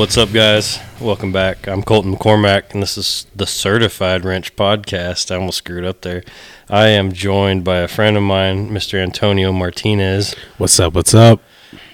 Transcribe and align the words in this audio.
What's 0.00 0.16
up, 0.16 0.32
guys? 0.32 0.80
Welcome 0.98 1.30
back. 1.30 1.68
I'm 1.68 1.82
Colton 1.82 2.16
McCormack, 2.16 2.72
and 2.72 2.82
this 2.82 2.96
is 2.96 3.26
the 3.36 3.46
Certified 3.46 4.24
Wrench 4.24 4.56
Podcast. 4.56 5.30
I 5.30 5.34
almost 5.34 5.58
screwed 5.58 5.84
up 5.84 6.00
there. 6.00 6.24
I 6.70 6.86
am 6.86 7.12
joined 7.12 7.64
by 7.64 7.80
a 7.80 7.86
friend 7.86 8.16
of 8.16 8.22
mine, 8.22 8.70
Mr. 8.70 8.94
Antonio 8.94 9.52
Martinez. 9.52 10.34
What's 10.56 10.80
up? 10.80 10.94
What's 10.94 11.12
up? 11.12 11.42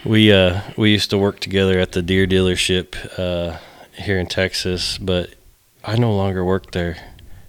We 0.04 0.30
uh, 0.32 0.60
we 0.76 0.92
used 0.92 1.10
to 1.10 1.18
work 1.18 1.40
together 1.40 1.80
at 1.80 1.92
the 1.92 2.00
Deere 2.00 2.28
dealership 2.28 2.94
uh, 3.18 3.58
here 3.94 4.20
in 4.20 4.28
Texas, 4.28 4.98
but 4.98 5.34
I 5.82 5.96
no 5.96 6.14
longer 6.14 6.44
work 6.44 6.70
there. 6.70 6.98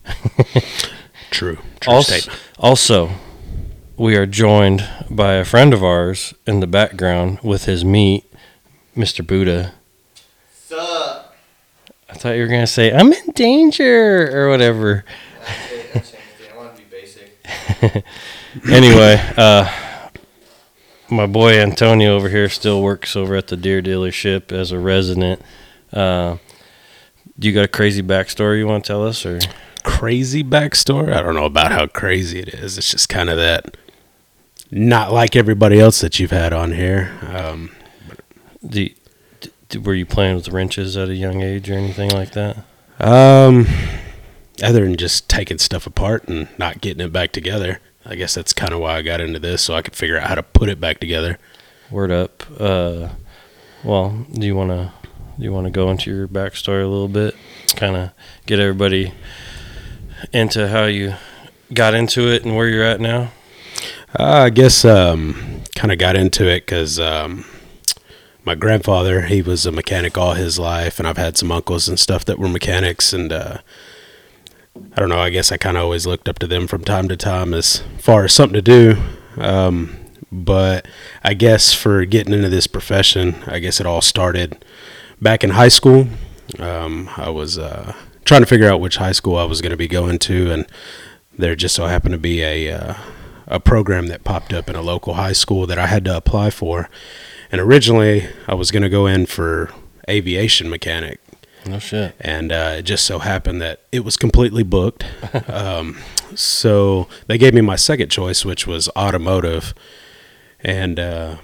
True. 1.30 1.60
True 1.82 1.94
also, 1.94 2.14
statement. 2.16 2.42
also, 2.58 3.12
we 3.96 4.16
are 4.16 4.26
joined 4.26 4.90
by 5.08 5.34
a 5.34 5.46
friend 5.46 5.72
of 5.72 5.84
ours 5.84 6.34
in 6.48 6.62
the 6.62 6.68
background 6.68 7.42
with 7.44 7.66
his 7.66 7.86
meat, 7.86 8.26
Mr. 8.96 9.26
Buddha. 9.26 9.76
Sup? 10.68 11.34
I 12.10 12.14
thought 12.14 12.32
you 12.36 12.42
were 12.42 12.48
gonna 12.48 12.68
say 12.68 12.92
I'm 12.94 13.14
in 13.14 13.32
danger 13.32 14.30
or 14.38 14.50
whatever. 14.50 15.06
I. 15.48 16.04
I 16.54 16.58
want 16.58 16.76
to 16.76 16.82
be 16.82 16.88
basic. 16.90 18.04
anyway, 18.70 19.16
uh, 19.38 19.70
my 21.10 21.26
boy 21.26 21.58
Antonio 21.60 22.16
over 22.16 22.28
here 22.28 22.50
still 22.50 22.82
works 22.82 23.16
over 23.16 23.36
at 23.36 23.48
the 23.48 23.56
Deere 23.56 23.82
dealership 23.82 24.52
as 24.52 24.74
a 24.74 24.80
resident. 24.80 25.42
Uh, 25.94 26.36
do 27.40 27.48
you 27.48 27.54
got 27.54 27.64
a 27.64 27.70
crazy 27.70 28.02
backstory 28.02 28.58
you 28.58 28.68
want 28.68 28.84
to 28.84 28.88
tell 28.88 29.06
us, 29.08 29.26
or 29.26 29.40
Crazy 29.84 30.44
backstory. 30.44 31.14
I 31.14 31.22
don't 31.22 31.34
know 31.36 31.46
about 31.46 31.72
how 31.72 31.88
crazy 31.88 32.40
it 32.40 32.50
is. 32.50 32.78
It's 32.78 32.92
just 32.92 33.08
kind 33.08 33.30
of 33.30 33.38
that. 33.38 33.78
Not 34.70 35.14
like 35.14 35.38
everybody 35.38 35.80
else 35.80 36.02
that 36.02 36.20
you've 36.20 36.32
had 36.32 36.52
on 36.52 36.74
here. 36.74 37.18
Um, 37.26 37.74
do, 38.68 38.82
you- 38.82 38.90
d- 38.90 38.97
were 39.76 39.94
you 39.94 40.06
playing 40.06 40.36
with 40.36 40.50
wrenches 40.50 40.96
at 40.98 41.10
a 41.10 41.16
young 41.16 41.42
age 41.42 41.70
or 41.70 41.74
anything 41.74 42.10
like 42.12 42.32
that? 42.32 42.58
um, 43.00 43.68
other 44.64 44.84
than 44.84 44.96
just 44.98 45.30
taking 45.30 45.58
stuff 45.60 45.86
apart 45.86 46.28
and 46.28 46.48
not 46.58 46.82
getting 46.82 47.06
it 47.06 47.14
back 47.14 47.32
together. 47.32 47.80
I 48.06 48.16
guess 48.16 48.34
that's 48.34 48.54
kind 48.54 48.74
of 48.74 48.80
why 48.80 48.98
I 48.98 49.02
got 49.02 49.22
into 49.22 49.40
this, 49.40 49.62
so 49.62 49.76
I 49.76 49.82
could 49.82 49.96
figure 49.96 50.18
out 50.18 50.28
how 50.30 50.36
to 50.36 50.44
put 50.44 50.70
it 50.70 50.80
back 50.80 51.00
together. 51.00 51.38
Word 51.92 52.12
up. 52.12 52.44
Uh, 52.60 53.10
well, 53.84 54.26
do 54.32 54.48
you 54.48 54.56
want 54.56 54.72
to 54.72 54.92
do 55.38 55.44
you 55.44 55.52
want 55.52 55.66
to 55.66 55.72
go 55.72 55.92
into 55.92 56.10
your 56.10 56.28
backstory 56.28 56.84
a 56.84 56.88
little 56.88 57.08
bit, 57.08 57.36
kind 57.76 57.96
of 57.96 58.12
get 58.46 58.60
everybody 58.60 59.14
into 60.34 60.68
how 60.70 60.86
you 60.86 61.14
got 61.74 61.94
into 61.94 62.32
it 62.32 62.44
and 62.44 62.56
where 62.56 62.68
you're 62.68 62.84
at 62.84 63.00
now? 63.00 63.32
Uh, 64.18 64.46
I 64.46 64.50
guess 64.50 64.84
um, 64.86 65.62
kind 65.76 65.92
of 65.92 66.00
got 66.00 66.16
into 66.16 66.48
it 66.48 66.62
because 66.62 67.00
um, 67.00 67.46
my 68.48 68.56
grandfather 68.56 69.24
he 69.24 69.42
was 69.42 69.66
a 69.66 69.74
mechanic 69.74 70.18
all 70.18 70.34
his 70.34 70.58
life, 70.58 71.00
and 71.00 71.08
I've 71.08 71.18
had 71.18 71.38
some 71.38 71.52
uncles 71.52 71.90
and 71.90 72.00
stuff 72.00 72.24
that 72.26 72.40
were 72.40 72.48
mechanics, 72.48 73.12
and 73.12 73.34
uh, 73.34 73.58
I 74.94 75.00
don't 75.02 75.10
know. 75.10 75.20
I 75.20 75.30
guess 75.32 75.52
I 75.52 75.58
kind 75.58 75.76
of 75.76 75.84
always 75.84 76.08
looked 76.08 76.30
up 76.30 76.40
to 76.40 76.48
them 76.48 76.66
from 76.66 76.86
time 76.86 77.10
to 77.10 77.18
time 77.18 77.54
as 77.54 77.84
far 78.00 78.24
as 78.24 78.32
something 78.32 78.54
to 78.54 78.62
do. 78.62 78.96
Um, 79.36 79.98
but 80.32 80.88
I 81.26 81.34
guess 81.34 81.74
for 81.74 82.06
getting 82.06 82.34
into 82.34 82.48
this 82.48 82.68
profession, 82.68 83.36
I 83.48 83.60
guess 83.60 83.82
it 83.82 83.86
all 83.86 84.02
started 84.02 84.64
back 85.22 85.44
in 85.44 85.50
high 85.50 85.68
school. 85.68 86.08
Um, 86.58 87.10
I 87.18 87.30
was 87.30 87.58
uh, 87.58 87.94
trying 88.24 88.44
to 88.44 88.48
figure 88.48 88.70
out 88.70 88.80
which 88.80 88.96
high 88.96 89.12
school 89.12 89.36
I 89.36 89.44
was 89.44 89.62
going 89.62 89.72
to 89.72 89.78
be 89.78 89.90
going 89.90 90.20
to, 90.20 90.52
and 90.54 90.66
there 91.38 91.54
just 91.58 91.76
so 91.76 91.88
happened 91.88 92.14
to 92.14 92.18
be 92.18 92.42
a 92.42 92.72
uh, 92.72 92.94
a 93.46 93.60
program 93.60 94.08
that 94.08 94.24
popped 94.24 94.54
up 94.54 94.70
in 94.70 94.78
a 94.78 94.82
local 94.82 95.16
high 95.16 95.34
school 95.34 95.68
that 95.68 95.78
I 95.78 95.88
had 95.88 96.06
to 96.06 96.16
apply 96.16 96.50
for. 96.50 96.90
And 97.52 97.62
originally, 97.62 98.28
I 98.48 98.54
was 98.56 98.72
going 98.72 98.84
to 98.84 98.90
go 98.90 99.06
in 99.08 99.26
for 99.26 99.72
aviation 100.10 100.70
mechanic, 100.70 101.20
No 101.66 101.80
shit. 101.80 102.16
and 102.20 102.52
uh, 102.52 102.76
it 102.80 102.84
just 102.84 103.06
so 103.06 103.20
happened 103.20 103.62
that 103.62 103.82
it 103.92 104.02
was 104.02 104.18
completely 104.18 104.64
booked. 104.64 105.06
um, 105.50 105.98
so 106.36 107.08
they 107.28 107.38
gave 107.38 107.54
me 107.54 107.62
my 107.62 107.76
second 107.76 108.10
choice, 108.10 108.44
which 108.46 108.68
was 108.68 108.90
automotive. 108.98 109.74
And 110.62 111.00
uh, 111.00 111.38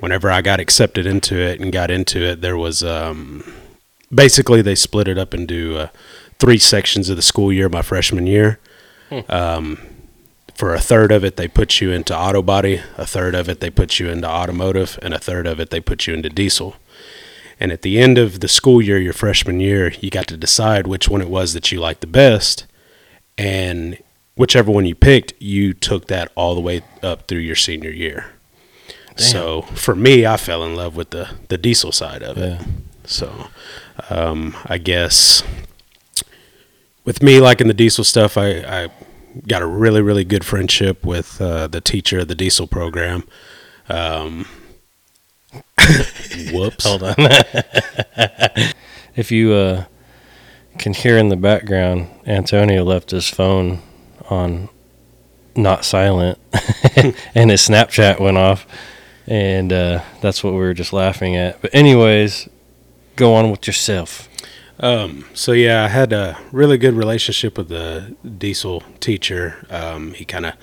whenever 0.00 0.30
I 0.30 0.42
got 0.42 0.60
accepted 0.60 1.06
into 1.06 1.36
it 1.36 1.60
and 1.60 1.72
got 1.72 1.90
into 1.90 2.22
it, 2.22 2.40
there 2.42 2.56
was 2.58 2.82
um, 2.82 3.42
basically 4.12 4.60
they 4.62 4.74
split 4.74 5.08
it 5.08 5.16
up 5.18 5.32
into 5.34 5.78
uh, 5.78 5.88
three 6.38 6.58
sections 6.58 7.08
of 7.08 7.16
the 7.16 7.22
school 7.22 7.52
year 7.52 7.68
my 7.68 7.82
freshman 7.82 8.26
year. 8.26 8.58
Um, 9.28 9.78
for 10.56 10.74
a 10.74 10.80
third 10.80 11.12
of 11.12 11.22
it, 11.22 11.36
they 11.36 11.48
put 11.48 11.80
you 11.80 11.90
into 11.92 12.16
auto 12.16 12.42
body, 12.42 12.80
a 12.96 13.06
third 13.06 13.34
of 13.34 13.48
it, 13.48 13.60
they 13.60 13.70
put 13.70 13.98
you 13.98 14.08
into 14.08 14.28
automotive, 14.28 14.98
and 15.02 15.12
a 15.12 15.18
third 15.18 15.46
of 15.46 15.60
it, 15.60 15.70
they 15.70 15.80
put 15.80 16.06
you 16.06 16.14
into 16.14 16.30
diesel. 16.30 16.76
And 17.60 17.72
at 17.72 17.82
the 17.82 17.98
end 17.98 18.18
of 18.18 18.40
the 18.40 18.48
school 18.48 18.80
year, 18.80 18.98
your 18.98 19.12
freshman 19.12 19.60
year, 19.60 19.92
you 20.00 20.10
got 20.10 20.26
to 20.28 20.36
decide 20.36 20.86
which 20.86 21.08
one 21.08 21.20
it 21.20 21.28
was 21.28 21.52
that 21.52 21.70
you 21.70 21.80
liked 21.80 22.00
the 22.00 22.06
best. 22.06 22.66
And 23.38 23.98
whichever 24.34 24.70
one 24.70 24.86
you 24.86 24.94
picked, 24.94 25.34
you 25.40 25.72
took 25.72 26.06
that 26.08 26.32
all 26.34 26.54
the 26.54 26.60
way 26.60 26.82
up 27.02 27.28
through 27.28 27.40
your 27.40 27.56
senior 27.56 27.90
year. 27.90 28.32
So 29.18 29.62
for 29.62 29.94
me, 29.94 30.26
I 30.26 30.36
fell 30.36 30.62
in 30.62 30.76
love 30.76 30.94
with 30.94 31.08
the, 31.10 31.30
the 31.48 31.56
diesel 31.56 31.92
side 31.92 32.22
of 32.22 32.36
it. 32.36 32.60
Yeah. 32.60 32.66
So 33.04 33.48
um, 34.10 34.54
I 34.66 34.76
guess 34.76 35.42
with 37.06 37.22
me 37.22 37.40
liking 37.40 37.66
the 37.66 37.74
diesel 37.74 38.04
stuff, 38.04 38.36
I, 38.36 38.48
I 38.60 38.88
got 39.46 39.62
a 39.62 39.66
really, 39.66 40.02
really 40.02 40.24
good 40.24 40.44
friendship 40.44 41.04
with 41.04 41.40
uh, 41.40 41.66
the 41.66 41.80
teacher 41.80 42.20
of 42.20 42.28
the 42.28 42.34
diesel 42.34 42.66
program. 42.66 43.24
Um, 43.88 44.46
whoops. 46.52 46.84
Hold 46.84 47.02
on. 47.02 47.14
if 49.16 49.30
you 49.30 49.52
uh, 49.52 49.84
can 50.78 50.94
hear 50.94 51.18
in 51.18 51.28
the 51.28 51.36
background, 51.36 52.08
Antonio 52.26 52.84
left 52.84 53.10
his 53.10 53.28
phone 53.28 53.80
on 54.28 54.68
not 55.54 55.84
silent, 55.84 56.38
and 57.34 57.50
his 57.50 57.66
Snapchat 57.66 58.20
went 58.20 58.36
off, 58.36 58.66
and 59.26 59.72
uh, 59.72 60.02
that's 60.20 60.44
what 60.44 60.52
we 60.52 60.58
were 60.58 60.74
just 60.74 60.92
laughing 60.92 61.36
at. 61.36 61.60
But 61.62 61.74
anyways, 61.74 62.48
go 63.16 63.34
on 63.34 63.50
with 63.50 63.66
yourself. 63.66 64.28
Um, 64.78 65.24
so 65.32 65.52
yeah, 65.52 65.84
I 65.84 65.88
had 65.88 66.12
a 66.12 66.38
really 66.52 66.76
good 66.76 66.94
relationship 66.94 67.56
with 67.56 67.68
the 67.68 68.14
diesel 68.38 68.82
teacher. 69.00 69.66
Um, 69.70 70.12
he 70.12 70.24
kind 70.24 70.44
of, 70.44 70.54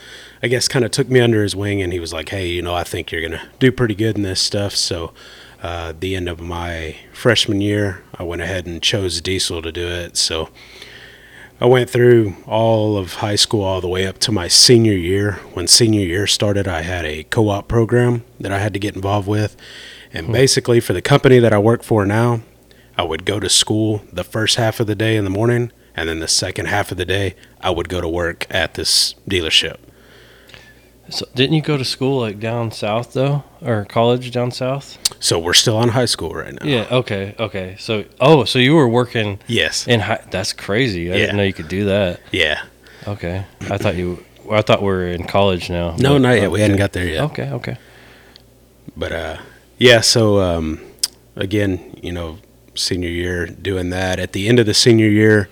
I 0.43 0.47
guess, 0.47 0.67
kind 0.67 0.85
of 0.85 0.91
took 0.91 1.09
me 1.09 1.19
under 1.19 1.41
his 1.41 1.55
wing, 1.55 1.81
and 1.81 1.91
he 1.91 1.99
was 1.99 2.13
like, 2.13 2.29
"Hey, 2.29 2.47
you 2.47 2.61
know, 2.61 2.75
I 2.75 2.83
think 2.83 3.11
you're 3.11 3.21
gonna 3.21 3.49
do 3.59 3.71
pretty 3.71 3.95
good 3.95 4.15
in 4.15 4.23
this 4.23 4.39
stuff." 4.39 4.75
So, 4.75 5.13
uh, 5.63 5.93
the 5.99 6.15
end 6.15 6.29
of 6.29 6.39
my 6.39 6.97
freshman 7.11 7.59
year, 7.61 8.03
I 8.15 8.23
went 8.23 8.41
ahead 8.41 8.67
and 8.67 8.81
chose 8.81 9.19
diesel 9.19 9.61
to 9.63 9.71
do 9.71 9.87
it. 9.87 10.15
So, 10.15 10.49
I 11.59 11.65
went 11.65 11.89
through 11.89 12.35
all 12.45 12.97
of 12.97 13.15
high 13.15 13.35
school 13.35 13.63
all 13.63 13.81
the 13.81 13.87
way 13.87 14.05
up 14.05 14.19
to 14.19 14.31
my 14.31 14.47
senior 14.47 14.93
year. 14.93 15.39
When 15.53 15.65
senior 15.67 16.05
year 16.05 16.27
started, 16.27 16.67
I 16.67 16.81
had 16.81 17.05
a 17.05 17.23
co-op 17.23 17.67
program 17.67 18.23
that 18.39 18.51
I 18.51 18.59
had 18.59 18.73
to 18.73 18.79
get 18.79 18.95
involved 18.95 19.27
with, 19.27 19.55
and 20.13 20.31
basically 20.31 20.79
for 20.79 20.93
the 20.93 21.01
company 21.01 21.39
that 21.39 21.53
I 21.53 21.57
work 21.57 21.81
for 21.81 22.05
now. 22.05 22.41
I 22.97 23.03
would 23.03 23.25
go 23.25 23.39
to 23.39 23.49
school 23.49 24.01
the 24.11 24.23
first 24.23 24.55
half 24.57 24.79
of 24.79 24.87
the 24.87 24.95
day 24.95 25.15
in 25.15 25.23
the 25.23 25.29
morning, 25.29 25.71
and 25.95 26.07
then 26.09 26.19
the 26.19 26.27
second 26.27 26.67
half 26.67 26.91
of 26.91 26.97
the 26.97 27.05
day, 27.05 27.35
I 27.61 27.69
would 27.71 27.89
go 27.89 28.01
to 28.01 28.07
work 28.07 28.45
at 28.49 28.75
this 28.75 29.15
dealership. 29.29 29.77
So, 31.09 31.27
didn't 31.35 31.53
you 31.55 31.61
go 31.61 31.75
to 31.77 31.83
school 31.83 32.21
like 32.21 32.39
down 32.39 32.71
south 32.71 33.11
though, 33.13 33.43
or 33.61 33.83
college 33.85 34.31
down 34.31 34.51
south? 34.51 34.97
So 35.19 35.37
we're 35.37 35.53
still 35.53 35.75
on 35.75 35.89
high 35.89 36.05
school 36.05 36.31
right 36.33 36.53
now. 36.53 36.65
Yeah. 36.65 36.87
Okay. 36.89 37.35
Okay. 37.37 37.75
So, 37.77 38.05
oh, 38.21 38.45
so 38.45 38.57
you 38.57 38.73
were 38.73 38.87
working 38.87 39.39
Yes. 39.47 39.85
in 39.85 39.99
high? 39.99 40.23
That's 40.31 40.53
crazy. 40.53 41.11
I 41.11 41.15
Yeah. 41.15 41.19
didn't 41.25 41.37
know 41.37 41.43
you 41.43 41.53
could 41.53 41.67
do 41.67 41.85
that. 41.85 42.21
Yeah. 42.31 42.61
Okay. 43.07 43.43
I 43.69 43.77
thought 43.77 43.95
you. 43.95 44.23
I 44.49 44.61
thought 44.61 44.81
we 44.81 44.87
were 44.87 45.07
in 45.07 45.25
college 45.25 45.69
now. 45.69 45.95
No, 45.97 46.13
but- 46.13 46.19
not 46.19 46.31
yet. 46.37 46.51
We 46.51 46.61
hadn't 46.61 46.77
got 46.77 46.93
there 46.93 47.05
yet. 47.07 47.23
Okay. 47.25 47.49
Okay. 47.49 47.77
But 48.95 49.11
uh, 49.11 49.37
yeah. 49.77 49.99
So 50.01 50.39
um, 50.39 50.79
again, 51.35 51.97
you 52.01 52.13
know, 52.13 52.37
senior 52.75 53.09
year 53.09 53.45
doing 53.45 53.89
that. 53.89 54.19
At 54.19 54.33
the 54.33 54.47
end 54.47 54.59
of 54.59 54.65
the 54.65 54.73
senior 54.73 55.09
year, 55.09 55.49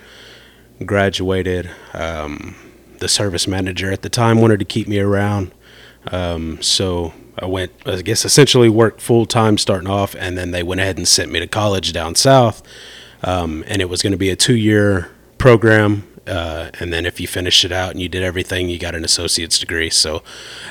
graduated. 0.85 1.69
Um, 1.93 2.55
the 2.99 3.07
service 3.07 3.47
manager 3.47 3.91
at 3.91 4.03
the 4.03 4.09
time 4.09 4.39
wanted 4.39 4.59
to 4.59 4.65
keep 4.65 4.87
me 4.87 4.99
around, 4.99 5.51
um, 6.11 6.61
so 6.61 7.13
I 7.37 7.45
went. 7.45 7.71
I 7.85 8.01
guess 8.01 8.25
essentially 8.25 8.69
worked 8.69 9.01
full 9.01 9.25
time 9.25 9.57
starting 9.57 9.89
off, 9.89 10.15
and 10.15 10.37
then 10.37 10.51
they 10.51 10.63
went 10.63 10.81
ahead 10.81 10.97
and 10.97 11.07
sent 11.07 11.31
me 11.31 11.39
to 11.39 11.47
college 11.47 11.93
down 11.93 12.15
south. 12.15 12.61
Um, 13.23 13.63
and 13.67 13.81
it 13.81 13.89
was 13.89 14.01
going 14.01 14.11
to 14.11 14.17
be 14.17 14.29
a 14.29 14.35
two 14.35 14.55
year 14.55 15.11
program. 15.37 16.07
Uh, 16.27 16.69
and 16.79 16.93
then 16.93 17.05
if 17.05 17.19
you 17.19 17.27
finished 17.27 17.65
it 17.65 17.71
out 17.71 17.91
and 17.91 18.01
you 18.01 18.07
did 18.07 18.23
everything, 18.23 18.69
you 18.69 18.77
got 18.77 18.95
an 18.95 19.03
associate's 19.03 19.57
degree. 19.59 19.89
So 19.89 20.23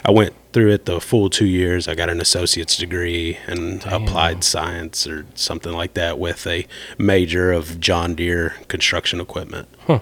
I 0.05 0.11
went 0.11 0.35
through 0.53 0.73
it 0.73 0.87
the 0.87 1.01
full 1.01 1.31
two 1.31 1.47
years. 1.47 1.89
I 1.89 1.95
got 1.95 2.11
an 2.11 2.21
associate's 2.21 2.77
degree 2.77 3.39
in 3.47 3.79
Damn. 3.79 4.03
applied 4.03 4.45
science 4.45 5.07
or 5.07 5.27
something 5.35 5.73
like 5.73 5.95
that 5.95 6.19
with 6.19 6.47
a 6.47 6.67
major 6.99 7.53
of 7.53 7.81
John 7.81 8.15
Deere 8.15 8.55
construction 8.69 9.21
equipment. 9.21 9.69
Huh. 9.87 10.01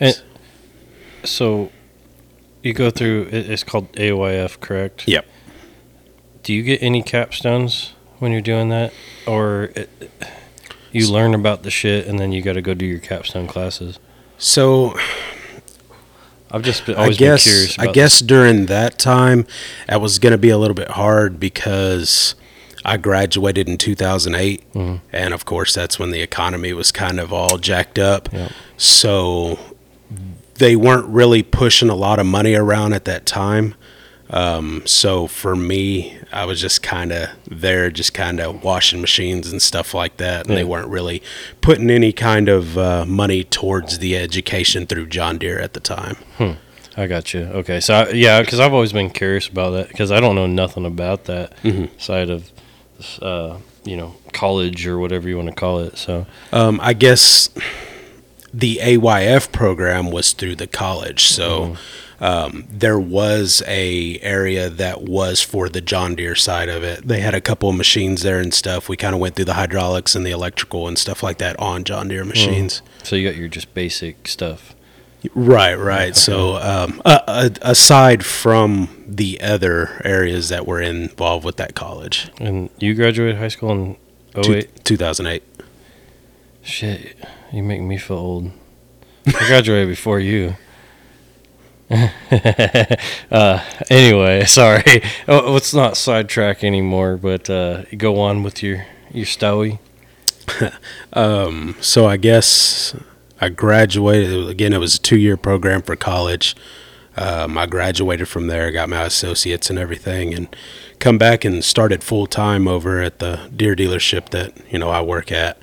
And 0.00 0.20
so 1.24 1.70
you 2.62 2.72
go 2.72 2.90
through. 2.90 3.28
It's 3.30 3.64
called 3.64 3.92
AYF, 3.92 4.60
correct? 4.60 5.06
Yep. 5.06 5.26
Do 6.42 6.54
you 6.54 6.62
get 6.62 6.82
any 6.82 7.02
capstones 7.02 7.92
when 8.18 8.32
you're 8.32 8.40
doing 8.40 8.68
that, 8.70 8.92
or 9.26 9.70
it, 9.76 9.90
you 10.92 11.10
learn 11.10 11.34
about 11.34 11.62
the 11.62 11.70
shit 11.70 12.06
and 12.06 12.18
then 12.18 12.32
you 12.32 12.42
got 12.42 12.54
to 12.54 12.62
go 12.62 12.74
do 12.74 12.86
your 12.86 12.98
capstone 12.98 13.46
classes. 13.46 13.98
So 14.38 14.98
I've 16.50 16.62
just 16.62 16.86
been, 16.86 16.96
I 16.96 17.10
guess 17.10 17.44
been 17.44 17.52
curious. 17.52 17.74
About 17.76 17.88
I 17.88 17.92
guess 17.92 18.20
during 18.20 18.66
that 18.66 18.98
time, 18.98 19.46
that 19.88 20.00
was 20.00 20.18
going 20.18 20.32
to 20.32 20.38
be 20.38 20.48
a 20.50 20.58
little 20.58 20.74
bit 20.74 20.88
hard 20.92 21.38
because 21.38 22.34
I 22.84 22.96
graduated 22.96 23.68
in 23.68 23.76
2008, 23.76 24.62
Mhm. 24.72 25.00
and 25.12 25.34
of 25.34 25.44
course 25.44 25.74
that's 25.74 25.98
when 25.98 26.10
the 26.10 26.20
economy 26.22 26.72
was 26.72 26.90
kind 26.92 27.20
of 27.20 27.32
all 27.32 27.58
jacked 27.58 27.98
up. 27.98 28.28
Yep. 28.32 28.52
So 28.76 29.58
they 30.54 30.74
weren't 30.74 31.06
really 31.06 31.42
pushing 31.42 31.88
a 31.90 31.94
lot 31.94 32.18
of 32.18 32.26
money 32.26 32.54
around 32.54 32.92
at 32.94 33.04
that 33.04 33.26
time. 33.26 33.74
Um, 34.30 34.82
so 34.86 35.26
for 35.26 35.56
me, 35.56 36.18
I 36.32 36.44
was 36.44 36.60
just 36.60 36.82
kind 36.82 37.12
of 37.12 37.28
there, 37.48 37.90
just 37.90 38.12
kind 38.12 38.40
of 38.40 38.62
washing 38.62 39.00
machines 39.00 39.50
and 39.50 39.60
stuff 39.62 39.94
like 39.94 40.18
that, 40.18 40.42
and 40.42 40.50
Yeah. 40.50 40.56
they 40.56 40.64
weren't 40.64 40.88
really 40.88 41.22
putting 41.62 41.88
any 41.90 42.12
kind 42.12 42.48
of 42.48 42.76
uh, 42.76 43.04
money 43.06 43.42
towards 43.44 43.98
the 44.00 44.16
education 44.16 44.86
through 44.86 45.06
John 45.06 45.38
Deere 45.38 45.58
at 45.58 45.72
the 45.72 45.80
time. 45.80 46.16
I 46.96 47.06
got 47.06 47.32
you. 47.32 47.42
Okay, 47.44 47.80
so 47.80 47.94
I, 47.94 48.08
yeah, 48.10 48.40
because 48.40 48.60
I've 48.60 48.74
always 48.74 48.92
been 48.92 49.08
curious 49.10 49.46
about 49.48 49.70
that 49.70 49.88
because 49.88 50.10
I 50.12 50.20
don't 50.20 50.34
know 50.34 50.46
nothing 50.46 50.84
about 50.84 51.24
that 51.24 51.56
Mhm. 51.62 51.88
side 51.98 52.28
of, 52.28 52.50
uh, 53.22 53.58
you 53.84 53.96
know, 53.96 54.16
college 54.32 54.86
or 54.86 54.98
whatever 54.98 55.28
you 55.28 55.36
want 55.36 55.48
to 55.48 55.54
call 55.54 55.78
it. 55.80 55.96
So 55.96 56.26
Um, 56.52 56.80
I 56.82 56.92
guess 56.92 57.48
the 58.52 58.80
AYF 58.82 59.52
program 59.52 60.10
was 60.10 60.32
through 60.32 60.56
the 60.56 60.66
college, 60.66 61.24
so 61.24 61.76
um, 62.20 62.64
there 62.70 62.98
was 62.98 63.62
a 63.66 64.18
area 64.20 64.68
that 64.68 65.02
was 65.02 65.40
for 65.42 65.68
the 65.68 65.80
John 65.80 66.14
Deere 66.16 66.34
side 66.34 66.68
of 66.68 66.82
it. 66.82 67.06
They 67.06 67.20
had 67.20 67.34
a 67.34 67.40
couple 67.40 67.68
of 67.68 67.76
machines 67.76 68.22
there 68.22 68.40
and 68.40 68.52
stuff. 68.52 68.88
We 68.88 68.96
kind 68.96 69.14
of 69.14 69.20
went 69.20 69.36
through 69.36 69.44
the 69.46 69.54
hydraulics 69.54 70.14
and 70.16 70.26
the 70.26 70.30
electrical 70.32 70.88
and 70.88 70.98
stuff 70.98 71.22
like 71.22 71.38
that 71.38 71.58
on 71.60 71.84
John 71.84 72.08
Deere 72.08 72.24
machines. 72.24 72.82
so 73.04 73.14
you 73.16 73.28
got 73.28 73.36
your 73.36 73.48
just 73.48 73.72
basic 73.74 74.26
stuff. 74.28 74.74
Right, 75.34 75.74
right. 75.74 76.14
So 76.14 76.56
um, 76.56 77.02
uh, 77.04 77.50
aside 77.62 78.24
from 78.24 79.04
the 79.06 79.40
other 79.40 80.00
areas 80.04 80.48
that 80.48 80.64
were 80.66 80.80
involved 80.80 81.44
with 81.44 81.56
that 81.56 81.74
college, 81.74 82.30
And 82.38 82.70
you 82.78 82.94
graduated 82.94 83.36
high 83.38 83.48
school 83.48 83.70
in 83.72 83.96
Two- 84.42 84.54
08? 84.54 84.84
2008. 84.84 85.42
Shit, 86.62 87.16
you 87.52 87.62
make 87.62 87.80
me 87.80 87.96
feel 87.96 88.16
old. 88.16 88.50
I 89.26 89.46
graduated 89.46 89.88
before 89.88 90.20
you. 90.20 90.56
uh, 93.30 93.64
anyway, 93.90 94.44
sorry. 94.46 95.02
Oh, 95.26 95.52
let's 95.52 95.72
not 95.72 95.96
sidetrack 95.96 96.62
anymore, 96.62 97.16
but 97.16 97.48
uh, 97.48 97.84
go 97.96 98.20
on 98.20 98.42
with 98.42 98.62
your 98.62 98.86
your 99.12 99.26
story. 99.26 99.78
Um, 101.12 101.74
so 101.80 102.06
I 102.06 102.16
guess 102.16 102.94
I 103.40 103.48
graduated 103.48 104.48
again. 104.48 104.72
It 104.72 104.78
was 104.78 104.96
a 104.96 105.00
two-year 105.00 105.36
program 105.36 105.82
for 105.82 105.96
college. 105.96 106.54
Um, 107.16 107.58
I 107.58 107.66
graduated 107.66 108.28
from 108.28 108.46
there, 108.46 108.70
got 108.70 108.88
my 108.88 109.02
associates 109.02 109.68
and 109.70 109.78
everything, 109.78 110.32
and 110.34 110.54
come 111.00 111.18
back 111.18 111.44
and 111.44 111.64
started 111.64 112.04
full 112.04 112.26
time 112.26 112.68
over 112.68 113.00
at 113.00 113.18
the 113.18 113.50
Deere 113.54 113.74
dealership 113.74 114.28
that 114.30 114.52
you 114.70 114.78
know 114.78 114.90
I 114.90 115.00
work 115.00 115.32
at. 115.32 115.58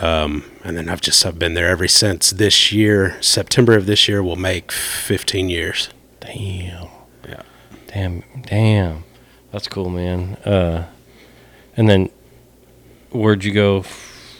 Um, 0.00 0.44
and 0.64 0.76
then 0.76 0.88
I've 0.88 1.00
just 1.00 1.24
I've 1.24 1.38
been 1.38 1.54
there 1.54 1.68
ever 1.68 1.86
since. 1.88 2.30
This 2.30 2.72
year, 2.72 3.20
September 3.22 3.76
of 3.76 3.86
this 3.86 4.08
year, 4.08 4.22
will 4.22 4.36
make 4.36 4.72
15 4.72 5.48
years. 5.48 5.88
Damn. 6.20 6.88
Yeah. 7.28 7.42
Damn. 7.86 8.22
Damn. 8.42 9.04
That's 9.52 9.68
cool, 9.68 9.88
man. 9.88 10.34
Uh, 10.44 10.86
and 11.76 11.88
then 11.88 12.10
where'd 13.10 13.44
you 13.44 13.52
go? 13.52 13.84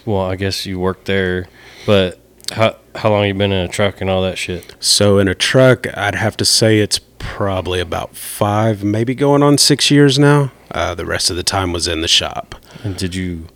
Well, 0.05 0.23
I 0.23 0.37
guess 0.37 0.67
you 0.67 0.79
worked 0.79 1.07
there, 1.07 1.49
but 1.87 2.21
how 2.53 2.77
how 2.95 3.11
long 3.11 3.27
you 3.27 3.35
been 3.35 3.53
in 3.53 3.65
a 3.65 3.69
truck 3.69 4.01
and 4.01 4.11
all 4.11 4.23
that 4.23 4.39
shit? 4.39 4.75
So 4.81 5.19
in 5.19 5.29
a 5.29 5.35
truck, 5.35 5.87
I'd 5.97 6.15
have 6.15 6.37
to 6.39 6.45
say 6.45 6.81
it's 6.81 7.01
probably 7.19 7.81
about 7.81 8.15
five, 8.17 8.85
maybe 8.85 9.15
going 9.15 9.43
on 9.43 9.57
six 9.59 9.91
years 9.91 10.19
now. 10.19 10.53
Uh, 10.71 10.95
the 10.95 11.07
rest 11.07 11.31
of 11.31 11.37
the 11.37 11.43
time 11.43 11.73
was 11.73 11.89
in 11.89 12.01
the 12.01 12.09
shop. 12.09 12.57
And 12.83 12.97
did 12.97 13.15
you 13.15 13.47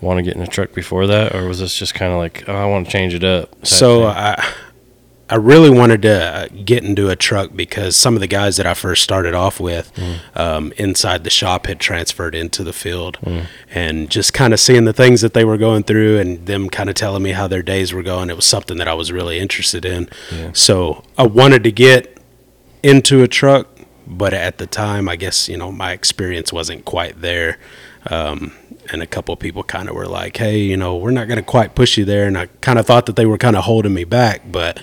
want 0.00 0.18
to 0.18 0.22
get 0.22 0.36
in 0.36 0.42
a 0.42 0.46
truck 0.46 0.72
before 0.72 1.06
that, 1.06 1.34
or 1.34 1.48
was 1.48 1.60
this 1.60 1.76
just 1.76 1.94
kind 1.94 2.12
of 2.12 2.18
like, 2.18 2.44
oh, 2.48 2.54
I 2.54 2.66
want 2.66 2.86
to 2.86 2.92
change 2.92 3.14
it 3.14 3.24
up? 3.24 3.66
So 3.66 4.00
thing? 4.00 4.06
I, 4.08 4.54
I 5.28 5.34
really 5.34 5.70
wanted 5.70 6.02
to 6.02 6.48
get 6.64 6.84
into 6.84 7.08
a 7.08 7.16
truck 7.16 7.50
because 7.56 7.96
some 7.96 8.14
of 8.14 8.20
the 8.20 8.28
guys 8.28 8.58
that 8.58 8.66
I 8.66 8.74
first 8.74 9.02
started 9.02 9.34
off 9.34 9.58
with 9.58 9.92
um, 10.36 10.72
inside 10.76 11.24
the 11.24 11.30
shop 11.30 11.66
had 11.66 11.80
transferred 11.80 12.36
into 12.36 12.62
the 12.62 12.72
field, 12.72 13.18
and 13.74 14.08
just 14.08 14.32
kind 14.32 14.52
of 14.52 14.60
seeing 14.60 14.84
the 14.84 14.92
things 14.92 15.22
that 15.22 15.34
they 15.34 15.44
were 15.44 15.56
going 15.56 15.82
through 15.82 16.18
and 16.20 16.46
them 16.46 16.70
kind 16.70 16.88
of 16.88 16.94
telling 16.94 17.24
me 17.24 17.32
how 17.32 17.48
their 17.48 17.62
days 17.62 17.92
were 17.92 18.04
going, 18.04 18.30
it 18.30 18.36
was 18.36 18.44
something 18.44 18.76
that 18.78 18.86
I 18.86 18.94
was 18.94 19.10
really 19.10 19.40
interested 19.40 19.84
in. 19.84 20.08
Yeah. 20.30 20.52
So 20.52 21.02
I 21.18 21.26
wanted 21.26 21.64
to 21.64 21.72
get 21.72 22.18
into 22.84 23.24
a 23.24 23.28
truck, 23.28 23.66
but 24.06 24.32
at 24.32 24.58
the 24.58 24.66
time, 24.68 25.08
I 25.08 25.16
guess 25.16 25.48
you 25.48 25.56
know 25.56 25.72
my 25.72 25.90
experience 25.90 26.52
wasn't 26.52 26.84
quite 26.84 27.20
there. 27.20 27.58
Um, 28.10 28.52
and 28.92 29.02
a 29.02 29.06
couple 29.06 29.32
of 29.32 29.40
people 29.40 29.62
kind 29.64 29.88
of 29.88 29.94
were 29.94 30.06
like, 30.06 30.36
"Hey, 30.36 30.58
you 30.60 30.76
know, 30.76 30.96
we're 30.96 31.10
not 31.10 31.26
going 31.26 31.38
to 31.38 31.42
quite 31.42 31.74
push 31.74 31.96
you 31.96 32.04
there." 32.04 32.26
And 32.26 32.38
I 32.38 32.46
kind 32.60 32.78
of 32.78 32.86
thought 32.86 33.06
that 33.06 33.16
they 33.16 33.26
were 33.26 33.38
kind 33.38 33.56
of 33.56 33.64
holding 33.64 33.94
me 33.94 34.04
back, 34.04 34.42
but 34.50 34.80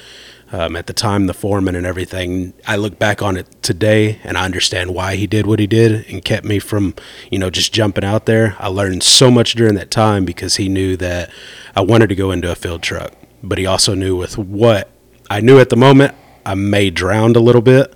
um, 0.53 0.75
at 0.75 0.85
the 0.85 0.93
time, 0.93 1.25
the 1.25 1.33
foreman 1.33 1.75
and 1.75 1.85
everything, 1.85 2.53
I 2.67 2.75
look 2.75 2.99
back 2.99 3.23
on 3.23 3.37
it 3.37 3.47
today 3.63 4.19
and 4.23 4.37
I 4.37 4.45
understand 4.45 4.93
why 4.93 5.15
he 5.15 5.25
did 5.25 5.47
what 5.47 5.59
he 5.59 5.65
did 5.65 6.05
and 6.07 6.23
kept 6.23 6.45
me 6.45 6.59
from, 6.59 6.93
you 7.31 7.39
know, 7.39 7.49
just 7.49 7.73
jumping 7.73 8.03
out 8.03 8.27
there. 8.27 8.55
I 8.59 8.67
learned 8.67 9.01
so 9.01 9.31
much 9.31 9.55
during 9.55 9.73
that 9.75 9.89
time 9.89 10.25
because 10.25 10.57
he 10.57 10.69
knew 10.69 10.95
that 10.97 11.31
I 11.75 11.81
wanted 11.81 12.09
to 12.09 12.15
go 12.15 12.29
into 12.29 12.51
a 12.51 12.55
field 12.55 12.83
truck, 12.83 13.13
but 13.41 13.57
he 13.57 13.65
also 13.65 13.95
knew 13.95 14.15
with 14.15 14.37
what 14.37 14.91
I 15.27 15.41
knew 15.41 15.59
at 15.59 15.71
the 15.71 15.75
moment, 15.75 16.13
I 16.45 16.53
may 16.53 16.91
drown 16.91 17.35
a 17.35 17.39
little 17.39 17.61
bit. 17.61 17.91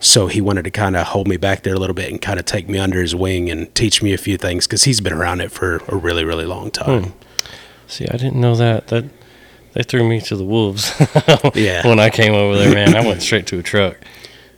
So 0.00 0.26
he 0.26 0.40
wanted 0.40 0.64
to 0.64 0.70
kind 0.70 0.94
of 0.96 1.06
hold 1.08 1.26
me 1.26 1.36
back 1.36 1.62
there 1.62 1.74
a 1.74 1.78
little 1.78 1.94
bit 1.94 2.10
and 2.10 2.20
kind 2.20 2.38
of 2.38 2.44
take 2.44 2.68
me 2.68 2.78
under 2.78 3.00
his 3.00 3.14
wing 3.14 3.50
and 3.50 3.74
teach 3.74 4.02
me 4.02 4.12
a 4.12 4.18
few 4.18 4.36
things 4.36 4.66
because 4.66 4.84
he's 4.84 5.00
been 5.00 5.12
around 5.14 5.40
it 5.40 5.50
for 5.50 5.76
a 5.88 5.96
really, 5.96 6.24
really 6.24 6.44
long 6.44 6.70
time. 6.70 7.04
Hmm. 7.04 7.10
See, 7.86 8.06
I 8.08 8.16
didn't 8.16 8.36
know 8.36 8.54
that. 8.56 8.88
That 8.88 9.04
they 9.72 9.82
threw 9.82 10.06
me 10.08 10.20
to 10.22 10.36
the 10.36 10.44
wolves. 10.44 10.92
Yeah. 11.54 11.86
when 11.86 11.98
I 11.98 12.10
came 12.10 12.34
over 12.34 12.56
there, 12.58 12.72
man, 12.74 12.94
I 12.94 13.06
went 13.06 13.22
straight 13.22 13.46
to 13.48 13.58
a 13.58 13.62
truck, 13.62 13.96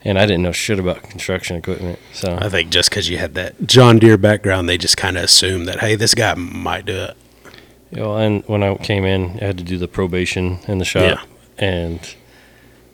and 0.02 0.18
I 0.18 0.26
didn't 0.26 0.42
know 0.42 0.52
shit 0.52 0.78
about 0.80 1.02
construction 1.02 1.56
equipment. 1.56 1.98
So 2.12 2.36
I 2.40 2.48
think 2.48 2.70
just 2.70 2.90
because 2.90 3.08
you 3.08 3.18
had 3.18 3.34
that 3.34 3.66
John 3.66 3.98
Deere 3.98 4.16
background, 4.16 4.68
they 4.68 4.78
just 4.78 4.96
kind 4.96 5.16
of 5.16 5.24
assumed 5.24 5.66
that, 5.68 5.80
hey, 5.80 5.94
this 5.94 6.14
guy 6.14 6.34
might 6.34 6.86
do 6.86 6.96
it. 6.96 7.16
You 7.90 7.98
know, 8.02 8.16
and 8.16 8.42
when 8.46 8.62
I 8.62 8.74
came 8.76 9.04
in, 9.04 9.38
I 9.40 9.44
had 9.46 9.58
to 9.58 9.64
do 9.64 9.78
the 9.78 9.88
probation 9.88 10.58
in 10.68 10.78
the 10.78 10.84
shop, 10.84 11.02
Yeah. 11.02 11.22
and 11.64 12.00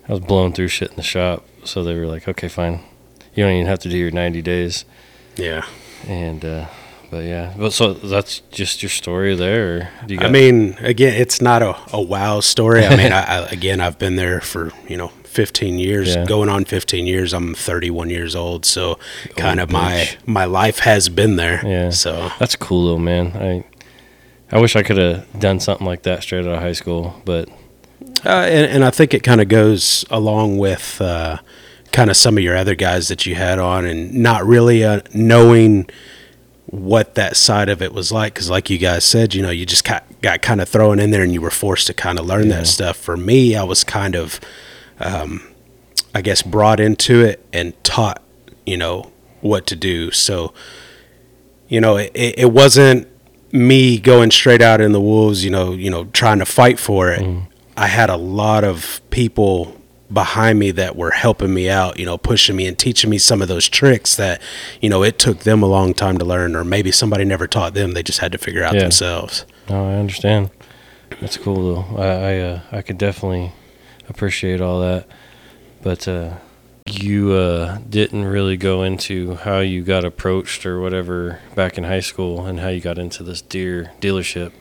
I 0.08 0.12
was 0.12 0.20
blowing 0.20 0.52
through 0.52 0.68
shit 0.68 0.90
in 0.90 0.96
the 0.96 1.02
shop. 1.02 1.44
So 1.64 1.82
they 1.82 1.94
were 1.98 2.06
like, 2.06 2.28
"Okay, 2.28 2.48
fine, 2.48 2.80
you 3.34 3.44
don't 3.44 3.52
even 3.54 3.66
have 3.66 3.78
to 3.80 3.88
do 3.88 3.96
your 3.98 4.10
90 4.10 4.42
days." 4.42 4.84
Yeah. 5.36 5.64
And 6.06 6.44
uh, 6.44 6.66
but 7.10 7.24
yeah, 7.24 7.54
but 7.56 7.72
so 7.72 7.92
that's 7.94 8.40
just 8.50 8.82
your 8.82 8.90
story 8.90 9.34
there. 9.34 9.90
Do 10.06 10.14
you 10.14 10.20
I 10.20 10.28
mean, 10.28 10.74
again, 10.80 11.14
it's 11.14 11.40
not 11.40 11.62
a, 11.62 11.76
a 11.92 12.00
wow 12.00 12.40
story. 12.40 12.84
I 12.86 12.96
mean, 12.96 13.12
I, 13.20 13.22
I, 13.22 13.38
again, 13.48 13.80
I've 13.80 13.98
been 13.98 14.16
there 14.16 14.40
for, 14.40 14.70
you 14.88 14.96
know, 14.96 15.08
15 15.24 15.78
years, 15.78 16.14
Yeah. 16.14 16.24
going 16.26 16.48
on 16.48 16.64
15 16.64 17.06
years. 17.06 17.32
I'm 17.32 17.54
31 17.54 18.10
years 18.10 18.36
old. 18.36 18.64
So 18.66 18.98
kind 19.36 19.60
of 19.60 19.70
my, 19.70 19.92
bitch. 19.92 20.28
my 20.28 20.44
life 20.44 20.80
has 20.80 21.08
been 21.08 21.36
there. 21.36 21.60
Yeah. 21.66 21.90
So 21.90 22.30
that's 22.38 22.56
cool 22.56 22.86
though, 22.86 22.98
man. 22.98 23.32
I 23.36 23.64
I 24.56 24.60
wish 24.60 24.76
I 24.76 24.82
could 24.82 24.98
have 24.98 25.26
done 25.40 25.58
something 25.58 25.86
like 25.86 26.02
that 26.02 26.22
straight 26.22 26.46
out 26.46 26.54
of 26.54 26.60
high 26.60 26.72
school, 26.74 27.20
but 27.24 27.48
Uh, 28.24 28.28
and, 28.48 28.70
and 28.70 28.84
I 28.84 28.90
think 28.90 29.12
it 29.14 29.22
kind 29.22 29.40
of 29.40 29.48
goes 29.48 30.04
along 30.10 30.58
with 30.58 31.00
uh, 31.00 31.38
kind 31.92 32.10
of 32.10 32.16
some 32.16 32.38
of 32.38 32.44
your 32.44 32.56
other 32.56 32.74
guys 32.74 33.08
that 33.08 33.26
you 33.26 33.34
had 33.34 33.58
on, 33.58 33.84
and 33.84 34.14
not 34.14 34.46
really 34.46 34.82
uh, 34.84 35.00
knowing 35.12 35.88
what 36.66 37.14
that 37.14 37.36
side 37.36 37.68
of 37.68 37.82
it 37.82 37.92
was 37.92 38.10
like. 38.10 38.34
Because, 38.34 38.50
like 38.50 38.70
you 38.70 38.78
guys 38.78 39.04
said, 39.04 39.34
you 39.34 39.42
know, 39.42 39.50
you 39.50 39.66
just 39.66 39.84
got, 39.84 40.04
got 40.22 40.42
kind 40.42 40.60
of 40.60 40.68
thrown 40.68 40.98
in 40.98 41.10
there, 41.10 41.22
and 41.22 41.32
you 41.32 41.40
were 41.40 41.50
forced 41.50 41.86
to 41.88 41.94
kind 41.94 42.18
of 42.18 42.26
learn 42.26 42.48
Yeah. 42.48 42.56
that 42.60 42.66
stuff. 42.66 42.96
For 42.96 43.16
me, 43.16 43.54
I 43.56 43.62
was 43.64 43.84
kind 43.84 44.16
of, 44.16 44.40
um, 45.00 45.42
I 46.14 46.22
guess, 46.22 46.42
brought 46.42 46.80
into 46.80 47.20
it 47.22 47.44
and 47.52 47.74
taught, 47.84 48.22
you 48.64 48.76
know, 48.76 49.10
what 49.40 49.66
to 49.66 49.76
do. 49.76 50.10
So, 50.10 50.54
you 51.68 51.80
know, 51.80 51.96
it, 51.98 52.10
it 52.14 52.38
it 52.38 52.52
wasn't 52.52 53.06
me 53.52 53.98
going 53.98 54.30
straight 54.30 54.62
out 54.62 54.80
in 54.80 54.92
the 54.92 55.00
wolves, 55.00 55.44
you 55.44 55.50
know, 55.50 55.72
you 55.72 55.90
know, 55.90 56.04
trying 56.06 56.38
to 56.38 56.46
fight 56.46 56.78
for 56.80 57.10
it. 57.12 57.22
I 57.76 57.86
had 57.88 58.10
a 58.10 58.16
lot 58.16 58.64
of 58.64 59.00
people 59.10 59.76
behind 60.12 60.58
me 60.58 60.70
that 60.70 60.94
were 60.96 61.10
helping 61.10 61.52
me 61.52 61.68
out, 61.68 61.98
you 61.98 62.06
know, 62.06 62.16
pushing 62.16 62.54
me 62.54 62.66
and 62.66 62.78
teaching 62.78 63.10
me 63.10 63.18
some 63.18 63.42
of 63.42 63.48
those 63.48 63.68
tricks 63.68 64.14
that, 64.16 64.40
you 64.80 64.88
know, 64.88 65.02
it 65.02 65.18
took 65.18 65.40
them 65.40 65.62
a 65.62 65.66
long 65.66 65.92
time 65.94 66.18
to 66.18 66.24
learn, 66.24 66.54
or 66.54 66.62
maybe 66.62 66.92
somebody 66.92 67.24
never 67.24 67.46
taught 67.48 67.74
them. 67.74 67.92
They 67.92 68.02
just 68.02 68.20
had 68.20 68.30
to 68.32 68.38
figure 68.38 68.62
out 68.62 68.74
Yeah. 68.74 68.80
themselves. 68.82 69.44
no, 69.68 69.88
I 69.88 69.94
understand. 69.94 70.50
That's 71.20 71.36
cool 71.36 71.74
though. 71.86 72.00
I 72.00 72.06
I, 72.06 72.38
uh, 72.40 72.60
I 72.72 72.82
could 72.82 72.98
definitely 72.98 73.52
appreciate 74.08 74.60
all 74.60 74.80
that, 74.82 75.06
but 75.82 76.06
uh, 76.06 76.34
you 76.86 77.32
uh, 77.32 77.78
didn't 77.88 78.24
really 78.26 78.56
go 78.58 78.82
into 78.82 79.36
how 79.36 79.60
you 79.60 79.82
got 79.82 80.04
approached 80.04 80.66
or 80.66 80.80
whatever 80.80 81.40
back 81.54 81.78
in 81.78 81.84
high 81.84 82.00
school 82.00 82.44
and 82.46 82.60
how 82.60 82.68
you 82.68 82.80
got 82.80 82.98
into 82.98 83.22
this 83.22 83.40
Deere 83.40 83.90
dealership. 84.00 84.52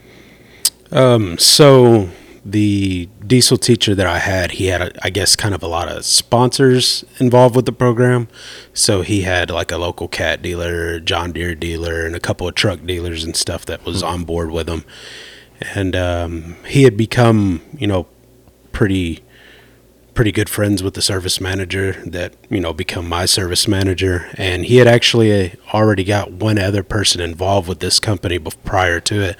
Um, 0.92 1.38
so 1.38 2.10
the 2.46 3.08
diesel 3.26 3.58
teacher 3.58 3.96
that 3.96 4.06
I 4.06 4.20
had, 4.20 4.52
he 4.52 4.68
had, 4.68 4.82
a, 4.82 5.06
I 5.06 5.10
guess, 5.10 5.36
kind 5.36 5.56
of 5.56 5.64
a 5.64 5.68
lot 5.68 5.88
of 5.88 6.04
sponsors 6.04 7.06
involved 7.20 7.56
with 7.56 7.66
the 7.66 7.72
program. 7.72 8.28
So 8.74 9.02
he 9.02 9.22
had 9.22 9.50
like 9.50 9.72
a 9.72 9.78
local 9.78 10.08
cat 10.08 10.42
dealer, 10.42 11.00
John 11.00 11.32
Deere 11.32 11.56
dealer, 11.56 12.06
and 12.06 12.16
a 12.16 12.20
couple 12.20 12.48
of 12.48 12.56
truck 12.56 12.86
dealers 12.86 13.24
and 13.24 13.36
stuff 13.36 13.66
that 13.68 13.86
was 13.86 14.04
on 14.04 14.26
board 14.26 14.52
with 14.52 14.68
him. 14.68 14.84
And 15.74 15.96
um, 15.96 16.58
he 16.68 16.84
had 16.84 16.98
become, 16.98 17.62
you 17.78 17.88
know, 17.88 18.08
pretty 18.74 19.24
pretty 20.14 20.32
good 20.32 20.50
friends 20.50 20.84
with 20.84 20.94
the 20.94 21.02
service 21.02 21.42
manager 21.42 21.94
that 22.06 22.36
you 22.50 22.60
know 22.60 22.72
become 22.72 23.08
my 23.08 23.26
service 23.26 23.68
manager 23.68 24.30
and 24.36 24.66
he 24.66 24.78
had 24.78 24.88
actually 24.88 25.32
uh, 25.32 25.50
already 25.74 26.04
got 26.04 26.32
one 26.32 26.60
other 26.60 26.84
person 26.84 27.20
involved 27.20 27.68
with 27.68 27.80
this 27.80 28.00
company 28.00 28.38
prior 28.64 29.00
to 29.00 29.22
it 29.22 29.36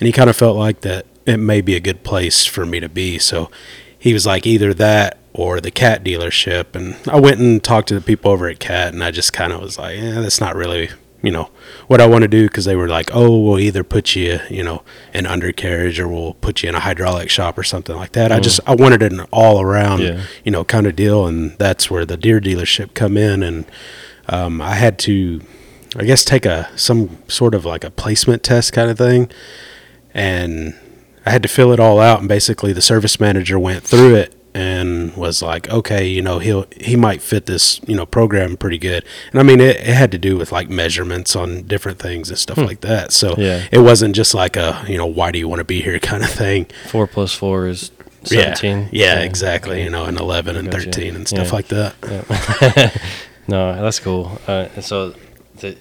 and 0.00 0.06
he 0.08 0.12
kind 0.12 0.28
of 0.28 0.36
felt 0.36 0.56
like 0.56 0.80
that 0.80 1.06
it 1.28 1.36
may 1.36 1.60
be 1.60 1.76
a 1.76 1.80
good 1.80 2.02
place 2.02 2.44
for 2.46 2.64
me 2.66 2.80
to 2.80 2.88
be. 2.88 3.18
So 3.18 3.50
he 3.98 4.12
was 4.12 4.26
like 4.26 4.46
either 4.46 4.72
that 4.74 5.18
or 5.32 5.60
the 5.60 5.70
cat 5.70 6.02
dealership. 6.02 6.74
And 6.74 6.96
i 7.08 7.20
went 7.20 7.38
and 7.38 7.62
talked 7.62 7.88
to 7.88 7.94
the 7.94 8.00
people 8.00 8.30
over 8.32 8.48
at 8.48 8.58
cat 8.58 8.92
and 8.94 9.04
i 9.04 9.10
just 9.10 9.32
kind 9.32 9.52
of 9.52 9.60
was 9.60 9.78
like 9.78 9.96
yeah 9.98 10.20
that's 10.20 10.40
not 10.40 10.56
really 10.56 10.88
you 11.22 11.30
know 11.32 11.50
what 11.88 12.00
I 12.00 12.06
want 12.06 12.22
to 12.22 12.28
do. 12.28 12.46
Because 12.46 12.64
they 12.64 12.76
were 12.76 12.88
like, 12.88 13.10
oh, 13.12 13.40
we'll 13.40 13.58
either 13.58 13.82
put 13.82 14.14
you, 14.14 14.38
you 14.48 14.62
know, 14.62 14.82
in 15.12 15.26
undercarriage 15.26 15.98
or 15.98 16.06
we'll 16.06 16.34
put 16.34 16.62
you 16.62 16.68
in 16.68 16.76
a 16.76 16.80
hydraulic 16.80 17.28
shop 17.28 17.58
or 17.58 17.64
something 17.64 17.96
like 17.96 18.12
that. 18.12 18.30
I 18.30 18.38
just 18.38 18.60
I 18.68 18.76
wanted 18.76 19.02
an 19.02 19.22
all 19.32 19.60
around, 19.60 20.00
Yeah. 20.02 20.22
you 20.44 20.52
know, 20.52 20.62
kind 20.62 20.86
of 20.86 20.94
deal, 20.94 21.26
and 21.26 21.58
that's 21.58 21.90
where 21.90 22.06
the 22.06 22.16
Deere 22.16 22.40
dealership 22.40 22.94
come 22.94 23.16
in, 23.16 23.42
and 23.42 23.64
um, 24.28 24.62
I 24.62 24.74
had 24.76 24.96
to, 25.00 25.40
I 25.96 26.04
guess, 26.04 26.24
take 26.24 26.46
a 26.46 26.68
some 26.76 27.18
sort 27.26 27.52
of 27.52 27.64
like 27.64 27.82
a 27.82 27.90
placement 27.90 28.44
test 28.44 28.72
kind 28.72 28.88
of 28.88 28.96
thing, 28.96 29.28
and 30.14 30.74
I 31.28 31.30
had 31.30 31.42
to 31.42 31.48
fill 31.48 31.72
it 31.72 31.80
all 31.80 32.00
out, 32.00 32.20
and 32.20 32.28
basically 32.28 32.72
the 32.72 32.80
service 32.82 33.20
manager 33.20 33.58
went 33.58 33.82
through 33.84 34.14
it 34.16 34.34
and 34.54 35.14
was 35.14 35.42
like, 35.42 35.68
okay, 35.68 36.06
you 36.08 36.22
know, 36.22 36.38
he'll 36.38 36.66
he 36.80 36.96
might 36.96 37.20
fit 37.22 37.46
this, 37.46 37.80
you 37.86 37.94
know, 37.94 38.06
program 38.06 38.56
pretty 38.56 38.78
good. 38.78 39.04
And 39.30 39.38
I 39.38 39.42
mean, 39.42 39.60
it, 39.60 39.76
it 39.76 39.94
had 39.94 40.10
to 40.12 40.18
do 40.18 40.36
with 40.38 40.50
like 40.52 40.68
measurements 40.70 41.36
on 41.36 41.62
different 41.66 41.98
things 41.98 42.30
and 42.30 42.38
stuff 42.38 42.58
like 42.58 42.80
that. 42.80 43.12
So 43.12 43.34
Yeah. 43.36 43.68
it 43.70 43.80
wasn't 43.80 44.16
just 44.16 44.32
like 44.34 44.56
a, 44.56 44.84
you 44.88 44.96
know, 44.96 45.06
why 45.06 45.30
do 45.32 45.38
you 45.38 45.46
want 45.48 45.60
to 45.60 45.64
be 45.64 45.82
here 45.82 45.98
kind 46.12 46.24
of 46.24 46.30
thing. 46.30 46.66
Four 46.88 47.06
plus 47.06 47.34
four 47.34 47.66
is 47.68 47.90
seventeen. 48.24 48.88
Yeah, 48.90 49.16
yeah, 49.16 49.20
exactly. 49.20 49.82
You 49.84 49.90
know, 49.90 50.06
and 50.06 50.18
eleven 50.18 50.56
and 50.56 50.72
thirteen 50.72 51.14
and 51.14 51.28
stuff 51.28 51.48
Yeah. 51.48 51.54
like 51.54 51.68
that. 51.68 53.00
No, 53.50 53.80
that's 53.80 53.98
cool. 54.00 54.38
Uh, 54.46 54.68
and 54.76 54.84
so, 54.84 55.14
the, 55.60 55.74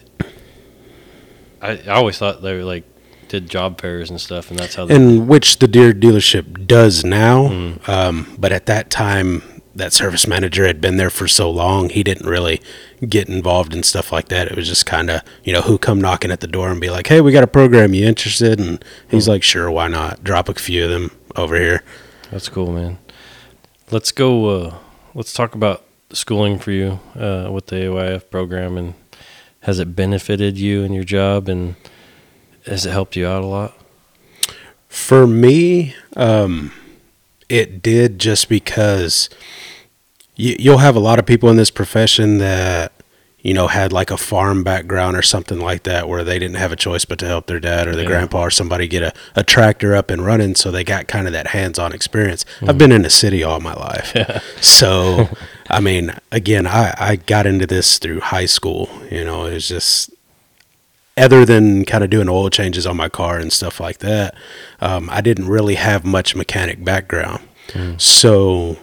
I 1.61 1.71
I 1.71 1.87
always 1.99 2.17
thought 2.17 2.41
they 2.41 2.55
were 2.55 2.63
like 2.63 2.83
did 3.29 3.49
job 3.49 3.79
fairs 3.79 4.09
and 4.09 4.19
stuff, 4.19 4.49
and 4.49 4.59
that's 4.59 4.75
how. 4.75 4.85
They, 4.85 4.95
and 4.95 5.27
which 5.27 5.59
the 5.59 5.67
Deere 5.67 5.93
dealership 5.93 6.67
does 6.67 7.03
now. 7.03 7.47
Mm. 7.47 7.89
Um, 7.89 8.35
but 8.37 8.51
at 8.51 8.65
that 8.67 8.89
time, 8.89 9.57
that 9.77 9.93
service 9.93 10.27
manager 10.27 10.65
had 10.65 10.81
been 10.81 10.97
there 10.97 11.09
for 11.09 11.27
so 11.27 11.49
long, 11.49 11.89
he 11.89 12.03
didn't 12.03 12.25
really 12.27 12.59
get 13.07 13.29
involved 13.29 13.73
in 13.75 13.83
stuff 13.83 14.11
like 14.11 14.27
that. 14.29 14.47
It 14.47 14.55
was 14.55 14.67
just 14.67 14.85
kind 14.85 15.09
of, 15.09 15.21
you 15.43 15.53
know, 15.53 15.61
who 15.61 15.77
come 15.77 16.01
knocking 16.01 16.31
at 16.31 16.39
the 16.39 16.47
door 16.47 16.69
and 16.69 16.81
be 16.81 16.89
like, 16.89 17.07
"Hey, 17.07 17.21
we 17.21 17.31
got 17.31 17.43
a 17.43 17.47
program. 17.47 17.93
You 17.93 18.05
interested?" 18.05 18.59
And 18.59 18.83
he's 19.07 19.27
like, 19.27 19.43
"Sure, 19.43 19.69
why 19.69 19.87
not? 19.87 20.23
Drop 20.23 20.49
a 20.49 20.53
few 20.55 20.85
of 20.85 20.89
them 20.89 21.11
over 21.35 21.55
here." 21.55 21.83
that's 22.31 22.49
cool, 22.49 22.71
man. 22.71 22.97
Let's 23.91 24.11
go. 24.11 24.49
Uh, 24.49 24.75
let's 25.13 25.31
talk 25.31 25.55
about 25.55 25.83
schooling 26.11 26.59
for 26.59 26.71
you 26.71 26.99
uh, 27.15 27.49
with 27.51 27.67
the 27.67 27.75
AYF 27.75 28.29
program, 28.29 28.77
and 28.77 28.93
has 29.61 29.79
it 29.79 29.95
benefited 29.95 30.57
you 30.57 30.83
in 30.83 30.93
your 30.93 31.03
job, 31.03 31.47
and 31.47 31.75
has 32.67 32.85
it 32.85 32.91
helped 32.91 33.15
you 33.15 33.27
out 33.27 33.43
a 33.43 33.47
lot? 33.47 33.73
For 34.87 35.27
me, 35.27 35.95
um, 36.15 36.71
it 37.49 37.81
did 37.81 38.19
just 38.19 38.49
because 38.49 39.29
you, 40.35 40.55
you'll 40.59 40.77
have 40.79 40.95
a 40.95 40.99
lot 40.99 41.19
of 41.19 41.25
people 41.25 41.49
in 41.49 41.57
this 41.57 41.71
profession 41.71 42.37
that 42.39 42.91
you 43.39 43.53
know 43.53 43.67
had 43.67 43.93
like 43.93 44.09
a 44.11 44.17
farm 44.17 44.63
background 44.63 45.15
or 45.15 45.21
something 45.21 45.59
like 45.59 45.83
that 45.83 46.09
where 46.09 46.23
they 46.23 46.39
didn't 46.39 46.57
have 46.57 46.71
a 46.71 46.75
choice 46.75 47.05
but 47.05 47.19
to 47.19 47.25
help 47.27 47.45
their 47.47 47.59
dad 47.59 47.87
or 47.87 47.93
their 47.95 48.03
Yeah. 48.03 48.09
grandpa 48.09 48.41
or 48.43 48.49
somebody 48.51 48.87
get 48.87 49.03
a, 49.03 49.13
a 49.35 49.43
tractor 49.43 49.95
up 49.95 50.09
and 50.09 50.25
running. 50.25 50.55
So 50.55 50.71
they 50.71 50.83
got 50.83 51.07
kind 51.07 51.27
of 51.27 51.33
that 51.33 51.47
hands-on 51.47 51.93
experience. 51.93 52.45
I've 52.67 52.77
been 52.77 52.91
in 52.91 53.03
the 53.03 53.09
city 53.09 53.43
all 53.43 53.59
my 53.59 53.73
life. 53.73 54.13
So 54.61 55.29
i 55.69 55.79
mean 55.81 56.13
again 56.31 56.65
I, 56.65 56.93
I 56.97 57.15
got 57.17 57.45
into 57.45 57.67
this 57.67 57.99
through 57.99 58.21
high 58.21 58.45
school. 58.47 58.89
You 59.11 59.23
know 59.25 59.45
it 59.45 59.53
was 59.53 59.67
just 59.67 60.09
other 61.17 61.45
than 61.45 61.85
kind 61.85 62.03
of 62.03 62.09
doing 62.09 62.29
oil 62.29 62.49
changes 62.49 62.85
on 62.85 62.95
my 62.95 63.09
car 63.09 63.37
and 63.37 63.51
stuff 63.51 63.79
like 63.79 63.99
that, 63.99 64.35
um, 64.79 65.09
I 65.09 65.21
didn't 65.21 65.47
really 65.47 65.75
have 65.75 66.05
much 66.05 66.35
mechanic 66.35 66.83
background. 66.83 67.41
Hmm. 67.73 67.93
So 67.97 68.77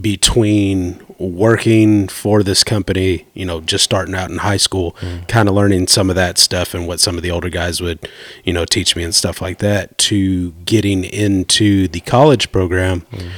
between 0.00 1.04
working 1.18 2.08
for 2.08 2.42
this 2.42 2.64
company, 2.64 3.26
you 3.34 3.44
know, 3.44 3.60
just 3.60 3.84
starting 3.84 4.14
out 4.14 4.30
in 4.30 4.38
high 4.38 4.56
school, 4.56 4.96
hmm. 4.98 5.24
kind 5.28 5.48
of 5.48 5.54
learning 5.54 5.86
some 5.88 6.10
of 6.10 6.16
that 6.16 6.38
stuff 6.38 6.74
and 6.74 6.86
what 6.86 7.00
some 7.00 7.16
of 7.16 7.22
the 7.22 7.30
older 7.30 7.48
guys 7.48 7.80
would, 7.80 8.08
you 8.44 8.52
know, 8.52 8.64
teach 8.64 8.96
me 8.96 9.02
and 9.02 9.14
stuff 9.14 9.40
like 9.40 9.58
that, 9.58 9.96
to 9.98 10.52
getting 10.64 11.04
into 11.04 11.88
the 11.88 12.00
college 12.00 12.50
program 12.50 13.00
hmm. 13.00 13.28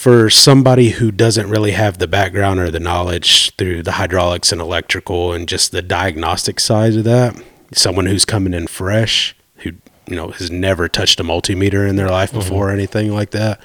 For 0.00 0.30
somebody 0.30 0.92
who 0.92 1.12
doesn't 1.12 1.50
really 1.50 1.72
have 1.72 1.98
the 1.98 2.08
background 2.08 2.58
or 2.58 2.70
the 2.70 2.80
knowledge 2.80 3.54
through 3.56 3.82
the 3.82 3.92
hydraulics 3.92 4.50
and 4.50 4.58
electrical 4.58 5.34
and 5.34 5.46
just 5.46 5.72
the 5.72 5.82
diagnostic 5.82 6.58
side 6.58 6.96
of 6.96 7.04
that, 7.04 7.38
someone 7.74 8.06
who's 8.06 8.24
coming 8.24 8.54
in 8.54 8.66
fresh, 8.66 9.36
who 9.56 9.72
you 10.06 10.16
know 10.16 10.28
has 10.28 10.50
never 10.50 10.88
touched 10.88 11.20
a 11.20 11.22
multimeter 11.22 11.86
in 11.86 11.96
their 11.96 12.08
life 12.08 12.30
mm-hmm. 12.30 12.38
before 12.38 12.70
or 12.70 12.72
anything 12.72 13.12
like 13.12 13.32
that, 13.32 13.60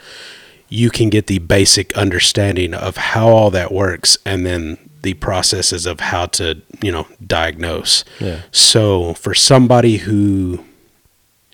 you 0.68 0.90
can 0.90 1.10
get 1.10 1.28
the 1.28 1.40
basic 1.40 1.96
understanding 1.96 2.74
of 2.74 2.98
how 2.98 3.30
all 3.30 3.50
that 3.50 3.72
works 3.72 4.18
and 4.26 4.46
then 4.46 4.78
the 5.04 5.14
processes 5.14 5.86
of 5.86 6.02
how 6.02 6.26
to, 6.26 6.62
you 6.82 6.92
know, 6.92 7.08
diagnose. 7.26 8.04
Yeah. 8.20 8.42
So 8.52 9.14
for 9.14 9.34
somebody 9.34 10.00
who 10.00 10.66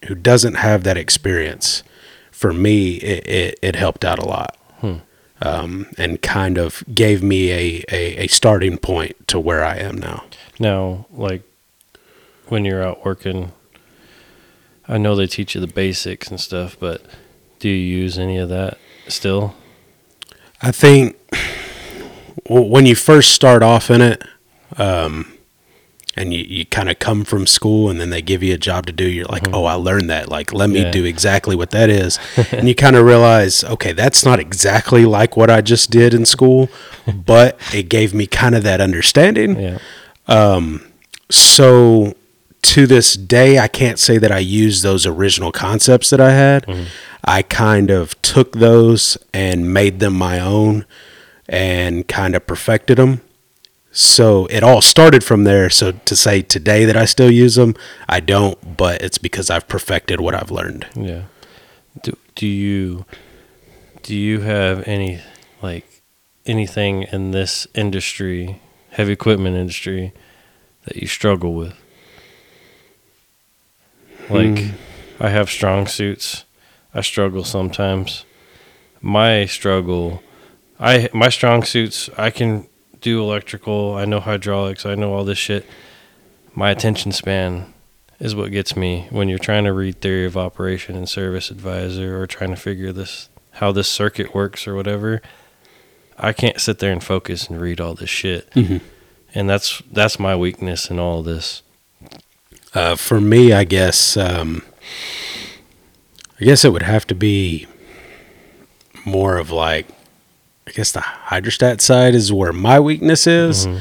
who 0.08 0.16
doesn't 0.16 0.56
have 0.56 0.84
that 0.86 0.98
experience, 0.98 1.84
for 2.32 2.52
me, 2.52 2.96
it, 2.96 3.28
it, 3.28 3.60
it 3.62 3.76
helped 3.76 4.04
out 4.04 4.18
a 4.18 4.26
lot. 4.26 4.58
Um, 5.44 5.88
and 5.98 6.22
kind 6.22 6.60
of 6.60 6.84
gave 6.94 7.24
me 7.24 7.52
a, 7.52 7.84
a, 7.92 8.26
a 8.26 8.28
starting 8.28 8.78
point 8.78 9.28
to 9.30 9.40
where 9.40 9.66
I 9.66 9.78
am 9.78 9.98
now. 9.98 10.26
Now, 10.60 11.08
like 11.12 11.42
when 12.48 12.64
you're 12.64 12.84
out 12.84 13.04
working, 13.04 13.52
I 14.88 15.00
know 15.00 15.16
they 15.16 15.26
teach 15.26 15.56
you 15.56 15.62
the 15.62 15.66
basics 15.66 16.28
and 16.28 16.40
stuff, 16.40 16.78
but 16.80 17.04
do 17.58 17.70
you 17.70 17.76
use 17.76 18.20
any 18.20 18.38
of 18.38 18.50
that 18.50 18.78
still? 19.08 19.56
I 20.62 20.72
think 20.72 21.18
when 22.48 22.86
you 22.86 22.96
first 22.96 23.32
start 23.32 23.64
off 23.64 23.90
in 23.90 24.02
it, 24.02 24.24
um, 24.78 25.34
and 26.18 26.34
you, 26.34 26.40
you 26.44 26.66
kind 26.66 26.90
of 26.90 27.00
come 27.00 27.24
from 27.24 27.48
school 27.48 27.90
and 27.90 28.00
then 28.00 28.10
they 28.10 28.22
give 28.22 28.44
you 28.44 28.54
a 28.54 28.58
job 28.58 28.86
to 28.88 28.92
do, 28.92 29.06
you're 29.08 29.26
like, 29.26 29.48
oh, 29.54 29.64
I 29.66 29.76
learned 29.76 30.10
that. 30.10 30.28
Like, 30.30 30.54
let 30.54 30.70
me 30.70 30.82
Yeah. 30.82 30.92
do 30.92 31.06
exactly 31.06 31.56
what 31.56 31.72
that 31.72 31.90
is. 31.90 32.20
and 32.52 32.68
you 32.68 32.76
kind 32.76 32.96
of 32.98 33.06
realize, 33.06 33.64
okay, 33.64 33.94
that's 33.94 34.26
not 34.26 34.40
exactly 34.40 35.06
like 35.06 35.38
what 35.38 35.50
I 35.50 35.62
just 35.62 35.90
did 35.90 36.14
in 36.14 36.26
school, 36.26 36.70
but 37.26 37.58
it 37.74 37.88
gave 37.90 38.14
me 38.14 38.28
kind 38.28 38.56
of 38.56 38.64
that 38.64 38.82
understanding. 38.82 39.58
Yeah. 39.60 39.78
um, 40.28 40.86
So 41.30 42.16
to 42.64 42.86
this 42.86 43.14
day, 43.16 43.58
I 43.58 43.68
can't 43.68 43.98
say 43.98 44.18
that 44.18 44.32
I 44.32 44.40
used 44.40 44.84
those 44.84 45.06
original 45.06 45.52
concepts 45.52 46.10
that 46.10 46.20
I 46.22 46.32
had. 46.32 46.68
I 47.24 47.42
kind 47.42 47.90
of 47.90 48.22
took 48.22 48.54
those 48.54 49.18
and 49.34 49.74
made 49.74 50.00
them 50.00 50.14
my 50.14 50.40
own 50.40 50.86
and 51.48 52.08
kind 52.08 52.36
of 52.36 52.46
perfected 52.46 52.98
them. 52.98 53.22
So 53.92 54.46
it 54.46 54.64
all 54.64 54.82
started 54.82 55.24
from 55.24 55.44
there. 55.44 55.70
So 55.70 55.92
to 55.92 56.16
say 56.16 56.42
today 56.42 56.86
that 56.86 56.96
I 56.96 57.06
still 57.06 57.30
use 57.30 57.56
them, 57.56 57.76
I 58.08 58.22
don't, 58.22 58.78
but 58.78 59.02
it's 59.02 59.18
because 59.18 59.50
I've 59.50 59.68
perfected 59.68 60.22
what 60.22 60.34
I've 60.34 60.52
learned. 60.52 60.88
Yeah. 60.96 61.24
Do 62.02 62.16
do 62.36 62.48
you 62.48 63.06
do 64.02 64.16
you 64.16 64.42
have 64.42 64.88
any 64.88 65.20
like 65.62 66.02
anything 66.46 67.04
in 67.04 67.32
this 67.32 67.68
industry, 67.74 68.62
heavy 68.92 69.12
equipment 69.12 69.58
industry, 69.58 70.14
that 70.86 70.96
you 70.96 71.08
struggle 71.08 71.54
with? 71.54 71.74
Like 74.30 74.58
Hmm. 74.58 74.70
I 75.20 75.30
have 75.30 75.50
strong 75.50 75.86
suits. 75.86 76.46
I 76.94 77.02
struggle 77.02 77.44
sometimes. 77.44 78.26
My 79.02 79.46
struggle 79.46 80.24
I 80.80 81.10
my 81.14 81.28
strong 81.30 81.64
suits, 81.64 82.10
I 82.18 82.30
can 82.32 82.68
do 83.02 83.22
electrical, 83.22 83.96
I 83.96 84.06
know 84.06 84.20
hydraulics, 84.20 84.86
I 84.86 84.96
know 84.96 85.14
all 85.14 85.24
this 85.24 85.38
shit. 85.38 85.66
My 86.54 86.70
attention 86.70 87.12
span 87.12 87.74
is 88.20 88.36
what 88.36 88.52
gets 88.52 88.76
me 88.76 89.08
when 89.10 89.28
you're 89.30 89.40
trying 89.40 89.64
to 89.64 89.74
read 89.74 90.00
theory 90.02 90.26
of 90.26 90.38
operation 90.38 90.96
and 90.96 91.10
service 91.10 91.50
advisor 91.50 92.22
or 92.22 92.28
trying 92.28 92.52
to 92.52 92.56
figure 92.56 92.92
this 92.92 93.30
how 93.56 93.72
this 93.72 93.90
circuit 93.90 94.34
works 94.34 94.68
or 94.68 94.76
whatever. 94.76 95.22
I 96.18 96.32
can't 96.34 96.62
sit 96.62 96.80
there 96.80 96.92
and 96.92 97.04
focus 97.04 97.48
and 97.48 97.60
read 97.60 97.82
all 97.82 97.96
this 97.96 98.10
shit. 98.10 98.50
Mhm. 98.52 98.82
And 99.34 99.50
that's 99.50 99.82
that's 99.92 100.20
my 100.20 100.36
weakness 100.36 100.90
in 100.90 101.00
all 101.00 101.24
this. 101.24 101.62
Uh, 102.74 102.96
for 102.96 103.20
me, 103.20 103.52
I 103.54 103.64
guess 103.64 104.16
um, 104.18 104.62
I 106.40 106.46
guess 106.46 106.64
it 106.64 106.72
would 106.72 106.84
have 106.84 107.08
to 107.08 107.16
be 107.16 107.66
more 109.06 109.38
of 109.38 109.50
like, 109.52 109.88
I 110.68 110.72
guess 110.72 110.92
the 110.92 111.00
hydrostat 111.02 111.82
side 111.82 112.14
is 112.16 112.32
where 112.32 112.54
my 112.54 112.80
weakness 112.80 113.28
is. 113.28 113.66
Mm-hmm. 113.68 113.80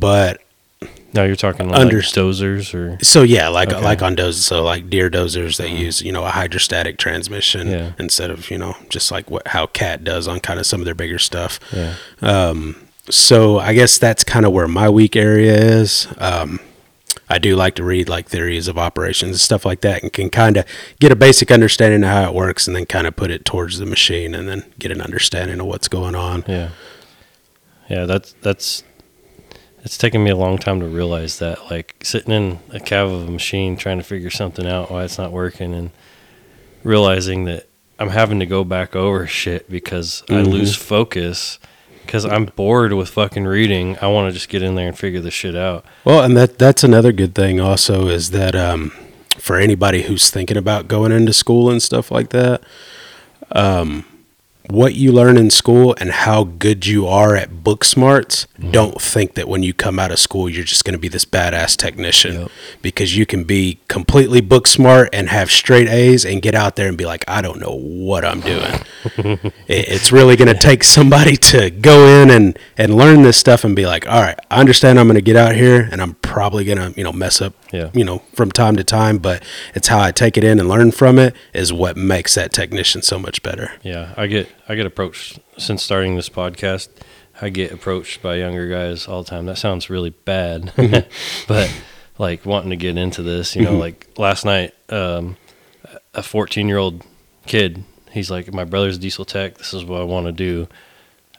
But 0.00 0.40
Now 1.12 1.22
you're 1.22 1.36
talking 1.36 1.68
like 1.68 1.78
Under- 1.80 2.00
dozers 2.00 2.74
or 2.74 3.02
so 3.04 3.22
yeah, 3.22 3.48
like 3.48 3.70
Okay. 3.72 3.82
like 3.82 4.02
on 4.02 4.16
dozers, 4.16 4.42
so 4.42 4.62
like 4.64 4.90
Deere 4.90 5.08
dozers, 5.10 5.56
they 5.58 5.70
use 5.70 6.02
you 6.02 6.12
know 6.12 6.24
a 6.24 6.30
hydrostatic 6.30 6.98
transmission 6.98 7.68
Yeah. 7.68 7.92
instead 7.98 8.30
of 8.30 8.50
you 8.50 8.58
know 8.58 8.74
just 8.90 9.10
like 9.12 9.30
what 9.30 9.46
how 9.48 9.66
Cat 9.66 10.02
does 10.04 10.26
on 10.28 10.40
kind 10.40 10.58
of 10.58 10.66
some 10.66 10.80
of 10.80 10.84
their 10.86 10.94
bigger 10.94 11.18
stuff. 11.18 11.60
yeah. 11.72 11.94
Um, 12.20 12.76
so 13.08 13.58
I 13.60 13.72
guess 13.74 13.98
that's 13.98 14.24
kind 14.24 14.44
of 14.44 14.52
where 14.52 14.66
my 14.66 14.88
weak 14.90 15.14
area 15.14 15.54
is. 15.54 16.08
Um, 16.18 16.58
I 17.28 17.38
do 17.38 17.56
like 17.56 17.74
to 17.76 17.84
read 17.84 18.08
like 18.08 18.28
theories 18.28 18.68
of 18.68 18.78
operations 18.78 19.30
and 19.32 19.40
stuff 19.40 19.64
like 19.64 19.80
that, 19.80 20.02
and 20.02 20.12
can 20.12 20.30
kind 20.30 20.56
of 20.56 20.64
get 21.00 21.10
a 21.12 21.16
basic 21.16 21.50
understanding 21.50 22.04
of 22.04 22.08
how 22.10 22.24
it 22.28 22.34
works, 22.34 22.66
and 22.66 22.76
then 22.76 22.86
kind 22.86 23.06
of 23.06 23.16
put 23.16 23.30
it 23.30 23.44
towards 23.44 23.78
the 23.78 23.86
machine, 23.86 24.34
and 24.34 24.48
then 24.48 24.64
get 24.78 24.90
an 24.90 25.00
understanding 25.00 25.58
of 25.60 25.66
what's 25.66 25.88
going 25.88 26.14
on. 26.14 26.44
Yeah. 26.46 26.70
Yeah, 27.88 28.04
that's 28.06 28.32
that's 28.42 28.82
it's 29.84 29.96
taken 29.98 30.24
me 30.24 30.30
a 30.30 30.36
long 30.36 30.58
time 30.58 30.80
to 30.80 30.86
realize 30.86 31.38
that 31.38 31.70
like 31.70 31.94
sitting 32.02 32.32
in 32.34 32.58
a 32.70 32.80
cab 32.80 33.06
of 33.08 33.28
a 33.28 33.30
machine 33.30 33.76
trying 33.76 33.98
to 33.98 34.04
figure 34.04 34.30
something 34.30 34.66
out 34.66 34.90
why 34.90 35.04
it's 35.04 35.18
not 35.18 35.30
working 35.30 35.72
and 35.74 35.90
realizing 36.82 37.44
that 37.44 37.66
I'm 37.98 38.08
having 38.10 38.40
to 38.40 38.46
go 38.46 38.64
back 38.64 38.94
over 38.96 39.26
shit 39.26 39.70
because 39.70 40.22
I 40.28 40.34
Mhm. 40.34 40.48
lose 40.48 40.74
focus 40.76 41.58
cuz 42.06 42.24
I'm 42.24 42.46
bored 42.46 42.92
with 42.92 43.08
fucking 43.10 43.44
reading. 43.44 43.96
I 44.00 44.06
want 44.08 44.28
to 44.28 44.32
just 44.32 44.48
get 44.48 44.62
in 44.62 44.74
there 44.74 44.88
and 44.88 44.98
figure 44.98 45.20
this 45.20 45.34
shit 45.34 45.56
out. 45.56 45.84
Well, 46.04 46.22
and 46.22 46.36
that 46.36 46.58
that's 46.58 46.82
another 46.84 47.12
good 47.12 47.34
thing 47.34 47.60
also 47.60 48.08
is 48.08 48.30
that 48.30 48.54
um, 48.54 48.92
for 49.38 49.56
anybody 49.58 50.02
who's 50.02 50.30
thinking 50.30 50.56
about 50.56 50.88
going 50.88 51.12
into 51.12 51.32
school 51.32 51.70
and 51.70 51.82
stuff 51.82 52.10
like 52.10 52.30
that, 52.30 52.62
um, 53.52 54.04
what 54.68 54.94
you 54.94 55.12
learn 55.12 55.36
in 55.36 55.50
school 55.50 55.94
and 55.98 56.10
how 56.10 56.44
good 56.44 56.86
you 56.86 57.06
are 57.06 57.36
at 57.36 57.62
book 57.62 57.84
smarts, 57.84 58.46
mm-hmm. 58.58 58.70
don't 58.70 59.00
think 59.00 59.34
that 59.34 59.48
when 59.48 59.62
you 59.62 59.72
come 59.74 59.98
out 59.98 60.12
of 60.12 60.18
school 60.18 60.48
you're 60.48 60.64
just 60.64 60.84
going 60.84 60.92
to 60.92 60.98
be 60.98 61.08
this 61.08 61.24
badass 61.24 61.76
technician 61.76 62.36
Yep. 62.36 62.50
because 62.82 63.16
you 63.16 63.26
can 63.26 63.44
be 63.44 63.78
completely 63.88 64.40
book 64.40 64.66
smart 64.66 65.08
and 65.12 65.28
have 65.28 65.50
straight 65.50 65.88
A's 65.88 66.24
and 66.24 66.42
get 66.42 66.54
out 66.54 66.76
there 66.76 66.88
and 66.88 66.96
be 66.96 67.06
like, 67.06 67.24
I 67.28 67.40
don't 67.42 67.60
know 67.60 67.74
what 67.74 68.24
I'm 68.24 68.40
doing. 68.40 68.80
it, 69.16 69.52
it's 69.68 70.12
really 70.12 70.36
going 70.36 70.52
to 70.52 70.58
take 70.58 70.84
somebody 70.84 71.36
to 71.36 71.70
go 71.70 72.06
in 72.06 72.30
and, 72.30 72.58
and 72.76 72.94
learn 72.94 73.22
this 73.22 73.36
stuff 73.36 73.64
and 73.64 73.74
be 73.74 73.86
like, 73.86 74.06
all 74.08 74.20
right, 74.20 74.38
I 74.50 74.60
understand 74.60 74.98
I'm 74.98 75.06
going 75.06 75.16
to 75.16 75.22
get 75.22 75.36
out 75.36 75.54
here 75.54 75.88
and 75.90 76.00
I'm 76.02 76.14
probably 76.14 76.64
going 76.64 76.78
to, 76.78 76.98
you 76.98 77.04
know, 77.04 77.12
mess 77.12 77.40
up, 77.40 77.54
Yeah. 77.72 77.90
you 77.92 78.04
know, 78.04 78.18
from 78.32 78.52
time 78.52 78.76
to 78.76 78.84
time, 78.84 79.18
but 79.18 79.42
it's 79.74 79.88
how 79.88 79.98
I 79.98 80.12
take 80.12 80.36
it 80.36 80.44
in 80.44 80.60
and 80.60 80.68
learn 80.68 80.92
from 80.92 81.18
it 81.18 81.34
is 81.52 81.72
what 81.72 81.96
makes 81.96 82.34
that 82.36 82.52
technician 82.52 83.02
so 83.02 83.18
much 83.18 83.42
better. 83.42 83.72
Yeah, 83.82 84.14
I 84.16 84.26
get 84.28 84.48
I 84.68 84.74
get 84.76 84.86
approached 84.86 85.40
since 85.58 85.82
starting 85.82 86.14
this 86.16 86.28
podcast. 86.28 86.88
I 87.40 87.50
get 87.50 87.72
approached 87.72 88.22
by 88.22 88.36
younger 88.36 88.68
guys 88.68 89.06
all 89.08 89.22
the 89.22 89.28
time. 89.28 89.46
That 89.46 89.58
sounds 89.58 89.90
really 89.90 90.10
bad, 90.10 90.72
but 91.48 91.82
like 92.18 92.46
wanting 92.46 92.70
to 92.70 92.76
get 92.76 92.96
into 92.96 93.22
this, 93.22 93.54
you 93.54 93.62
know, 93.62 93.76
like 93.76 94.06
last 94.16 94.44
night, 94.44 94.72
um, 94.88 95.36
a 96.14 96.22
14 96.22 96.66
year 96.68 96.78
old 96.78 97.04
kid, 97.46 97.84
he's 98.10 98.30
like, 98.30 98.52
my 98.52 98.64
brother's 98.64 98.96
diesel 98.98 99.24
tech. 99.24 99.58
This 99.58 99.74
is 99.74 99.84
what 99.84 100.00
I 100.00 100.04
want 100.04 100.26
to 100.26 100.32
do. 100.32 100.68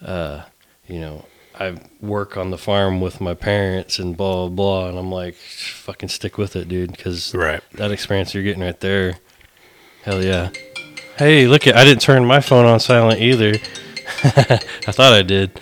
Uh, 0.05 0.43
you 0.87 0.99
know, 0.99 1.25
I 1.59 1.77
work 2.01 2.37
on 2.37 2.51
the 2.51 2.57
farm 2.57 3.01
with 3.01 3.19
my 3.19 3.33
parents 3.33 3.99
and 3.99 4.15
blah 4.15 4.47
blah 4.47 4.49
blah. 4.49 4.89
And 4.89 4.97
I'm 4.97 5.11
like, 5.11 5.35
fucking 5.35 6.09
stick 6.09 6.37
with 6.37 6.55
it, 6.55 6.67
dude, 6.67 6.91
because 6.91 7.33
Right. 7.33 7.61
that 7.73 7.91
experience 7.91 8.33
you're 8.33 8.43
getting 8.43 8.63
right 8.63 8.79
there. 8.79 9.17
Hell 10.03 10.23
yeah. 10.23 10.49
Hey, 11.17 11.47
look 11.47 11.65
at 11.67 11.75
I 11.75 11.83
didn't 11.83 12.01
turn 12.01 12.25
my 12.25 12.39
phone 12.39 12.65
on 12.65 12.79
silent 12.79 13.19
either. 13.21 13.53
I 14.23 14.91
thought 14.91 15.13
I 15.13 15.23
did. 15.23 15.59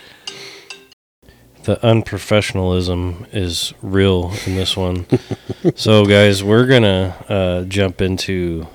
The 1.64 1.78
unprofessionalism 1.78 3.34
is 3.34 3.74
real 3.82 4.32
in 4.46 4.56
this 4.56 4.78
one. 4.78 5.08
so 5.76 6.06
guys, 6.06 6.44
we're 6.44 6.68
to 6.84 7.16
uh, 7.28 7.64
jump 7.64 8.02
into 8.02 8.68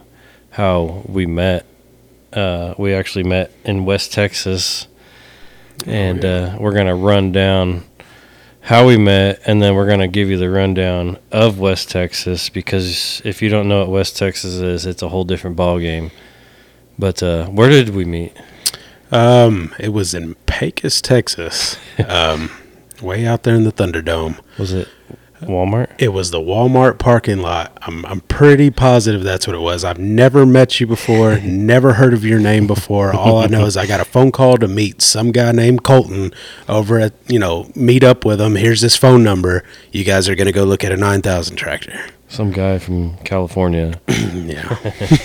how 0.51 1.03
we 1.07 1.27
met. 1.27 1.67
Uh, 2.33 2.75
we 2.79 2.93
actually 2.95 3.25
met 3.25 3.53
in 3.65 3.85
West 3.85 4.13
Texas 4.13 4.89
and 5.87 6.25
uh, 6.25 6.57
we're 6.59 6.73
going 6.73 6.87
to 6.87 6.95
run 6.95 7.33
down 7.33 7.85
how 8.63 8.87
we 8.87 8.97
met, 8.97 9.41
and 9.47 9.63
then 9.63 9.75
we're 9.75 9.87
going 9.87 10.01
to 10.01 10.09
give 10.09 10.29
you 10.29 10.37
the 10.37 10.51
rundown 10.51 11.19
of 11.33 11.59
West 11.59 11.91
Texas 11.91 12.49
because 12.49 13.23
if 13.25 13.41
you 13.41 13.49
don't 13.49 13.69
know 13.69 13.81
what 13.81 13.91
West 13.91 14.17
Texas 14.17 14.55
is, 14.55 14.87
it's 14.87 15.03
a 15.03 15.09
whole 15.09 15.25
different 15.25 15.57
ball 15.57 15.79
game. 15.79 16.11
But 16.99 17.23
uh, 17.23 17.47
where 17.47 17.71
did 17.71 17.91
we 17.91 18.05
meet? 18.05 18.37
Um, 19.11 19.75
it 19.79 19.89
was 19.89 20.15
in 20.15 20.35
Pecos, 20.47 21.01
Texas, 21.01 21.77
um, 22.07 22.51
way 23.01 23.27
out 23.27 23.43
there 23.43 23.55
in 23.55 23.65
the 23.65 23.73
Thunderdome. 23.73 24.39
Was 24.59 24.73
it 24.73 24.89
Walmart? 25.43 25.91
It 25.99 26.09
was 26.09 26.31
the 26.31 26.39
Walmart 26.39 26.99
parking 26.99 27.39
lot. 27.39 27.77
I'm 27.83 28.05
I'm 28.07 28.21
pretty 28.23 28.71
positive 28.71 29.23
that's 29.23 29.47
what 29.47 29.57
it 29.57 29.61
was. 29.61 29.85
I've 29.85 29.99
never 29.99 30.45
met 30.47 30.81
you 30.81 30.87
before, 30.87 31.39
never 31.43 31.95
heard 31.95 32.15
of 32.15 32.25
your 32.25 32.41
name 32.41 32.67
before. 32.67 33.15
All 33.15 33.39
I 33.39 33.47
know 33.47 33.65
is 33.67 33.77
I 33.77 33.87
got 33.87 34.01
a 34.01 34.05
phone 34.05 34.33
call 34.33 34.57
to 34.59 34.69
meet 34.69 35.03
some 35.03 35.33
guy 35.33 35.53
named 35.53 35.83
Colton 35.83 36.33
over 36.69 36.99
at, 36.99 37.15
you 37.29 37.39
know, 37.39 37.71
meet 37.75 38.05
up 38.05 38.25
with 38.25 38.41
him. 38.41 38.55
Here's 38.55 38.81
his 38.81 38.97
phone 38.97 39.23
number. 39.23 39.65
You 39.93 40.05
guys 40.05 40.29
are 40.29 40.35
going 40.35 40.47
to 40.47 40.53
go 40.53 40.65
look 40.65 40.85
at 40.85 40.93
a 40.93 40.97
9000 40.97 41.57
tractor. 41.57 41.99
Some 42.29 42.53
guy 42.53 42.79
from 42.79 43.17
California. 43.19 44.01
yeah. 44.09 44.77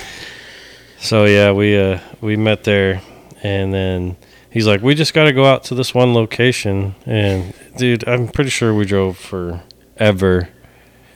So 1.06 1.26
yeah, 1.26 1.52
we 1.52 1.78
uh 1.78 2.00
we 2.20 2.36
met 2.36 2.64
there, 2.64 3.00
and 3.44 3.72
then 3.72 4.18
he's 4.50 4.66
like, 4.66 4.82
"We 4.82 4.96
just 4.96 5.14
got 5.14 5.26
to 5.26 5.34
go 5.34 5.46
out 5.46 5.64
to 5.66 5.76
this 5.76 5.94
one 5.94 6.16
location." 6.16 6.96
And 7.06 7.54
dude, 7.78 8.08
I'm 8.08 8.28
pretty 8.28 8.50
sure 8.50 8.74
we 8.74 8.86
drove 8.86 9.20
forever. 9.98 10.50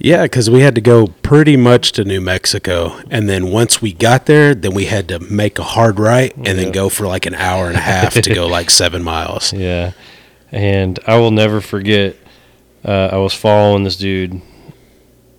Yeah, 0.01 0.23
because 0.23 0.49
we 0.49 0.61
had 0.61 0.75
to 0.75 0.81
go 0.81 1.07
pretty 1.07 1.57
much 1.57 1.91
to 1.93 2.05
New 2.05 2.21
Mexico, 2.21 3.01
and 3.11 3.27
then 3.27 3.51
once 3.51 3.81
we 3.81 3.91
got 3.91 4.27
there, 4.27 4.55
then 4.55 4.73
we 4.73 4.85
had 4.85 5.09
to 5.09 5.19
make 5.19 5.59
a 5.59 5.63
hard 5.63 5.99
right 5.99 6.33
and 6.37 6.47
Yeah. 6.47 6.53
then 6.53 6.71
go 6.71 6.87
for 6.87 7.05
like 7.05 7.25
an 7.25 7.35
hour 7.35 7.67
and 7.67 7.75
a 7.75 7.81
half 7.81 8.13
to 8.13 8.33
go 8.33 8.47
like 8.47 8.69
seven 8.83 9.03
miles. 9.03 9.51
Yeah, 9.51 9.91
and 10.53 10.97
I 11.05 11.17
will 11.17 11.31
never 11.31 11.59
forget. 11.59 12.15
Uh, 12.85 13.09
I 13.11 13.17
was 13.17 13.33
following 13.33 13.83
this 13.83 13.97
dude 13.97 14.39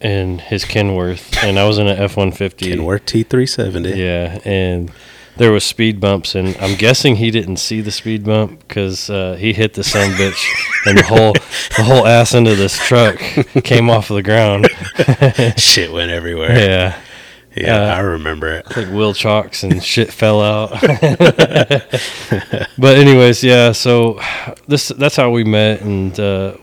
in 0.03 0.39
his 0.41 0.67
Kenworth, 0.67 1.43
and 1.43 1.59
I 1.59 1.67
was 1.67 1.79
in 1.79 1.87
an 1.87 1.97
F 1.97 2.19
one 2.19 2.31
fifty. 2.31 2.71
Kenworth 2.71 3.07
T 3.07 3.23
three 3.23 3.47
seventy. 3.47 3.99
Yeah, 3.99 4.41
and 4.45 4.91
there 5.37 5.53
was 5.53 5.65
speed 5.65 6.01
bumps, 6.01 6.35
and 6.35 6.57
I'm 6.61 6.77
guessing 6.77 7.17
he 7.17 7.31
didn't 7.31 7.57
see 7.57 7.81
the 7.81 7.91
speed 7.91 8.25
bump 8.25 8.61
because 8.67 9.09
uh, 9.11 9.37
he 9.39 9.53
hit 9.53 9.75
the 9.75 9.85
son 9.85 10.11
bitch, 10.13 10.45
and 10.87 10.99
the 10.99 11.05
whole 11.05 11.33
the 11.77 11.83
whole 11.85 12.07
ass 12.07 12.35
end 12.35 12.47
of 12.49 12.59
this 12.59 12.77
truck 12.87 13.17
came 13.65 13.89
off 13.91 14.11
of 14.11 14.17
the 14.17 14.23
ground. 14.23 14.69
Shit 15.59 15.93
went 15.93 16.11
everywhere. 16.11 16.59
yeah, 16.59 17.01
Yeah, 17.57 17.77
Uh, 17.77 17.95
I 17.97 18.01
remember 18.01 18.49
it. 18.53 18.77
like 18.77 18.89
wheel 18.89 19.15
chocks 19.15 19.63
and 19.63 19.83
shit 19.83 20.13
fell 20.21 20.41
out. 20.43 20.71
but 22.79 22.97
anyways, 22.99 23.43
yeah. 23.43 23.73
So 23.73 24.21
this 24.69 24.89
that's 24.89 25.17
how 25.17 25.31
we 25.31 25.45
met, 25.45 25.81
and 25.83 26.19
uh, 26.21 26.55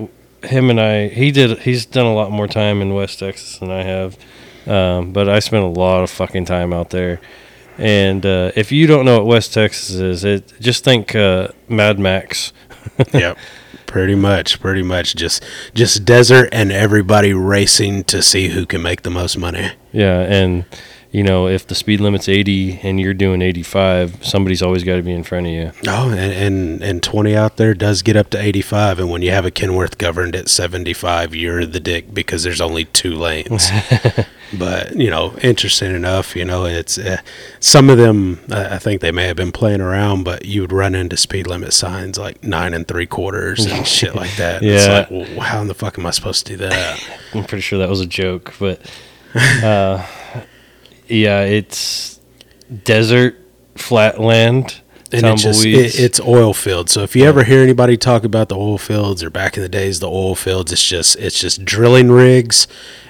him 0.43 0.69
and 0.69 0.79
I. 0.79 1.07
He 1.09 1.31
did. 1.31 1.59
He's 1.59 1.85
done 1.85 2.05
a 2.05 2.13
lot 2.13 2.31
more 2.31 2.47
time 2.47 2.81
in 2.81 2.93
West 2.93 3.19
Texas 3.19 3.57
than 3.59 3.71
I 3.71 3.83
have, 3.83 4.17
um, 4.67 5.13
but 5.13 5.27
I 5.29 5.39
spent 5.39 5.63
a 5.63 5.67
lot 5.67 6.03
of 6.03 6.09
fucking 6.11 6.45
time 6.45 6.73
out 6.73 6.89
there. 6.91 7.19
And 7.77 8.25
uh, 8.25 8.51
if 8.55 8.71
you 8.71 8.87
don't 8.87 9.05
know 9.05 9.17
what 9.17 9.27
West 9.27 9.53
Texas 9.53 9.91
is, 9.91 10.23
it 10.23 10.53
just 10.59 10.83
think 10.83 11.15
uh, 11.15 11.49
Mad 11.67 11.99
Max. 11.99 12.53
yep. 13.13 13.37
Pretty 13.85 14.15
much, 14.15 14.59
pretty 14.59 14.83
much 14.83 15.15
just 15.15 15.43
just 15.73 16.03
desert 16.03 16.49
and 16.51 16.73
everybody 16.73 17.33
racing 17.33 18.03
to 18.05 18.21
see 18.21 18.49
who 18.49 18.65
can 18.65 18.81
make 18.81 19.03
the 19.03 19.09
most 19.09 19.37
money. 19.37 19.71
Yeah, 19.93 20.19
and 20.19 20.65
you 21.09 21.23
know 21.23 21.47
if 21.47 21.65
the 21.65 21.73
speed 21.73 22.01
limit's 22.01 22.27
80 22.27 22.81
and 22.83 22.99
you're 22.99 23.13
doing 23.13 23.41
85, 23.41 24.25
somebody's 24.25 24.61
always 24.61 24.83
got 24.83 24.97
to 24.97 25.03
be 25.03 25.13
in 25.13 25.23
front 25.23 25.45
of 25.45 25.53
you. 25.53 25.71
Oh, 25.87 26.09
and, 26.09 26.19
and 26.19 26.83
and 26.83 27.01
twenty 27.01 27.33
out 27.33 27.55
there 27.55 27.73
does 27.73 28.01
get 28.01 28.17
up 28.17 28.29
to 28.31 28.41
eighty 28.41 28.61
five, 28.61 28.99
and 28.99 29.09
when 29.09 29.21
you 29.21 29.31
have 29.31 29.45
a 29.45 29.51
Kenworth 29.51 29.97
governed 29.97 30.35
at 30.35 30.49
seventy 30.49 30.93
five, 30.93 31.33
you're 31.33 31.65
the 31.65 31.79
dick 31.79 32.13
because 32.13 32.43
there's 32.43 32.61
only 32.61 32.83
two 32.85 33.15
lanes. 33.15 33.69
but 34.53 34.95
you 34.95 35.09
know, 35.09 35.35
interesting 35.41 35.95
enough, 35.95 36.35
you 36.35 36.45
know, 36.45 36.65
it's 36.65 36.97
uh, 36.97 37.17
some 37.59 37.89
of 37.89 37.97
them. 37.97 38.39
Uh, 38.49 38.69
I 38.71 38.79
think 38.79 39.01
they 39.01 39.11
may 39.11 39.27
have 39.27 39.35
been 39.35 39.51
playing 39.51 39.81
around, 39.81 40.23
but 40.23 40.45
you 40.45 40.61
would 40.61 40.71
run 40.71 40.95
into 40.95 41.17
speed 41.17 41.47
limit 41.47 41.73
signs 41.73 42.17
like 42.17 42.43
nine 42.43 42.73
and 42.73 42.87
three 42.87 43.05
quarters 43.05 43.65
and 43.65 43.85
shit 43.97 44.15
like 44.15 44.35
that. 44.37 44.61
Yeah. 44.61 44.71
it's 44.73 44.87
like, 44.87 45.11
well, 45.11 45.39
how 45.41 45.61
in 45.61 45.67
the 45.67 45.75
fuck 45.75 45.97
am 45.99 46.05
I 46.05 46.11
supposed 46.11 46.45
to 46.47 46.53
do 46.53 46.57
that? 46.57 47.09
I'm 47.33 47.43
pretty 47.43 47.61
sure 47.61 47.79
that 47.79 47.89
was 47.89 48.01
a 48.01 48.05
joke, 48.05 48.53
but 48.59 48.81
uh, 49.35 50.05
yeah, 51.07 51.41
it's 51.41 52.19
desert, 52.83 53.35
flat 53.75 54.19
land, 54.19 54.81
and 55.11 55.25
it's 55.25 55.43
just 55.43 55.65
it, 55.65 55.99
it's 55.99 56.19
oil 56.19 56.53
fields. 56.53 56.91
So 56.91 57.03
if 57.03 57.15
you 57.15 57.25
ever 57.25 57.43
hear 57.43 57.61
anybody 57.61 57.97
talk 57.97 58.23
about 58.23 58.49
the 58.49 58.55
oil 58.55 58.77
fields 58.77 59.23
or 59.23 59.29
back 59.29 59.57
in 59.57 59.63
the 59.63 59.69
days 59.69 59.99
the 59.99 60.09
oil 60.09 60.35
fields, 60.35 60.71
it's 60.71 60.83
just 60.83 61.17
it's 61.17 61.39
just 61.39 61.65
drilling 61.65 62.11
rigs 62.11 62.67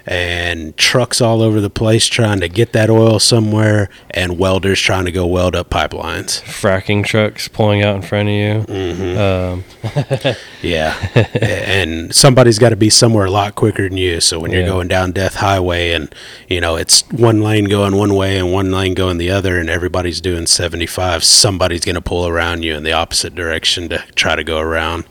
and 0.08 0.76
trucks 0.78 1.20
all 1.22 1.42
over 1.42 1.60
the 1.60 1.70
place 1.70 2.08
trying 2.08 2.40
to 2.40 2.48
get 2.50 2.72
that 2.74 2.90
oil 2.90 3.20
somewhere, 3.20 3.90
and 4.12 4.40
welders 4.40 4.80
trying 4.80 5.06
to 5.06 5.12
go 5.12 5.28
weld 5.28 5.56
up 5.56 5.70
pipelines. 5.70 6.42
Fracking 6.44 7.06
trucks 7.06 7.48
pulling 7.48 7.84
out 7.84 7.98
in 7.98 8.02
front 8.02 8.30
of 8.30 8.34
you. 8.34 8.64
Mm-hmm. 8.74 9.18
Um, 9.18 9.64
Yeah, 10.62 10.96
and 11.40 12.14
somebody's 12.16 12.58
got 12.58 12.70
to 12.70 12.76
be 12.76 12.90
somewhere 12.90 13.26
a 13.26 13.32
lot 13.32 13.56
quicker 13.56 13.88
than 13.88 13.98
you. 13.98 14.20
So 14.22 14.40
when 14.40 14.52
you're 14.52 14.62
Yeah. 14.62 14.68
going 14.68 14.88
down 14.88 15.12
Death 15.12 15.36
Highway, 15.36 15.92
and 15.92 16.14
you 16.48 16.60
know 16.62 16.76
it's 16.78 17.02
one 17.12 17.42
lane 17.42 17.66
going 17.66 17.96
one 17.96 18.16
way 18.16 18.38
and 18.38 18.52
one 18.52 18.72
lane 18.72 18.94
going 18.94 19.18
the 19.18 19.30
other, 19.30 19.60
and 19.60 19.70
everybody's 19.70 20.20
doing 20.22 20.48
75, 20.48 21.24
somebody's 21.24 21.86
going 21.86 21.96
to 21.96 22.02
pull 22.02 22.28
around 22.28 22.64
you 22.64 22.76
in 22.76 22.84
the 22.84 22.94
opposite 22.94 23.36
direction 23.36 23.90
to 23.90 24.00
try 24.16 24.36
to 24.36 24.44
go 24.44 24.58
around. 24.60 25.06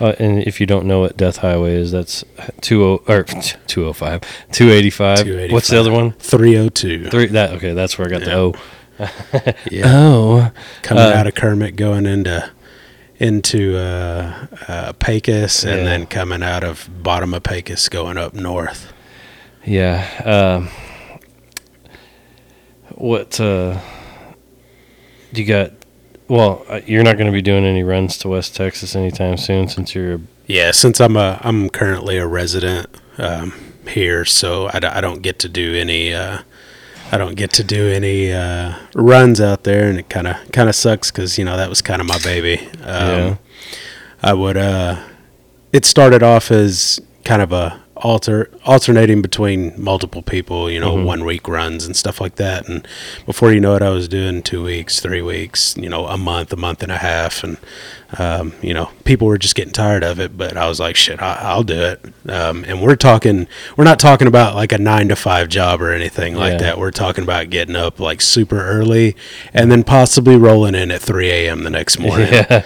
Uh, 0.00 0.14
and 0.18 0.42
if 0.44 0.60
you 0.60 0.66
don't 0.66 0.86
know 0.86 1.00
what 1.00 1.16
Death 1.16 1.38
Highway 1.38 1.74
is, 1.74 1.92
that's 1.92 2.24
two 2.60 2.84
o 2.84 3.02
or 3.06 3.24
two 3.66 3.86
oh 3.86 3.92
five, 3.92 4.22
two 4.52 4.70
eighty 4.70 4.90
five. 4.90 5.26
What's 5.52 5.68
the 5.68 5.78
other 5.78 5.92
one? 5.92 6.12
302. 6.12 7.10
Three. 7.10 7.26
That 7.26 7.50
okay. 7.52 7.72
That's 7.74 7.98
where 7.98 8.08
I 8.08 8.10
got 8.10 8.20
the 8.22 8.34
O. 8.34 8.54
Yeah. 9.70 9.82
Oh, 9.86 10.52
coming 10.82 11.04
Uh, 11.04 11.08
out 11.08 11.26
of 11.26 11.34
Kermit, 11.34 11.76
going 11.76 12.04
into 12.06 12.50
into 13.18 13.76
uh, 13.78 14.46
uh, 14.68 14.92
Pecos, 14.94 15.64
and 15.64 15.78
Yeah. 15.80 15.84
then 15.84 16.06
coming 16.06 16.42
out 16.42 16.64
of 16.64 16.88
bottom 17.02 17.32
of 17.34 17.42
Pecos, 17.42 17.88
going 17.88 18.18
up 18.18 18.34
north. 18.34 18.92
yeah. 19.64 20.06
Um, 20.24 20.68
what 22.94 23.40
uh, 23.40 23.78
you 25.32 25.44
got? 25.44 25.72
Well, 26.30 26.64
uh, 26.68 26.80
you're 26.86 27.02
not 27.02 27.16
going 27.16 27.26
to 27.26 27.32
be 27.32 27.42
doing 27.42 27.64
any 27.64 27.82
runs 27.82 28.16
to 28.18 28.28
West 28.28 28.54
Texas 28.54 28.94
anytime 28.94 29.36
soon, 29.36 29.66
since 29.66 29.96
you're. 29.96 30.14
A, 30.14 30.20
Yeah, 30.46 30.70
since 30.70 31.00
I'm 31.00 31.16
a 31.16 31.40
I'm 31.42 31.68
currently 31.68 32.18
a 32.18 32.26
resident 32.26 32.86
um, 33.18 33.52
here, 33.88 34.24
so 34.24 34.70
I, 34.72 34.78
d- 34.78 34.86
I 34.86 35.00
don't 35.00 35.22
get 35.22 35.40
to 35.40 35.48
do 35.48 35.74
any 35.74 36.14
uh, 36.14 36.42
I 37.10 37.18
don't 37.18 37.34
get 37.34 37.52
to 37.54 37.64
do 37.64 37.88
any 37.88 38.32
uh, 38.32 38.76
runs 38.94 39.40
out 39.40 39.64
there, 39.64 39.88
and 39.88 39.98
it 39.98 40.08
kind 40.08 40.28
of 40.28 40.36
kind 40.52 40.68
of 40.68 40.76
sucks 40.76 41.10
because 41.10 41.36
you 41.36 41.44
know 41.44 41.56
that 41.56 41.68
was 41.68 41.82
kind 41.82 42.00
of 42.00 42.06
my 42.06 42.18
baby. 42.22 42.58
Um, 42.84 43.08
Yeah. 43.18 43.36
I 44.22 44.32
would 44.34 44.56
uh, 44.56 45.02
it 45.72 45.84
started 45.84 46.22
off 46.22 46.52
as 46.52 47.00
kind 47.24 47.42
of 47.42 47.50
a 47.50 47.80
alter 48.02 48.50
alternating 48.64 49.22
between 49.22 49.72
multiple 49.76 50.22
people, 50.22 50.70
you 50.70 50.80
know, 50.80 50.96
Mhm. 50.96 51.04
one 51.04 51.24
week 51.24 51.46
runs 51.48 51.84
and 51.86 51.94
stuff 51.96 52.20
like 52.20 52.36
that. 52.36 52.68
And 52.68 52.86
before 53.26 53.52
you 53.52 53.60
know 53.60 53.74
it, 53.76 53.82
I 53.82 53.90
was 53.90 54.08
doing 54.08 54.42
two 54.42 54.62
weeks, 54.64 55.00
three 55.00 55.22
weeks, 55.22 55.74
you 55.78 55.88
know, 55.88 56.06
a 56.06 56.16
month, 56.18 56.52
a 56.52 56.56
month 56.56 56.82
and 56.82 56.90
a 56.92 56.96
half, 56.98 57.42
and 57.44 57.56
um, 58.18 58.54
you 58.60 58.74
know, 58.74 58.90
people 59.04 59.28
were 59.28 59.38
just 59.38 59.54
getting 59.54 59.72
tired 59.72 60.02
of 60.02 60.18
it. 60.18 60.36
But 60.36 60.56
I 60.56 60.68
was 60.68 60.80
like, 60.80 60.96
shit, 60.96 61.22
I, 61.22 61.38
I'll 61.42 61.62
do 61.62 61.80
it. 61.80 62.04
Um, 62.28 62.64
and 62.66 62.82
we're 62.82 62.96
talking, 62.96 63.46
we're 63.76 63.84
not 63.84 64.00
talking 64.00 64.26
about 64.26 64.56
like 64.56 64.72
a 64.72 64.78
nine 64.78 65.08
to 65.10 65.16
five 65.16 65.48
job 65.48 65.80
or 65.80 65.92
anything 65.92 66.34
like 66.34 66.54
Yeah. 66.54 66.58
that. 66.58 66.78
We're 66.78 66.90
talking 66.90 67.22
about 67.22 67.50
getting 67.50 67.76
up 67.76 68.00
like 68.00 68.20
super 68.20 68.60
early 68.60 69.14
and 69.54 69.70
then 69.70 69.84
possibly 69.84 70.36
rolling 70.36 70.74
in 70.74 70.90
at 70.90 71.00
3 71.00 71.30
a.m. 71.30 71.62
the 71.62 71.70
next 71.70 71.98
morning. 72.00 72.32
yeah, 72.32 72.62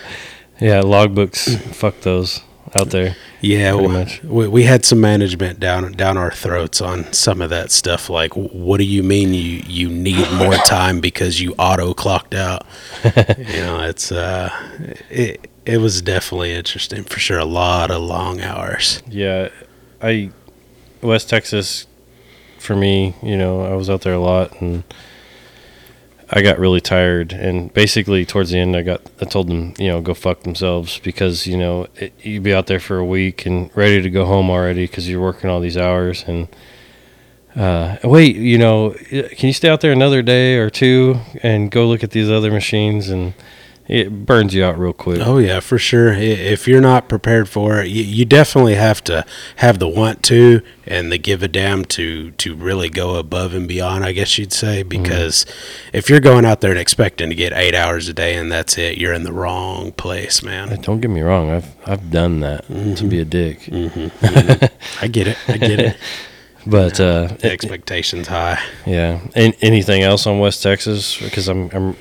yeah. 0.60 0.80
Logbooks. 0.80 1.58
fuck 1.74 2.00
those 2.00 2.40
out 2.76 2.90
there. 2.90 3.16
Yeah, 3.40 3.72
Pretty 3.72 3.86
w- 3.86 3.98
much. 3.98 4.22
We, 4.24 4.48
we 4.48 4.62
had 4.64 4.84
some 4.84 5.00
management 5.00 5.60
down 5.60 5.92
down 5.92 6.16
our 6.16 6.30
throats 6.30 6.80
on 6.80 7.12
some 7.12 7.40
of 7.40 7.50
that 7.50 7.70
stuff. 7.70 8.08
Like, 8.10 8.32
what 8.34 8.78
do 8.78 8.84
you 8.84 9.02
mean 9.02 9.34
you 9.34 9.62
you 9.66 9.88
need 9.88 10.30
more 10.32 10.54
time 10.66 11.00
because 11.00 11.40
you 11.40 11.54
auto 11.58 11.94
clocked 11.94 12.34
out? 12.34 12.66
you 13.04 13.60
know, 13.62 13.80
it's 13.82 14.10
uh, 14.10 14.50
it 15.10 15.50
it 15.66 15.78
was 15.78 16.02
definitely 16.02 16.52
interesting 16.52 17.04
for 17.04 17.18
sure. 17.20 17.38
A 17.38 17.44
lot 17.44 17.90
of 17.90 18.02
long 18.02 18.40
hours. 18.40 19.02
Yeah, 19.08 19.48
I 20.02 20.30
West 21.02 21.28
Texas 21.28 21.86
for 22.58 22.74
me, 22.74 23.14
you 23.22 23.36
know, 23.36 23.62
I 23.62 23.74
was 23.74 23.90
out 23.90 24.00
there 24.00 24.14
a 24.14 24.18
lot 24.18 24.58
and 24.62 24.84
I 26.30 26.42
got 26.42 26.58
really 26.58 26.80
tired 26.80 27.32
and 27.32 27.72
basically 27.72 28.24
towards 28.24 28.50
the 28.50 28.58
end 28.58 28.76
I 28.76 28.82
got 28.82 29.02
I 29.20 29.24
told 29.24 29.48
them, 29.48 29.74
you 29.78 29.88
know, 29.88 30.00
go 30.00 30.14
fuck 30.14 30.42
themselves 30.42 30.98
because, 30.98 31.46
you 31.46 31.56
know, 31.56 31.86
it, 31.96 32.12
you'd 32.22 32.42
be 32.42 32.54
out 32.54 32.66
there 32.66 32.80
for 32.80 32.98
a 32.98 33.04
week 33.04 33.46
and 33.46 33.70
ready 33.76 34.00
to 34.02 34.10
go 34.10 34.24
home 34.24 34.50
already 34.50 34.88
cuz 34.88 35.08
you're 35.08 35.20
working 35.20 35.50
all 35.50 35.60
these 35.60 35.76
hours 35.76 36.24
and 36.26 36.48
uh, 37.56 37.98
wait, 38.02 38.34
you 38.36 38.58
know, 38.58 38.90
can 39.10 39.46
you 39.46 39.52
stay 39.52 39.68
out 39.68 39.80
there 39.80 39.92
another 39.92 40.22
day 40.22 40.56
or 40.56 40.70
two 40.70 41.20
and 41.42 41.70
go 41.70 41.86
look 41.86 42.02
at 42.02 42.10
these 42.10 42.28
other 42.28 42.50
machines? 42.50 43.08
And 43.08 43.32
it 43.86 44.24
burns 44.24 44.54
you 44.54 44.64
out 44.64 44.78
real 44.78 44.94
quick. 44.94 45.20
Oh 45.20 45.36
yeah, 45.38 45.60
for 45.60 45.76
sure. 45.76 46.12
If 46.12 46.66
you're 46.66 46.80
not 46.80 47.08
prepared 47.08 47.48
for 47.48 47.80
it, 47.80 47.88
you, 47.88 48.24
definitely 48.24 48.76
have 48.76 49.04
to 49.04 49.26
have 49.56 49.78
the 49.78 49.88
want 49.88 50.22
to 50.24 50.62
and 50.86 51.12
the 51.12 51.18
give 51.18 51.42
a 51.42 51.48
damn 51.48 51.84
to 51.86 52.30
to 52.30 52.54
really 52.54 52.88
go 52.88 53.16
above 53.16 53.52
and 53.52 53.68
beyond. 53.68 54.04
I 54.04 54.12
guess 54.12 54.38
you'd 54.38 54.54
say 54.54 54.82
mm-hmm. 54.82 55.02
because 55.02 55.44
if 55.92 56.08
you're 56.08 56.20
going 56.20 56.46
out 56.46 56.62
there 56.62 56.70
and 56.70 56.80
expecting 56.80 57.28
to 57.28 57.34
get 57.34 57.52
eight 57.52 57.74
hours 57.74 58.08
a 58.08 58.14
day 58.14 58.36
and 58.36 58.50
that's 58.50 58.78
it, 58.78 58.96
you're 58.96 59.12
in 59.12 59.24
the 59.24 59.32
wrong 59.32 59.92
place, 59.92 60.42
man. 60.42 60.80
Don't 60.80 61.00
get 61.00 61.10
me 61.10 61.20
wrong, 61.20 61.50
I've 61.50 61.76
I've 61.86 62.10
done 62.10 62.40
that 62.40 62.66
to 62.66 62.72
mm-hmm. 62.72 63.08
be 63.08 63.20
a 63.20 63.24
dick. 63.26 63.60
Mm-hmm. 63.60 65.04
I 65.04 65.08
get 65.08 65.28
it. 65.28 65.38
I 65.46 65.58
get 65.58 65.80
it. 65.80 65.96
But 66.66 66.98
uh, 66.98 67.28
The 67.40 67.52
expectations 67.52 68.26
high. 68.28 68.58
yeah. 68.86 69.20
An 69.34 69.52
anything 69.60 70.02
else 70.02 70.26
on 70.26 70.38
West 70.38 70.62
Texas? 70.62 71.20
Because 71.20 71.46
I'm, 71.46 71.68
I'm, 71.74 71.94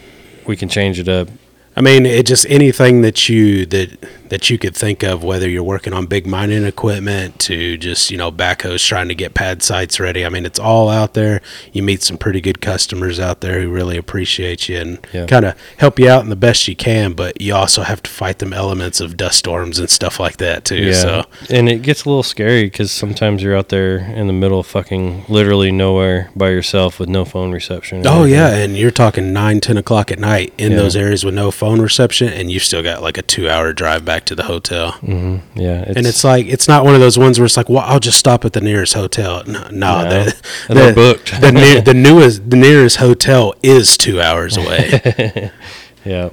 we 0.47 0.55
can 0.55 0.69
change 0.69 0.99
it 0.99 1.09
up. 1.09 1.27
I 1.75 1.81
mean, 1.81 2.05
it 2.05 2.25
just 2.25 2.45
anything 2.49 3.01
that 3.01 3.27
you 3.29 3.65
that 3.67 3.97
that 4.29 4.49
you 4.49 4.57
could 4.57 4.75
think 4.75 5.03
of, 5.03 5.23
whether 5.23 5.47
you're 5.47 5.61
working 5.63 5.93
on 5.93 6.05
big 6.07 6.25
mining 6.25 6.65
equipment 6.65 7.39
to 7.39 7.77
just 7.77 8.09
you 8.11 8.17
know 8.17 8.31
backhoes 8.31 8.85
trying 8.87 9.07
to 9.07 9.15
get 9.15 9.33
pad 9.33 9.61
sites 9.63 9.99
ready. 9.99 10.25
I 10.25 10.29
mean, 10.29 10.45
it's 10.45 10.59
all 10.59 10.89
out 10.89 11.13
there. 11.13 11.41
You 11.71 11.83
meet 11.83 12.01
some 12.03 12.17
pretty 12.17 12.41
good 12.41 12.61
customers 12.61 13.19
out 13.19 13.41
there 13.41 13.61
who 13.61 13.69
really 13.69 13.97
appreciate 13.97 14.69
you 14.69 14.77
and 14.79 15.07
Yeah. 15.13 15.25
kind 15.25 15.45
of 15.45 15.55
help 15.77 15.99
you 15.99 16.09
out 16.09 16.23
in 16.23 16.29
the 16.29 16.35
best 16.35 16.67
you 16.67 16.75
can. 16.75 17.13
But 17.13 17.39
you 17.41 17.53
also 17.55 17.83
have 17.83 18.01
to 18.03 18.09
fight 18.09 18.39
them 18.39 18.53
elements 18.53 18.99
of 19.01 19.17
dust 19.17 19.37
storms 19.39 19.79
and 19.79 19.89
stuff 19.89 20.19
like 20.19 20.37
that 20.37 20.65
too. 20.65 20.75
Yeah, 20.77 20.93
So 20.93 21.23
and 21.49 21.69
it 21.69 21.81
gets 21.81 22.05
a 22.05 22.09
little 22.09 22.23
scary 22.23 22.65
because 22.65 22.91
sometimes 22.91 23.41
you're 23.43 23.55
out 23.57 23.69
there 23.69 23.97
in 23.97 24.27
the 24.27 24.33
middle 24.33 24.59
of 24.59 24.67
fucking 24.67 25.25
literally 25.27 25.71
nowhere 25.71 26.29
by 26.35 26.49
yourself 26.49 26.99
with 26.99 27.09
no 27.09 27.25
phone 27.25 27.51
reception. 27.51 28.05
Oh 28.05 28.21
anything. 28.23 28.33
yeah, 28.33 28.55
and 28.55 28.77
you're 28.77 28.91
talking 28.91 29.33
nine, 29.33 29.59
ten 29.59 29.77
o'clock 29.77 30.11
at 30.11 30.19
night 30.19 30.53
in 30.57 30.71
Yeah. 30.71 30.77
those 30.77 30.95
areas 30.95 31.23
with 31.25 31.33
no 31.33 31.51
phone 31.63 31.79
reception, 31.79 32.27
and 32.27 32.51
you've 32.51 32.61
still 32.63 32.83
got 32.83 33.01
like 33.01 33.17
a 33.17 33.21
two-hour 33.21 33.71
drive 33.71 34.03
back 34.03 34.25
to 34.25 34.35
the 34.35 34.43
hotel. 34.43 34.91
Mhm. 35.01 35.41
yeah. 35.55 35.85
and 35.87 36.05
it's 36.05 36.21
like 36.25 36.45
it's 36.47 36.67
not 36.67 36.83
one 36.83 36.93
of 36.93 36.99
those 36.99 37.17
ones 37.17 37.39
where 37.39 37.45
it's 37.45 37.55
like, 37.55 37.69
well, 37.69 37.85
I'll 37.85 38.01
just 38.01 38.17
stop 38.19 38.43
at 38.43 38.51
the 38.51 38.59
nearest 38.59 38.93
hotel. 38.95 39.43
No, 39.47 39.61
no, 39.71 40.03
No. 40.03 40.09
the, 40.09 40.41
They're 40.67 40.87
the, 40.87 40.93
booked. 40.93 41.39
the, 41.39 41.51
near, 41.61 41.79
the 41.79 41.93
newest, 41.93 42.49
the 42.49 42.57
nearest 42.57 42.97
hotel 42.97 43.53
is 43.63 43.95
two 43.95 44.19
hours 44.19 44.57
away. 44.57 45.51
yeah. 46.05 46.31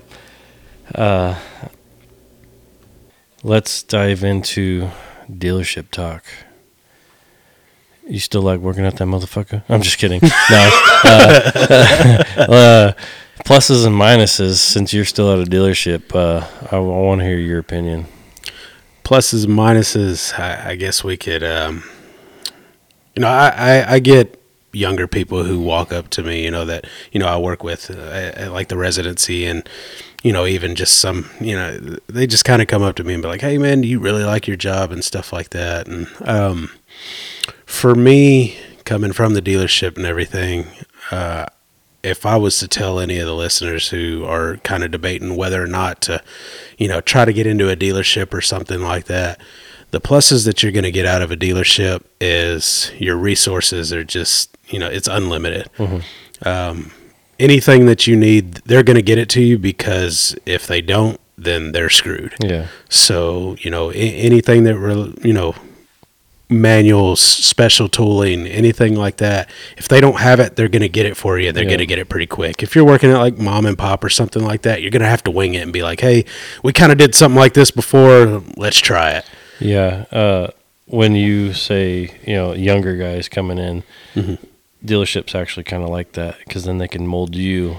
Uh, 0.97 1.37
let's 3.45 3.85
dive 3.85 4.25
into 4.25 4.91
dealership 5.31 5.93
talk. 5.93 6.25
You 8.09 8.19
still 8.19 8.43
like 8.43 8.59
working 8.59 8.85
at 8.85 8.97
that 8.97 9.05
motherfucker? 9.07 9.63
I'm 9.69 9.83
just 9.83 9.99
kidding. 9.99 10.21
No. 10.51 10.71
Uh, 11.05 12.25
uh, 12.37 12.93
pluses 13.45 13.87
and 13.87 13.95
minuses. 13.95 14.57
Since 14.57 14.93
you're 14.93 15.05
still 15.05 15.33
at 15.33 15.47
a 15.47 15.51
dealership, 15.51 16.15
uh, 16.15 16.47
I, 16.71 16.79
want 16.79 17.21
to 17.21 17.25
hear 17.25 17.39
your 17.39 17.59
opinion. 17.59 18.07
Pluses 19.05 19.45
and 19.45 19.55
minuses. 19.55 20.39
I, 20.39 20.71
I 20.71 20.75
guess 20.77 21.03
we 21.05 21.17
could. 21.17 21.43
Um, 21.43 21.85
you 23.15 23.23
know, 23.23 23.29
I, 23.29 23.49
I, 23.49 23.95
I 23.95 23.99
get 23.99 24.41
younger 24.73 25.09
people 25.09 25.43
who 25.43 25.61
walk 25.61 25.93
up 25.93 26.11
to 26.11 26.23
me. 26.23 26.45
You 26.45 26.51
know 26.51 26.65
that 26.65 26.87
you 27.13 27.21
know 27.21 27.27
I 27.27 27.37
work 27.39 27.63
with, 27.63 27.91
uh, 27.91 28.51
like 28.51 28.69
the 28.69 28.77
residency 28.77 29.45
and. 29.47 29.69
You 30.23 30.35
know, 30.35 30.45
even 30.45 30.75
just 30.75 31.01
some, 31.01 31.31
you 31.41 31.57
know, 31.57 31.79
they 32.07 32.27
just 32.27 32.45
kind 32.45 32.61
of 32.61 32.69
come 32.69 32.83
up 32.83 32.95
to 32.97 33.05
me 33.05 33.15
and 33.15 33.23
be 33.23 33.29
like, 33.31 33.41
"Hey, 33.41 33.57
man, 33.57 33.81
do 33.81 33.89
you 33.89 33.99
really 33.99 34.23
like 34.23 34.47
your 34.47 34.59
job?" 34.59 34.93
and 34.93 35.03
stuff 35.03 35.33
like 35.33 35.49
that. 35.49 35.89
And 35.89 36.09
um, 36.21 36.71
for 37.65 37.95
me, 37.95 38.59
coming 38.85 39.13
from 39.13 39.33
the 39.33 39.41
dealership 39.41 39.97
and 39.97 40.05
everything, 40.05 40.67
uh, 41.11 41.47
if 42.03 42.25
I 42.25 42.37
was 42.37 42.59
to 42.61 42.69
tell 42.69 42.99
any 42.99 43.19
of 43.19 43.27
the 43.27 43.35
listeners 43.35 43.89
who 43.91 44.25
are 44.25 44.57
kind 44.59 44.83
of 44.83 44.91
debating 44.91 45.37
whether 45.37 45.63
or 45.63 45.67
not 45.67 46.01
to, 46.03 46.23
you 46.79 46.89
know, 46.89 47.01
try 47.01 47.25
to 47.25 47.33
get 47.33 47.47
into 47.47 47.69
a 47.69 47.77
dealership 47.77 48.33
or 48.33 48.41
something 48.41 48.81
like 48.81 49.05
that, 49.05 49.41
the 49.91 50.01
pluses 50.01 50.45
that 50.47 50.63
you're 50.63 50.73
going 50.73 50.85
to 50.85 50.91
get 50.93 51.05
out 51.05 51.21
of 51.21 51.31
a 51.31 51.37
dealership 51.37 52.03
is 52.21 52.91
your 52.99 53.17
resources 53.17 53.93
are 53.93 54.05
just, 54.05 54.57
you 54.69 54.79
know, 54.79 54.89
it's 54.89 55.09
unlimited. 55.09 55.69
Um, 56.47 56.91
anything 57.39 57.87
that 57.87 58.07
you 58.07 58.17
need, 58.17 58.55
they're 58.67 58.83
going 58.83 58.97
to 58.97 59.03
get 59.03 59.19
it 59.19 59.29
to 59.31 59.43
you 59.43 59.59
because 59.59 60.37
if 60.47 60.67
they 60.67 60.81
don't, 60.81 61.21
then 61.37 61.73
they're 61.73 61.91
screwed. 61.91 62.35
Yeah. 62.41 62.67
So, 62.89 63.57
you 63.61 63.71
know, 63.71 63.91
a- 63.91 63.95
anything 63.95 64.65
that, 64.65 64.79
re- 64.79 65.15
you 65.23 65.33
know, 65.33 65.55
manuals, 66.51 67.21
special 67.21 67.89
tooling, 67.89 68.47
anything 68.47 68.97
like 68.97 69.19
that, 69.19 69.49
if 69.77 69.87
they 69.89 70.01
don't 70.01 70.19
have 70.19 70.41
it, 70.41 70.57
they're 70.57 70.69
going 70.69 70.83
to 70.83 70.89
get 70.89 71.07
it 71.07 71.17
for 71.17 71.39
you. 71.39 71.53
They're 71.53 71.63
Yeah. 71.65 71.69
going 71.71 71.79
to 71.79 71.87
get 71.87 71.99
it 71.99 72.09
pretty 72.09 72.27
quick. 72.27 72.63
If 72.63 72.75
you're 72.75 72.85
working 72.85 73.11
at 73.11 73.19
like 73.19 73.39
mom 73.39 73.67
and 73.67 73.79
pop 73.79 74.03
or 74.03 74.09
something 74.11 74.43
like 74.45 74.63
that, 74.63 74.83
you're 74.83 74.91
going 74.91 75.03
to 75.03 75.09
have 75.09 75.23
to 75.25 75.31
wing 75.31 75.55
it 75.55 75.63
and 75.63 75.73
be 75.73 75.83
like, 75.83 76.01
hey, 76.01 76.25
we 76.63 76.73
kind 76.73 76.91
of 76.93 76.99
did 76.99 77.15
something 77.15 77.39
like 77.39 77.55
this 77.55 77.71
before. 77.71 78.43
Let's 78.57 78.79
try 78.79 79.13
it. 79.13 79.25
Yeah. 79.61 80.05
Uh, 80.11 80.49
when 80.87 81.15
you 81.15 81.53
say 81.53 82.19
you 82.27 82.35
know 82.35 82.53
younger 82.53 82.97
guys 82.97 83.29
coming 83.29 83.59
in, 83.59 83.85
Mhm. 84.17 84.39
dealerships 84.85 85.35
actually 85.37 85.63
kind 85.63 85.85
of 85.85 85.89
like 85.89 86.13
that 86.13 86.39
because 86.41 86.65
then 86.65 86.79
they 86.79 86.89
can 86.89 87.07
mold 87.07 87.37
you 87.37 87.77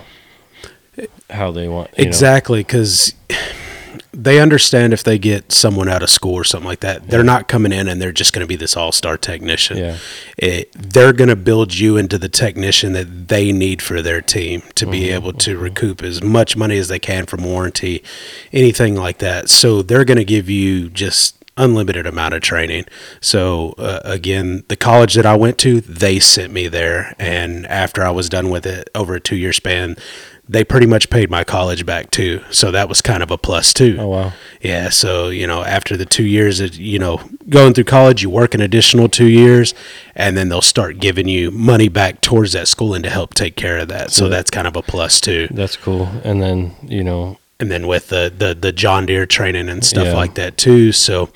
how 1.29 1.51
they 1.51 1.67
want. 1.67 1.89
you. 1.97 2.05
Exactly, 2.05 2.60
because 2.62 3.13
they 4.13 4.39
understand 4.41 4.91
if 4.91 5.04
they 5.04 5.17
get 5.17 5.52
someone 5.54 5.88
out 5.88 6.04
of 6.04 6.10
school 6.10 6.34
or 6.34 6.43
something 6.43 6.67
like 6.67 6.82
that, 6.82 7.08
they're 7.08 7.24
not 7.24 7.47
coming 7.47 7.71
in 7.71 7.88
and 7.88 8.02
they're 8.02 8.12
just 8.12 8.34
going 8.34 8.41
to 8.43 8.47
be 8.47 8.58
this 8.58 8.76
all 8.76 8.91
star 8.91 9.17
technician. 9.17 9.78
Yeah. 9.78 9.97
It, 10.38 10.71
they're 10.74 11.13
going 11.13 11.30
to 11.30 11.36
build 11.38 11.74
you 11.78 11.95
into 11.95 12.17
the 12.17 12.28
technician 12.28 12.91
that 12.93 13.30
they 13.30 13.52
need 13.54 13.82
for 13.82 14.02
their 14.02 14.21
team 14.21 14.63
to 14.76 14.86
be 14.86 15.02
Mm-hmm. 15.02 15.15
able 15.15 15.34
to 15.34 15.58
recoup 15.58 16.04
as 16.04 16.21
much 16.21 16.58
money 16.58 16.78
as 16.78 16.88
they 16.89 17.00
can 17.00 17.26
from 17.26 17.43
warranty, 17.43 18.04
anything 18.52 18.95
like 18.95 19.19
that. 19.19 19.50
So 19.50 19.82
they're 19.82 20.06
going 20.06 20.17
to 20.17 20.26
give 20.26 20.50
you 20.50 20.89
just 20.89 21.40
unlimited 21.57 22.05
amount 22.07 22.33
of 22.33 22.41
training. 22.41 22.85
So 23.19 23.73
uh, 23.77 23.99
again, 24.03 24.63
the 24.67 24.75
college 24.77 25.13
that 25.15 25.25
I 25.25 25.35
went 25.35 25.57
to, 25.59 25.81
they 25.81 26.19
sent 26.19 26.51
me 26.53 26.67
there, 26.67 27.15
and 27.19 27.65
after 27.67 28.03
I 28.03 28.11
was 28.11 28.29
done 28.29 28.49
with 28.49 28.65
it 28.65 28.89
over 28.95 29.15
a 29.15 29.19
two 29.19 29.35
year 29.35 29.53
span, 29.53 29.95
they 30.49 30.63
pretty 30.65 30.87
much 30.87 31.09
paid 31.09 31.29
my 31.29 31.43
college 31.45 31.85
back 31.85 32.11
too. 32.11 32.41
So 32.51 32.71
that 32.71 32.89
was 32.89 33.01
kind 33.01 33.23
of 33.23 33.31
a 33.31 33.37
plus 33.37 33.73
too. 33.73 33.95
Oh 33.99 34.07
wow. 34.09 34.33
Yeah, 34.61 34.89
so 34.89 35.29
you 35.29 35.47
know, 35.47 35.63
after 35.63 35.95
the 35.95 36.05
two 36.05 36.25
years, 36.25 36.59
of, 36.59 36.75
you 36.75 36.99
know, 36.99 37.21
going 37.47 37.73
through 37.73 37.85
college, 37.85 38.21
you 38.21 38.29
work 38.29 38.53
an 38.53 38.59
additional 38.61 39.07
two 39.07 39.27
years, 39.29 39.73
and 40.15 40.35
then 40.35 40.49
they'll 40.49 40.61
start 40.61 40.99
giving 40.99 41.27
you 41.27 41.51
money 41.51 41.87
back 41.89 42.19
towards 42.21 42.51
that 42.53 42.67
schooling 42.67 43.01
to 43.03 43.09
help 43.09 43.33
take 43.33 43.55
care 43.55 43.77
of 43.77 43.87
that. 43.89 44.11
So 44.11 44.25
Yeah. 44.25 44.29
that's 44.31 44.51
kind 44.51 44.67
of 44.67 44.75
a 44.75 44.81
plus 44.81 45.21
too. 45.21 45.47
That's 45.51 45.77
cool. 45.77 46.09
And 46.23 46.41
then 46.41 46.75
you 46.83 47.03
know 47.03 47.37
And 47.62 47.71
then 47.71 47.88
with 47.88 48.10
the 48.10 48.34
the 48.36 48.54
the 48.54 48.71
John 48.74 49.06
Deere 49.06 49.26
training 49.26 49.69
and 49.69 49.86
stuff 49.86 50.08
Yeah. 50.08 50.13
like 50.15 50.34
that 50.34 50.58
too. 50.58 50.91
So, 50.91 51.30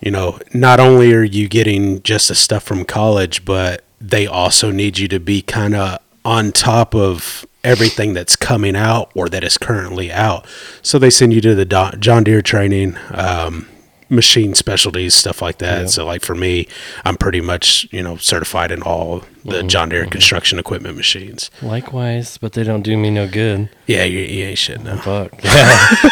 you 0.00 0.10
know, 0.10 0.38
not 0.52 0.80
only 0.80 1.12
are 1.12 1.22
you 1.22 1.46
getting 1.48 2.02
just 2.02 2.28
the 2.28 2.34
stuff 2.34 2.62
from 2.64 2.84
college, 2.84 3.44
but 3.44 3.84
they 4.00 4.26
also 4.26 4.70
need 4.70 4.98
you 4.98 5.06
to 5.08 5.20
be 5.20 5.42
kind 5.42 5.74
of 5.76 5.98
on 6.24 6.52
top 6.52 6.94
of 6.94 7.44
everything 7.64 8.14
that's 8.14 8.34
coming 8.36 8.74
out 8.76 9.10
or 9.14 9.28
that 9.28 9.44
is 9.44 9.58
currently 9.58 10.10
out. 10.10 10.46
So 10.82 10.98
they 10.98 11.10
send 11.10 11.32
you 11.34 11.40
to 11.42 11.54
the 11.54 11.64
John 11.98 12.24
Deere 12.24 12.40
training, 12.42 12.96
um, 13.10 13.68
machine 14.10 14.54
specialties, 14.54 15.14
stuff 15.14 15.42
like 15.42 15.58
that. 15.58 15.80
Yeah. 15.82 15.86
So 15.86 16.06
like 16.06 16.22
for 16.22 16.34
me, 16.34 16.66
I'm 17.04 17.16
pretty 17.16 17.40
much, 17.40 17.86
you 17.90 18.02
know, 18.02 18.16
certified 18.16 18.70
in 18.70 18.82
all 18.82 19.22
the 19.44 19.62
John 19.62 19.88
Deere 19.90 20.06
construction 20.06 20.58
equipment 20.58 20.96
machines. 20.96 21.50
likewise, 21.62 22.38
but 22.38 22.52
they 22.52 22.62
don't 22.64 22.82
do 22.82 22.96
me 22.96 23.10
no 23.10 23.26
good. 23.28 23.68
Yeah, 23.86 24.04
you, 24.04 24.20
you 24.20 24.44
ain't 24.44 24.58
shit 24.58 24.82
no. 24.82 24.96
Fuck. 24.98 25.42
Yeah. 25.44 25.50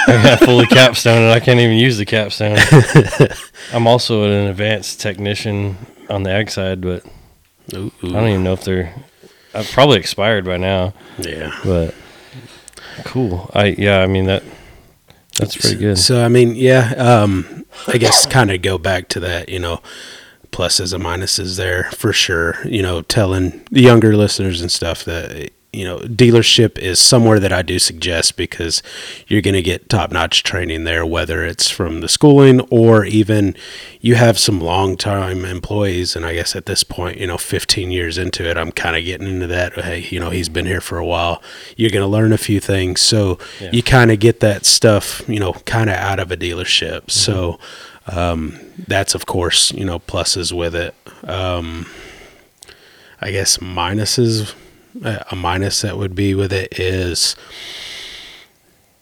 I 0.08 0.20
got 0.22 0.38
fully 0.40 0.66
capstone 0.66 1.22
and 1.22 1.32
I 1.32 1.40
can't 1.40 1.60
even 1.60 1.76
use 1.76 1.98
the 1.98 2.04
capstone. 2.06 2.58
I'm 3.72 3.86
also 3.86 4.24
an 4.24 4.48
advanced 4.48 5.00
technician 5.00 5.76
on 6.08 6.22
the 6.22 6.30
ag 6.30 6.50
side, 6.50 6.80
but 6.80 7.04
Ooh, 7.74 7.90
I 8.02 8.08
don't 8.08 8.28
even 8.28 8.44
know 8.44 8.52
if 8.52 8.64
they're 8.64 8.94
uh, 9.54 9.64
probably 9.72 9.98
expired 9.98 10.44
by 10.44 10.56
now. 10.56 10.94
yeah. 11.18 11.58
But 11.64 11.94
cool. 13.04 13.50
I 13.54 13.66
yeah. 13.78 13.98
I 14.00 14.06
mean 14.06 14.26
that 14.26 14.42
that's 15.38 15.56
pretty 15.56 15.76
good. 15.76 15.98
So 15.98 16.24
I 16.24 16.28
mean, 16.28 16.54
yeah, 16.54 16.94
um, 16.96 17.66
I 17.86 17.98
guess 17.98 18.26
kind 18.26 18.50
of 18.50 18.62
go 18.62 18.78
back 18.78 19.08
to 19.10 19.20
that, 19.20 19.48
you 19.48 19.58
know, 19.58 19.80
pluses 20.50 20.92
and 20.92 21.04
minuses 21.04 21.56
there 21.56 21.90
for 21.92 22.12
sure. 22.12 22.56
You 22.66 22.82
know, 22.82 23.02
telling 23.02 23.64
the 23.70 23.82
younger 23.82 24.16
listeners 24.16 24.60
and 24.60 24.70
stuff 24.70 25.04
that 25.04 25.50
you 25.76 25.84
know 25.84 25.98
dealership 25.98 26.78
is 26.78 26.98
somewhere 26.98 27.38
that 27.38 27.52
I 27.52 27.62
do 27.62 27.78
suggest 27.78 28.36
because 28.36 28.82
you're 29.28 29.42
going 29.42 29.54
to 29.54 29.62
get 29.62 29.88
top 29.88 30.10
notch 30.10 30.42
training 30.42 30.84
there, 30.84 31.04
whether 31.04 31.44
it's 31.44 31.68
from 31.70 32.00
the 32.00 32.08
schooling 32.08 32.60
or 32.70 33.04
even 33.04 33.54
you 34.00 34.14
have 34.14 34.38
some 34.38 34.60
long 34.60 34.96
time 34.96 35.44
employees. 35.44 36.16
And 36.16 36.24
I 36.24 36.34
guess 36.34 36.56
at 36.56 36.66
this 36.66 36.82
point, 36.84 37.18
you 37.18 37.26
know, 37.26 37.36
15 37.38 37.90
years 37.90 38.16
into 38.18 38.48
it, 38.48 38.56
I'm 38.56 38.72
kind 38.72 38.96
of 38.96 39.04
getting 39.04 39.28
into 39.28 39.46
that. 39.48 39.74
Hey, 39.74 40.06
you 40.10 40.18
know, 40.18 40.30
he's 40.30 40.48
been 40.48 40.66
here 40.66 40.80
for 40.80 40.98
a 40.98 41.04
while. 41.06 41.42
You're 41.76 41.90
going 41.90 42.02
to 42.04 42.08
learn 42.08 42.32
a 42.32 42.38
few 42.38 42.58
things, 42.60 43.00
so 43.00 43.38
Yeah. 43.60 43.70
you 43.72 43.82
kind 43.82 44.10
of 44.10 44.18
get 44.18 44.40
that 44.40 44.64
stuff, 44.64 45.22
you 45.28 45.38
know, 45.40 45.52
kind 45.66 45.90
of 45.90 45.96
out 45.96 46.18
of 46.20 46.30
a 46.32 46.36
dealership. 46.36 47.10
So 47.10 47.58
um, 48.06 48.58
that's 48.88 49.14
of 49.14 49.26
course, 49.26 49.72
you 49.72 49.84
know, 49.84 49.98
pluses 49.98 50.52
with 50.52 50.74
it. 50.74 50.94
Um, 51.24 51.86
I 53.20 53.30
guess 53.32 53.58
minuses, 53.58 54.54
a 55.04 55.36
minus 55.36 55.82
that 55.82 55.96
would 55.96 56.14
be 56.14 56.34
with 56.34 56.52
it 56.52 56.78
is 56.78 57.36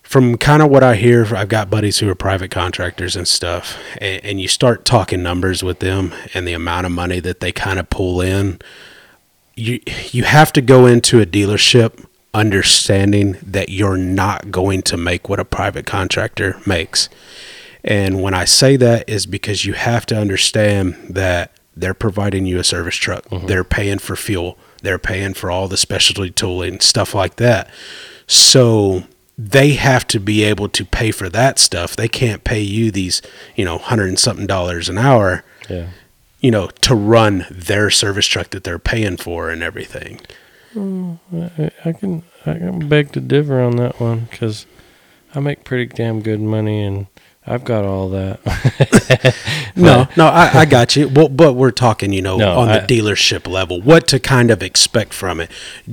from 0.02 0.36
kind 0.36 0.62
of 0.62 0.70
what 0.70 0.84
I 0.84 0.94
hear. 0.94 1.26
I've 1.34 1.48
got 1.48 1.70
buddies 1.70 1.98
who 1.98 2.08
are 2.08 2.14
private 2.14 2.50
contractors 2.50 3.16
and 3.16 3.26
stuff, 3.26 3.76
and, 4.00 4.24
and 4.24 4.40
you 4.40 4.48
start 4.48 4.84
talking 4.84 5.22
numbers 5.22 5.62
with 5.62 5.80
them 5.80 6.14
and 6.34 6.46
the 6.46 6.52
amount 6.52 6.86
of 6.86 6.92
money 6.92 7.20
that 7.20 7.40
they 7.40 7.52
kind 7.52 7.78
of 7.78 7.90
pull 7.90 8.20
in. 8.20 8.60
You 9.56 9.80
you 10.12 10.24
have 10.24 10.52
to 10.54 10.60
go 10.60 10.86
into 10.86 11.20
a 11.20 11.26
dealership 11.26 12.06
understanding 12.32 13.36
that 13.42 13.68
you're 13.68 13.96
not 13.96 14.50
going 14.50 14.82
to 14.82 14.96
make 14.96 15.28
what 15.28 15.40
a 15.40 15.44
private 15.44 15.86
contractor 15.86 16.60
makes. 16.66 17.08
And 17.84 18.22
when 18.22 18.34
I 18.34 18.44
say 18.44 18.76
that 18.76 19.08
is 19.08 19.26
because 19.26 19.64
you 19.64 19.74
have 19.74 20.06
to 20.06 20.18
understand 20.18 20.96
that 21.08 21.52
they're 21.76 21.94
providing 21.94 22.46
you 22.46 22.58
a 22.58 22.64
service 22.64 22.96
truck. 22.96 23.24
Mm-hmm. 23.26 23.46
They're 23.46 23.64
paying 23.64 23.98
for 23.98 24.16
fuel. 24.16 24.58
They're 24.84 24.98
paying 24.98 25.34
for 25.34 25.50
all 25.50 25.66
the 25.66 25.76
specialty 25.76 26.30
tooling, 26.30 26.78
stuff 26.80 27.14
like 27.14 27.36
that. 27.36 27.68
So 28.26 29.02
they 29.36 29.72
have 29.72 30.06
to 30.08 30.20
be 30.20 30.44
able 30.44 30.68
to 30.68 30.84
pay 30.84 31.10
for 31.10 31.28
that 31.28 31.58
stuff. 31.58 31.96
They 31.96 32.08
can't 32.08 32.44
pay 32.44 32.60
you 32.60 32.90
these, 32.90 33.20
you 33.56 33.64
know, 33.64 33.78
hundred 33.78 34.08
and 34.08 34.18
something 34.18 34.46
dollars 34.46 34.88
an 34.88 34.96
hour, 34.98 35.42
Yeah. 35.68 35.88
you 36.40 36.50
know, 36.52 36.68
to 36.82 36.94
run 36.94 37.46
their 37.50 37.90
service 37.90 38.26
truck 38.26 38.50
that 38.50 38.62
they're 38.64 38.78
paying 38.78 39.16
for 39.16 39.50
and 39.50 39.62
everything. 39.62 40.20
I, 40.76 41.70
I 41.84 41.92
can 41.92 42.22
I 42.46 42.54
can 42.54 42.88
beg 42.88 43.12
to 43.12 43.20
differ 43.20 43.60
on 43.60 43.76
that 43.76 44.00
one 44.00 44.26
because 44.30 44.66
I 45.34 45.40
make 45.40 45.64
pretty 45.64 45.86
damn 45.86 46.20
good 46.20 46.40
money 46.40 46.82
and 46.82 47.06
I've 47.46 47.64
got 47.64 47.84
all 47.84 48.08
that. 48.10 48.40
No, 49.76 50.06
no, 50.16 50.26
I, 50.26 50.60
I 50.60 50.64
got 50.66 50.94
you. 50.94 51.08
Well, 51.08 51.28
but 51.28 51.54
we're 51.54 51.72
talking, 51.72 52.12
you 52.12 52.22
know, 52.22 52.36
No, 52.36 52.58
on 52.60 52.68
the 52.68 52.82
I- 52.84 52.86
dealership 52.86 53.48
level, 53.48 53.80
what 53.82 54.06
to 54.08 54.20
kind 54.20 54.52
of 54.52 54.62
expect 54.62 55.12
from 55.12 55.40
it. 55.40 55.50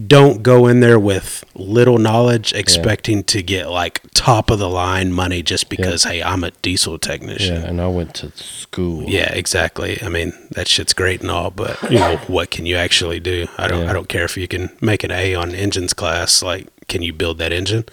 Don't 0.07 0.43
go 0.43 0.67
in 0.67 0.81
there 0.81 0.99
with 0.99 1.43
little 1.55 1.97
knowledge, 1.97 2.53
expecting 2.53 3.23
to 3.23 3.41
get 3.41 3.69
like 3.71 4.01
top 4.13 4.51
of 4.51 4.59
the 4.59 4.69
line 4.69 5.11
money 5.11 5.41
just 5.41 5.67
because, 5.67 6.03
hey, 6.03 6.21
I'm 6.21 6.43
a 6.43 6.51
diesel 6.61 6.99
technician. 6.99 7.55
yeah, 7.63 7.67
and 7.67 7.81
I 7.81 7.87
went 7.87 8.13
to 8.15 8.31
school. 8.37 9.03
Yeah, 9.09 9.33
exactly. 9.33 9.97
I 10.03 10.09
mean, 10.09 10.33
that 10.51 10.67
shit's 10.67 10.93
great 10.93 11.21
and 11.21 11.31
all, 11.31 11.49
but 11.49 11.81
you 11.89 11.97
know, 11.97 12.17
what 12.27 12.51
can 12.51 12.67
you 12.67 12.75
actually 12.75 13.19
do? 13.19 13.47
I 13.57 13.67
don't. 13.67 13.85
Yeah. 13.85 13.89
I 13.89 13.93
don't 13.93 14.07
care 14.09 14.25
if 14.25 14.37
you 14.37 14.47
can 14.47 14.69
make 14.79 15.03
an 15.03 15.09
A 15.11 15.33
on 15.33 15.55
engines 15.55 15.93
class. 15.95 16.43
Like, 16.43 16.67
can 16.87 17.01
you 17.01 17.13
build 17.13 17.39
that 17.39 17.51
engine? 17.51 17.85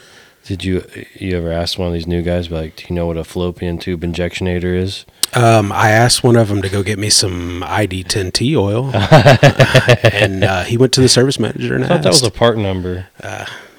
Did 0.49 0.65
you 0.65 0.83
you 1.15 1.37
ever 1.37 1.53
ask 1.53 1.79
one 1.79 1.89
of 1.89 1.93
these 1.93 2.07
new 2.07 2.23
guys 2.23 2.51
like, 2.51 2.77
do 2.77 2.87
you 2.89 2.95
know 2.95 3.07
what 3.07 3.19
a 3.19 3.23
fallopian 3.25 3.77
tube 3.77 4.01
injectionator 4.01 4.75
is? 4.75 5.05
Um, 5.35 5.71
I 5.73 5.91
asked 5.91 6.25
one 6.25 6.37
of 6.37 6.49
them 6.49 6.63
to 6.63 6.71
go 6.71 6.83
get 6.83 6.99
me 6.99 7.11
some 7.11 7.61
ID10T 7.61 8.57
oil, 8.57 8.91
and 10.15 10.45
uh, 10.45 10.65
he 10.65 10.79
went 10.79 10.95
to 10.95 11.03
the 11.03 11.09
service 11.09 11.39
manager 11.39 11.75
and 11.75 11.85
I 11.85 11.89
thought 11.89 12.03
that 12.03 12.09
was 12.09 12.23
a 12.23 12.31
part 12.31 12.57
number. 12.57 13.07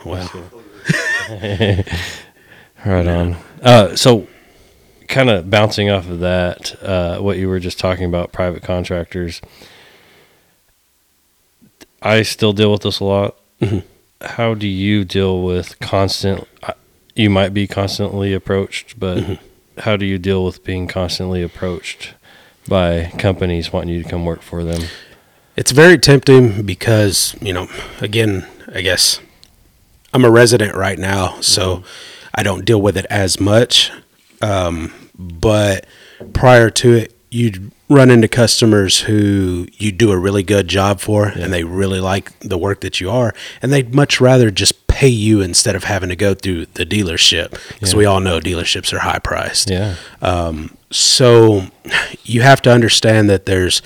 well, 0.06 0.30
Right 2.86 3.08
on. 3.08 3.36
Uh, 3.64 3.96
so, 3.96 4.28
kind 5.08 5.32
of 5.32 5.50
bouncing 5.50 5.90
off 5.90 6.08
of 6.08 6.20
that, 6.20 6.82
uh, 6.84 7.18
what 7.20 7.38
you 7.38 7.50
were 7.50 7.60
just 7.60 7.80
talking 7.80 8.06
about, 8.06 8.32
private 8.32 8.62
contractors. 8.62 9.42
I 12.02 12.22
still 12.22 12.54
deal 12.54 12.72
with 12.72 12.84
this 12.84 13.00
a 13.00 13.06
lot. 13.06 13.36
Mhm. 13.60 13.84
How 14.22 14.54
do 14.54 14.68
you 14.68 15.06
deal 15.06 15.42
with 15.42 15.80
constant? 15.80 16.48
You 17.16 17.30
might 17.30 17.54
be 17.54 17.68
constantly 17.68 18.34
approached, 18.34 19.00
but 19.00 19.18
Mm-hmm. 19.18 19.80
how 19.82 19.96
do 19.98 20.06
you 20.06 20.18
deal 20.18 20.44
with 20.46 20.64
being 20.64 20.88
constantly 20.88 21.42
approached 21.42 22.14
by 22.68 23.12
companies 23.18 23.72
wanting 23.74 23.96
you 23.96 24.04
to 24.04 24.10
come 24.10 24.26
work 24.26 24.42
for 24.42 24.64
them? 24.64 24.84
It's 25.56 25.72
very 25.72 25.98
tempting 25.98 26.64
because, 26.66 27.36
you 27.42 27.54
know, 27.54 27.68
again, 28.02 28.46
I 28.74 28.82
guess 28.82 29.20
I'm 30.14 30.24
a 30.26 30.30
resident 30.32 30.76
right 30.76 30.98
now, 31.00 31.40
so 31.42 31.84
I 32.36 32.44
don't 32.44 32.66
deal 32.66 32.82
with 32.82 32.98
it 32.98 33.06
as 33.10 33.40
much. 33.40 33.92
Um, 34.42 34.94
but 35.18 35.86
prior 36.34 36.70
to 36.70 36.94
it, 36.94 37.14
you'd 37.30 37.72
run 37.90 38.12
into 38.12 38.28
customers 38.28 39.02
who 39.02 39.68
you 39.74 39.92
do 39.92 40.12
a 40.12 40.18
really 40.18 40.44
good 40.44 40.68
job 40.68 41.00
for 41.00 41.26
and 41.28 41.52
they 41.52 41.64
really 41.64 42.00
like 42.00 42.38
the 42.42 42.58
work 42.58 42.82
that 42.82 43.02
you 43.02 43.10
are, 43.10 43.34
and 43.62 43.74
they'd 43.74 43.94
much 43.96 44.22
rather 44.22 44.52
just 44.52 44.88
pay 44.88 45.08
you 45.08 45.42
instead 45.42 45.76
of 45.76 45.86
having 45.86 46.10
to 46.10 46.16
go 46.16 46.34
through 46.34 46.66
the 46.76 46.86
dealership 46.86 47.52
because 47.70 47.94
Yeah. 47.94 47.98
we 47.98 48.06
all 48.06 48.20
know 48.20 48.40
dealerships 48.40 48.94
are 48.94 49.00
high 49.00 49.20
priced. 49.20 49.70
Yeah. 49.70 49.96
Um, 50.22 50.78
so 50.92 51.68
you 52.24 52.42
have 52.42 52.62
to 52.64 52.72
understand 52.72 53.30
that 53.30 53.46
there's 53.46 53.82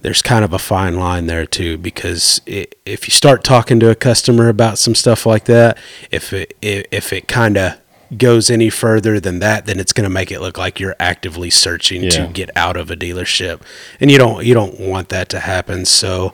there's 0.00 0.22
kind 0.22 0.44
of 0.44 0.52
a 0.52 0.58
fine 0.60 0.96
line 0.96 1.26
there 1.26 1.44
too 1.44 1.76
because 1.76 2.40
i 2.46 2.66
if 2.86 3.08
you 3.08 3.10
start 3.12 3.42
talking 3.42 3.80
to 3.80 3.90
a 3.90 3.94
customer 3.96 4.48
about 4.48 4.78
some 4.78 4.94
stuff 4.94 5.26
like 5.26 5.44
that, 5.46 5.76
if 6.10 6.32
it 6.32 6.54
if 6.62 6.84
if 6.90 7.12
it 7.12 7.28
kind 7.28 7.56
of 7.56 7.78
goes 8.16 8.48
any 8.50 8.70
further 8.70 9.20
than 9.20 9.38
that, 9.40 9.66
then 9.66 9.78
it's 9.78 9.92
going 9.92 10.04
to 10.08 10.12
make 10.12 10.30
it 10.32 10.40
look 10.40 10.56
like 10.56 10.80
you're 10.80 10.96
actively 10.98 11.50
searching 11.50 12.04
Yeah. 12.04 12.10
to 12.10 12.26
get 12.32 12.50
out 12.56 12.76
of 12.76 12.90
a 12.90 12.96
dealership, 12.96 13.60
and 14.00 14.10
you 14.10 14.18
don't 14.18 14.44
you 14.44 14.54
don't 14.54 14.80
want 14.80 15.08
that 15.10 15.28
to 15.30 15.40
happen. 15.40 15.84
So 15.84 16.32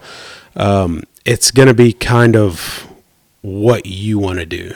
um, 0.57 1.03
it's 1.25 1.51
going 1.51 1.69
to 1.69 1.75
be 1.75 1.93
kind 1.93 2.37
of 2.37 2.87
what 3.43 3.87
you 3.87 4.19
want 4.19 4.39
to 4.39 4.47
do. 4.47 4.75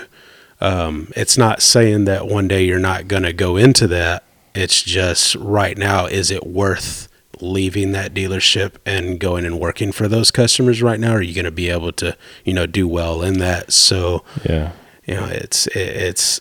Um, 0.61 1.12
it's 1.14 1.38
not 1.38 1.62
saying 1.62 2.04
that 2.06 2.26
one 2.26 2.48
day 2.48 2.64
you're 2.64 2.78
not 2.80 3.06
going 3.06 3.22
to 3.22 3.32
go 3.32 3.56
into 3.56 3.87
that. 3.88 4.24
It's 4.54 4.82
just 4.82 5.37
right 5.37 5.78
now, 5.78 6.06
is 6.06 6.30
it 6.32 6.44
worth 6.46 7.06
leaving 7.40 7.92
that 7.92 8.12
dealership 8.12 8.72
and 8.84 9.20
going 9.20 9.46
and 9.46 9.61
working 9.61 9.92
for 9.92 10.08
those 10.08 10.32
customers 10.32 10.82
right 10.82 10.98
now? 10.98 11.12
Are 11.12 11.22
you 11.22 11.32
going 11.34 11.44
to 11.44 11.52
be 11.52 11.68
able 11.70 11.92
to, 11.92 12.16
you 12.44 12.52
know, 12.52 12.66
do 12.66 12.88
well 12.88 13.22
in 13.22 13.38
that? 13.38 13.72
So, 13.72 14.24
Yeah. 14.44 14.72
you 15.06 15.14
know, 15.14 15.26
it's 15.26 15.68
it, 15.68 15.76
it's 15.76 16.40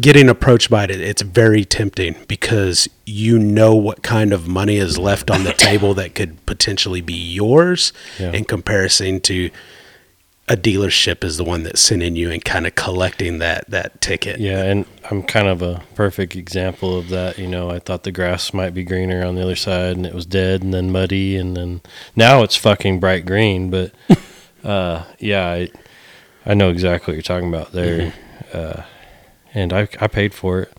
getting 0.00 0.28
approached 0.28 0.70
by 0.70 0.84
it. 0.84 0.90
It's 0.90 1.22
very 1.22 1.64
tempting 1.64 2.16
because 2.28 2.88
you 3.06 3.38
know 3.38 3.74
what 3.74 4.02
kind 4.02 4.32
of 4.32 4.48
money 4.48 4.76
is 4.76 4.98
left 4.98 5.30
on 5.30 5.44
the 5.44 5.52
table 5.56 5.94
that 5.94 6.14
could 6.14 6.44
potentially 6.46 7.00
be 7.00 7.14
yours 7.14 7.92
Yeah. 8.18 8.32
in 8.32 8.44
comparison 8.44 9.20
to 9.22 9.50
a 10.46 10.56
dealership 10.58 11.24
is 11.24 11.38
the 11.38 11.44
one 11.44 11.62
that's 11.62 11.80
sending 11.80 12.16
you 12.16 12.30
and 12.30 12.44
kind 12.44 12.66
of 12.66 12.74
collecting 12.74 13.38
that 13.38 13.64
that 13.70 13.98
ticket. 14.02 14.38
Yeah, 14.38 14.62
and 14.64 14.84
I'm 15.10 15.22
kind 15.22 15.48
of 15.48 15.62
a 15.62 15.82
perfect 15.94 16.36
example 16.36 16.98
of 16.98 17.08
that. 17.08 17.38
You 17.38 17.46
know, 17.46 17.70
I 17.70 17.78
thought 17.78 18.02
the 18.02 18.12
grass 18.12 18.52
might 18.52 18.74
be 18.74 18.84
greener 18.84 19.24
on 19.24 19.36
the 19.36 19.42
other 19.42 19.56
side, 19.56 19.96
and 19.96 20.04
it 20.04 20.12
was 20.12 20.26
dead, 20.26 20.62
and 20.62 20.74
then 20.74 20.92
muddy, 20.92 21.36
and 21.38 21.56
then 21.56 21.80
now 22.14 22.42
it's 22.42 22.56
fucking 22.56 23.00
bright 23.00 23.24
green. 23.24 23.70
But 23.70 23.92
uh, 24.64 25.04
yeah, 25.18 25.48
I 25.48 25.70
I 26.44 26.52
know 26.52 26.68
exactly 26.68 27.12
what 27.12 27.16
you're 27.16 27.22
talking 27.22 27.48
about 27.48 27.72
there, 27.72 28.12
uh, 28.52 28.82
and 29.54 29.72
I 29.72 29.88
I 30.00 30.06
paid 30.08 30.34
for 30.34 30.60
it. 30.60 30.72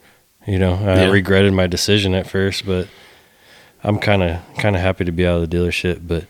You 0.45 0.59
know, 0.59 0.73
I 0.75 1.03
Yeah. 1.03 1.09
regretted 1.09 1.53
my 1.53 1.65
decision 1.67 2.13
at 2.13 2.27
first, 2.29 2.65
but 2.65 2.87
I'm 3.83 3.97
kind 3.99 4.21
of 4.23 4.39
kind 4.59 4.75
of 4.75 4.81
happy 4.81 5.05
to 5.05 5.11
be 5.11 5.25
out 5.25 5.41
of 5.41 5.49
the 5.49 5.57
dealership. 5.57 6.01
But 6.07 6.25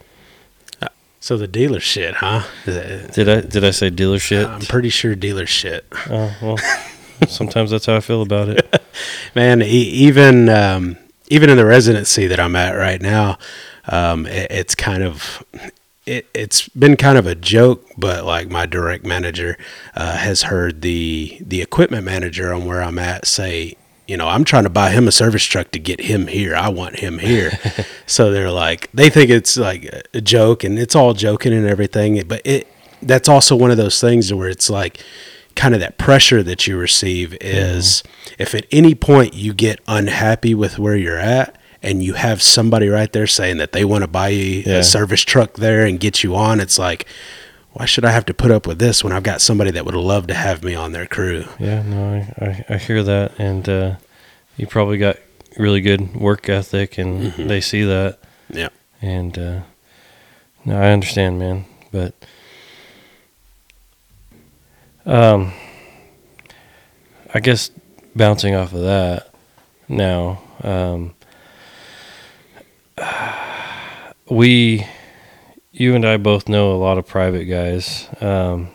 So 1.20 1.38
the 1.38 1.48
dealer 1.48 1.80
shit, 1.80 2.16
huh? 2.16 2.44
Did 2.66 3.28
I 3.30 3.42
did 3.42 3.64
I 3.64 3.72
say 3.72 3.90
dealership? 3.90 4.48
I'm 4.48 4.62
pretty 4.62 4.90
sure 4.90 5.16
dealer 5.16 5.46
shit. 5.48 5.86
Oh 6.10 6.36
well, 6.42 6.60
sometimes 7.28 7.72
that's 7.72 7.88
how 7.88 7.96
I 7.96 8.00
feel 8.02 8.22
about 8.22 8.50
it. 8.50 8.82
Man, 9.36 9.62
e- 9.62 9.66
even 9.66 10.50
um, 10.50 10.98
even 11.30 11.50
in 11.50 11.58
the 11.58 11.66
residency 11.66 12.28
that 12.28 12.40
I'm 12.40 12.56
at 12.56 12.74
right 12.74 13.02
now, 13.02 13.38
um, 13.88 14.28
it, 14.28 14.52
it's 14.52 14.76
kind 14.76 15.02
of 15.04 15.44
it, 16.06 16.28
it's 16.34 16.70
been 16.70 16.96
kind 16.96 17.18
of 17.18 17.26
a 17.26 17.36
joke, 17.36 17.86
but 17.98 18.26
like 18.26 18.50
my 18.50 18.66
direct 18.66 19.06
manager 19.06 19.58
uh, 19.96 20.18
has 20.18 20.44
heard 20.44 20.82
the 20.82 21.38
the 21.42 21.62
equipment 21.62 22.06
manager 22.06 22.54
on 22.54 22.66
where 22.66 22.82
I'm 22.82 23.00
at 23.00 23.26
say, 23.26 23.76
you 24.08 24.16
know, 24.18 24.28
I'm 24.28 24.44
trying 24.44 24.64
to 24.64 24.70
buy 24.70 24.92
him 24.92 25.08
a 25.08 25.12
service 25.12 25.44
truck 25.44 25.72
to 25.72 25.80
get 25.80 26.02
him 26.02 26.28
here. 26.28 26.56
I 26.56 26.70
want 26.70 27.00
him 27.00 27.20
here. 27.20 27.52
so 28.06 28.32
they're 28.32 28.52
like, 28.52 28.92
they 28.94 29.10
think 29.10 29.30
it's 29.32 29.58
like 29.58 29.90
a 30.14 30.22
joke, 30.22 30.64
and 30.64 30.78
it's 30.78 30.96
all 30.96 31.14
joking 31.14 31.54
and 31.54 31.68
everything, 31.68 32.22
but 32.28 32.42
it 32.46 32.68
that's 33.02 33.28
also 33.28 33.56
one 33.56 33.72
of 33.72 33.78
those 33.78 34.00
things 34.00 34.34
where 34.34 34.50
it's 34.50 34.70
like 34.70 35.04
kind 35.56 35.74
of 35.74 35.80
that 35.80 35.98
pressure 35.98 36.44
that 36.44 36.68
you 36.68 36.78
receive 36.78 37.36
is 37.40 38.04
if 38.38 38.54
at 38.54 38.66
any 38.72 38.94
point 38.94 39.34
you 39.34 39.54
get 39.54 39.80
unhappy 39.88 40.54
with 40.54 40.78
where 40.78 40.96
you're 40.96 41.20
at 41.20 41.58
and 41.86 42.04
you 42.04 42.14
have 42.14 42.42
somebody 42.42 42.88
right 42.90 43.14
there 43.14 43.28
saying 43.28 43.58
that 43.58 43.72
they 43.72 43.86
want 43.86 44.02
to 44.04 44.08
buy 44.08 44.30
you 44.30 44.64
Yeah. 44.66 44.78
a 44.80 44.84
service 44.84 45.22
truck 45.22 45.54
there 45.54 45.86
and 45.86 46.00
get 46.00 46.24
you 46.24 46.36
on 46.36 46.60
it's 46.60 46.78
like 46.80 47.06
why 47.74 47.86
should 47.86 48.04
i 48.06 48.12
have 48.12 48.26
to 48.26 48.34
put 48.34 48.52
up 48.52 48.68
with 48.68 48.80
this 48.80 49.04
when 49.04 49.14
i've 49.14 49.24
got 49.24 49.40
somebody 49.42 49.72
that 49.72 49.86
would 49.86 49.96
love 49.96 50.28
to 50.28 50.34
have 50.34 50.64
me 50.64 50.76
on 50.76 50.92
their 50.92 51.06
crew 51.06 51.46
Yeah, 51.60 51.82
no, 51.84 52.14
I, 52.40 52.46
I, 52.46 52.66
I 52.76 52.78
hear 52.78 53.04
that, 53.04 53.40
and 53.40 53.68
uh, 53.70 53.96
you 54.58 54.68
probably 54.68 54.98
got 54.98 55.18
really 55.58 55.80
good 55.82 56.16
work 56.16 56.50
ethic, 56.50 56.98
and 56.98 57.32
they 57.34 57.62
see 57.62 57.84
that, 57.84 58.20
yeah 58.50 58.70
and 59.02 59.38
uh, 59.38 59.60
no, 60.66 60.78
I 60.82 60.92
understand, 60.92 61.38
man. 61.40 61.66
But 61.92 62.14
um, 65.06 65.54
I 67.34 67.40
guess 67.40 67.70
bouncing 68.16 68.56
off 68.56 68.74
of 68.74 68.82
that 68.82 69.30
now, 69.88 70.42
um, 70.64 71.14
we, 74.30 74.86
you 75.72 75.96
and 75.96 76.06
I 76.06 76.18
both 76.18 76.48
know 76.50 76.72
a 76.74 76.78
lot 76.78 76.98
of 76.98 77.08
private 77.08 77.46
guys. 77.46 78.08
Um, 78.22 78.70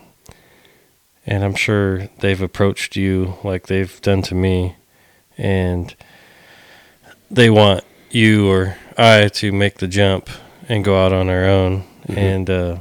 and 1.25 1.43
I'm 1.43 1.55
sure 1.55 2.07
they've 2.19 2.41
approached 2.41 2.95
you 2.95 3.35
like 3.43 3.67
they've 3.67 4.01
done 4.01 4.21
to 4.23 4.35
me, 4.35 4.75
and 5.37 5.95
they 7.29 7.49
want 7.49 7.83
you 8.09 8.49
or 8.49 8.75
I 8.97 9.27
to 9.29 9.51
make 9.51 9.77
the 9.77 9.87
jump 9.87 10.29
and 10.67 10.83
go 10.83 11.03
out 11.03 11.13
on 11.13 11.29
our 11.29 11.45
own, 11.45 11.83
Mhm. 12.07 12.17
and 12.17 12.49
uh, 12.49 12.77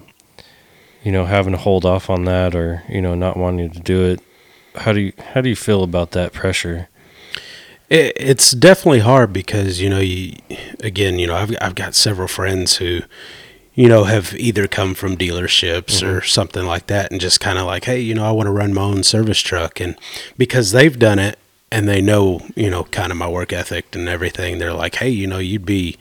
you 1.05 1.13
know 1.13 1.27
having 1.27 1.53
to 1.53 1.59
hold 1.59 1.85
off 1.85 2.09
on 2.09 2.25
that 2.25 2.55
or 2.55 2.83
you 2.89 3.03
know 3.03 3.15
not 3.15 3.37
wanting 3.37 3.71
to 3.71 3.81
do 3.81 4.05
it. 4.07 4.21
How 4.75 4.93
do 4.93 5.01
you 5.01 5.13
how 5.35 5.41
do 5.43 5.49
you 5.51 5.57
feel 5.57 5.83
about 5.83 6.13
that 6.13 6.33
pressure? 6.33 6.89
It, 7.91 8.13
it's 8.17 8.53
definitely 8.53 9.01
hard 9.01 9.33
because 9.33 9.81
you 9.81 9.91
know 9.91 9.99
you 9.99 10.37
again 10.81 11.19
you 11.19 11.27
know 11.27 11.35
I've 11.35 11.55
I've 11.61 11.75
got 11.75 11.97
several 11.97 12.29
friends 12.29 12.77
who 12.77 13.01
you 13.75 13.89
know 13.89 14.05
have 14.05 14.33
either 14.35 14.69
come 14.69 14.95
from 14.95 15.17
dealerships 15.17 16.01
or 16.01 16.19
mm-hmm. 16.19 16.27
something 16.27 16.65
like 16.65 16.87
that 16.87 17.11
and 17.11 17.21
just 17.21 17.41
kind 17.41 17.59
of 17.59 17.67
like 17.67 17.85
hey 17.85 18.01
you 18.01 18.15
know 18.15 18.25
I 18.25 18.31
want 18.31 18.47
to 18.47 18.53
run 18.53 18.73
my 18.73 18.83
own 18.83 19.03
service 19.03 19.41
truck. 19.41 19.81
And 19.81 19.97
because 20.39 20.71
they've 20.71 20.97
done 20.97 21.19
it 21.19 21.37
and 21.73 21.89
they 21.89 22.01
know 22.01 22.41
you 22.55 22.71
know 22.71 22.85
kind 22.85 23.11
of 23.11 23.19
my 23.19 23.29
work 23.29 23.53
ethic 23.53 23.95
and 23.95 24.09
everything 24.09 24.59
they're 24.59 24.73
like 24.73 24.95
hey 24.97 25.11
you 25.11 25.27
know 25.27 25.39
you'd 25.39 25.67
be 25.67 25.99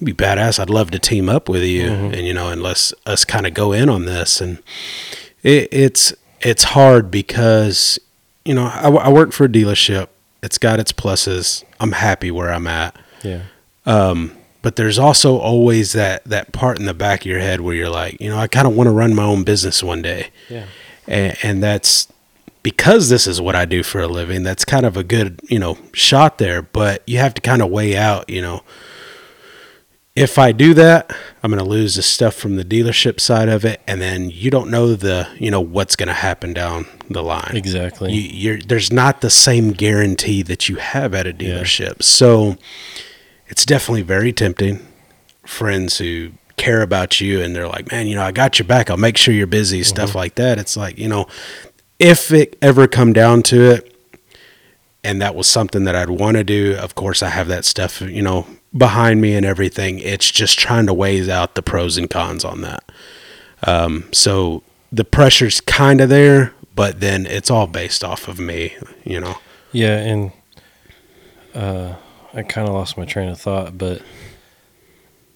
you'd 0.00 0.16
be 0.16 0.24
badass. 0.24 0.58
I'd 0.58 0.70
love 0.70 0.90
to 0.90 0.98
team 0.98 1.28
up 1.28 1.48
with 1.48 1.62
you. 1.62 1.88
Mm-hmm. 1.88 2.14
And 2.14 2.26
you 2.26 2.34
know 2.34 2.50
and 2.50 2.62
let's 2.64 2.92
us 3.06 3.24
kind 3.24 3.46
of 3.46 3.54
go 3.54 3.72
in 3.72 3.88
on 3.88 4.06
this. 4.06 4.40
And 4.40 4.58
it, 5.44 5.68
it's 5.70 6.12
it's 6.40 6.64
hard 6.64 7.12
because 7.12 8.00
you 8.44 8.54
know 8.54 8.64
I, 8.64 8.88
I 8.88 9.08
work 9.08 9.30
for 9.30 9.44
a 9.44 9.48
dealership 9.48 10.08
it's 10.42 10.58
got 10.58 10.80
its 10.80 10.92
pluses. 10.92 11.64
I'm 11.80 11.92
happy 11.92 12.30
where 12.30 12.52
i'm 12.52 12.66
at. 12.66 12.96
Yeah, 13.22 13.42
um, 13.86 14.36
but 14.62 14.76
there's 14.76 14.98
also 14.98 15.38
always 15.38 15.92
that 15.92 16.24
that 16.24 16.52
part 16.52 16.78
in 16.78 16.86
the 16.86 16.94
back 16.94 17.20
of 17.20 17.26
your 17.26 17.40
head 17.40 17.60
where 17.60 17.74
you're 17.74 17.90
like 17.90 18.20
you 18.20 18.28
know 18.28 18.38
i 18.38 18.46
kind 18.46 18.66
of 18.66 18.76
want 18.76 18.86
to 18.86 18.92
run 18.92 19.14
my 19.14 19.24
own 19.24 19.44
business 19.44 19.82
one 19.82 20.02
day. 20.02 20.28
Yeah, 20.48 20.66
and, 21.06 21.36
and 21.42 21.62
that's 21.62 22.08
because 22.62 23.08
this 23.08 23.26
is 23.26 23.40
what 23.40 23.54
i 23.54 23.64
do 23.64 23.82
for 23.82 24.00
a 24.00 24.08
living 24.08 24.42
that's 24.42 24.64
kind 24.64 24.84
of 24.84 24.96
a 24.96 25.04
good 25.04 25.40
you 25.48 25.58
know 25.58 25.78
shot 25.92 26.38
there 26.38 26.60
but 26.60 27.02
you 27.06 27.16
have 27.16 27.32
to 27.32 27.40
kind 27.40 27.62
of 27.62 27.70
weigh 27.70 27.96
out 27.96 28.28
you 28.28 28.42
know 28.42 28.62
if 30.18 30.38
i 30.38 30.52
do 30.52 30.74
that 30.74 31.14
i'm 31.42 31.50
going 31.50 31.62
to 31.62 31.68
lose 31.68 31.94
the 31.96 32.02
stuff 32.02 32.34
from 32.34 32.56
the 32.56 32.64
dealership 32.64 33.20
side 33.20 33.48
of 33.48 33.64
it 33.64 33.80
and 33.86 34.00
then 34.00 34.30
you 34.30 34.50
don't 34.50 34.70
know 34.70 34.94
the 34.94 35.28
you 35.38 35.50
know 35.50 35.60
what's 35.60 35.96
going 35.96 36.08
to 36.08 36.12
happen 36.14 36.52
down 36.52 36.86
the 37.10 37.22
line 37.22 37.52
exactly. 37.56 38.12
you, 38.12 38.20
you're 38.20 38.58
there's 38.58 38.92
not 38.92 39.20
the 39.20 39.30
same 39.30 39.72
guarantee 39.72 40.42
that 40.42 40.68
you 40.68 40.76
have 40.76 41.14
at 41.14 41.26
a 41.26 41.30
Yeah. 41.30 41.60
dealership. 41.60 42.02
So 42.02 42.56
it's 43.46 43.64
definitely 43.64 44.02
very 44.02 44.32
tempting. 44.32 44.86
Friends 45.46 45.98
who 45.98 46.32
care 46.58 46.82
about 46.82 47.20
you 47.20 47.40
and 47.40 47.56
they're 47.56 47.68
like, 47.68 47.90
man, 47.90 48.06
you 48.06 48.14
know, 48.14 48.22
I 48.22 48.32
got 48.32 48.58
your 48.58 48.66
back. 48.68 48.90
I'll 48.90 48.96
make 48.98 49.16
sure 49.16 49.32
you're 49.32 49.46
busy, 49.46 49.78
uh-huh. 49.80 49.88
stuff 49.88 50.14
like 50.14 50.34
that. 50.34 50.58
It's 50.58 50.76
like, 50.76 50.98
you 50.98 51.08
know, 51.08 51.26
if 51.98 52.30
it 52.32 52.58
ever 52.60 52.86
come 52.86 53.12
down 53.14 53.42
to 53.44 53.70
it, 53.70 53.94
and 55.04 55.22
that 55.22 55.34
was 55.34 55.46
something 55.46 55.84
that 55.84 55.94
I'd 55.94 56.10
want 56.10 56.36
to 56.36 56.44
do, 56.44 56.74
of 56.76 56.94
course, 56.94 57.22
I 57.22 57.28
have 57.28 57.48
that 57.48 57.64
stuff, 57.64 58.00
you 58.02 58.20
know, 58.20 58.46
behind 58.76 59.20
me 59.20 59.34
and 59.34 59.46
everything. 59.46 59.98
It's 59.98 60.30
just 60.30 60.58
trying 60.58 60.86
to 60.86 60.94
weigh 60.94 61.30
out 61.30 61.54
the 61.54 61.62
pros 61.62 61.96
and 61.96 62.08
cons 62.08 62.44
on 62.44 62.60
that. 62.62 62.84
Um, 63.66 64.08
so 64.12 64.62
the 64.92 65.04
pressure's 65.04 65.60
kind 65.60 66.00
of 66.00 66.08
there, 66.08 66.52
but 66.74 67.00
then 67.00 67.26
it's 67.26 67.50
all 67.50 67.66
based 67.66 68.04
off 68.04 68.28
of 68.28 68.38
me, 68.38 68.74
you 69.04 69.20
know. 69.20 69.38
Yeah, 69.72 69.96
and 69.98 70.32
uh, 71.54 71.94
I 72.34 72.42
kind 72.42 72.68
of 72.68 72.74
lost 72.74 72.96
my 72.96 73.04
train 73.04 73.28
of 73.28 73.40
thought, 73.40 73.76
but 73.76 74.02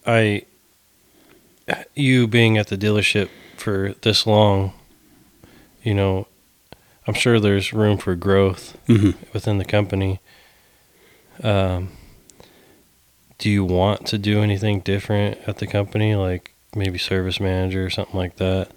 I, 0.07 0.45
you 1.95 2.27
being 2.27 2.59
at 2.59 2.69
the 2.69 2.77
dealership 2.79 3.29
for 3.57 3.95
this 4.03 4.27
long, 4.27 4.73
you 5.83 5.95
know, 5.95 6.27
I'm 7.07 7.15
sure 7.15 7.41
there's 7.41 7.73
room 7.73 7.99
for 7.99 8.15
growth 8.15 8.77
Mm-hmm. 8.87 9.19
within 9.33 9.59
the 9.59 9.65
company. 9.65 10.21
Um, 11.43 11.91
do 13.43 13.51
you 13.51 13.65
want 13.65 14.07
to 14.07 14.19
do 14.19 14.41
anything 14.41 14.79
different 14.81 15.37
at 15.49 15.57
the 15.59 15.67
company, 15.67 16.15
like 16.15 16.55
maybe 16.77 16.97
service 16.97 17.41
manager 17.41 17.85
or 17.85 17.91
something 17.91 18.15
like 18.15 18.37
that? 18.37 18.71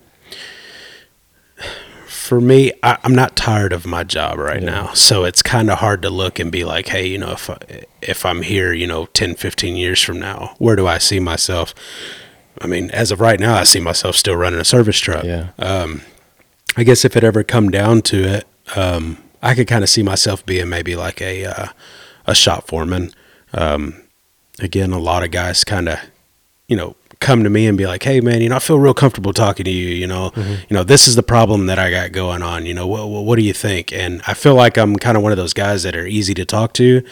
For 2.08 2.42
me, 2.42 2.72
I, 2.82 2.98
I'm 3.04 3.14
not 3.14 3.36
tired 3.36 3.72
of 3.74 3.86
my 3.86 4.04
job 4.04 4.40
right 4.40 4.60
Yeah. 4.62 4.66
now, 4.72 4.94
so 4.94 5.24
it's 5.24 5.44
kind 5.44 5.70
of 5.70 5.78
hard 5.78 6.02
to 6.02 6.10
look 6.10 6.40
and 6.40 6.52
be 6.52 6.64
like, 6.66 6.88
hey, 6.88 7.06
you 7.06 7.20
know, 7.20 7.32
if 7.34 7.48
I, 7.48 7.58
if 8.02 8.26
I'm 8.26 8.42
here, 8.42 8.74
you 8.74 8.88
know, 8.88 9.06
10, 9.06 9.36
15 9.36 9.76
years 9.76 10.02
from 10.02 10.20
now, 10.20 10.56
where 10.58 10.76
do 10.76 10.88
I 10.88 10.98
see 10.98 11.20
myself? 11.20 11.76
I 12.60 12.66
mean, 12.66 12.90
as 12.90 13.12
of 13.12 13.22
right 13.22 13.40
now, 13.40 13.54
I 13.56 13.64
see 13.66 13.80
myself 13.80 14.16
still 14.16 14.36
running 14.36 14.60
a 14.60 14.66
service 14.66 14.98
truck. 14.98 15.24
Yeah. 15.26 15.50
Um, 15.60 16.02
I 16.76 16.84
guess 16.84 17.06
if 17.06 17.16
it 17.16 17.24
ever 17.24 17.44
come 17.44 17.70
down 17.70 18.02
to 18.04 18.24
it, 18.24 18.48
um, 18.76 19.20
I 19.44 19.54
could 19.54 19.68
kind 19.68 19.84
of 19.84 19.90
see 19.92 20.02
myself 20.02 20.44
being 20.44 20.70
maybe 20.70 20.96
like 20.96 21.22
a 21.22 21.46
uh, 21.46 21.68
a 22.26 22.34
shop 22.34 22.66
foreman. 22.68 23.12
Um, 23.54 24.02
again, 24.60 24.92
a 24.92 25.00
lot 25.00 25.24
of 25.24 25.32
guys 25.32 25.64
kind 25.64 25.90
of, 25.90 26.00
you 26.68 26.76
know, 26.76 26.96
come 27.20 27.44
to 27.44 27.50
me 27.50 27.68
and 27.68 27.78
be 27.78 27.86
like, 27.86 28.04
"Hey, 28.04 28.22
man, 28.22 28.42
you 28.42 28.50
know, 28.50 28.56
I 28.56 28.60
feel 28.60 28.80
real 28.80 28.94
comfortable 28.94 29.34
talking 29.34 29.64
to 29.64 29.72
you. 29.72 29.88
You 29.90 30.08
know, 30.08 30.32
mm-hmm. 30.32 30.52
you 30.70 30.76
know, 30.76 30.84
this 30.84 31.08
is 31.08 31.16
the 31.16 31.24
problem 31.24 31.68
that 31.68 31.80
I 31.80 31.90
got 31.90 32.12
going 32.12 32.42
on. 32.42 32.66
You 32.66 32.74
know, 32.74 32.88
what 32.88 33.08
what, 33.08 33.26
what 33.26 33.40
do 33.40 33.44
you 33.44 33.54
think?" 33.54 33.92
And 33.94 34.22
I 34.28 34.34
feel 34.34 34.56
like 34.56 34.78
I'm 34.78 34.96
kind 34.98 35.18
of 35.18 35.24
one 35.24 35.32
of 35.32 35.38
those 35.38 35.54
guys 35.54 35.84
that 35.84 35.96
are 35.96 36.06
easy 36.06 36.34
to 36.36 36.46
talk 36.46 36.74
to, 36.74 37.04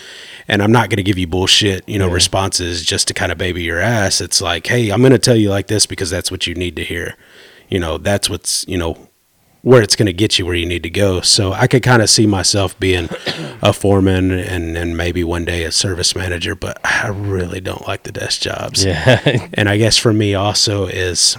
and 0.48 0.62
I'm 0.62 0.72
not 0.72 0.90
going 0.90 0.98
to 0.98 1.04
give 1.04 1.18
you 1.18 1.28
bullshit, 1.28 1.88
you 1.88 2.00
know, 2.00 2.10
responses 2.10 2.84
just 2.84 3.08
to 3.10 3.14
kind 3.14 3.32
of 3.32 3.38
baby 3.38 3.64
your 3.64 3.80
ass. 3.80 4.22
It's 4.22 4.42
like, 4.42 4.68
"Hey, 4.68 4.90
I'm 4.90 5.02
going 5.02 5.12
to 5.12 5.20
tell 5.20 5.36
you 5.36 5.50
like 5.50 5.68
this 5.68 5.86
because 5.86 6.10
that's 6.10 6.32
what 6.32 6.48
you 6.48 6.56
need 6.56 6.76
to 6.76 6.84
hear." 6.84 7.16
You 7.70 7.80
know, 7.80 7.98
that's 7.98 8.30
what's 8.30 8.66
you 8.68 8.78
know 8.78 9.10
where 9.64 9.82
it's 9.82 9.96
going 9.96 10.08
to 10.08 10.14
get 10.14 10.38
you 10.38 10.46
where 10.46 10.56
you 10.56 10.66
need 10.66 10.84
to 10.84 10.90
go. 10.90 11.22
So 11.22 11.54
I 11.54 11.68
could 11.68 11.84
kind 11.84 12.02
of 12.02 12.10
see 12.10 12.28
myself 12.28 12.78
being 12.80 13.08
a 13.62 13.72
foreman 13.72 14.30
and 14.30 14.78
and 14.78 14.96
maybe 14.96 15.24
one 15.24 15.46
day 15.46 15.64
a 15.64 15.72
service 15.72 16.16
manager, 16.16 16.54
but 16.54 16.80
I 16.84 17.08
really 17.08 17.62
don't 17.62 17.88
like 17.88 18.04
the 18.04 18.12
desk 18.12 18.42
jobs. 18.42 18.84
Yeah. 18.84 19.48
And 19.56 19.70
I 19.70 19.78
guess 19.78 19.98
for 19.98 20.12
me 20.14 20.36
also 20.36 20.86
is 20.88 21.38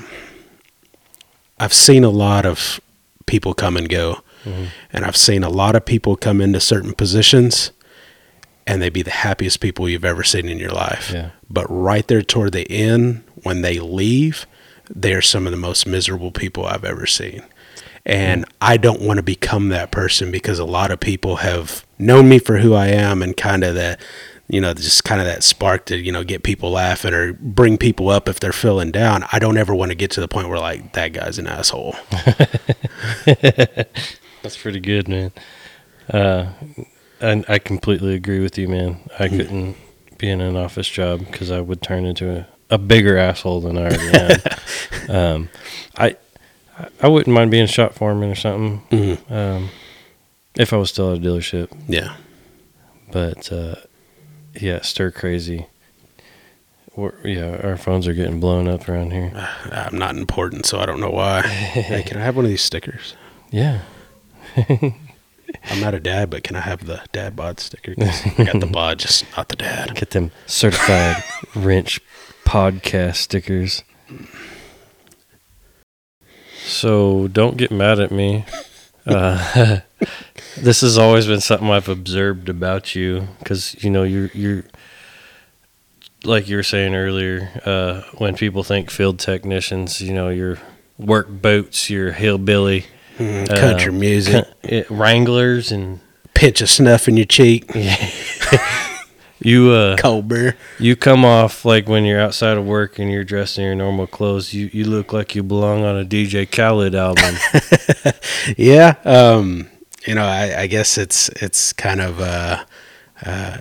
I've 1.59 1.75
seen 1.75 2.03
a 2.03 2.11
lot 2.11 2.47
of 2.47 2.81
people 3.27 3.55
come 3.55 3.77
and 3.77 3.89
go. 3.89 4.21
Mm-hmm. 4.45 4.65
And 4.93 5.05
I've 5.05 5.17
seen 5.17 5.43
a 5.43 5.49
lot 5.49 5.77
of 5.77 5.85
people 5.85 6.17
come 6.17 6.41
into 6.41 6.61
certain 6.61 6.93
positions 6.95 7.73
and 8.67 8.81
they 8.81 8.89
be 8.89 9.03
the 9.03 9.11
happiest 9.11 9.61
people 9.61 9.89
you've 9.89 10.05
ever 10.05 10.23
seen 10.23 10.49
in 10.49 10.59
your 10.59 10.71
life. 10.71 11.11
Yeah. 11.13 11.31
But 11.51 11.67
right 11.69 12.07
there 12.09 12.23
toward 12.23 12.53
the 12.53 12.71
end, 12.71 13.23
when 13.43 13.63
they 13.63 13.79
leave, 13.79 14.47
they're 14.89 15.23
some 15.23 15.47
of 15.47 15.51
the 15.51 15.59
most 15.59 15.87
miserable 15.87 16.31
people 16.31 16.65
I've 16.65 16.85
ever 16.85 17.07
seen. 17.07 17.43
And 18.07 18.45
I 18.61 18.77
don't 18.77 19.01
want 19.01 19.17
to 19.17 19.23
become 19.23 19.69
that 19.71 19.91
person 19.91 20.31
because 20.31 20.59
a 20.59 20.65
lot 20.65 20.91
of 20.91 21.01
people 21.01 21.37
have 21.37 21.87
known 21.99 22.29
me 22.29 22.39
for 22.39 22.59
who 22.59 22.75
I 22.75 22.89
am 22.89 23.23
and 23.23 23.35
kind 23.37 23.65
of 23.65 23.75
that, 23.77 23.99
you 24.49 24.61
know, 24.61 24.75
just 24.75 25.05
kind 25.05 25.21
of 25.23 25.27
that 25.27 25.43
spark 25.43 25.87
to, 25.87 25.97
you 25.97 26.13
know, 26.13 26.23
get 26.23 26.43
people 26.43 26.71
laughing 26.71 27.15
or 27.15 27.33
bring 27.33 27.79
people 27.79 28.11
up 28.11 28.29
if 28.29 28.41
they're 28.41 28.53
feeling 28.53 28.91
down. 28.91 29.25
I 29.33 29.39
don't 29.39 29.57
ever 29.57 29.75
want 29.75 29.91
to 29.91 29.95
get 29.95 30.11
to 30.13 30.21
the 30.21 30.29
point 30.29 30.49
where 30.49 30.59
like 30.59 30.93
that 30.93 31.15
guy's 31.15 31.39
an 31.39 31.47
asshole. 31.47 31.97
That's 33.25 34.59
pretty 34.59 34.81
good, 34.81 35.09
man. 35.09 35.33
Uh, 36.11 36.53
and 37.21 37.47
I 37.49 37.59
completely 37.59 38.15
agree 38.15 38.41
with 38.41 38.59
you, 38.59 38.69
man. 38.69 39.09
I 39.19 39.29
couldn't 39.29 39.77
be 40.19 40.29
in 40.29 40.43
an 40.43 40.57
office 40.57 40.89
job 40.89 41.21
because 41.21 41.51
I 41.51 41.63
would 41.63 41.81
turn 41.81 42.05
into 42.05 42.31
a, 42.31 42.47
a 42.69 42.77
bigger 42.77 43.17
asshole 43.17 43.63
than 43.63 43.79
I 43.79 43.83
already 43.85 44.19
am. 44.19 44.41
um, 45.09 45.49
I 45.97 46.17
I 47.01 47.09
wouldn't 47.09 47.33
mind 47.35 47.51
being 47.51 47.65
a 47.65 47.69
shop 47.69 47.95
foreman 47.95 48.31
or 48.31 48.35
something 48.35 48.83
Mhm. 48.91 49.31
um, 49.31 49.69
if 50.57 50.73
I 50.73 50.77
was 50.77 50.91
still 50.91 51.13
at 51.13 51.19
a 51.19 51.21
dealership. 51.21 51.69
Yeah. 51.89 52.15
But 53.13 53.53
uh, 53.53 53.77
yeah, 54.55 54.81
stir 54.83 55.11
crazy. 55.11 55.67
We're, 56.97 57.13
yeah, 57.25 57.61
our 57.65 57.77
phones 57.77 58.07
are 58.07 58.15
getting 58.15 58.39
blown 58.41 58.69
up 58.69 58.89
around 58.89 59.13
here. 59.13 59.33
I'm 59.73 59.99
not 59.99 60.17
important, 60.17 60.65
so 60.67 60.79
I 60.79 60.87
don't 60.87 61.01
know 61.01 61.11
why. 61.11 61.43
hey, 61.43 62.03
can 62.05 62.17
I 62.19 62.21
have 62.25 62.37
one 62.37 62.45
of 62.45 62.51
these 62.51 62.63
stickers? 62.63 63.15
Yeah. 63.51 63.81
I'm 64.57 65.81
not 65.81 65.95
a 65.95 66.01
dad, 66.01 66.31
but 66.31 66.43
can 66.45 66.57
I 66.57 66.61
have 66.61 66.87
the 66.87 67.03
dad 67.13 67.35
bod 67.37 67.59
sticker? 67.61 67.95
I 67.99 68.45
got 68.45 68.61
the 68.61 68.67
bod, 68.71 68.99
just 69.01 69.25
not 69.37 69.49
the 69.49 69.57
dad. 69.57 69.95
Get 69.97 70.11
them 70.11 70.31
certified 70.47 71.23
wrench 71.55 72.01
podcast 72.45 73.17
stickers. 73.17 73.83
So 76.65 77.29
don't 77.29 77.57
get 77.57 77.71
mad 77.71 78.01
at 78.01 78.11
me. 78.11 78.45
Uh, 79.07 79.81
this 80.57 80.81
has 80.81 80.97
always 80.99 81.27
been 81.27 81.41
something 81.41 81.69
I've 81.71 81.89
observed 81.89 82.49
about 82.49 82.95
you 82.95 83.29
because 83.39 83.83
you 83.85 83.91
know 83.91 84.03
you're 84.03 84.31
you're 84.35 84.65
like 86.25 86.49
you 86.49 86.57
were 86.57 86.63
saying 86.63 86.95
earlier. 86.95 87.51
Uh, 87.65 88.03
when 88.17 88.35
people 88.35 88.63
think 88.63 88.91
field 88.91 89.19
technicians, 89.19 90.01
you 90.01 90.15
know 90.15 90.31
your 90.31 90.59
work 90.99 91.29
boats, 91.29 91.91
your 91.91 92.13
hillbilly, 92.13 92.87
Mm, 93.19 93.49
country 93.49 93.93
music, 93.93 94.45
it, 94.65 94.91
wranglers, 94.91 95.71
and 95.71 96.01
pitch 96.35 96.61
of 96.61 96.69
snuff 96.69 97.07
in 97.07 97.17
your 97.17 97.27
cheek, 97.27 97.65
you 99.45 99.71
uh. 99.71 99.97
You 100.79 100.97
come 100.97 101.25
off 101.25 101.65
like 101.65 101.89
when 101.89 102.05
you're 102.05 102.21
outside 102.21 102.57
of 102.57 102.65
work 102.65 102.99
and 102.99 103.11
you're 103.11 103.25
dressed 103.25 103.59
in 103.59 103.65
your 103.65 103.75
normal 103.75 104.07
clothes. 104.07 104.53
You 104.55 104.71
you 104.73 104.85
look 104.85 105.13
like 105.13 105.35
you 105.35 105.43
belong 105.43 105.85
on 105.85 105.97
a 105.97 106.05
DJ 106.05 106.51
Khaled 106.51 106.95
album. 106.95 107.37
Yeah, 108.57 108.97
um, 109.05 109.71
you 110.07 110.15
know, 110.15 110.25
I, 110.25 110.63
I 110.63 110.67
guess 110.67 110.99
it's 110.99 111.29
it's 111.31 111.73
kind 111.73 112.01
of 112.01 112.21
uh, 112.21 112.65
uh, 113.25 113.59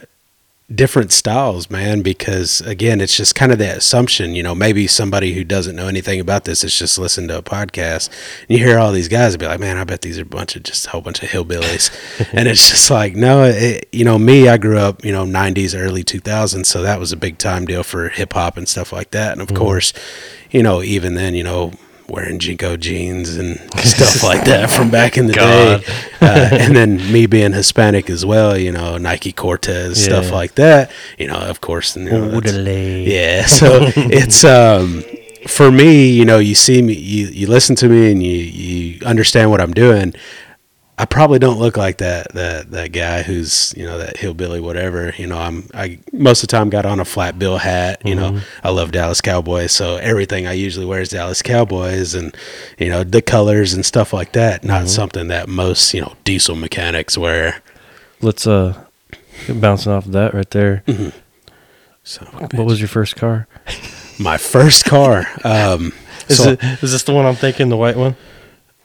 different 0.76 1.12
styles, 1.12 1.70
man. 1.70 2.02
Because 2.02 2.62
again, 2.62 3.02
it's 3.02 3.16
just 3.16 3.36
kind 3.36 3.52
of 3.52 3.58
that 3.60 3.78
assumption. 3.78 4.36
You 4.36 4.44
know, 4.44 4.56
maybe 4.56 4.88
somebody 4.88 5.34
who 5.34 5.44
doesn't 5.44 5.76
know 5.76 5.88
anything 5.88 6.20
about 6.20 6.46
this 6.46 6.64
is 6.64 6.78
just 6.78 6.98
listening 6.98 7.28
to 7.30 7.38
a 7.38 7.44
podcast. 7.44 8.10
And 8.48 8.58
you 8.58 8.66
hear 8.66 8.80
all 8.80 8.92
these 8.92 9.08
guys 9.08 9.34
and 9.34 9.40
be 9.40 9.48
like, 9.48 9.60
"Man, 9.60 9.78
I 9.78 9.84
bet 9.84 10.02
these 10.02 10.20
are 10.20 10.24
a 10.24 10.26
bunch 10.26 10.56
of 10.56 10.64
just 10.64 10.86
a 10.88 10.90
whole 10.90 11.02
bunch 11.02 11.22
of 11.24 11.30
hillbillies," 11.30 11.92
and 12.34 12.48
it's 12.48 12.70
just 12.70 12.90
like, 12.90 13.16
no, 13.16 13.44
it, 13.44 13.88
you 13.92 14.06
know, 14.06 14.18
me, 14.18 14.48
I 14.48 14.58
grew 14.58 14.78
up, 14.78 15.04
you 15.04 15.12
know, 15.12 15.26
'90s, 15.26 15.78
early 15.78 16.04
2000s, 16.04 16.66
so 16.66 16.82
that 16.82 17.00
was 17.00 17.12
a 17.12 17.18
big 17.18 17.38
time 17.38 17.66
deal 17.66 17.84
for 17.84 18.10
hip 18.10 18.34
hop 18.34 18.58
and 18.58 18.68
stuff 18.68 18.92
like 18.92 19.12
that. 19.12 19.34
And 19.34 19.42
of 19.42 19.48
mm-hmm. 19.48 19.58
course, 19.58 19.94
you 20.52 20.64
know, 20.64 20.82
even 20.82 21.16
then, 21.16 21.36
you 21.36 21.44
know. 21.44 21.74
Wearing 22.10 22.38
JNCO 22.38 22.80
jeans 22.80 23.38
and 23.38 23.58
stuff 23.84 24.24
like 24.24 24.44
that 24.46 24.70
from 24.70 24.92
back 24.92 25.18
in 25.18 25.28
the 25.28 25.34
God. 25.44 25.82
day, 25.82 25.94
uh, 26.22 26.50
and 26.52 26.76
then 26.76 26.98
me 27.12 27.26
being 27.28 27.54
Hispanic 27.54 28.10
as 28.10 28.26
well, 28.26 28.58
you 28.58 28.72
know, 28.72 28.98
Nike 28.98 29.32
Cortez 29.32 30.04
stuff 30.04 30.30
like 30.32 30.56
that. 30.56 30.92
You 31.18 31.28
know, 31.28 31.38
of 31.40 31.62
course, 31.62 31.96
you 31.96 32.04
know, 32.06 32.30
yeah. 33.06 33.46
So 33.48 33.92
it's 33.96 34.44
um 34.44 35.04
for 35.48 35.72
me, 35.72 36.10
you 36.10 36.26
know, 36.26 36.40
you 36.40 36.56
see 36.56 36.82
me, 36.82 36.94
you 36.94 37.28
you 37.28 37.48
listen 37.48 37.76
to 37.78 37.88
me, 37.90 38.12
and 38.12 38.22
you 38.22 38.32
you 38.38 39.06
understand 39.06 39.50
what 39.52 39.62
I'm 39.62 39.74
doing. 39.74 40.14
I 41.04 41.06
probably 41.06 41.38
don't 41.38 41.60
look 41.60 41.76
like 41.76 41.98
that 41.98 42.32
that 42.34 42.72
that 42.72 42.94
guy 42.94 43.24
who's 43.24 43.74
you 43.76 43.84
know 43.86 43.98
that 43.98 44.16
hillbilly 44.16 44.62
whatever. 44.62 45.14
You 45.18 45.28
know, 45.28 45.38
I'm 45.38 45.68
I 45.74 46.00
most 46.14 46.44
of 46.44 46.48
the 46.48 46.56
time 46.56 46.70
got 46.70 46.86
on 46.86 47.02
a 47.02 47.06
flat 47.06 47.38
bill 47.38 47.58
hat. 47.58 48.02
You 48.06 48.16
know, 48.16 48.40
I 48.64 48.70
love 48.70 48.94
Dallas 48.94 49.20
Cowboys, 49.20 49.74
so 49.74 49.98
everything 49.98 50.48
I 50.48 50.54
usually 50.54 50.86
wear 50.86 51.02
is 51.02 51.10
Dallas 51.10 51.42
Cowboys, 51.42 52.14
and 52.16 52.34
you 52.80 52.88
know 52.88 53.04
the 53.04 53.22
colors 53.22 53.74
and 53.74 53.86
stuff 53.86 54.14
like 54.14 54.32
that. 54.32 54.64
Not 54.64 54.88
something 54.88 55.28
that 55.28 55.50
most 55.50 55.94
you 55.94 56.00
know 56.00 56.14
diesel 56.24 56.56
mechanics 56.56 57.18
wear. 57.18 57.62
Let's 58.22 58.48
uh 58.48 58.86
bouncing 59.50 59.92
off 59.92 60.06
of 60.06 60.14
that 60.14 60.34
right 60.34 60.50
there. 60.52 60.84
So 62.04 62.26
What 62.54 62.66
was 62.66 62.80
your 62.80 62.88
first 62.88 63.18
car? 63.18 63.48
my 64.20 64.38
first 64.38 64.86
car. 64.86 65.28
Um, 65.44 65.92
Is 66.30 66.38
so- 66.38 66.52
it 66.52 66.64
is 66.82 66.94
this 66.94 67.04
the 67.04 67.14
one 67.14 67.26
I'm 67.26 67.36
thinking, 67.36 67.68
the 67.68 67.76
white 67.76 67.98
one? 67.98 68.16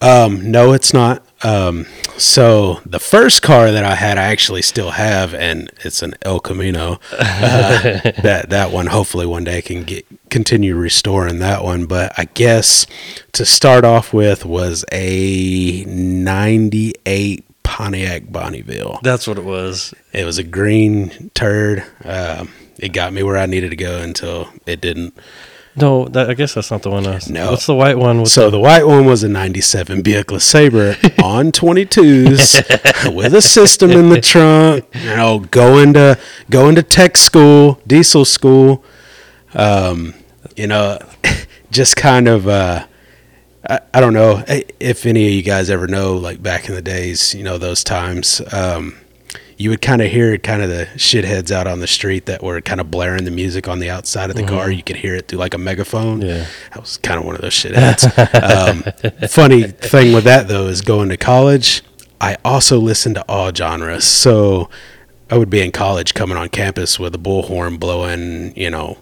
Um, 0.01 0.51
no, 0.51 0.73
it's 0.73 0.93
not. 0.93 1.25
Um, 1.43 1.87
so 2.17 2.81
the 2.85 2.99
first 2.99 3.43
car 3.43 3.71
that 3.71 3.85
I 3.85 3.95
had, 3.95 4.19
I 4.19 4.25
actually 4.25 4.63
still 4.63 4.91
have, 4.91 5.35
and 5.35 5.71
it's 5.85 6.03
an 6.03 6.15
El 6.23 6.41
Camino. 6.41 6.99
Uh, 7.13 8.01
that 8.23 8.47
that 8.51 8.73
one, 8.73 8.87
hopefully, 8.87 9.27
one 9.27 9.45
day 9.45 9.63
can 9.63 9.85
get 9.85 10.07
continue 10.31 10.75
restoring 10.75 11.39
that 11.39 11.63
one. 11.63 11.87
But 11.87 12.13
I 12.19 12.25
guess 12.25 12.87
to 13.33 13.45
start 13.45 13.85
off 13.85 14.13
with 14.13 14.45
was 14.45 14.85
a 14.93 15.85
'98 15.87 17.45
Pontiac 17.63 18.33
Bonneville. 18.33 18.99
That's 19.03 19.27
what 19.27 19.39
it 19.39 19.45
was. 19.45 19.95
It 20.13 20.25
was 20.25 20.39
a 20.39 20.45
green 20.45 21.31
turd. 21.35 21.85
Um, 22.05 22.51
it 22.79 22.93
got 22.93 23.13
me 23.13 23.23
where 23.23 23.37
I 23.37 23.47
needed 23.47 23.71
to 23.71 23.77
go 23.77 23.99
until 23.99 24.49
it 24.67 24.81
didn't. 24.81 25.17
No, 25.81 26.07
that, 26.07 26.31
I 26.31 26.35
guess 26.35 26.55
that's 26.55 26.71
not 26.71 26.83
the 26.83 26.91
one. 26.91 27.07
I 27.07 27.21
No. 27.29 27.51
What's 27.51 27.67
the 27.67 27.75
white 27.75 27.99
one? 27.99 28.27
So 28.27 28.51
the 28.51 28.59
white 28.59 28.87
one 28.87 29.05
was 29.05 29.23
a 29.23 29.29
97 29.29 30.03
Buick 30.03 30.31
Sabre 30.41 30.91
on 31.23 31.53
22s 31.53 33.15
with 33.15 33.35
a 33.35 33.43
system 33.43 33.91
in 33.91 34.09
the 34.09 34.21
trunk, 34.21 34.85
you 34.95 35.17
know, 35.17 35.41
going 35.51 35.95
to 35.95 36.19
going 36.51 36.75
to 36.75 36.83
tech 36.83 37.17
school, 37.17 37.81
diesel 37.87 38.25
school. 38.25 38.85
Um, 39.55 40.15
you 40.57 40.67
know, 40.67 40.99
just 41.71 41.97
kind 41.97 42.29
of 42.29 42.49
uh 42.49 42.87
I, 43.69 43.81
I 43.95 44.01
don't 44.01 44.15
know 44.15 44.45
if 44.47 45.07
any 45.07 45.27
of 45.27 45.33
you 45.33 45.43
guys 45.43 45.71
ever 45.71 45.87
know 45.87 46.17
like 46.17 46.43
back 46.43 46.69
in 46.69 46.75
the 46.75 46.83
days, 46.83 47.35
you 47.35 47.45
know, 47.45 47.59
those 47.59 47.85
times 47.85 48.41
um 48.53 48.99
you 49.59 49.71
would 49.71 49.83
kind 49.83 50.01
of 50.01 50.11
hear 50.11 50.39
kind 50.39 50.63
of 50.63 50.71
the 50.71 50.87
shitheads 50.95 51.51
out 51.51 51.67
on 51.67 51.81
the 51.81 51.87
street 51.89 52.27
that 52.27 52.43
were 52.45 52.61
kind 52.61 52.81
of 52.81 52.93
blaring 52.93 53.25
the 53.25 53.31
music 53.33 53.67
on 53.67 53.81
the 53.81 53.91
outside 53.91 54.31
of 54.31 54.37
the 54.37 54.45
car. 54.45 54.71
You 54.71 54.85
could 54.85 54.97
hear 54.97 55.17
it 55.17 55.27
through 55.27 55.41
like 55.41 55.53
a 55.53 55.59
megaphone. 55.59 56.23
Yeah. 56.23 56.47
I 56.73 56.79
was 56.79 56.97
kind 56.99 57.19
of 57.19 57.27
one 57.27 57.35
of 57.35 57.41
those 57.41 57.55
shitheads. 57.55 58.05
um, 58.41 59.29
funny 59.29 59.65
thing 59.65 60.15
with 60.15 60.25
that 60.25 60.47
though 60.47 60.69
is 60.69 60.81
going 60.81 61.09
to 61.09 61.17
college. 61.17 61.83
I 62.21 62.37
also 62.45 62.79
listened 62.79 63.17
to 63.17 63.25
all 63.29 63.53
genres. 63.53 64.05
So 64.05 64.71
I 65.29 65.37
would 65.37 65.51
be 65.51 65.61
in 65.61 65.73
college 65.73 66.15
coming 66.15 66.37
on 66.37 66.49
campus 66.51 67.01
with 67.01 67.15
a 67.17 67.19
bullhorn 67.19 67.81
blowing, 67.81 68.57
you 68.57 68.71
know, 68.71 68.99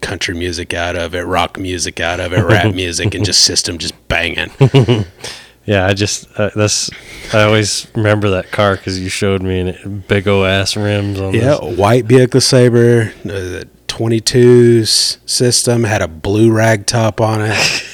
country 0.00 0.34
music 0.34 0.72
out 0.74 0.96
of 0.96 1.14
it, 1.14 1.22
rock 1.22 1.58
music 1.58 2.00
out 2.00 2.18
of 2.18 2.32
it, 2.32 2.42
rap 2.42 2.74
music, 2.74 3.14
and 3.14 3.24
just 3.24 3.42
system 3.42 3.78
just 3.78 3.94
banging. 4.08 4.50
Yeah, 5.64 5.86
I 5.86 5.94
just 5.94 6.28
uh, 6.38 6.50
that's 6.56 6.90
I 7.32 7.42
always 7.42 7.86
remember 7.94 8.30
that 8.30 8.50
car 8.50 8.76
because 8.76 8.98
you 8.98 9.08
showed 9.08 9.42
me 9.42 9.60
and 9.60 9.68
it, 9.68 10.08
big 10.08 10.26
o 10.26 10.44
ass 10.44 10.76
rims 10.76 11.20
on. 11.20 11.34
Yeah, 11.34 11.58
this. 11.60 11.78
white 11.78 12.04
vehicle 12.06 12.40
saber, 12.40 13.12
uh, 13.24 13.62
22's 13.86 15.18
system 15.24 15.84
had 15.84 16.02
a 16.02 16.08
blue 16.08 16.50
rag 16.50 16.86
top 16.86 17.20
on 17.20 17.42
it. 17.42 17.84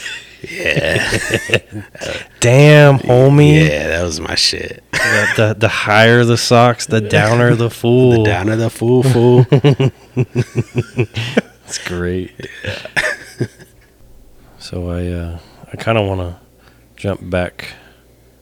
yeah, 0.50 1.10
Damn, 2.40 3.00
homie. 3.00 3.68
yeah, 3.68 3.88
that 3.88 4.02
was 4.02 4.18
my 4.18 4.34
shit. 4.34 4.82
The, 4.92 5.32
the 5.36 5.54
the 5.58 5.68
higher 5.68 6.24
the 6.24 6.38
socks, 6.38 6.86
the 6.86 7.00
downer 7.10 7.54
the 7.54 7.68
fool. 7.68 8.24
The 8.24 8.30
downer 8.30 8.56
the 8.56 8.70
fool 8.70 9.02
fool. 9.02 9.44
It's 11.66 11.86
great. 11.86 12.32
Yeah. 12.64 13.46
so 14.58 14.88
I 14.88 15.06
uh, 15.08 15.38
I 15.70 15.76
kind 15.76 15.98
of 15.98 16.08
want 16.08 16.20
to 16.22 16.47
jump 16.98 17.30
back 17.30 17.74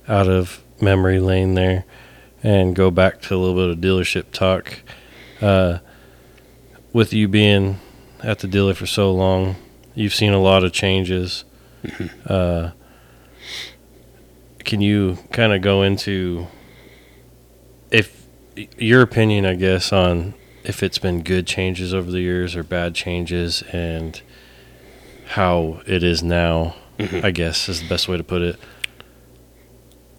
out 0.08 0.28
of 0.28 0.64
memory 0.80 1.20
lane 1.20 1.54
there 1.54 1.84
and 2.42 2.74
go 2.74 2.90
back 2.90 3.20
to 3.20 3.34
a 3.34 3.36
little 3.36 3.54
bit 3.54 3.70
of 3.70 3.78
dealership 3.78 4.32
talk. 4.32 4.80
Uh, 5.40 5.78
with 6.92 7.12
you 7.12 7.28
being 7.28 7.78
at 8.22 8.38
the 8.38 8.48
dealer 8.48 8.72
for 8.72 8.86
so 8.86 9.12
long, 9.12 9.56
you've 9.94 10.14
seen 10.14 10.32
a 10.32 10.40
lot 10.40 10.64
of 10.64 10.72
changes. 10.72 11.44
Uh, 12.26 12.70
can 14.64 14.80
you 14.80 15.16
kind 15.30 15.52
of 15.52 15.62
go 15.62 15.82
into 15.82 16.48
if 17.92 18.26
your 18.76 19.02
opinion, 19.02 19.46
I 19.46 19.54
guess, 19.54 19.92
on 19.92 20.34
if 20.64 20.82
it's 20.82 20.98
been 20.98 21.22
good 21.22 21.46
changes 21.46 21.94
over 21.94 22.10
the 22.10 22.20
years 22.20 22.56
or 22.56 22.64
bad 22.64 22.94
changes 22.94 23.62
and 23.72 24.20
how 25.26 25.82
it 25.86 26.02
is 26.02 26.22
now, 26.22 26.74
I 26.98 27.30
guess 27.30 27.68
is 27.68 27.82
the 27.82 27.88
best 27.88 28.08
way 28.08 28.16
to 28.16 28.24
put 28.24 28.42
it. 28.42 28.56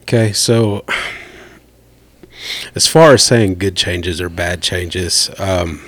Okay, 0.04 0.32
so 0.32 0.86
as 2.76 2.88
far 2.88 3.14
as 3.14 3.24
saying 3.24 3.56
good 3.56 3.76
changes 3.76 4.22
or 4.22 4.30
bad 4.30 4.62
changes, 4.62 5.30
um, 5.40 5.82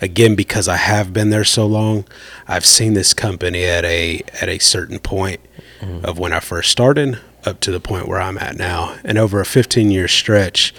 again, 0.00 0.34
because 0.34 0.68
I 0.68 0.76
have 0.76 1.12
been 1.12 1.30
there 1.30 1.44
so 1.44 1.66
long, 1.66 2.04
I've 2.48 2.64
seen 2.66 2.94
this 2.94 3.12
company 3.14 3.64
at 3.64 3.84
a 3.84 4.22
at 4.40 4.48
a 4.48 4.58
certain 4.58 4.98
point 4.98 5.40
of 6.02 6.18
when 6.18 6.32
I 6.32 6.40
first 6.40 6.70
started 6.70 7.18
up 7.46 7.60
to 7.60 7.70
the 7.70 7.80
point 7.80 8.06
where 8.06 8.20
I'm 8.20 8.36
at 8.38 8.56
now, 8.56 8.96
and 9.04 9.16
over 9.16 9.40
a 9.40 9.46
15 9.46 9.90
year 9.90 10.08
stretch, 10.08 10.74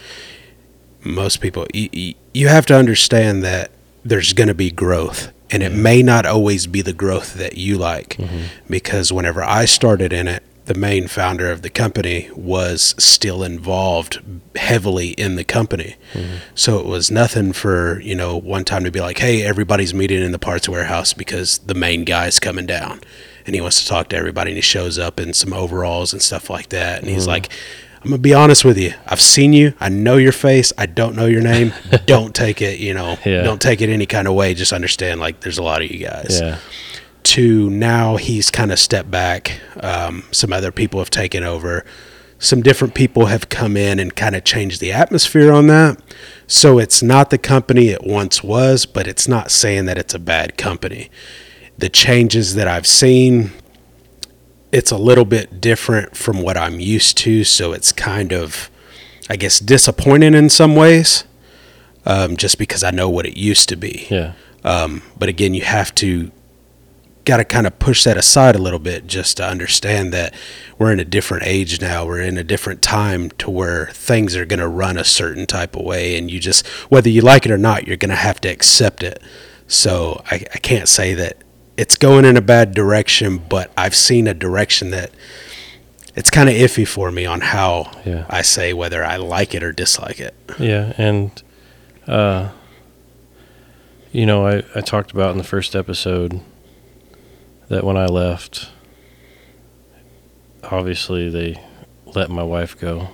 most 1.03 1.41
people 1.41 1.65
you, 1.74 1.89
you- 1.91 2.15
you 2.34 2.47
have 2.47 2.65
to 2.67 2.74
understand 2.76 3.43
that 3.43 3.72
there's 4.05 4.32
going 4.34 4.47
to 4.47 4.53
be 4.53 4.72
growth. 4.72 5.32
And 5.52 5.62
it 5.62 5.72
may 5.72 6.02
not 6.02 6.26
always 6.26 6.66
be 6.66 6.82
the 6.82 6.93
growth 6.93 7.34
that 7.36 7.58
you 7.58 7.78
like, 7.78 8.16
mm-hmm. 8.18 8.43
because 8.70 9.12
whenever 9.12 9.43
I 9.43 9.66
started 9.66 10.14
in 10.14 10.28
it, 10.28 10.43
the 10.66 10.74
main 10.76 11.08
founder 11.08 11.52
of 11.52 11.64
the 11.64 11.70
company 11.70 12.30
was 12.36 12.95
still 12.97 13.43
involved 13.43 14.20
heavily 14.56 15.10
in 15.10 15.36
the 15.36 15.43
company. 15.43 15.95
Mm-hmm. 16.14 16.36
So 16.56 16.80
it 16.80 16.86
was 16.86 17.12
nothing 17.12 17.52
for, 17.52 17.99
you 17.99 18.16
know, 18.16 18.38
one 18.38 18.64
time 18.64 18.84
to 18.84 18.91
be 18.91 19.02
like, 19.02 19.18
hey, 19.18 19.43
everybody's 19.43 19.93
meeting 19.93 20.22
in 20.22 20.32
the 20.32 20.39
parts 20.39 20.70
warehouse 20.70 21.14
because 21.14 21.58
the 21.60 21.74
main 21.74 22.06
guy's 22.06 22.39
coming 22.39 22.66
down 22.66 23.02
and 23.45 23.56
he 23.56 23.62
wants 23.62 23.82
to 23.82 23.88
talk 23.88 24.10
to 24.10 24.16
everybody 24.16 24.52
and 24.52 24.58
he 24.58 24.62
shows 24.62 24.99
up 24.99 25.20
in 25.20 25.34
some 25.34 25.52
overalls 25.52 26.14
and 26.14 26.22
stuff 26.22 26.49
like 26.49 26.70
that. 26.70 26.99
And 26.99 27.10
he's 27.10 27.24
mm-hmm. 27.24 27.30
like, 27.32 27.49
I'm 28.04 28.10
gonna 28.10 28.18
be 28.18 28.34
honest 28.34 28.66
with 28.66 28.78
you. 28.80 28.93
I've 29.06 29.22
seen 29.22 29.54
you. 29.54 29.74
I 29.80 29.89
know 29.89 30.18
your 30.18 30.32
face. 30.32 30.74
I 30.78 30.88
don't 30.88 31.16
know 31.16 31.28
your 31.28 31.41
name. 31.41 31.72
don't 32.08 32.34
take 32.34 32.62
it, 32.62 32.80
you 32.80 32.93
know, 32.95 33.18
Yeah. 33.26 33.43
don't 33.43 33.62
take 33.62 33.80
it 33.82 33.89
any 33.89 34.08
kind 34.08 34.28
of 34.28 34.34
way. 34.34 34.54
Just 34.56 34.74
understand, 34.74 35.20
like, 35.20 35.41
there's 35.41 35.60
a 35.60 35.64
lot 35.64 35.84
of 35.84 35.91
you 35.91 36.06
guys 36.08 36.39
Yeah. 36.41 36.58
to 37.24 37.70
now 37.70 38.16
he's 38.18 38.49
kind 38.49 38.72
of 38.72 38.80
stepped 38.80 39.12
back. 39.12 39.60
Um, 39.80 40.24
some 40.32 40.52
other 40.52 40.72
people 40.72 40.99
have 40.99 41.12
taken 41.12 41.43
over. 41.43 41.86
Some 42.39 42.64
different 42.64 42.95
people 42.95 43.28
have 43.28 43.49
come 43.49 43.78
in 43.78 43.99
and 43.99 44.16
kind 44.16 44.36
of 44.36 44.43
changed 44.43 44.82
the 44.82 44.91
atmosphere 44.91 45.52
on 45.52 45.68
that. 45.68 45.99
So 46.47 46.80
it's 46.80 47.04
not 47.04 47.30
the 47.30 47.38
company 47.38 47.89
it 47.89 48.04
once 48.04 48.43
was, 48.43 48.88
but 48.88 49.08
it's 49.08 49.28
not 49.28 49.52
saying 49.52 49.86
that 49.86 49.99
it's 49.99 50.16
a 50.16 50.20
bad 50.20 50.58
company. 50.58 51.12
The 51.78 51.88
changes 51.89 52.56
that 52.56 52.68
I've 52.68 52.88
seen, 52.88 53.52
it's 54.72 54.91
a 54.91 54.97
little 54.97 55.26
bit 55.26 55.61
different 55.61 56.15
from 56.15 56.41
what 56.41 56.57
I'm 56.57 56.80
used 56.80 57.17
to. 57.19 57.43
So 57.43 57.74
it's 57.74 57.91
kind 57.91 58.32
of, 58.32 58.69
I 59.30 59.36
guess, 59.36 59.59
disappointing 59.59 60.34
in 60.34 60.49
some 60.49 60.76
ways, 60.76 61.26
um, 62.05 62.38
just 62.38 62.57
because 62.57 62.84
I 62.84 62.91
know 62.91 63.09
what 63.09 63.26
it 63.26 63.38
used 63.38 63.69
to 63.69 63.76
be. 63.76 64.07
Yeah. 64.09 64.34
Um, 64.63 65.01
but 65.17 65.30
again, 65.30 65.53
you 65.53 65.63
have 65.63 65.93
to 65.95 66.32
got 67.24 67.38
to 67.38 67.45
kind 67.45 67.67
of 67.67 67.78
push 67.78 68.03
that 68.03 68.17
aside 68.17 68.55
a 68.55 68.59
little 68.59 68.80
bit 68.80 69.05
just 69.05 69.38
to 69.38 69.45
understand 69.45 70.11
that 70.11 70.34
we're 70.78 70.91
in 70.91 70.99
a 70.99 71.05
different 71.05 71.43
age 71.45 71.80
now. 71.80 72.05
We're 72.05 72.22
in 72.22 72.38
a 72.38 72.43
different 72.43 72.82
time 72.82 73.30
to 73.32 73.49
where 73.49 73.88
things 73.88 74.36
are 74.36 74.45
going 74.45 74.59
to 74.59 74.67
run 74.67 74.97
a 74.97 75.03
certain 75.03 75.45
type 75.45 75.76
of 75.76 75.86
way, 75.86 76.17
and 76.17 76.32
you 76.32 76.39
just 76.39 76.65
whether 76.89 77.09
you 77.09 77.22
like 77.22 77.45
it 77.45 77.51
or 77.51 77.57
not, 77.57 77.88
you're 77.88 77.97
going 77.97 78.09
to 78.09 78.15
have 78.15 78.41
to 78.41 78.49
accept 78.49 79.03
it. 79.03 79.22
So 79.67 80.22
I, 80.30 80.43
I 80.53 80.57
can't 80.57 80.89
say 80.89 81.13
that 81.13 81.38
it's 81.78 81.95
going 81.95 82.26
in 82.26 82.38
a 82.38 82.41
bad 82.41 82.74
direction, 82.74 83.38
but 83.38 83.72
I've 83.78 83.95
seen 83.95 84.28
a 84.28 84.34
direction 84.34 84.91
that 84.91 85.11
it's 86.15 86.30
kind 86.30 86.49
of 86.49 86.55
iffy 86.55 86.88
for 86.88 87.11
me 87.11 87.26
on 87.26 87.41
how 87.41 87.89
Yeah. 88.05 88.26
I 88.30 88.41
say 88.41 88.74
whether 88.74 89.03
I 89.03 89.15
like 89.17 89.55
it 89.55 89.63
or 89.63 89.72
dislike 89.72 90.19
it. 90.19 90.36
Yeah, 90.59 90.93
and 90.97 91.32
uh, 92.07 92.49
you 94.11 94.26
know, 94.26 94.45
I, 94.45 94.63
I 94.76 94.82
talked 94.82 95.11
about 95.11 95.32
in 95.32 95.38
the 95.38 95.43
first 95.43 95.76
episode 95.76 96.41
that 97.69 97.84
when 97.86 97.95
I 97.95 98.05
left, 98.07 98.69
obviously 100.63 101.30
they 101.30 101.61
let 102.05 102.30
my 102.30 102.43
wife 102.43 102.78
go, 102.80 103.09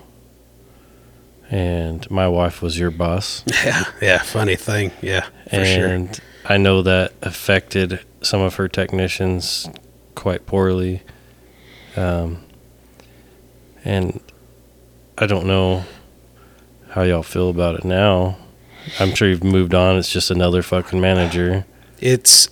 and 1.49 2.09
my 2.09 2.27
wife 2.27 2.61
was 2.61 2.79
your 2.79 2.91
boss, 2.91 3.43
Yeah, 3.63 3.83
yeah. 4.01 4.17
Funny 4.23 4.55
thing, 4.55 4.91
yeah, 5.01 5.27
for 5.49 5.63
sure. 5.65 5.87
and 5.87 6.19
I 6.45 6.57
know 6.57 6.81
that 6.81 7.13
affected 7.21 7.99
some 8.21 8.41
of 8.41 8.55
her 8.55 8.67
technicians 8.67 9.69
quite 10.15 10.45
poorly. 10.45 11.01
Um, 11.95 12.43
and 13.85 14.19
I 15.17 15.25
don't 15.25 15.45
know 15.47 15.85
how 16.89 17.03
y'all 17.03 17.23
feel 17.23 17.49
about 17.49 17.75
it 17.75 17.85
now. 17.85 18.37
I'm 18.99 19.13
sure 19.13 19.27
you've 19.27 19.43
moved 19.43 19.73
on. 19.73 19.97
It's 19.97 20.11
just 20.11 20.31
another 20.31 20.61
fucking 20.61 20.99
manager. 21.01 21.65
it's 21.99 22.47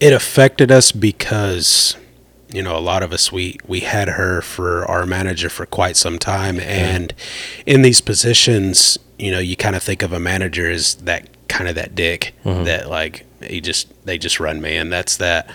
it 0.00 0.12
affected 0.12 0.70
us 0.72 0.92
because 0.92 1.96
you 2.52 2.62
know 2.62 2.76
a 2.76 2.80
lot 2.80 3.02
of 3.02 3.12
us 3.12 3.30
we 3.30 3.58
we 3.66 3.80
had 3.80 4.08
her 4.08 4.40
for 4.42 4.84
our 4.86 5.06
manager 5.06 5.48
for 5.48 5.66
quite 5.66 5.96
some 5.96 6.18
time 6.18 6.58
and 6.60 7.14
in 7.66 7.82
these 7.82 8.00
positions 8.00 8.98
you 9.18 9.30
know 9.30 9.38
you 9.38 9.56
kind 9.56 9.76
of 9.76 9.82
think 9.82 10.02
of 10.02 10.12
a 10.12 10.18
manager 10.18 10.68
as 10.70 10.94
that 10.96 11.28
kind 11.50 11.68
of 11.68 11.74
that 11.74 11.94
dick 11.94 12.34
mm-hmm. 12.44 12.64
that 12.64 12.88
like 12.88 13.26
he 13.42 13.60
just 13.60 13.92
they 14.06 14.16
just 14.16 14.40
run 14.40 14.62
me. 14.62 14.76
And 14.76 14.90
that's 14.90 15.18
that. 15.18 15.50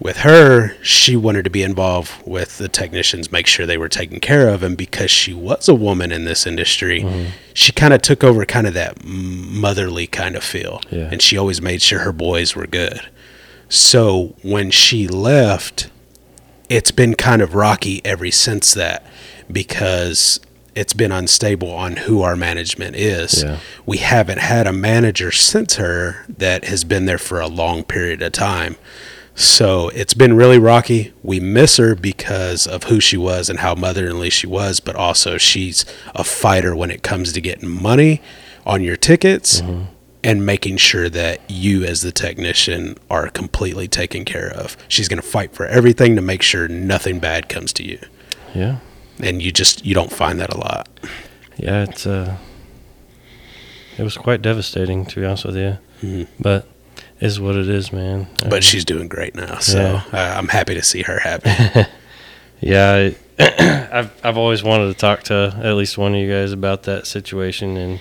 With 0.00 0.18
her 0.18 0.76
she 0.82 1.16
wanted 1.16 1.42
to 1.42 1.50
be 1.50 1.64
involved 1.64 2.12
with 2.24 2.58
the 2.58 2.68
technicians 2.68 3.32
make 3.32 3.48
sure 3.48 3.66
they 3.66 3.76
were 3.76 3.88
taken 3.88 4.20
care 4.20 4.48
of. 4.48 4.62
And 4.62 4.76
because 4.76 5.10
she 5.10 5.34
was 5.34 5.68
a 5.68 5.74
woman 5.74 6.12
in 6.12 6.24
this 6.24 6.46
industry 6.46 7.00
mm-hmm. 7.00 7.30
she 7.52 7.72
kind 7.72 7.92
of 7.92 8.00
took 8.00 8.22
over 8.22 8.46
kind 8.46 8.68
of 8.68 8.74
that 8.74 9.04
motherly 9.04 10.06
kind 10.06 10.36
of 10.36 10.44
feel. 10.44 10.80
Yeah. 10.90 11.08
and 11.10 11.20
she 11.20 11.36
always 11.36 11.60
made 11.60 11.82
sure 11.82 11.98
her 11.98 12.12
boys 12.12 12.54
were 12.54 12.68
good. 12.68 13.00
So 13.68 14.36
when 14.42 14.70
she 14.70 15.06
left, 15.08 15.90
it's 16.68 16.90
been 16.90 17.14
kind 17.14 17.42
of 17.42 17.54
rocky 17.54 18.00
ever 18.04 18.30
since 18.30 18.72
that. 18.74 19.04
Because 19.50 20.40
it's 20.78 20.92
been 20.92 21.10
unstable 21.10 21.72
on 21.72 21.96
who 21.96 22.22
our 22.22 22.36
management 22.36 22.94
is. 22.94 23.42
Yeah. 23.42 23.58
We 23.84 23.98
haven't 23.98 24.38
had 24.38 24.68
a 24.68 24.72
manager 24.72 25.32
since 25.32 25.74
her 25.74 26.24
that 26.28 26.66
has 26.66 26.84
been 26.84 27.06
there 27.06 27.18
for 27.18 27.40
a 27.40 27.48
long 27.48 27.82
period 27.82 28.22
of 28.22 28.30
time. 28.32 28.76
So 29.34 29.88
it's 29.88 30.14
been 30.14 30.34
really 30.34 30.58
rocky. 30.58 31.12
We 31.22 31.40
miss 31.40 31.78
her 31.78 31.96
because 31.96 32.66
of 32.66 32.84
who 32.84 33.00
she 33.00 33.16
was 33.16 33.50
and 33.50 33.58
how 33.58 33.74
motherly 33.74 34.30
she 34.30 34.46
was, 34.46 34.78
but 34.78 34.94
also 34.94 35.36
she's 35.36 35.84
a 36.14 36.22
fighter 36.22 36.76
when 36.76 36.92
it 36.92 37.02
comes 37.02 37.32
to 37.32 37.40
getting 37.40 37.68
money 37.68 38.22
on 38.64 38.82
your 38.82 38.96
tickets 38.96 39.60
mm-hmm. 39.60 39.84
and 40.22 40.46
making 40.46 40.76
sure 40.76 41.08
that 41.08 41.40
you 41.48 41.84
as 41.84 42.02
the 42.02 42.12
technician 42.12 42.96
are 43.10 43.30
completely 43.30 43.88
taken 43.88 44.24
care 44.24 44.48
of. 44.48 44.76
She's 44.86 45.08
going 45.08 45.20
to 45.20 45.28
fight 45.28 45.54
for 45.54 45.66
everything 45.66 46.14
to 46.14 46.22
make 46.22 46.42
sure 46.42 46.68
nothing 46.68 47.18
bad 47.18 47.48
comes 47.48 47.72
to 47.74 47.84
you. 47.84 47.98
Yeah. 48.54 48.78
And 49.22 49.42
you 49.42 49.50
just 49.52 49.84
you 49.84 49.94
don't 49.94 50.12
find 50.12 50.38
that 50.40 50.52
a 50.52 50.58
lot. 50.58 50.88
Yeah, 51.56 51.82
it's 51.84 52.06
uh 52.06 52.36
it 53.96 54.02
was 54.04 54.16
quite 54.16 54.42
devastating 54.42 55.04
to 55.06 55.20
be 55.20 55.26
honest 55.26 55.44
with 55.44 55.56
you. 55.56 55.78
Mhm. 56.02 56.26
But 56.38 56.66
is 57.20 57.40
what 57.40 57.56
it 57.56 57.68
is, 57.68 57.92
man. 57.92 58.28
Um, 58.44 58.48
But 58.48 58.62
she's 58.62 58.84
doing 58.84 59.08
great 59.08 59.34
now. 59.34 59.58
So 59.58 59.78
Yeah. 59.80 60.02
uh, 60.12 60.38
I'm 60.38 60.48
happy 60.48 60.74
to 60.74 60.82
see 60.82 61.02
her 61.02 61.18
happy. 61.20 61.50
Yeah, 62.60 63.10
I, 63.38 63.88
I've 63.92 64.10
I've 64.24 64.36
always 64.36 64.64
wanted 64.64 64.88
to 64.88 64.94
talk 64.94 65.22
to 65.24 65.56
at 65.62 65.74
least 65.74 65.96
one 65.96 66.12
of 66.12 66.20
you 66.20 66.28
guys 66.28 66.50
about 66.52 66.82
that 66.84 67.06
situation 67.06 67.76
and 67.76 68.00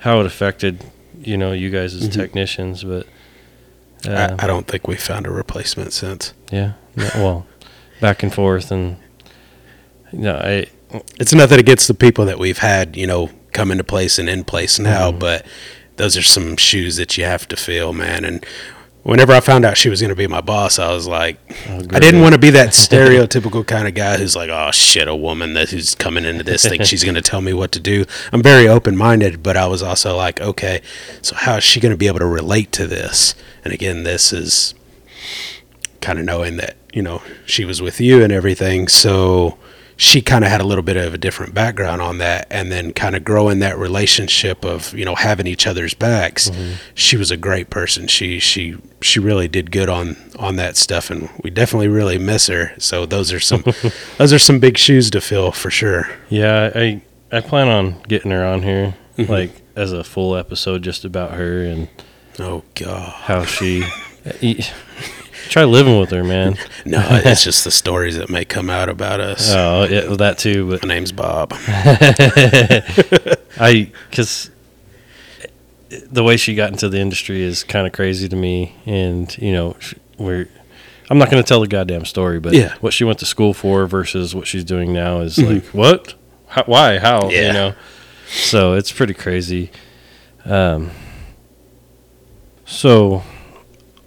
how 0.00 0.20
it 0.20 0.26
affected 0.26 0.84
you 1.22 1.38
know 1.38 1.52
you 1.52 1.70
guys 1.70 1.94
as 1.94 2.08
Mhm. 2.08 2.12
technicians. 2.12 2.84
But 2.84 3.06
uh, 4.06 4.36
I, 4.38 4.44
I 4.44 4.46
don't 4.46 4.66
think 4.66 4.86
we 4.86 4.96
found 4.96 5.26
a 5.26 5.30
replacement 5.30 5.94
since. 5.94 6.34
yeah, 6.52 6.72
no, 6.94 7.08
well, 7.16 7.46
back 8.02 8.22
and 8.22 8.34
forth, 8.34 8.70
and 8.70 8.96
No, 10.12 10.36
I 10.36 10.66
It's 11.18 11.34
nothing 11.34 11.58
against 11.58 11.88
the 11.88 11.94
people 11.94 12.24
that 12.26 12.38
we've 12.38 12.58
had, 12.58 12.96
you 12.96 13.06
know, 13.06 13.30
come 13.52 13.70
into 13.70 13.84
place 13.84 14.18
and 14.18 14.28
in 14.28 14.44
place 14.44 14.78
now, 14.78 15.10
mm-hmm. 15.10 15.18
but 15.18 15.46
those 15.96 16.16
are 16.16 16.22
some 16.22 16.56
shoes 16.56 16.96
that 16.96 17.16
you 17.18 17.24
have 17.24 17.46
to 17.48 17.56
fill, 17.56 17.92
man. 17.92 18.24
And 18.24 18.44
whenever 19.02 19.32
I 19.32 19.40
found 19.40 19.64
out 19.64 19.76
she 19.76 19.88
was 19.88 20.00
going 20.00 20.10
to 20.10 20.16
be 20.16 20.26
my 20.26 20.40
boss, 20.40 20.78
I 20.78 20.92
was 20.92 21.06
like, 21.06 21.38
oh, 21.68 21.82
I 21.90 21.98
didn't 21.98 22.22
want 22.22 22.34
to 22.34 22.38
be 22.38 22.50
that 22.50 22.68
stereotypical 22.70 23.66
kind 23.66 23.86
of 23.86 23.94
guy 23.94 24.16
who's 24.16 24.36
like, 24.36 24.50
oh 24.50 24.70
shit, 24.70 25.08
a 25.08 25.16
woman 25.16 25.54
that 25.54 25.70
who's 25.70 25.94
coming 25.94 26.24
into 26.24 26.44
this 26.44 26.64
thing, 26.66 26.82
she's 26.84 27.04
going 27.04 27.16
to 27.16 27.22
tell 27.22 27.40
me 27.40 27.52
what 27.52 27.72
to 27.72 27.80
do. 27.80 28.04
I'm 28.32 28.42
very 28.42 28.66
open 28.66 28.96
minded, 28.96 29.42
but 29.42 29.56
I 29.56 29.66
was 29.66 29.82
also 29.82 30.16
like, 30.16 30.40
okay, 30.40 30.80
so 31.22 31.36
how 31.36 31.56
is 31.56 31.64
she 31.64 31.80
going 31.80 31.92
to 31.92 31.98
be 31.98 32.06
able 32.06 32.20
to 32.20 32.26
relate 32.26 32.72
to 32.72 32.86
this? 32.86 33.34
And 33.64 33.72
again, 33.74 34.04
this 34.04 34.32
is 34.32 34.74
kind 36.00 36.18
of 36.18 36.24
knowing 36.24 36.56
that 36.56 36.76
you 36.92 37.02
know 37.02 37.22
she 37.44 37.64
was 37.64 37.82
with 37.82 38.00
you 38.00 38.22
and 38.22 38.32
everything 38.32 38.88
so 38.88 39.58
she 40.02 40.22
kind 40.22 40.44
of 40.44 40.50
had 40.50 40.62
a 40.62 40.64
little 40.64 40.82
bit 40.82 40.96
of 40.96 41.12
a 41.12 41.18
different 41.18 41.52
background 41.52 42.00
on 42.00 42.16
that 42.16 42.46
and 42.50 42.72
then 42.72 42.90
kind 42.90 43.14
of 43.14 43.22
growing 43.22 43.58
that 43.58 43.76
relationship 43.76 44.64
of 44.64 44.94
you 44.94 45.04
know 45.04 45.14
having 45.14 45.46
each 45.46 45.66
other's 45.66 45.92
backs 45.92 46.50
she 46.94 47.18
was 47.18 47.30
a 47.30 47.36
great 47.36 47.68
person. 47.68 48.06
She 48.06 48.38
she 48.38 48.78
she 49.02 49.20
really 49.20 49.46
did 49.46 49.70
good 49.70 49.90
on 49.90 50.16
on 50.38 50.56
that 50.56 50.78
stuff 50.78 51.10
and 51.10 51.28
we 51.44 51.50
definitely 51.50 51.88
really 51.88 52.16
miss 52.16 52.46
her. 52.46 52.72
So 52.78 53.04
those 53.04 53.30
are 53.30 53.40
some 53.40 53.62
those 54.18 54.32
are 54.32 54.38
some 54.38 54.58
big 54.58 54.78
shoes 54.78 55.10
to 55.10 55.20
fill 55.20 55.52
for 55.52 55.70
sure. 55.70 56.08
Yeah, 56.30 56.70
I 56.74 57.02
I 57.30 57.40
plan 57.40 57.68
on 57.68 58.00
getting 58.08 58.30
her 58.30 58.44
on 58.44 58.62
here 58.62 58.94
Mhm. 59.18 59.28
like 59.28 59.50
as 59.76 59.92
a 59.92 60.02
full 60.02 60.34
episode 60.34 60.82
just 60.82 61.04
about 61.04 61.32
her 61.32 61.62
and 61.62 61.88
oh 62.38 62.62
god. 62.74 63.12
how 63.28 63.44
she 63.44 63.84
try 65.50 65.64
living 65.64 65.98
with 66.00 66.10
her, 66.10 66.24
man. 66.24 66.56
no 66.86 67.00
it's 67.24 67.44
just 67.44 67.64
the 67.64 67.70
stories 67.70 68.16
that 68.16 68.30
may 68.30 68.44
come 68.44 68.70
out 68.70 68.88
about 68.88 69.20
us 69.20 69.52
Oh, 69.52 69.84
yeah, 69.84 70.06
well, 70.06 70.16
that 70.16 70.38
too, 70.38 70.70
but 70.70 70.82
my 70.82 70.94
name's 70.94 71.12
bob 71.12 71.52
I 73.58 73.90
because 74.08 74.50
the 76.10 76.22
way 76.22 76.36
she 76.36 76.54
got 76.54 76.70
into 76.70 76.88
the 76.88 76.98
industry 76.98 77.42
is 77.42 77.64
kind 77.64 77.86
of 77.86 77.92
crazy 77.92 78.28
to 78.28 78.36
me, 78.36 78.76
and 78.86 79.36
you 79.38 79.52
know, 79.52 79.76
we're. 80.18 80.48
I'm 81.10 81.18
not 81.18 81.28
going 81.30 81.42
to 81.42 81.46
tell 81.48 81.60
the 81.60 81.66
goddamn 81.66 82.04
story, 82.04 82.38
but 82.38 82.52
Yeah. 82.52 82.74
what 82.80 82.92
she 82.92 83.02
went 83.02 83.18
to 83.18 83.26
school 83.26 83.52
for 83.52 83.88
versus 83.88 84.32
what 84.32 84.46
she's 84.46 84.62
doing 84.62 84.92
now 84.92 85.18
is 85.20 85.36
Mhm. 85.38 85.54
like 85.54 85.64
what, 85.74 86.14
How, 86.46 86.62
why, 86.66 86.98
how, 87.00 87.28
Yeah. 87.30 87.46
you 87.48 87.52
know. 87.52 87.74
So 88.32 88.74
it's 88.74 88.92
pretty 88.92 89.14
crazy. 89.14 89.72
Um. 90.44 90.92
So, 92.64 93.24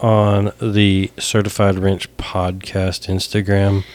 on 0.03 0.51
the 0.61 1.09
Certified 1.17 1.79
Wrench 1.79 2.15
podcast 2.17 3.07
Instagram, 3.07 3.85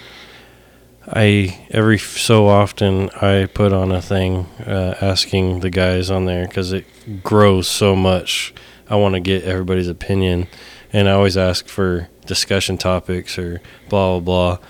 I 1.07 1.67
every 1.71 1.99
so 1.99 2.49
often 2.49 3.11
I 3.11 3.47
put 3.47 3.73
on 3.75 3.93
a 3.93 4.01
thing 4.01 4.47
uh, 4.67 4.97
asking 5.03 5.61
the 5.61 5.71
guys 5.71 6.11
on 6.11 6.25
there 6.25 6.49
because 6.49 6.73
it 6.73 6.87
grows 7.23 7.69
so 7.69 7.95
much. 7.95 8.55
I 8.89 8.97
want 8.97 9.15
to 9.15 9.21
get 9.21 9.45
everybody's 9.45 9.89
opinion, 9.89 10.49
and 10.93 11.09
I 11.09 11.13
always 11.13 11.37
ask 11.37 11.69
for 11.69 12.09
discussion 12.25 12.79
topics 12.79 13.39
or 13.39 13.61
blah 13.91 14.19
blah 14.19 14.57
blah. 14.57 14.67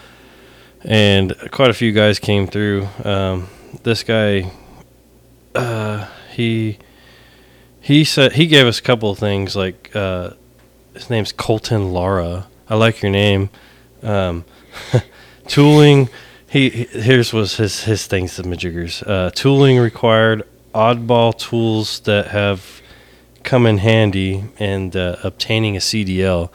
And 0.83 1.37
quite 1.53 1.71
a 1.71 1.75
few 1.75 1.93
guys 1.93 2.19
came 2.19 2.49
through. 2.49 2.89
Um, 3.05 3.49
this 3.85 4.03
guy, 4.03 4.51
uh, 5.55 6.09
he 6.33 6.79
he 7.81 8.03
said 8.03 8.33
he 8.33 8.49
gave 8.49 8.67
us 8.67 8.81
a 8.81 8.83
couple 8.83 9.11
of 9.11 9.19
things 9.19 9.55
like 9.55 9.95
uh, 9.95 10.31
his 10.99 11.11
name's 11.11 11.33
Colton 11.33 11.93
Lara. 11.93 12.47
I 12.69 12.75
like 12.75 13.03
your 13.03 13.11
name. 13.13 13.51
Um, 14.03 14.45
tooling. 15.47 16.09
He 16.49 16.71
he- 16.71 16.85
here's 17.01 17.33
was 17.33 17.57
his 17.57 17.85
his 17.85 18.07
things 18.07 18.37
to 18.37 18.43
Majiggers. 18.43 19.03
Uh, 19.07 19.31
tooling 19.31 19.79
required 19.79 20.43
oddball 20.75 21.37
tools 21.39 22.01
that 22.01 22.29
have 22.29 22.81
come 23.43 23.67
in 23.67 23.79
handy 23.79 24.45
and 24.59 24.95
uh, 24.97 25.17
obtaining 25.25 25.77
a 25.77 25.81
CDL. 25.81 26.51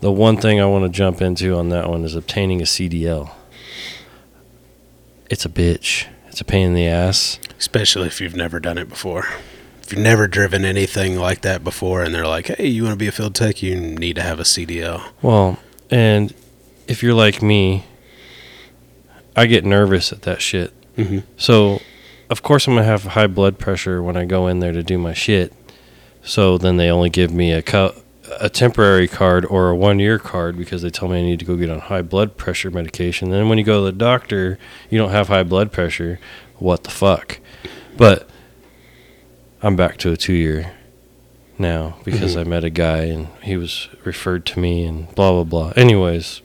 The 0.00 0.12
one 0.12 0.36
thing 0.36 0.60
I 0.60 0.66
want 0.66 0.84
to 0.84 0.88
jump 0.90 1.20
into 1.22 1.56
on 1.56 1.70
that 1.70 1.88
one 1.88 2.04
is 2.04 2.14
obtaining 2.14 2.60
a 2.60 2.64
CDL. 2.64 3.30
It's 5.30 5.44
a 5.44 5.48
bitch. 5.48 6.06
It's 6.28 6.40
a 6.40 6.44
pain 6.44 6.68
in 6.68 6.74
the 6.74 6.86
ass. 6.86 7.38
especially 7.58 8.06
if 8.06 8.20
you've 8.20 8.36
never 8.36 8.60
done 8.60 8.78
it 8.78 8.88
before. 8.88 9.26
If 9.86 9.92
you've 9.92 10.02
never 10.02 10.26
driven 10.26 10.64
anything 10.64 11.16
like 11.16 11.42
that 11.42 11.62
before, 11.62 12.02
and 12.02 12.12
they're 12.12 12.26
like, 12.26 12.48
"Hey, 12.48 12.66
you 12.66 12.82
want 12.82 12.94
to 12.94 12.98
be 12.98 13.06
a 13.06 13.12
field 13.12 13.36
tech? 13.36 13.62
You 13.62 13.76
need 13.76 14.16
to 14.16 14.22
have 14.22 14.40
a 14.40 14.44
CDL." 14.44 15.00
Well, 15.22 15.60
and 15.92 16.34
if 16.88 17.04
you're 17.04 17.14
like 17.14 17.40
me, 17.40 17.84
I 19.36 19.46
get 19.46 19.64
nervous 19.64 20.10
at 20.10 20.22
that 20.22 20.42
shit. 20.42 20.72
Mm-hmm. 20.96 21.20
So, 21.36 21.80
of 22.28 22.42
course, 22.42 22.66
I'm 22.66 22.74
gonna 22.74 22.84
have 22.84 23.04
high 23.04 23.28
blood 23.28 23.60
pressure 23.60 24.02
when 24.02 24.16
I 24.16 24.24
go 24.24 24.48
in 24.48 24.58
there 24.58 24.72
to 24.72 24.82
do 24.82 24.98
my 24.98 25.12
shit. 25.12 25.52
So 26.20 26.58
then 26.58 26.78
they 26.78 26.90
only 26.90 27.08
give 27.08 27.32
me 27.32 27.52
a 27.52 27.62
co- 27.62 27.94
a 28.40 28.48
temporary 28.48 29.06
card 29.06 29.46
or 29.46 29.70
a 29.70 29.76
one 29.76 30.00
year 30.00 30.18
card 30.18 30.58
because 30.58 30.82
they 30.82 30.90
tell 30.90 31.06
me 31.06 31.20
I 31.20 31.22
need 31.22 31.38
to 31.38 31.44
go 31.44 31.54
get 31.54 31.70
on 31.70 31.78
high 31.78 32.02
blood 32.02 32.36
pressure 32.36 32.72
medication. 32.72 33.30
Then 33.30 33.48
when 33.48 33.56
you 33.56 33.62
go 33.62 33.84
to 33.84 33.92
the 33.92 33.96
doctor, 33.96 34.58
you 34.90 34.98
don't 34.98 35.12
have 35.12 35.28
high 35.28 35.44
blood 35.44 35.70
pressure. 35.70 36.18
What 36.56 36.82
the 36.82 36.90
fuck? 36.90 37.38
But 37.96 38.28
I'm 39.66 39.74
back 39.74 39.96
to 39.98 40.12
a 40.12 40.16
two 40.16 40.32
year 40.32 40.72
now 41.58 41.96
because 42.04 42.36
Mhm. 42.36 42.40
I 42.40 42.44
met 42.44 42.62
a 42.62 42.70
guy 42.70 42.98
and 43.04 43.26
he 43.42 43.56
was 43.56 43.88
referred 44.04 44.46
to 44.46 44.60
me 44.60 44.84
and 44.84 45.12
blah 45.16 45.32
blah 45.32 45.42
blah. 45.44 45.72
Anyways, 45.74 46.40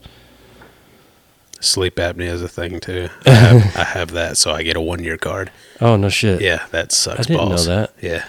Sleep 1.59 1.97
apnea 1.97 2.31
is 2.31 2.41
a 2.41 2.47
thing 2.47 2.79
too. 2.79 3.09
I 3.27 3.29
have, 3.31 3.77
I 3.77 3.83
have 3.83 4.11
that, 4.13 4.37
so 4.37 4.51
I 4.51 4.63
get 4.63 4.75
a 4.75 4.81
one-year 4.81 5.17
card. 5.19 5.51
oh 5.79 5.95
no 5.97 6.09
shit. 6.09 6.41
Yeah, 6.41 6.65
that 6.71 6.91
sucks 6.91 7.19
I 7.19 7.23
didn't 7.23 7.37
balls. 7.49 7.67
know 7.67 7.75
that. 7.75 7.93
Yeah, 8.01 8.23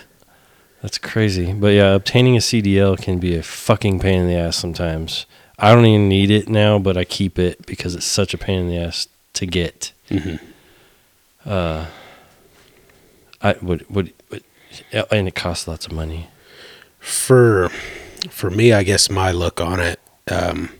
That's 0.82 0.98
crazy. 0.98 1.54
But 1.54 1.68
yeah, 1.68 1.94
obtaining 1.94 2.36
a 2.36 2.40
CDL 2.40 2.98
can 3.00 3.18
be 3.18 3.34
a 3.34 3.42
fucking 3.42 4.00
pain 4.00 4.20
in 4.20 4.26
the 4.26 4.34
ass 4.34 4.56
sometimes. 4.56 5.24
I 5.58 5.74
don't 5.74 5.86
even 5.86 6.08
need 6.10 6.30
it 6.30 6.48
now, 6.50 6.78
but 6.78 6.98
I 6.98 7.04
keep 7.04 7.38
it 7.38 7.64
because 7.64 7.94
it's 7.94 8.04
such 8.04 8.34
a 8.34 8.38
pain 8.38 8.58
in 8.58 8.68
the 8.68 8.76
ass 8.76 9.08
to 9.34 9.46
get. 9.46 9.92
hmm 10.10 10.34
Uh, 11.46 11.86
I 13.40 13.54
would 13.62 13.88
would, 13.88 14.12
and 15.10 15.28
it 15.28 15.34
costs 15.34 15.66
lots 15.68 15.86
of 15.86 15.92
money. 15.92 16.28
for 16.98 17.70
for 18.30 18.50
me, 18.50 18.72
I 18.72 18.82
guess 18.84 19.10
my 19.10 19.32
look 19.32 19.60
on 19.60 19.80
it, 19.80 19.98
um, 20.30 20.70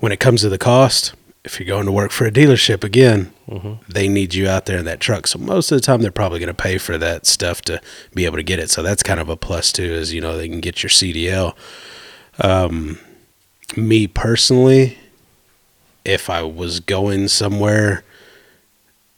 when 0.00 0.10
it 0.12 0.18
comes 0.18 0.40
to 0.40 0.48
the 0.48 0.58
cost, 0.58 1.14
if 1.44 1.60
you're 1.60 1.66
going 1.66 1.86
to 1.86 1.92
work 1.92 2.10
for 2.10 2.26
a 2.26 2.30
dealership 2.32 2.82
again, 2.82 3.32
hmm 3.48 3.74
they 3.88 4.08
need 4.08 4.34
you 4.34 4.48
out 4.48 4.66
there 4.66 4.78
in 4.78 4.84
that 4.86 4.98
truck. 5.00 5.26
So 5.28 5.38
most 5.38 5.70
of 5.70 5.76
the 5.76 5.82
time, 5.82 6.00
they're 6.02 6.10
probably 6.10 6.40
going 6.40 6.48
to 6.48 6.54
pay 6.54 6.78
for 6.78 6.98
that 6.98 7.26
stuff 7.26 7.62
to 7.62 7.80
be 8.14 8.24
able 8.24 8.36
to 8.36 8.42
get 8.42 8.58
it. 8.58 8.70
So 8.70 8.82
that's 8.82 9.02
kind 9.02 9.20
of 9.20 9.28
a 9.28 9.36
plus 9.36 9.70
too, 9.72 9.84
is 9.84 10.12
you 10.12 10.20
know 10.20 10.36
they 10.36 10.48
can 10.48 10.60
get 10.60 10.82
your 10.82 10.90
CDL. 10.90 11.54
Um, 12.40 12.98
me 13.76 14.06
personally, 14.08 14.98
if 16.04 16.28
I 16.28 16.42
was 16.42 16.80
going 16.80 17.28
somewhere 17.28 18.02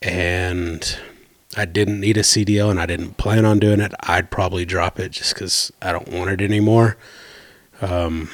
and 0.02 0.98
I 1.56 1.64
didn't 1.64 2.00
need 2.00 2.16
a 2.16 2.22
CDL 2.22 2.70
and 2.70 2.78
I 2.80 2.86
didn't 2.86 3.16
plan 3.16 3.44
on 3.46 3.58
doing 3.58 3.80
it, 3.80 3.92
I'd 4.00 4.30
probably 4.30 4.64
drop 4.66 5.00
it 5.00 5.12
just 5.12 5.34
because 5.34 5.72
I 5.80 5.90
don't 5.92 6.08
want 6.08 6.30
it 6.30 6.40
anymore. 6.42 6.96
Um, 7.80 8.28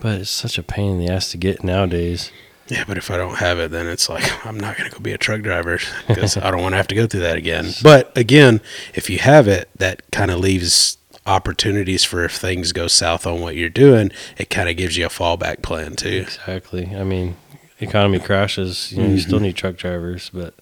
But 0.00 0.20
it's 0.20 0.30
such 0.30 0.56
a 0.56 0.62
pain 0.62 0.92
in 0.92 0.98
the 1.04 1.12
ass 1.12 1.30
to 1.32 1.36
get 1.36 1.62
nowadays. 1.64 2.30
Yeah, 2.68 2.84
but 2.86 2.96
if 2.96 3.10
I 3.10 3.16
don't 3.16 3.38
have 3.38 3.58
it, 3.58 3.70
then 3.72 3.86
it's 3.88 4.08
like 4.08 4.46
I'm 4.46 4.58
not 4.58 4.76
going 4.78 4.88
to 4.88 4.96
go 4.96 5.02
be 5.02 5.12
a 5.12 5.18
truck 5.18 5.42
driver 5.42 5.78
because 6.08 6.36
I 6.36 6.50
don't 6.50 6.62
want 6.62 6.72
to 6.72 6.76
have 6.76 6.88
to 6.88 6.94
go 6.94 7.06
through 7.06 7.20
that 7.20 7.36
again. 7.36 7.72
But 7.82 8.16
again, 8.16 8.60
if 8.94 9.10
you 9.10 9.18
have 9.18 9.48
it, 9.48 9.68
that 9.76 10.02
kind 10.12 10.30
of 10.30 10.38
leaves 10.38 10.96
opportunities 11.26 12.02
for 12.04 12.24
if 12.24 12.32
things 12.32 12.72
go 12.72 12.86
south 12.86 13.26
on 13.26 13.40
what 13.40 13.54
you're 13.56 13.68
doing. 13.68 14.10
It 14.38 14.48
kind 14.50 14.68
of 14.68 14.76
gives 14.76 14.96
you 14.96 15.06
a 15.06 15.10
fallback 15.10 15.62
plan 15.62 15.94
too. 15.96 16.24
Exactly. 16.26 16.94
I 16.96 17.04
mean, 17.04 17.36
economy 17.78 18.18
crashes. 18.20 18.90
You 18.92 19.02
know, 19.02 19.08
you 19.10 19.18
still 19.18 19.38
Mhm. 19.38 19.42
need 19.42 19.56
truck 19.56 19.76
drivers, 19.76 20.30
but 20.32 20.54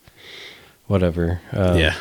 whatever. 0.89 1.41
Um, 1.53 1.79
yeah, 1.79 1.95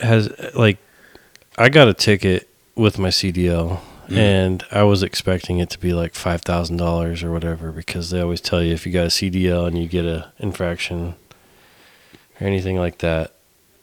has 0.00 0.30
like 0.54 0.78
I 1.58 1.68
got 1.68 1.88
a 1.88 1.94
ticket 1.94 2.48
with 2.74 2.98
my 2.98 3.08
CDL 3.08 3.80
Mm. 4.08 4.16
and 4.18 4.64
I 4.70 4.84
was 4.84 5.02
expecting 5.02 5.58
it 5.58 5.68
to 5.70 5.80
be 5.80 5.92
like 5.92 6.14
five 6.14 6.42
thousand 6.42 6.76
dollars 6.76 7.24
or 7.24 7.32
whatever 7.32 7.72
because 7.72 8.10
they 8.10 8.20
always 8.20 8.40
tell 8.40 8.62
you 8.62 8.72
if 8.72 8.86
you 8.86 8.92
got 8.92 9.06
a 9.06 9.10
CDL 9.10 9.66
and 9.66 9.76
you 9.76 9.88
get 9.88 10.04
a 10.04 10.30
infraction 10.38 11.16
or 12.40 12.46
anything 12.46 12.76
like 12.76 12.98
that, 12.98 13.32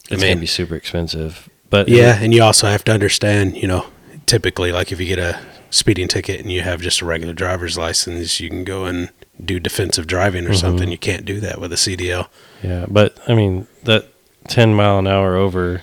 I 0.09 0.13
it's 0.13 0.21
mean- 0.21 0.31
gonna 0.31 0.39
be 0.39 0.45
super 0.47 0.75
expensive. 0.75 1.49
But 1.69 1.89
yeah, 1.89 2.19
and 2.21 2.33
you 2.33 2.41
also 2.41 2.67
have 2.67 2.85
to 2.85 2.93
understand, 2.93 3.57
you 3.57 3.67
know, 3.67 3.87
typically 4.25 4.71
like 4.71 4.93
if 4.93 4.99
you 5.01 5.07
get 5.07 5.19
a 5.19 5.41
speeding 5.71 6.07
ticket 6.07 6.39
and 6.39 6.49
you 6.49 6.61
have 6.61 6.79
just 6.79 7.01
a 7.01 7.05
regular 7.05 7.33
driver's 7.33 7.77
license, 7.77 8.39
you 8.39 8.47
can 8.49 8.63
go 8.63 8.85
and 8.85 9.09
do 9.43 9.59
defensive 9.59 10.07
driving 10.07 10.45
or 10.45 10.51
Mhm. 10.51 10.55
something. 10.59 10.91
You 10.91 10.97
can't 10.97 11.25
do 11.25 11.39
that 11.39 11.59
with 11.59 11.71
a 11.73 11.77
CDL. 11.77 12.27
yeah, 12.63 12.85
but 12.87 13.17
I 13.27 13.33
mean 13.35 13.67
that 13.83 14.07
ten 14.47 14.73
mile 14.73 14.99
an 14.99 15.07
hour 15.07 15.35
over 15.35 15.81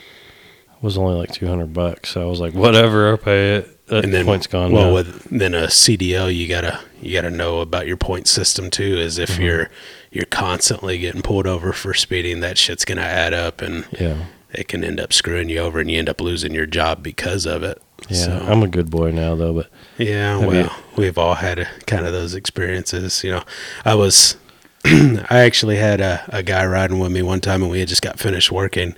was 0.82 0.96
only 0.96 1.14
like 1.14 1.32
two 1.32 1.46
hundred 1.46 1.72
bucks. 1.74 2.10
So 2.10 2.22
I 2.22 2.24
was 2.26 2.40
like, 2.40 2.54
whatever, 2.54 3.08
I'll 3.10 3.16
pay 3.18 3.56
it. 3.56 3.76
that 3.88 4.04
and 4.04 4.14
then 4.14 4.24
point's 4.24 4.46
gone. 4.46 4.70
Well, 4.72 4.86
now. 4.88 4.94
with 4.94 5.24
then 5.30 5.52
a 5.52 5.66
CDL, 5.68 6.30
you 6.34 6.46
gotta 6.48 6.78
you 7.02 7.12
gotta 7.12 7.30
know 7.30 7.60
about 7.60 7.86
your 7.88 7.96
point 7.96 8.28
system 8.28 8.70
too. 8.70 8.96
Is 8.98 9.18
if 9.18 9.30
Mm-hmm. 9.30 9.42
you're 9.42 9.70
you're 10.12 10.24
constantly 10.26 10.98
getting 10.98 11.22
pulled 11.22 11.46
over 11.46 11.72
for 11.72 11.92
speeding, 11.94 12.40
that 12.40 12.56
shit's 12.56 12.84
gonna 12.84 13.00
add 13.02 13.34
up, 13.34 13.60
and 13.62 13.84
yeah, 13.98 14.14
it 14.52 14.68
can 14.68 14.82
end 14.84 15.00
up 15.00 15.12
screwing 15.12 15.48
you 15.48 15.58
over, 15.58 15.80
and 15.80 15.90
you 15.90 15.98
end 15.98 16.08
up 16.08 16.20
losing 16.20 16.52
your 16.54 16.66
job 16.66 17.02
because 17.02 17.46
of 17.46 17.62
it. 17.62 17.80
yeah. 18.08 18.16
So- 18.24 18.46
I'm 18.48 18.62
a 18.62 18.68
good 18.68 18.90
boy 18.90 19.10
now 19.10 19.34
though, 19.34 19.52
but 19.52 19.66
Yeah, 19.98 20.38
well, 20.38 20.64
you- 20.64 20.70
we've 20.96 21.18
all 21.18 21.34
had 21.34 21.58
a, 21.58 21.66
kind 21.86 22.06
of 22.06 22.12
those 22.12 22.34
experiences. 22.34 23.22
You 23.24 23.32
know, 23.32 23.42
I 23.84 23.94
was, 23.94 24.36
I 24.84 25.26
actually 25.40 25.76
had 25.76 26.00
a, 26.00 26.22
a 26.28 26.42
guy 26.42 26.64
riding 26.66 26.98
with 26.98 27.12
me 27.12 27.22
one 27.22 27.40
time, 27.40 27.62
and 27.62 27.70
we 27.70 27.80
had 27.80 27.88
just 27.88 28.02
got 28.02 28.18
finished 28.18 28.50
working, 28.50 28.96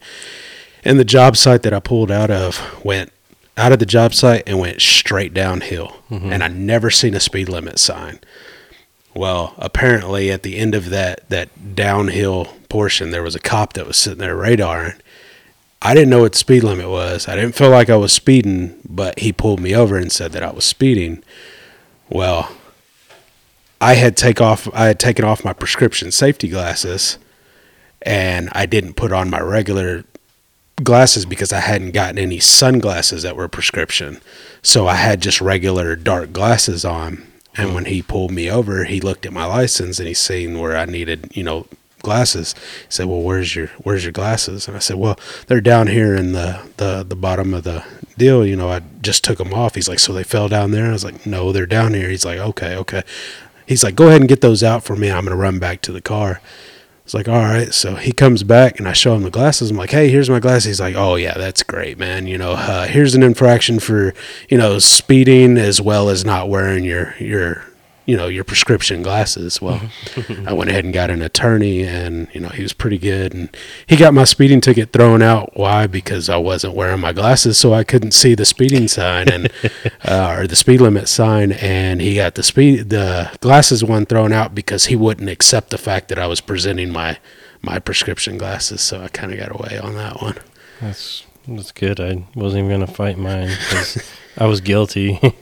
and 0.84 0.98
the 0.98 1.04
job 1.04 1.36
site 1.36 1.62
that 1.62 1.72
I 1.74 1.80
pulled 1.80 2.10
out 2.10 2.30
of 2.30 2.84
went 2.84 3.12
out 3.56 3.70
of 3.72 3.78
the 3.78 3.86
job 3.86 4.14
site 4.14 4.42
and 4.46 4.58
went 4.58 4.80
straight 4.80 5.34
downhill, 5.34 5.96
mm-hmm. 6.10 6.32
and 6.32 6.42
I 6.42 6.48
never 6.48 6.90
seen 6.90 7.14
a 7.14 7.20
speed 7.20 7.48
limit 7.48 7.78
sign. 7.78 8.18
Well, 9.14 9.54
apparently 9.58 10.30
at 10.30 10.42
the 10.42 10.56
end 10.56 10.74
of 10.74 10.88
that 10.90 11.28
that 11.28 11.74
downhill 11.74 12.46
portion, 12.70 13.10
there 13.10 13.22
was 13.22 13.34
a 13.34 13.40
cop 13.40 13.74
that 13.74 13.86
was 13.86 13.96
sitting 13.98 14.20
there 14.20 14.36
radaring. 14.36 14.98
I 15.84 15.94
didn't 15.94 16.10
know 16.10 16.20
what 16.20 16.32
the 16.32 16.38
speed 16.38 16.62
limit 16.62 16.88
was. 16.88 17.26
I 17.26 17.34
didn't 17.34 17.56
feel 17.56 17.70
like 17.70 17.90
I 17.90 17.96
was 17.96 18.12
speeding, 18.12 18.80
but 18.88 19.18
he 19.18 19.32
pulled 19.32 19.58
me 19.58 19.74
over 19.74 19.96
and 19.96 20.12
said 20.12 20.30
that 20.32 20.42
I 20.44 20.52
was 20.52 20.64
speeding. 20.64 21.24
Well, 22.08 22.52
I 23.80 23.94
had 23.94 24.16
take 24.16 24.40
off 24.40 24.72
I 24.72 24.86
had 24.86 25.00
taken 25.00 25.24
off 25.24 25.44
my 25.44 25.52
prescription 25.52 26.12
safety 26.12 26.46
glasses 26.48 27.18
and 28.02 28.48
I 28.52 28.64
didn't 28.64 28.94
put 28.94 29.12
on 29.12 29.28
my 29.28 29.40
regular 29.40 30.04
glasses 30.82 31.26
because 31.26 31.52
I 31.52 31.60
hadn't 31.60 31.90
gotten 31.90 32.18
any 32.18 32.38
sunglasses 32.38 33.24
that 33.24 33.36
were 33.36 33.48
prescription. 33.48 34.20
So 34.62 34.86
I 34.86 34.94
had 34.94 35.20
just 35.20 35.40
regular 35.40 35.96
dark 35.96 36.32
glasses 36.32 36.84
on. 36.84 37.26
And 37.56 37.70
hmm. 37.70 37.74
when 37.74 37.84
he 37.86 38.02
pulled 38.02 38.30
me 38.30 38.48
over, 38.48 38.84
he 38.84 39.00
looked 39.00 39.26
at 39.26 39.32
my 39.32 39.46
license 39.46 39.98
and 39.98 40.06
he 40.06 40.14
seen 40.14 40.60
where 40.60 40.76
I 40.76 40.84
needed, 40.84 41.32
you 41.34 41.42
know, 41.42 41.66
glasses. 42.02 42.54
He 42.54 42.86
said, 42.90 43.06
"Well, 43.06 43.22
where's 43.22 43.54
your 43.54 43.68
where's 43.82 44.04
your 44.04 44.12
glasses?" 44.12 44.68
And 44.68 44.76
I 44.76 44.80
said, 44.80 44.96
"Well, 44.96 45.18
they're 45.46 45.60
down 45.60 45.86
here 45.86 46.14
in 46.14 46.32
the 46.32 46.60
the 46.76 47.04
the 47.08 47.16
bottom 47.16 47.54
of 47.54 47.64
the 47.64 47.84
deal. 48.18 48.44
You 48.46 48.56
know, 48.56 48.70
I 48.70 48.82
just 49.00 49.24
took 49.24 49.38
them 49.38 49.54
off." 49.54 49.74
He's 49.74 49.88
like, 49.88 49.98
"So 49.98 50.12
they 50.12 50.24
fell 50.24 50.48
down 50.48 50.70
there?" 50.72 50.88
I 50.88 50.92
was 50.92 51.04
like, 51.04 51.26
"No, 51.26 51.52
they're 51.52 51.66
down 51.66 51.94
here." 51.94 52.08
He's 52.10 52.24
like, 52.24 52.38
"Okay, 52.38 52.76
okay." 52.76 53.02
He's 53.66 53.82
like, 53.84 53.94
"Go 53.94 54.08
ahead 54.08 54.20
and 54.20 54.28
get 54.28 54.40
those 54.40 54.62
out 54.62 54.84
for 54.84 54.96
me. 54.96 55.10
I'm 55.10 55.24
gonna 55.24 55.36
run 55.36 55.58
back 55.58 55.80
to 55.82 55.92
the 55.92 56.00
car." 56.00 56.40
It's 57.04 57.14
like, 57.14 57.28
"All 57.28 57.42
right." 57.42 57.72
So 57.74 57.96
he 57.96 58.12
comes 58.12 58.42
back 58.42 58.78
and 58.78 58.88
I 58.88 58.92
show 58.92 59.14
him 59.14 59.22
the 59.22 59.30
glasses. 59.30 59.70
I'm 59.70 59.76
like, 59.76 59.90
"Hey, 59.90 60.08
here's 60.08 60.30
my 60.30 60.40
glasses." 60.40 60.64
He's 60.64 60.80
like, 60.80 60.94
"Oh 60.96 61.16
yeah, 61.16 61.34
that's 61.36 61.62
great, 61.62 61.98
man. 61.98 62.26
You 62.26 62.38
know, 62.38 62.52
uh, 62.52 62.86
here's 62.86 63.14
an 63.14 63.22
infraction 63.22 63.80
for 63.80 64.14
you 64.48 64.58
know 64.58 64.78
speeding 64.78 65.58
as 65.58 65.80
well 65.80 66.08
as 66.08 66.24
not 66.24 66.48
wearing 66.48 66.84
your 66.84 67.14
your." 67.18 67.64
You 68.04 68.16
know 68.16 68.26
your 68.26 68.44
prescription 68.44 69.02
glasses. 69.02 69.60
Well, 69.60 69.80
I 70.46 70.52
went 70.52 70.70
ahead 70.70 70.84
and 70.84 70.92
got 70.92 71.10
an 71.10 71.22
attorney, 71.22 71.82
and 71.82 72.28
you 72.32 72.40
know 72.40 72.48
he 72.48 72.62
was 72.62 72.72
pretty 72.72 72.98
good, 72.98 73.32
and 73.32 73.54
he 73.86 73.96
got 73.96 74.14
my 74.14 74.24
speeding 74.24 74.60
ticket 74.60 74.92
thrown 74.92 75.22
out. 75.22 75.56
Why? 75.56 75.86
Because 75.86 76.28
I 76.28 76.36
wasn't 76.36 76.74
wearing 76.74 77.00
my 77.00 77.12
glasses, 77.12 77.58
so 77.58 77.72
I 77.72 77.84
couldn't 77.84 78.12
see 78.12 78.34
the 78.34 78.44
speeding 78.44 78.88
sign 78.88 79.28
and 79.28 79.50
uh, 80.04 80.36
or 80.38 80.46
the 80.46 80.56
speed 80.56 80.80
limit 80.80 81.08
sign, 81.08 81.52
and 81.52 82.00
he 82.00 82.16
got 82.16 82.34
the 82.34 82.42
speed 82.42 82.90
the 82.90 83.30
glasses 83.40 83.84
one 83.84 84.06
thrown 84.06 84.32
out 84.32 84.54
because 84.54 84.86
he 84.86 84.96
wouldn't 84.96 85.30
accept 85.30 85.70
the 85.70 85.78
fact 85.78 86.08
that 86.08 86.18
I 86.18 86.26
was 86.26 86.40
presenting 86.40 86.90
my 86.90 87.18
my 87.60 87.78
prescription 87.78 88.38
glasses. 88.38 88.80
So 88.80 89.02
I 89.02 89.08
kind 89.08 89.32
of 89.32 89.38
got 89.38 89.52
away 89.52 89.78
on 89.78 89.94
that 89.94 90.20
one. 90.20 90.38
that's 90.80 91.24
that's 91.46 91.72
good. 91.72 92.00
I 92.00 92.24
wasn't 92.34 92.64
even 92.64 92.70
gonna 92.70 92.86
fight 92.86 93.18
mine 93.18 93.48
because 93.48 94.02
I 94.38 94.46
was 94.46 94.60
guilty. 94.60 95.18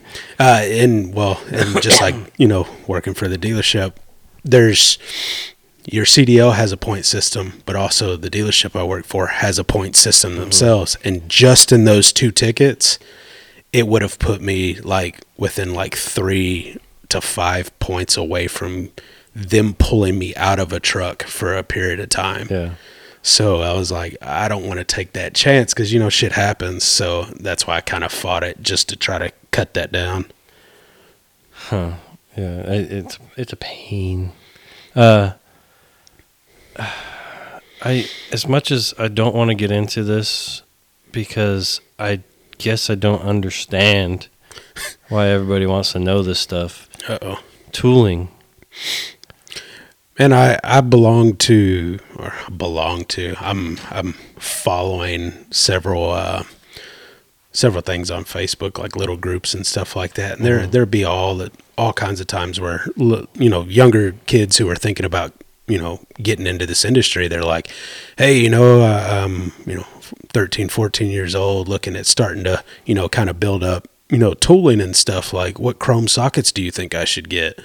Uh, 0.40 0.62
and 0.64 1.14
well, 1.14 1.40
and 1.52 1.80
just 1.82 2.00
like 2.00 2.14
you 2.36 2.48
know, 2.48 2.66
working 2.88 3.14
for 3.14 3.28
the 3.28 3.36
dealership, 3.38 3.92
there's 4.42 4.98
your 5.84 6.04
CDL 6.04 6.54
has 6.54 6.72
a 6.72 6.76
point 6.76 7.04
system, 7.04 7.62
but 7.66 7.76
also 7.76 8.16
the 8.16 8.30
dealership 8.30 8.74
I 8.78 8.82
work 8.84 9.04
for 9.04 9.26
has 9.28 9.58
a 9.58 9.64
point 9.64 9.96
system 9.96 10.36
themselves. 10.36 10.96
And 11.04 11.28
just 11.28 11.72
in 11.72 11.84
those 11.84 12.12
two 12.12 12.30
tickets, 12.30 12.98
it 13.72 13.86
would 13.86 14.02
have 14.02 14.18
put 14.18 14.40
me 14.40 14.80
like 14.80 15.20
within 15.36 15.74
like 15.74 15.94
three 15.96 16.78
to 17.10 17.20
five 17.20 17.76
points 17.78 18.16
away 18.16 18.46
from 18.46 18.90
them 19.34 19.74
pulling 19.74 20.18
me 20.18 20.34
out 20.36 20.58
of 20.58 20.72
a 20.72 20.80
truck 20.80 21.22
for 21.24 21.54
a 21.56 21.62
period 21.62 22.00
of 22.00 22.08
time. 22.08 22.48
yeah, 22.50 22.74
So 23.22 23.60
I 23.60 23.74
was 23.74 23.92
like, 23.92 24.16
I 24.22 24.48
don't 24.48 24.66
want 24.66 24.78
to 24.78 24.84
take 24.84 25.12
that 25.12 25.34
chance 25.34 25.74
because 25.74 25.92
you 25.92 25.98
know 25.98 26.08
shit 26.08 26.32
happens. 26.32 26.84
So 26.84 27.24
that's 27.38 27.66
why 27.66 27.76
I 27.76 27.80
kind 27.80 28.04
of 28.04 28.12
fought 28.12 28.42
it 28.42 28.62
just 28.62 28.88
to 28.88 28.96
try 28.96 29.18
to 29.18 29.30
cut 29.50 29.74
that 29.74 29.92
down. 29.92 30.26
huh? 31.52 31.94
Yeah, 32.36 32.62
it's 32.66 33.18
it's 33.36 33.52
a 33.52 33.56
pain. 33.56 34.32
Uh, 34.94 35.32
I 37.82 38.08
as 38.32 38.46
much 38.46 38.70
as 38.70 38.94
I 38.98 39.08
don't 39.08 39.34
want 39.34 39.48
to 39.48 39.54
get 39.54 39.70
into 39.70 40.02
this 40.02 40.62
because 41.12 41.80
I 41.98 42.20
guess 42.58 42.90
I 42.90 42.94
don't 42.94 43.22
understand 43.22 44.28
why 45.08 45.28
everybody 45.28 45.66
wants 45.66 45.92
to 45.92 45.98
know 45.98 46.22
this 46.22 46.40
stuff. 46.40 46.88
Uh 47.08 47.18
oh. 47.22 47.42
Tooling. 47.72 48.28
And 50.20 50.34
I, 50.34 50.60
I 50.62 50.82
belong 50.82 51.36
to 51.36 51.98
or 52.18 52.34
belong 52.54 53.06
to 53.06 53.34
I'm 53.40 53.78
I'm 53.90 54.12
following 54.36 55.46
several 55.50 56.10
uh, 56.10 56.42
several 57.52 57.80
things 57.80 58.10
on 58.10 58.24
Facebook 58.24 58.78
like 58.78 58.94
little 58.94 59.16
groups 59.16 59.54
and 59.54 59.66
stuff 59.66 59.96
like 59.96 60.12
that. 60.14 60.36
And 60.36 60.44
there 60.44 60.66
there 60.66 60.84
be 60.84 61.04
all 61.04 61.36
that 61.36 61.54
all 61.78 61.94
kinds 61.94 62.20
of 62.20 62.26
times 62.26 62.60
where 62.60 62.86
you 62.98 63.48
know 63.48 63.62
younger 63.62 64.12
kids 64.26 64.58
who 64.58 64.68
are 64.68 64.76
thinking 64.76 65.06
about 65.06 65.32
you 65.66 65.78
know 65.78 66.00
getting 66.22 66.46
into 66.46 66.66
this 66.66 66.84
industry 66.84 67.28
they're 67.28 67.44
like 67.44 67.70
hey 68.18 68.36
you 68.38 68.50
know 68.50 68.82
uh, 68.82 69.24
um 69.24 69.52
you 69.66 69.76
know 69.76 69.86
13 70.32 70.68
14 70.68 71.10
years 71.10 71.34
old 71.34 71.68
looking 71.68 71.94
at 71.94 72.06
starting 72.06 72.42
to 72.42 72.62
you 72.84 72.94
know 72.94 73.08
kind 73.08 73.30
of 73.30 73.38
build 73.38 73.62
up 73.62 73.86
you 74.10 74.18
know 74.18 74.34
tooling 74.34 74.80
and 74.80 74.96
stuff 74.96 75.32
like 75.32 75.60
what 75.60 75.78
chrome 75.78 76.08
sockets 76.08 76.50
do 76.50 76.60
you 76.60 76.72
think 76.72 76.94
I 76.94 77.04
should 77.04 77.30
get 77.30 77.58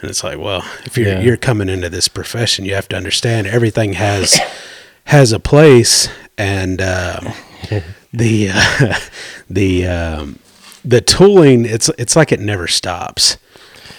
and 0.00 0.10
it's 0.10 0.22
like, 0.22 0.38
well, 0.38 0.64
if 0.84 0.96
you're 0.96 1.08
Yeah. 1.08 1.20
you're 1.20 1.36
coming 1.36 1.68
into 1.68 1.88
this 1.88 2.08
profession, 2.08 2.64
you 2.64 2.74
have 2.74 2.88
to 2.88 2.96
understand 2.96 3.46
everything 3.46 3.94
has 3.94 4.38
has 5.04 5.32
a 5.32 5.40
place, 5.40 6.08
and 6.36 6.80
um, 6.80 7.32
the 8.12 8.50
uh, 8.52 8.94
the 9.50 9.86
um, 9.86 10.38
the 10.84 11.00
tooling 11.00 11.64
it's 11.64 11.88
it's 11.98 12.16
like 12.16 12.32
it 12.32 12.40
never 12.40 12.66
stops. 12.68 13.36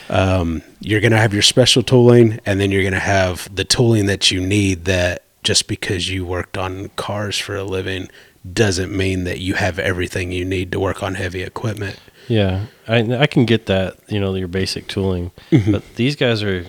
Um, 0.09 0.63
you're 0.79 1.01
gonna 1.01 1.17
have 1.17 1.33
your 1.33 1.41
special 1.43 1.83
tooling, 1.83 2.39
and 2.45 2.59
then 2.59 2.71
you're 2.71 2.83
gonna 2.83 2.99
have 2.99 3.53
the 3.53 3.65
tooling 3.65 4.05
that 4.07 4.31
you 4.31 4.39
need. 4.41 4.85
That 4.85 5.23
just 5.43 5.67
because 5.67 6.09
you 6.09 6.25
worked 6.25 6.57
on 6.57 6.89
cars 6.95 7.37
for 7.37 7.55
a 7.55 7.63
living 7.63 8.09
doesn't 8.53 8.95
mean 8.95 9.25
that 9.25 9.39
you 9.39 9.53
have 9.55 9.77
everything 9.79 10.31
you 10.31 10.45
need 10.45 10.71
to 10.71 10.79
work 10.79 11.03
on 11.03 11.15
heavy 11.15 11.43
equipment. 11.43 11.99
Yeah, 12.29 12.67
I 12.87 12.99
I 13.23 13.27
can 13.27 13.45
get 13.45 13.65
that. 13.65 13.97
You 14.07 14.19
know, 14.19 14.33
your 14.35 14.47
basic 14.47 14.87
tooling, 14.87 15.31
Mm-hmm. 15.51 15.71
but 15.73 15.95
these 15.95 16.15
guys 16.15 16.41
are 16.43 16.65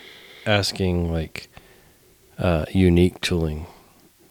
asking 0.47 1.13
like 1.13 1.49
uh, 2.39 2.65
unique 2.73 3.21
tooling. 3.21 3.67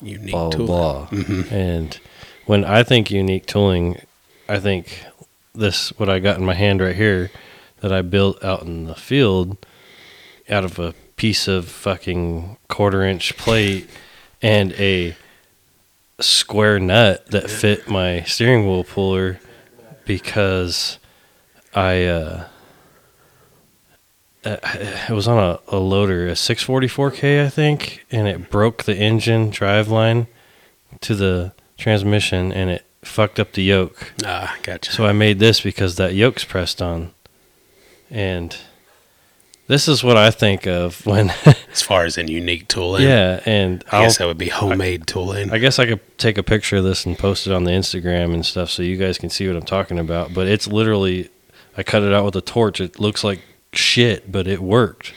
Unique 0.01 0.31
blah 0.31 0.49
blah 0.49 0.51
tooling. 0.51 0.65
blah. 0.65 1.07
Mhm. 1.11 1.51
And 1.51 1.99
when 2.45 2.65
I 2.65 2.83
think 2.83 3.11
unique 3.11 3.45
tooling, 3.45 4.01
I 4.47 4.59
think 4.59 5.05
this 5.53 5.89
what 5.99 6.09
I 6.09 6.19
got 6.19 6.37
in 6.37 6.45
my 6.45 6.53
hand 6.55 6.81
right 6.81 6.95
here 6.95 7.31
that 7.81 7.91
I 7.93 8.01
built 8.01 8.43
out 8.43 8.63
in 8.63 8.85
the 8.85 8.95
field 8.95 9.57
out 10.49 10.63
of 10.65 10.79
a 10.79 10.93
piece 11.15 11.47
of 11.47 11.67
fucking 11.67 12.57
quarter 12.69 13.03
inch 13.03 13.37
plate 13.37 13.89
and 14.41 14.73
a 14.73 15.15
square 16.19 16.79
nut 16.79 17.25
that 17.31 17.49
fit 17.49 17.89
my 17.89 18.21
steering 18.23 18.65
wheel 18.67 18.83
puller 18.83 19.39
because 20.05 20.98
I 21.73 22.05
uh 22.05 22.47
uh, 24.45 24.57
it 24.63 25.11
was 25.11 25.27
on 25.27 25.37
a, 25.37 25.59
a 25.67 25.79
loader, 25.79 26.27
a 26.27 26.31
644K, 26.31 27.45
I 27.45 27.49
think, 27.49 28.05
and 28.09 28.27
it 28.27 28.49
broke 28.49 28.83
the 28.83 28.95
engine 28.95 29.49
drive 29.49 29.89
line 29.89 30.27
to 31.01 31.13
the 31.13 31.51
transmission 31.77 32.51
and 32.51 32.69
it 32.69 32.85
fucked 33.01 33.39
up 33.39 33.53
the 33.53 33.63
yoke. 33.63 34.13
Ah, 34.25 34.55
gotcha. 34.63 34.91
So 34.91 35.05
I 35.05 35.11
made 35.11 35.39
this 35.39 35.61
because 35.61 35.95
that 35.95 36.13
yoke's 36.13 36.43
pressed 36.43 36.81
on. 36.81 37.13
And 38.09 38.55
this 39.67 39.87
is 39.87 40.03
what 40.03 40.17
I 40.17 40.31
think 40.31 40.65
of 40.65 41.05
when, 41.05 41.29
as 41.71 41.81
far 41.81 42.05
as 42.05 42.17
in 42.17 42.27
unique 42.27 42.67
tooling. 42.67 43.03
yeah, 43.03 43.41
and 43.45 43.83
I 43.91 43.97
I'll, 43.97 44.03
guess 44.03 44.17
that 44.17 44.25
would 44.25 44.37
be 44.37 44.49
homemade 44.49 45.05
tooling. 45.05 45.51
I 45.51 45.57
guess 45.59 45.79
I 45.79 45.85
could 45.85 46.17
take 46.17 46.37
a 46.37 46.43
picture 46.43 46.77
of 46.77 46.83
this 46.83 47.05
and 47.05 47.17
post 47.17 47.45
it 47.45 47.53
on 47.53 47.65
the 47.65 47.71
Instagram 47.71 48.33
and 48.33 48.45
stuff 48.45 48.69
so 48.69 48.83
you 48.83 48.97
guys 48.97 49.17
can 49.17 49.29
see 49.29 49.47
what 49.47 49.55
I'm 49.55 49.63
talking 49.63 49.99
about. 49.99 50.33
But 50.33 50.47
it's 50.47 50.65
literally, 50.65 51.29
I 51.79 51.83
cut 51.83 52.03
it 52.03 52.13
out 52.13 52.25
with 52.25 52.35
a 52.35 52.41
torch. 52.41 52.81
It 52.81 52.99
looks 52.99 53.23
like 53.23 53.39
shit, 53.71 54.29
but 54.29 54.47
it 54.47 54.59
worked. 54.59 55.13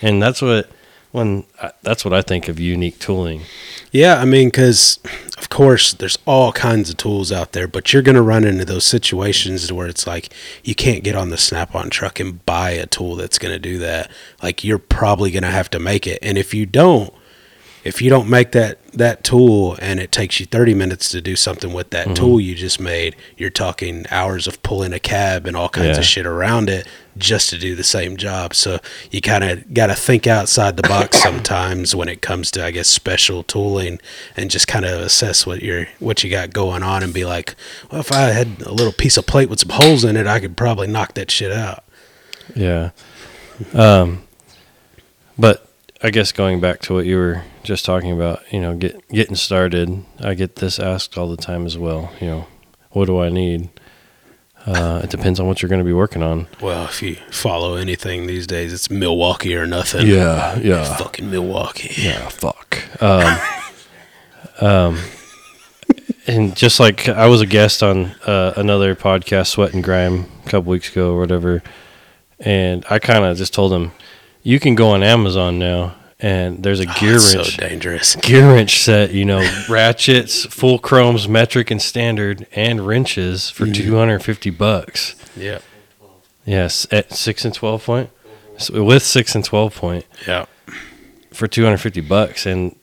And 0.00 0.22
that's 0.22 0.40
what 0.40 0.70
when 1.10 1.44
I, 1.60 1.72
that's 1.82 2.04
what 2.04 2.14
I 2.14 2.22
think 2.22 2.48
of 2.48 2.60
unique 2.60 3.00
tooling. 3.00 3.42
Yeah, 3.90 4.20
I 4.20 4.24
mean, 4.24 4.46
because 4.46 5.00
of 5.36 5.48
course 5.48 5.92
there's 5.92 6.16
all 6.24 6.52
kinds 6.52 6.88
of 6.88 6.98
tools 6.98 7.32
out 7.32 7.50
there, 7.50 7.66
but 7.66 7.92
you're 7.92 8.00
going 8.02 8.14
to 8.14 8.22
run 8.22 8.44
into 8.44 8.64
those 8.64 8.84
situations 8.84 9.72
where 9.72 9.88
it's 9.88 10.06
like 10.06 10.32
you 10.62 10.76
can't 10.76 11.02
get 11.02 11.16
on 11.16 11.30
the 11.30 11.36
Snap-on 11.36 11.90
truck 11.90 12.20
and 12.20 12.46
buy 12.46 12.70
a 12.70 12.86
tool 12.86 13.16
that's 13.16 13.38
going 13.38 13.52
to 13.52 13.58
do 13.58 13.78
that. 13.78 14.08
Like 14.40 14.62
you're 14.62 14.78
probably 14.78 15.32
going 15.32 15.42
to 15.42 15.50
have 15.50 15.70
to 15.70 15.80
make 15.80 16.06
it, 16.06 16.20
and 16.22 16.38
if 16.38 16.54
you 16.54 16.64
don't, 16.64 17.12
if 17.84 18.00
you 18.02 18.08
don't 18.10 18.28
make 18.30 18.52
that 18.52 18.78
that 18.92 19.22
tool 19.24 19.76
and 19.80 19.98
it 20.00 20.10
takes 20.12 20.38
you 20.40 20.46
30 20.46 20.72
minutes 20.74 21.10
to 21.10 21.20
do 21.20 21.36
something 21.36 21.72
with 21.72 21.90
that 21.90 22.06
Mm-hmm. 22.06 22.14
tool 22.14 22.40
you 22.40 22.54
just 22.54 22.78
made, 22.80 23.14
you're 23.36 23.50
talking 23.50 24.06
hours 24.10 24.46
of 24.46 24.62
pulling 24.62 24.92
a 24.92 24.98
cab 25.00 25.46
and 25.46 25.56
all 25.56 25.68
kinds 25.68 25.96
Yeah. 25.96 25.98
of 25.98 26.04
shit 26.04 26.26
around 26.26 26.70
it 26.70 26.86
just 27.18 27.50
to 27.50 27.58
do 27.58 27.74
the 27.74 27.84
same 27.84 28.16
job. 28.16 28.54
So 28.54 28.78
you 29.10 29.20
kind 29.20 29.44
of 29.44 29.72
got 29.74 29.88
to 29.88 29.94
think 29.94 30.26
outside 30.26 30.76
the 30.76 30.82
box 30.84 31.20
sometimes 31.22 31.94
when 31.94 32.08
it 32.08 32.22
comes 32.22 32.50
to 32.52 32.64
I 32.64 32.70
guess 32.70 32.88
special 32.88 33.42
tooling 33.42 34.00
and 34.36 34.50
just 34.50 34.66
kind 34.68 34.84
of 34.84 35.00
assess 35.00 35.44
what 35.46 35.62
you're 35.62 35.86
what 35.98 36.22
you 36.24 36.30
got 36.30 36.52
going 36.52 36.82
on 36.82 37.02
and 37.02 37.12
be 37.12 37.24
like, 37.24 37.54
well 37.90 38.00
if 38.00 38.10
I 38.12 38.28
had 38.30 38.62
a 38.62 38.72
little 38.72 38.92
piece 38.92 39.16
of 39.16 39.26
plate 39.26 39.50
with 39.50 39.60
some 39.60 39.70
holes 39.70 40.04
in 40.04 40.16
it, 40.16 40.26
I 40.26 40.40
could 40.40 40.56
probably 40.56 40.86
knock 40.86 41.14
that 41.14 41.30
shit 41.30 41.52
out. 41.52 41.84
Yeah. 42.54 42.90
Um, 43.72 44.22
but 45.38 45.68
I 46.04 46.10
guess 46.10 46.32
going 46.32 46.60
back 46.60 46.82
to 46.82 46.92
what 46.92 47.06
you 47.06 47.16
were 47.16 47.44
just 47.62 47.86
talking 47.86 48.12
about, 48.12 48.42
you 48.52 48.60
know, 48.60 48.76
get 48.76 49.08
getting 49.08 49.36
started. 49.36 50.04
I 50.20 50.34
get 50.34 50.56
this 50.56 50.78
asked 50.78 51.16
all 51.16 51.30
the 51.30 51.38
time 51.38 51.64
as 51.64 51.78
well. 51.78 52.12
You 52.20 52.26
know, 52.26 52.46
what 52.90 53.06
do 53.06 53.20
I 53.20 53.30
need? 53.30 53.70
Uh, 54.66 55.00
it 55.02 55.08
depends 55.08 55.40
on 55.40 55.46
what 55.46 55.62
you're 55.62 55.70
going 55.70 55.80
to 55.80 55.84
be 55.84 55.94
working 55.94 56.22
on. 56.22 56.46
Well, 56.60 56.84
if 56.84 57.00
you 57.00 57.14
follow 57.30 57.76
anything 57.76 58.26
these 58.26 58.46
days, 58.46 58.74
it's 58.74 58.90
Milwaukee 58.90 59.56
or 59.56 59.66
nothing. 59.66 60.06
Yeah, 60.06 60.58
yeah. 60.58 60.94
Fucking 60.96 61.30
Milwaukee. 61.30 61.94
Yeah, 61.96 62.28
fuck. 62.28 62.82
Um, 63.00 63.38
um, 64.60 64.98
and 66.26 66.54
just 66.54 66.80
like 66.80 67.08
I 67.08 67.28
was 67.28 67.40
a 67.40 67.46
guest 67.46 67.82
on 67.82 68.14
uh, 68.26 68.52
another 68.58 68.94
podcast, 68.94 69.46
Sweat 69.46 69.72
and 69.72 69.82
Grime, 69.82 70.26
a 70.44 70.50
couple 70.50 70.70
weeks 70.70 70.90
ago 70.90 71.14
or 71.14 71.20
whatever, 71.20 71.62
and 72.40 72.84
I 72.90 72.98
kind 72.98 73.24
of 73.24 73.38
just 73.38 73.54
told 73.54 73.72
him, 73.72 73.92
you 74.44 74.60
can 74.60 74.76
go 74.76 74.90
on 74.90 75.02
Amazon 75.02 75.58
now, 75.58 75.96
and 76.20 76.62
there's 76.62 76.78
a 76.78 76.86
Oh, 76.88 76.94
gear 77.00 77.16
it's 77.16 77.34
wrench, 77.34 77.56
so 77.56 77.66
dangerous. 77.68 78.14
gear 78.22 78.46
wrench 78.54 78.78
set. 78.80 79.12
You 79.12 79.24
know, 79.24 79.40
ratchets, 79.68 80.44
full 80.46 80.78
chromes, 80.78 81.26
metric 81.28 81.72
and 81.72 81.82
standard, 81.82 82.46
and 82.52 82.86
wrenches 82.86 83.50
for 83.50 83.64
mm-hmm. 83.64 83.72
two 83.72 83.96
hundred 83.96 84.20
fifty 84.20 84.50
bucks. 84.50 85.16
Yeah. 85.36 85.58
Yes, 86.46 86.86
at 86.92 87.12
six 87.12 87.44
and 87.44 87.52
twelve 87.54 87.84
point, 87.84 88.10
so 88.58 88.84
with 88.84 89.02
six 89.02 89.34
and 89.34 89.44
twelve 89.44 89.74
point 89.74 90.04
Yeah. 90.28 90.44
for 91.32 91.48
250 91.48 92.00
bucks 92.02 92.46
and 92.46 92.76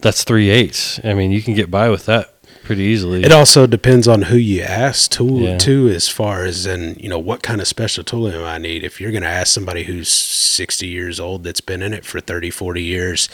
that's 0.00 0.24
three 0.24 0.50
eighths 0.50 0.98
i 1.04 1.14
mean 1.14 1.30
you 1.30 1.40
can 1.42 1.54
get 1.54 1.70
by 1.70 1.88
with 1.88 2.06
that 2.06 2.34
pretty 2.66 2.82
easily 2.82 3.22
It 3.24 3.32
also 3.32 3.66
depends 3.66 4.06
on 4.08 4.22
who 4.22 4.36
you 4.36 4.62
ask 4.62 5.10
tool 5.10 5.40
Yeah. 5.40 5.58
to 5.58 5.88
as 5.88 6.08
far 6.08 6.44
as 6.44 6.66
in, 6.66 6.96
you 7.00 7.08
know, 7.08 7.18
what 7.18 7.42
kind 7.42 7.60
of 7.60 7.66
special 7.68 8.04
tooling 8.04 8.34
am 8.34 8.44
I 8.44 8.58
need. 8.58 8.84
If 8.84 9.00
you're 9.00 9.12
gonna 9.12 9.26
ask 9.26 9.52
somebody 9.54 9.84
who's 9.84 10.08
sixty 10.08 10.86
years 10.88 11.18
old 11.20 11.44
that's 11.44 11.60
been 11.60 11.82
in 11.82 11.92
it 11.94 12.04
for 12.04 12.20
30, 12.20 12.50
40 12.50 12.82
years, 12.82 13.28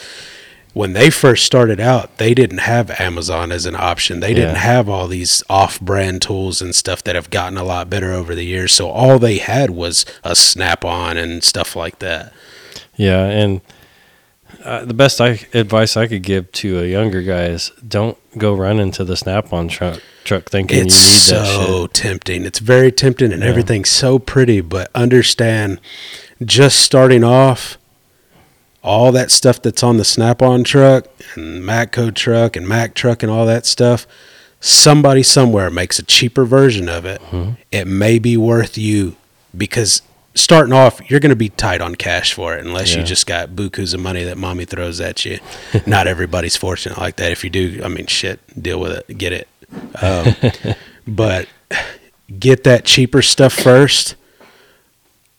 when 0.75 0.95
they 0.95 1.11
first 1.11 1.45
started 1.45 1.81
out, 1.81 2.17
they 2.17 2.33
didn't 2.33 2.59
have 2.59 2.91
Amazon 2.99 3.53
as 3.53 3.67
an 3.67 3.77
option. 3.77 4.21
They 4.21 4.33
didn't 4.33 4.55
have 4.57 4.89
all 4.89 5.07
these 5.07 5.43
off 5.51 5.79
brand 5.81 6.23
tools 6.23 6.63
and 6.63 6.75
stuff 6.75 7.05
that 7.05 7.15
have 7.15 7.29
gotten 7.29 7.59
a 7.59 7.65
lot 7.65 7.91
better 7.91 8.13
over 8.13 8.35
the 8.35 8.45
years. 8.45 8.73
So 8.73 8.89
all 8.89 9.19
they 9.19 9.37
had 9.39 9.69
was 9.71 10.07
a 10.25 10.35
snap 10.35 10.83
on 10.85 11.17
and 11.19 11.45
stuff 11.45 11.77
like 11.77 11.99
that. 11.99 12.33
yeah 12.97 13.25
and 13.27 13.61
uh, 14.65 14.85
the 14.85 14.95
best 14.95 15.21
I, 15.21 15.41
advice 15.55 15.97
i 15.97 16.07
could 16.07 16.23
give 16.23 16.51
to 16.53 16.81
a 16.81 16.87
younger 16.87 17.23
guy 17.23 17.45
is 17.45 17.71
don't 17.87 18.17
go 18.39 18.55
run 18.55 18.79
into 18.81 19.05
the 19.05 19.17
snap-on 19.17 19.69
truck 19.69 20.01
truck 20.25 20.45
thinking 20.51 20.87
it's 20.87 21.29
you 21.29 21.35
need 21.37 21.43
that 21.43 21.47
so 21.47 21.83
shit 21.83 21.95
tempting. 21.95 22.45
It's 22.45 22.59
very 22.61 22.93
tempting, 22.93 23.33
and 23.33 23.43
Yeah. 23.43 23.49
everything's 23.49 23.91
so 23.91 24.19
pretty. 24.19 24.61
But 24.61 24.91
understand, 24.95 25.81
just 26.45 26.79
starting 26.79 27.25
off, 27.25 27.77
all 28.83 29.13
that 29.13 29.31
stuff 29.31 29.61
that's 29.63 29.83
on 29.83 29.97
the 29.97 30.05
Snap-on 30.05 30.65
truck 30.65 31.07
and 31.35 31.63
Matco 31.63 32.15
truck 32.15 32.57
and 32.57 32.67
Mac 32.69 32.95
truck 32.95 33.23
and 33.23 33.31
all 33.31 33.47
that 33.47 33.67
stuff. 33.67 34.07
Somebody 34.61 35.23
somewhere 35.25 35.71
makes 35.71 35.99
a 35.99 36.03
cheaper 36.05 36.45
version 36.45 36.89
of 36.89 37.05
it. 37.05 37.21
Mm-hmm. 37.23 37.53
It 37.73 37.87
may 37.87 38.19
be 38.19 38.37
worth 38.37 38.79
you 38.79 39.17
because 39.57 40.03
starting 40.35 40.73
off, 40.73 41.11
you're 41.11 41.21
going 41.21 41.31
to 41.31 41.37
be 41.37 41.49
tight 41.51 41.81
on 41.81 41.95
cash 41.95 42.33
for 42.33 42.55
it 42.57 42.65
unless 42.65 42.95
you 42.95 43.03
just 43.03 43.27
got 43.27 43.51
bukus 43.51 43.95
of 43.95 44.01
money 44.01 44.25
that 44.25 44.39
mommy 44.39 44.65
throws 44.65 45.01
at 45.01 45.25
you. 45.25 45.39
Not 45.87 46.07
everybody's 46.07 46.57
fortunate 46.57 46.99
like 46.99 47.17
that. 47.17 47.33
If 47.33 47.45
you 47.45 47.51
do, 47.51 47.81
I 47.85 47.89
mean, 47.89 48.07
shit, 48.07 48.41
deal 48.61 48.81
with 48.81 48.93
it, 48.93 49.19
get 49.19 49.33
it. 49.33 49.49
Um, 50.03 50.35
but 51.07 51.49
get 52.39 52.65
that 52.65 52.85
cheaper 52.85 53.21
stuff 53.23 53.53
first 53.53 54.15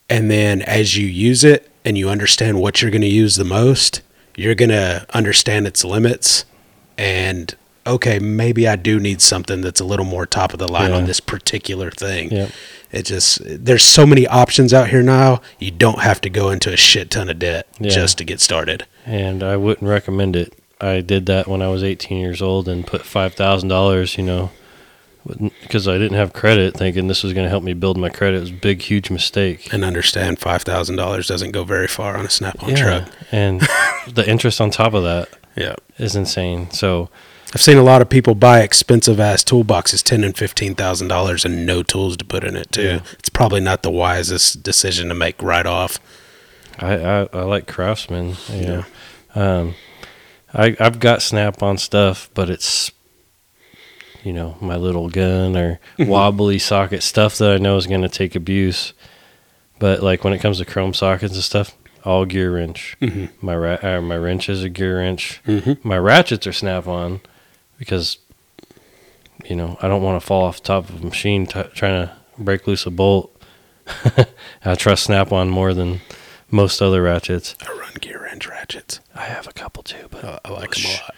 and 0.09 0.29
then 0.29 0.61
as 0.63 0.95
you 0.97 1.07
use 1.07 1.43
it 1.43 1.71
and 1.85 1.97
you 1.97 2.09
understand 2.09 2.59
what 2.59 2.81
you're 2.81 2.91
going 2.91 3.01
to 3.01 3.07
use 3.07 3.35
the 3.35 3.43
most 3.43 4.01
you're 4.35 4.55
going 4.55 4.69
to 4.69 5.05
understand 5.13 5.65
its 5.65 5.83
limits 5.83 6.45
and 6.97 7.55
okay 7.87 8.19
maybe 8.19 8.67
i 8.67 8.75
do 8.75 8.99
need 8.99 9.21
something 9.21 9.61
that's 9.61 9.79
a 9.79 9.85
little 9.85 10.05
more 10.05 10.25
top 10.25 10.53
of 10.53 10.59
the 10.59 10.67
line 10.71 10.91
on 10.91 11.05
this 11.05 11.19
particular 11.19 11.89
thing 11.89 12.29
Yep. 12.31 12.49
It 12.93 13.03
just 13.03 13.39
there's 13.43 13.83
so 13.83 14.05
many 14.05 14.25
options 14.27 14.73
out 14.73 14.89
here 14.89 15.01
now 15.03 15.41
you 15.59 15.71
don't 15.71 15.99
have 15.99 16.21
to 16.21 16.29
go 16.29 16.49
into 16.49 16.71
a 16.71 16.77
shit 16.77 17.09
ton 17.11 17.29
of 17.29 17.39
debt 17.39 17.67
Yeah. 17.79 17.89
just 17.89 18.17
to 18.19 18.23
get 18.23 18.39
started. 18.39 18.85
And 19.05 19.43
i 19.43 19.57
wouldn't 19.57 19.89
recommend 19.89 20.35
it. 20.35 20.53
I 20.79 21.01
did 21.01 21.25
that 21.25 21.47
when 21.47 21.61
i 21.61 21.67
was 21.67 21.83
18 21.83 22.17
years 22.17 22.41
old 22.41 22.67
and 22.67 22.85
put 22.87 23.01
$5000 23.01 24.17
you 24.17 24.23
know 24.23 24.51
because 25.61 25.87
i 25.87 25.97
didn't 25.97 26.17
have 26.17 26.33
credit 26.33 26.75
thinking 26.75 27.07
this 27.07 27.23
was 27.23 27.31
going 27.33 27.45
to 27.45 27.49
help 27.49 27.63
me 27.63 27.73
build 27.73 27.97
my 27.97 28.09
credit. 28.09 28.37
It 28.37 28.41
was 28.41 28.49
a 28.49 28.53
big 28.53 28.81
huge 28.81 29.09
mistake. 29.09 29.73
And 29.73 29.83
understand 29.85 30.39
$5000 30.39 31.27
doesn't 31.27 31.51
go 31.51 31.63
very 31.63 31.87
far 31.87 32.17
on 32.17 32.25
a 32.25 32.29
snap-on 32.29 32.69
yeah. 32.71 32.75
truck. 32.75 33.09
And 33.31 33.61
the 34.11 34.25
interest 34.27 34.59
on 34.59 34.69
top 34.69 34.93
of 34.93 35.03
that 35.03 35.29
yeah. 35.55 35.75
is 35.97 36.15
insane. 36.15 36.69
So 36.71 37.09
I've 37.53 37.61
seen 37.61 37.77
a 37.77 37.83
lot 37.83 38.01
of 38.01 38.09
people 38.09 38.33
buy 38.35 38.61
expensive 38.61 39.19
ass 39.19 39.43
toolboxes, 39.43 40.01
ten 40.01 40.23
and 40.23 40.35
fifteen 40.35 40.73
thousand 40.75 41.07
dollars, 41.07 41.45
and 41.45 41.65
no 41.65 41.83
tools 41.83 42.17
to 42.17 42.25
put 42.25 42.43
in 42.43 42.55
it 42.55 42.71
too. 42.71 42.83
Yeah. 42.83 42.99
It's 43.19 43.29
probably 43.29 43.61
not 43.61 43.83
the 43.83 43.91
wisest 43.91 44.63
decision 44.63 45.07
to 45.09 45.13
make 45.13 45.41
right 45.41 45.65
off. 45.65 45.99
I, 46.79 46.95
I, 46.95 47.19
I 47.31 47.41
like 47.43 47.67
craftsman. 47.67 48.35
Know, 48.51 48.85
um, 49.35 49.75
I 50.53 50.75
I've 50.79 50.99
got 50.99 51.21
snap 51.21 51.61
on 51.61 51.77
stuff, 51.77 52.29
but 52.33 52.49
it's 52.49 52.91
you 54.23 54.33
know 54.33 54.55
my 54.59 54.75
little 54.75 55.09
gun 55.09 55.55
or 55.55 55.79
wobbly 55.99 56.57
socket 56.57 57.03
stuff 57.03 57.37
that 57.37 57.51
I 57.51 57.57
know 57.57 57.77
is 57.77 57.85
going 57.87 58.01
to 58.01 58.09
take 58.09 58.35
abuse. 58.35 58.93
But 59.79 60.01
like 60.01 60.23
when 60.23 60.33
it 60.33 60.39
comes 60.39 60.57
to 60.57 60.65
chrome 60.65 60.93
sockets 60.95 61.33
and 61.35 61.43
stuff, 61.43 61.75
all 62.03 62.25
gear 62.25 62.51
wrench. 62.53 62.97
Mhm. 63.01 63.29
My 63.41 63.55
ra- 63.55 63.79
uh, 63.83 64.01
my 64.01 64.17
wrench 64.17 64.49
is 64.49 64.63
a 64.63 64.69
gear 64.69 64.97
wrench. 64.97 65.39
Mhm. 65.45 65.83
My 65.85 65.97
ratchets 65.99 66.47
are 66.47 66.53
snap 66.53 66.87
on 66.87 67.21
because 67.83 68.17
you 69.43 69.55
know 69.55 69.77
I 69.81 69.87
don't 69.87 70.01
want 70.01 70.19
to 70.21 70.25
fall 70.25 70.45
off 70.45 70.57
the 70.57 70.63
top 70.63 70.89
of 70.89 71.03
a 71.03 71.05
machine 71.05 71.45
t- 71.45 71.63
trying 71.73 72.07
to 72.07 72.13
break 72.37 72.65
loose 72.65 72.85
a 72.85 72.91
bolt. 72.91 73.29
I 74.65 74.75
trust 74.75 75.03
snap 75.03 75.33
on 75.33 75.49
more 75.49 75.73
than 75.73 75.99
most 76.49 76.81
other 76.81 77.01
ratchets. 77.01 77.55
I 77.67 77.71
run 77.73 77.93
gear 77.99 78.21
wrench 78.21 78.47
ratchets. 78.47 79.01
I 79.13 79.25
have 79.25 79.47
a 79.47 79.51
couple 79.51 79.83
too, 79.83 80.07
but 80.09 80.23
I, 80.23 80.39
I 80.45 80.49
like 80.51 80.71
them 80.75 80.85
a 80.85 80.93
lot. 80.93 81.15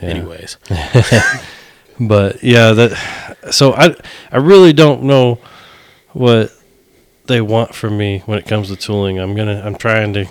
Yeah. 0.00 0.08
Anyways, 0.08 0.56
but 2.00 2.42
yeah, 2.42 2.72
that. 2.72 3.36
So 3.50 3.72
I 3.74 3.96
I 4.30 4.36
really 4.36 4.72
don't 4.72 5.02
know 5.02 5.40
what 6.12 6.52
they 7.26 7.40
want 7.40 7.74
from 7.74 7.96
me 7.96 8.22
when 8.26 8.38
it 8.38 8.46
comes 8.46 8.68
to 8.68 8.76
tooling. 8.76 9.18
I'm 9.18 9.34
gonna 9.34 9.62
I'm 9.64 9.74
trying 9.74 10.12
to 10.12 10.26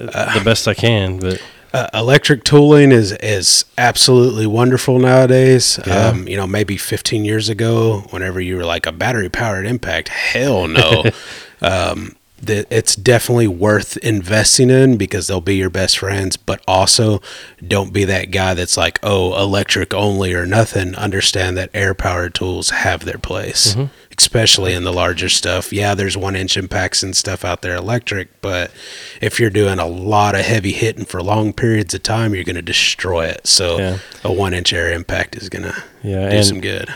uh, 0.00 0.38
the 0.38 0.44
best 0.44 0.68
I 0.68 0.74
can, 0.74 1.18
but 1.18 1.40
uh, 1.72 1.88
electric 1.94 2.44
tooling 2.44 2.92
is 2.92 3.12
is 3.12 3.64
absolutely 3.78 4.46
wonderful 4.46 4.98
nowadays. 4.98 5.78
Yeah. 5.86 6.08
Um, 6.08 6.28
you 6.28 6.36
know, 6.36 6.46
maybe 6.46 6.76
15 6.76 7.24
years 7.24 7.48
ago, 7.48 8.00
whenever 8.10 8.40
you 8.40 8.56
were 8.56 8.64
like 8.64 8.86
a 8.86 8.92
battery 8.92 9.28
powered 9.28 9.66
impact, 9.66 10.08
hell 10.08 10.66
no. 10.66 11.04
um, 11.62 12.16
that 12.42 12.66
it's 12.70 12.96
definitely 12.96 13.48
worth 13.48 13.96
investing 13.98 14.70
in 14.70 14.96
because 14.96 15.26
they'll 15.26 15.40
be 15.40 15.56
your 15.56 15.70
best 15.70 15.98
friends. 15.98 16.36
But 16.36 16.62
also, 16.66 17.20
don't 17.66 17.92
be 17.92 18.04
that 18.04 18.30
guy 18.30 18.54
that's 18.54 18.76
like, 18.76 18.98
oh, 19.02 19.40
electric 19.40 19.92
only 19.92 20.32
or 20.32 20.46
nothing. 20.46 20.94
Understand 20.94 21.56
that 21.58 21.70
air 21.74 21.94
powered 21.94 22.34
tools 22.34 22.70
have 22.70 23.04
their 23.04 23.18
place. 23.18 23.74
Especially 24.20 24.74
in 24.74 24.84
the 24.84 24.92
larger 24.92 25.30
stuff. 25.30 25.72
Yeah, 25.72 25.94
there's 25.94 26.14
one 26.14 26.36
inch 26.36 26.58
impacts 26.58 27.02
and 27.02 27.16
stuff 27.16 27.42
out 27.42 27.62
there 27.62 27.74
electric, 27.74 28.42
but 28.42 28.70
if 29.22 29.40
you're 29.40 29.48
doing 29.48 29.78
a 29.78 29.86
lot 29.86 30.34
of 30.34 30.42
heavy 30.42 30.72
hitting 30.72 31.06
for 31.06 31.22
long 31.22 31.54
periods 31.54 31.94
of 31.94 32.02
time, 32.02 32.34
you're 32.34 32.44
going 32.44 32.54
to 32.56 32.60
destroy 32.62 33.24
it. 33.26 33.46
So 33.46 33.78
Yeah. 33.78 33.98
a 34.22 34.30
one 34.30 34.52
inch 34.52 34.74
air 34.74 34.92
impact 34.92 35.36
is 35.36 35.48
going 35.48 35.62
to 35.62 35.82
yeah, 36.02 36.28
do 36.28 36.42
some 36.42 36.60
good. 36.60 36.92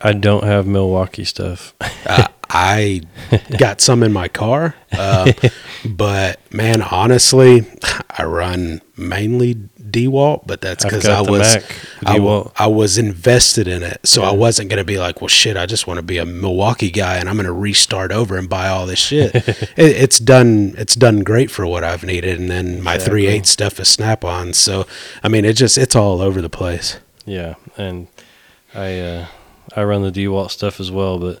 I 0.00 0.12
don't 0.12 0.42
have 0.44 0.66
Milwaukee 0.66 1.24
stuff. 1.24 1.74
Uh, 2.06 2.26
I 2.48 3.02
got 3.58 3.82
some 3.82 4.02
in 4.02 4.14
my 4.14 4.28
car, 4.28 4.74
uh, 4.92 5.30
but 5.84 6.40
man, 6.50 6.80
honestly, 6.80 7.66
I 8.10 8.24
run 8.24 8.80
mainly 8.96 9.56
DeWalt, 9.90 10.46
but 10.46 10.60
that's 10.60 10.84
because 10.84 11.06
I 11.06 11.20
was 11.20 11.56
I, 12.04 12.16
I 12.56 12.66
was 12.66 12.98
invested 12.98 13.66
in 13.68 13.82
it, 13.82 14.00
so 14.04 14.22
I 14.22 14.32
wasn't 14.32 14.70
gonna 14.70 14.84
be 14.84 14.98
like, 14.98 15.20
well, 15.20 15.28
shit, 15.28 15.56
I 15.56 15.66
just 15.66 15.86
want 15.86 15.98
to 15.98 16.02
be 16.02 16.18
a 16.18 16.24
Milwaukee 16.24 16.90
guy 16.90 17.16
and 17.16 17.28
I'm 17.28 17.36
gonna 17.36 17.52
restart 17.52 18.12
over 18.12 18.36
and 18.36 18.48
buy 18.48 18.68
all 18.68 18.86
this 18.86 18.98
shit. 18.98 19.34
it, 19.36 19.72
it's 19.76 20.18
done, 20.18 20.74
it's 20.78 20.94
done 20.94 21.20
great 21.20 21.50
for 21.50 21.66
what 21.66 21.84
I've 21.84 22.04
needed, 22.04 22.38
and 22.38 22.50
then 22.50 22.82
my 22.82 22.94
Exactly. 22.94 23.10
three 23.10 23.26
eight 23.26 23.46
stuff 23.46 23.80
is 23.80 23.88
Snap 23.88 24.24
on, 24.24 24.52
so 24.52 24.86
I 25.22 25.28
mean, 25.28 25.44
it 25.44 25.54
just 25.54 25.76
it's 25.78 25.96
all 25.96 26.20
over 26.20 26.40
the 26.40 26.50
place. 26.50 26.98
Yeah, 27.26 27.54
and 27.76 28.06
I 28.74 28.98
uh, 29.00 29.26
I 29.76 29.82
run 29.84 30.02
the 30.02 30.12
DeWalt 30.12 30.50
stuff 30.50 30.80
as 30.80 30.90
well, 30.90 31.18
but 31.18 31.40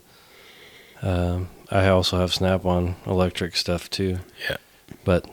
um, 1.02 1.48
I 1.70 1.88
also 1.88 2.18
have 2.18 2.34
Snap-on 2.34 2.96
electric 3.06 3.54
stuff 3.56 3.88
too. 3.88 4.18
Yeah. 4.48 4.56
but 5.04 5.26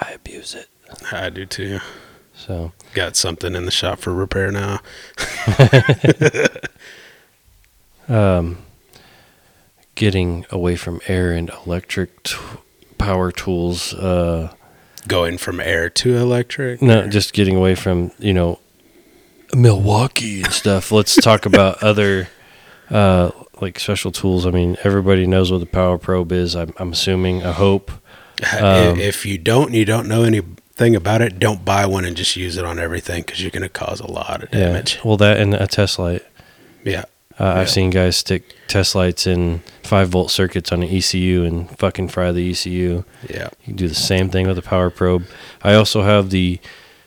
I 0.00 0.12
abuse 0.12 0.54
it. 0.54 0.68
I 1.12 1.30
do 1.30 1.46
too. 1.46 1.80
So 2.34 2.72
Got 2.94 3.16
something 3.16 3.54
in 3.54 3.64
the 3.66 3.70
shop 3.70 3.98
for 3.98 4.12
repair 4.14 4.50
now. 4.50 4.80
um, 8.08 8.58
getting 9.94 10.46
away 10.50 10.76
from 10.76 11.00
air 11.06 11.32
and 11.32 11.50
electric 11.66 12.22
t- 12.22 12.36
power 12.98 13.30
tools. 13.30 13.94
Uh, 13.94 14.52
Going 15.08 15.38
from 15.38 15.60
air 15.60 15.88
to 15.90 16.16
electric. 16.16 16.82
no, 16.82 17.06
just 17.08 17.32
getting 17.32 17.56
away 17.56 17.74
from 17.74 18.10
you 18.18 18.34
know 18.34 18.58
Milwaukee 19.54 20.42
and 20.42 20.52
stuff. 20.52 20.92
Let's 20.92 21.16
talk 21.16 21.46
about 21.46 21.82
other 21.82 22.28
uh, 22.90 23.30
like 23.60 23.78
special 23.80 24.12
tools. 24.12 24.46
I 24.46 24.50
mean, 24.50 24.76
everybody 24.84 25.26
knows 25.26 25.50
what 25.50 25.58
the 25.60 25.66
Power 25.66 25.96
Probe 25.98 26.32
is. 26.32 26.54
I'm, 26.54 26.74
I'm 26.78 26.92
assuming. 26.92 27.42
I 27.44 27.52
hope. 27.52 27.90
Um, 28.58 28.98
if 28.98 29.26
you 29.26 29.36
don't, 29.38 29.72
you 29.74 29.84
don't 29.84 30.08
know 30.08 30.22
anything 30.80 30.96
about 30.96 31.20
it, 31.22 31.38
don't 31.38 31.64
buy 31.64 31.86
one 31.86 32.04
and 32.04 32.16
just 32.16 32.36
use 32.36 32.56
it 32.56 32.64
on 32.64 32.78
everything 32.78 33.22
because 33.22 33.40
you're 33.42 33.50
going 33.50 33.62
to 33.62 33.68
cause 33.68 34.00
a 34.00 34.10
lot 34.10 34.42
of 34.42 34.50
damage. 34.50 34.96
Yeah. 34.96 35.00
Well, 35.04 35.16
that 35.18 35.38
and 35.38 35.54
a 35.54 35.66
test 35.66 35.98
light. 35.98 36.22
Yeah. 36.84 37.04
Uh, 37.38 37.44
Yeah. 37.44 37.60
I've 37.60 37.70
seen 37.70 37.90
guys 37.90 38.16
stick 38.16 38.54
test 38.68 38.94
lights 38.94 39.26
in 39.26 39.62
five 39.82 40.08
volt 40.08 40.30
circuits 40.30 40.72
on 40.72 40.82
an 40.82 40.88
ECU 40.88 41.44
and 41.44 41.70
fucking 41.78 42.08
fry 42.08 42.32
the 42.32 42.50
ECU. 42.50 43.04
Yeah. 43.28 43.48
You 43.60 43.64
can 43.66 43.76
do 43.76 43.88
the 43.88 43.94
same 43.94 44.30
thing 44.30 44.46
with 44.46 44.58
a 44.58 44.62
power 44.62 44.90
probe. 44.90 45.24
I 45.62 45.74
also 45.74 46.02
have 46.02 46.30
the. 46.30 46.58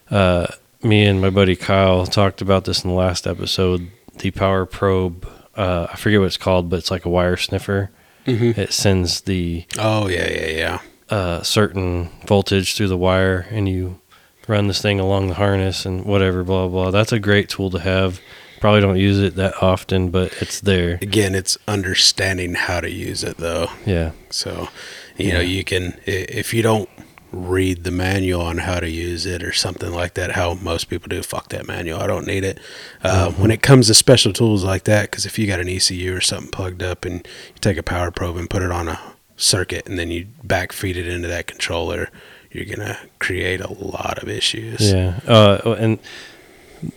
Uh, 0.09 0.47
me 0.83 1.05
and 1.05 1.21
my 1.21 1.29
buddy 1.29 1.55
Kyle 1.55 2.05
talked 2.05 2.41
about 2.41 2.65
this 2.65 2.83
in 2.83 2.89
the 2.89 2.95
last 2.95 3.25
episode. 3.25 3.89
The 4.19 4.31
power 4.31 4.65
probe. 4.65 5.25
Uh, 5.55 5.87
I 5.91 5.95
forget 5.95 6.19
what 6.19 6.25
it's 6.25 6.37
called, 6.37 6.69
but 6.69 6.77
it's 6.79 6.91
like 6.91 7.05
a 7.05 7.09
wire 7.09 7.37
sniffer. 7.37 7.89
Mhm. 8.27 8.57
It 8.57 8.73
sends 8.73 9.21
the 9.21 9.65
Oh 9.79 10.07
yeah, 10.07 10.29
yeah, 10.29 10.47
yeah. 10.47 10.79
Uh, 11.09 11.41
certain 11.43 12.09
voltage 12.25 12.75
through 12.75 12.87
the 12.87 12.97
wire, 12.97 13.45
and 13.51 13.67
you 13.67 13.99
run 14.47 14.67
this 14.67 14.81
thing 14.81 14.99
along 14.99 15.27
the 15.27 15.35
harness 15.35 15.85
and 15.85 16.05
whatever. 16.05 16.43
Blah 16.43 16.67
blah. 16.67 16.91
That's 16.91 17.11
a 17.11 17.19
great 17.19 17.49
tool 17.49 17.69
to 17.71 17.79
have. 17.79 18.19
Probably 18.59 18.79
don't 18.81 18.97
use 18.97 19.19
it 19.19 19.35
that 19.35 19.61
often, 19.61 20.09
but 20.09 20.33
it's 20.41 20.61
there. 20.61 20.97
Again, 21.01 21.35
it's 21.35 21.57
understanding 21.67 22.53
how 22.53 22.79
to 22.79 22.89
use 22.89 23.23
it 23.23 23.37
though. 23.37 23.67
Yeah. 23.85 24.11
So, 24.29 24.69
you 25.17 25.33
know, 25.33 25.41
you 25.41 25.63
can 25.65 25.99
if 26.05 26.53
you 26.53 26.61
don't 26.61 26.89
read 27.33 27.83
the 27.83 27.91
manual 27.91 28.41
on 28.41 28.59
how 28.59 28.79
to 28.79 28.89
use 28.89 29.25
it 29.25 29.43
or 29.43 29.51
something 29.51 29.91
like 29.91 30.13
that, 30.13 30.31
how 30.31 30.53
most 30.53 30.85
people 30.85 31.09
do, 31.09 31.21
fuck 31.23 31.49
that 31.49 31.67
manual. 31.67 31.99
I 31.99 32.07
don't 32.07 32.27
need 32.27 32.43
it. 32.43 32.59
Uh, 33.03 33.29
Mm-hmm. 33.29 33.41
When 33.41 33.51
it 33.51 33.61
comes 33.61 33.87
to 33.87 33.93
special 33.95 34.31
tools 34.33 34.63
like 34.63 34.83
that, 34.83 35.09
because 35.09 35.25
if 35.25 35.39
you 35.39 35.47
got 35.47 35.59
an 35.59 35.67
ECU 35.67 36.15
or 36.15 36.21
something 36.21 36.51
plugged 36.51 36.83
up 36.83 37.05
and 37.05 37.15
you 37.15 37.59
take 37.59 37.77
a 37.77 37.83
power 37.83 38.11
probe 38.11 38.37
and 38.37 38.49
put 38.49 38.61
it 38.61 38.71
on 38.71 38.87
a 38.87 38.99
circuit 39.37 39.87
and 39.87 39.97
then 39.97 40.11
you 40.11 40.27
back 40.43 40.71
feed 40.71 40.97
it 40.97 41.07
into 41.07 41.27
that 41.27 41.47
controller, 41.47 42.09
you're 42.51 42.65
gonna 42.65 42.97
create 43.19 43.61
a 43.61 43.71
lot 43.71 44.21
of 44.21 44.29
issues. 44.29 44.91
Yeah. 44.91 45.19
Uh, 45.27 45.75
and 45.79 45.99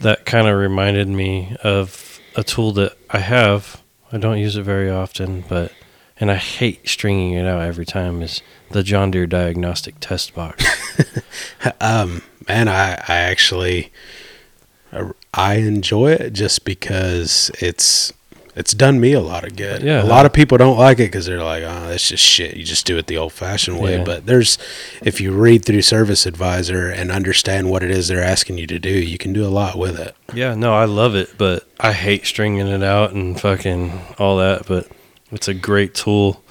that 0.00 0.24
kind 0.26 0.46
of 0.48 0.56
reminded 0.58 1.08
me 1.08 1.56
of 1.62 2.20
a 2.34 2.42
tool 2.44 2.72
that 2.72 2.96
I 3.10 3.18
have. 3.18 3.82
I 4.12 4.18
don't 4.18 4.38
use 4.38 4.56
it 4.56 4.62
very 4.62 4.90
often, 4.90 5.44
but 5.48 5.72
and 6.18 6.30
I 6.30 6.36
hate 6.36 6.88
stringing 6.88 7.34
it 7.34 7.46
out 7.46 7.62
every 7.62 7.84
time. 7.84 8.22
Is 8.22 8.42
the 8.70 8.82
John 8.82 9.10
Deere 9.10 9.26
diagnostic 9.26 9.96
test 10.00 10.34
box? 10.34 10.64
Um, 11.80 12.22
man, 12.48 12.68
I, 12.68 12.94
I 12.94 13.16
actually, 13.16 13.92
I, 14.92 15.10
I 15.34 15.54
enjoy 15.56 16.12
it 16.12 16.32
just 16.32 16.64
because 16.64 17.50
it's, 17.60 18.12
it's 18.56 18.72
done 18.72 18.98
me 18.98 19.12
a 19.12 19.20
lot 19.20 19.44
of 19.44 19.54
good. 19.54 19.82
Yeah. 19.82 20.02
A 20.02 20.06
lot 20.06 20.24
of 20.24 20.32
people 20.32 20.56
don't 20.56 20.78
like 20.78 20.98
it 20.98 21.08
because 21.08 21.26
they're 21.26 21.42
like, 21.44 21.62
oh, 21.62 21.88
that's 21.88 22.08
just 22.08 22.24
shit. 22.24 22.56
You 22.56 22.64
just 22.64 22.86
do 22.86 22.96
it 22.96 23.06
the 23.06 23.18
old 23.18 23.34
fashioned 23.34 23.78
way. 23.78 23.98
Yeah. 23.98 24.04
But 24.04 24.24
there's, 24.24 24.56
if 25.02 25.20
you 25.20 25.32
read 25.32 25.64
through 25.66 25.82
Service 25.82 26.24
Advisor 26.24 26.88
and 26.88 27.12
understand 27.12 27.70
what 27.70 27.82
it 27.82 27.90
is 27.90 28.08
they're 28.08 28.24
asking 28.24 28.56
you 28.56 28.66
to 28.68 28.78
do, 28.78 28.88
you 28.90 29.18
can 29.18 29.34
do 29.34 29.46
a 29.46 29.52
lot 29.52 29.78
with 29.78 30.00
it. 30.00 30.16
yeah. 30.32 30.54
No, 30.54 30.74
I 30.74 30.86
love 30.86 31.14
it, 31.14 31.36
but 31.36 31.68
I 31.78 31.92
hate 31.92 32.24
stringing 32.24 32.66
it 32.66 32.82
out 32.82 33.12
and 33.12 33.38
fucking 33.38 33.92
all 34.18 34.38
that. 34.38 34.66
But 34.66 34.88
it's 35.30 35.48
a 35.48 35.54
great 35.54 35.94
tool, 35.94 36.42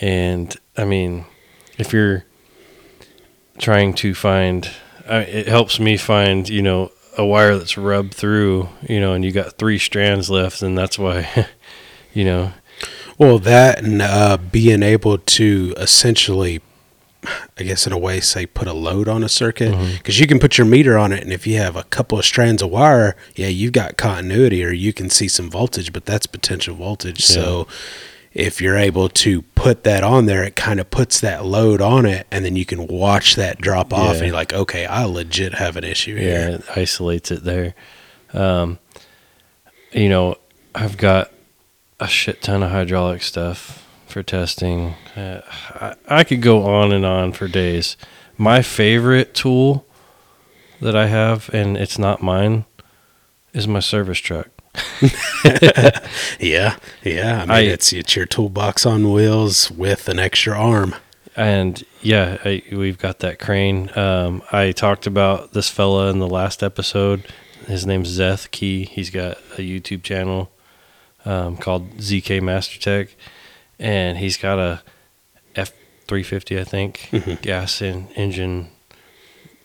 and 0.00 0.56
I 0.76 0.86
mean, 0.86 1.26
if 1.76 1.92
you're 1.92 2.24
trying 3.58 3.92
to 3.94 4.14
find, 4.14 4.70
I, 5.06 5.18
it 5.18 5.48
helps 5.48 5.78
me 5.78 5.96
find, 5.98 6.48
you 6.48 6.62
know, 6.62 6.92
a 7.16 7.24
wire 7.24 7.56
that's 7.56 7.76
rubbed 7.78 8.14
through, 8.14 8.68
you 8.88 9.00
know, 9.00 9.12
and 9.14 9.24
you 9.24 9.32
got 9.32 9.58
three 9.58 9.78
strands 9.78 10.28
left, 10.30 10.62
and 10.62 10.76
that's 10.76 10.98
why, 10.98 11.46
you 12.14 12.24
know, 12.24 12.52
Well, 13.18 13.38
that 13.40 13.82
and 13.82 14.02
uh, 14.02 14.36
being 14.36 14.82
able 14.82 15.18
to 15.18 15.74
essentially, 15.78 16.60
I 17.58 17.62
guess 17.62 17.86
in 17.86 17.92
a 17.92 17.98
way, 17.98 18.20
say 18.20 18.44
put 18.46 18.68
a 18.68 18.72
load 18.74 19.08
on 19.08 19.24
a 19.24 19.28
circuit 19.28 19.72
because 19.96 20.20
you 20.20 20.26
can 20.26 20.38
put 20.38 20.58
your 20.58 20.66
meter 20.66 20.98
on 20.98 21.12
it, 21.12 21.22
and 21.22 21.32
if 21.32 21.46
you 21.46 21.56
have 21.56 21.74
a 21.76 21.84
couple 21.84 22.18
of 22.18 22.24
strands 22.24 22.62
of 22.62 22.70
wire, 22.70 23.16
yeah, 23.34 23.48
you've 23.48 23.72
got 23.72 23.96
continuity, 23.96 24.62
or 24.64 24.70
you 24.72 24.92
can 24.92 25.08
see 25.10 25.26
some 25.28 25.50
voltage, 25.50 25.92
but 25.92 26.04
that's 26.04 26.26
potential 26.26 26.74
voltage. 26.76 27.24
So 27.24 27.66
if 28.38 28.60
you're 28.60 28.76
able 28.76 29.08
to 29.08 29.42
put 29.54 29.84
that 29.84 30.04
on 30.04 30.26
there, 30.26 30.44
it 30.44 30.54
kind 30.56 30.78
of 30.78 30.90
puts 30.90 31.20
that 31.20 31.44
load 31.44 31.80
on 31.80 32.04
it, 32.06 32.26
and 32.30 32.44
then 32.44 32.54
you 32.54 32.64
can 32.66 32.86
watch 32.86 33.34
that 33.36 33.58
drop 33.60 33.92
off, 33.92 34.08
Yeah. 34.08 34.18
and 34.18 34.26
you're 34.26 34.34
like, 34.34 34.52
okay, 34.52 34.84
I 34.86 35.04
legit 35.04 35.54
have 35.54 35.76
an 35.76 35.84
issue 35.84 36.12
yeah, 36.14 36.20
here. 36.20 36.48
it 36.56 36.64
isolates 36.76 37.30
it 37.30 37.44
there. 37.44 37.74
Um, 38.34 38.78
you 39.92 40.08
know, 40.08 40.36
I've 40.74 40.96
got 40.98 41.30
a 41.98 42.06
shit 42.06 42.42
ton 42.42 42.62
of 42.62 42.70
hydraulic 42.70 43.22
stuff 43.22 43.86
for 44.06 44.22
testing. 44.22 44.94
Uh, 45.16 45.40
I, 45.74 45.94
I 46.06 46.24
could 46.24 46.42
go 46.42 46.64
on 46.64 46.92
and 46.92 47.06
on 47.06 47.32
for 47.32 47.48
days. 47.48 47.96
My 48.36 48.60
favorite 48.60 49.32
tool 49.34 49.86
that 50.82 50.94
I 50.94 51.06
have, 51.06 51.48
and 51.54 51.76
it's 51.78 51.98
not 51.98 52.22
mine, 52.22 52.66
is 53.54 53.66
my 53.66 53.80
service 53.80 54.18
truck. 54.18 54.48
Yeah, 56.40 56.76
yeah. 57.02 57.36
I 57.38 57.40
mean, 57.40 57.50
I- 57.50 57.60
it's 57.60 57.92
it's 57.92 58.14
your 58.16 58.26
toolbox 58.26 58.84
on 58.86 59.12
wheels 59.12 59.70
with 59.70 60.08
an 60.08 60.18
extra 60.18 60.58
arm. 60.58 60.94
And 61.34 61.84
yeah, 62.00 62.38
I, 62.44 62.62
we've 62.72 62.96
got 62.98 63.18
that 63.18 63.38
crane. 63.38 63.90
Um, 63.96 64.42
I 64.52 64.72
talked 64.72 65.06
about 65.06 65.52
this 65.52 65.68
fella 65.68 66.08
in 66.10 66.18
the 66.18 66.26
last 66.28 66.62
episode. 66.62 67.26
His 67.66 67.84
name's 67.84 68.18
Zeth 68.18 68.50
Key. 68.52 68.84
He's 68.86 69.10
got 69.10 69.36
a 69.58 69.60
YouTube 69.60 70.02
channel 70.02 70.50
um, 71.26 71.56
called 71.58 71.90
ZK 71.98 72.40
Master 72.42 72.78
Tech, 72.80 73.14
and 73.78 74.16
he's 74.18 74.36
got 74.38 74.58
a 74.58 74.82
F 75.54 75.72
three 76.08 76.22
fifty, 76.22 76.58
I 76.58 76.64
think, 76.64 77.08
Mhm. 77.12 77.42
gas 77.42 77.82
in, 77.82 78.08
engine. 78.14 78.70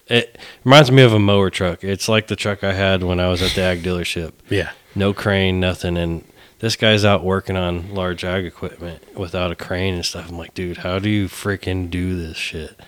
It 0.07 0.37
reminds 0.65 0.91
me 0.91 1.03
of 1.03 1.13
a 1.13 1.19
mower 1.19 1.49
truck. 1.49 1.85
It's 1.85 2.09
like 2.09 2.27
the 2.27 2.35
truck 2.35 2.65
I 2.65 2.73
had 2.73 3.01
when 3.03 3.19
I 3.21 3.29
was 3.29 3.41
at 3.41 3.51
the 3.51 3.61
ag 3.61 3.81
dealership. 3.81 4.33
Yeah. 4.49 4.71
No 4.93 5.13
crane, 5.13 5.59
nothing, 5.59 5.97
and 5.97 6.25
this 6.59 6.75
guy's 6.75 7.03
out 7.03 7.23
working 7.23 7.55
on 7.57 7.93
large 7.93 8.23
ag 8.23 8.45
equipment 8.45 9.17
without 9.17 9.51
a 9.51 9.55
crane 9.55 9.95
and 9.95 10.05
stuff. 10.05 10.29
I'm 10.29 10.37
like, 10.37 10.53
dude, 10.53 10.77
how 10.77 10.99
do 10.99 11.09
you 11.09 11.27
freaking 11.27 11.89
do 11.89 12.15
this 12.15 12.37
shit? 12.37 12.79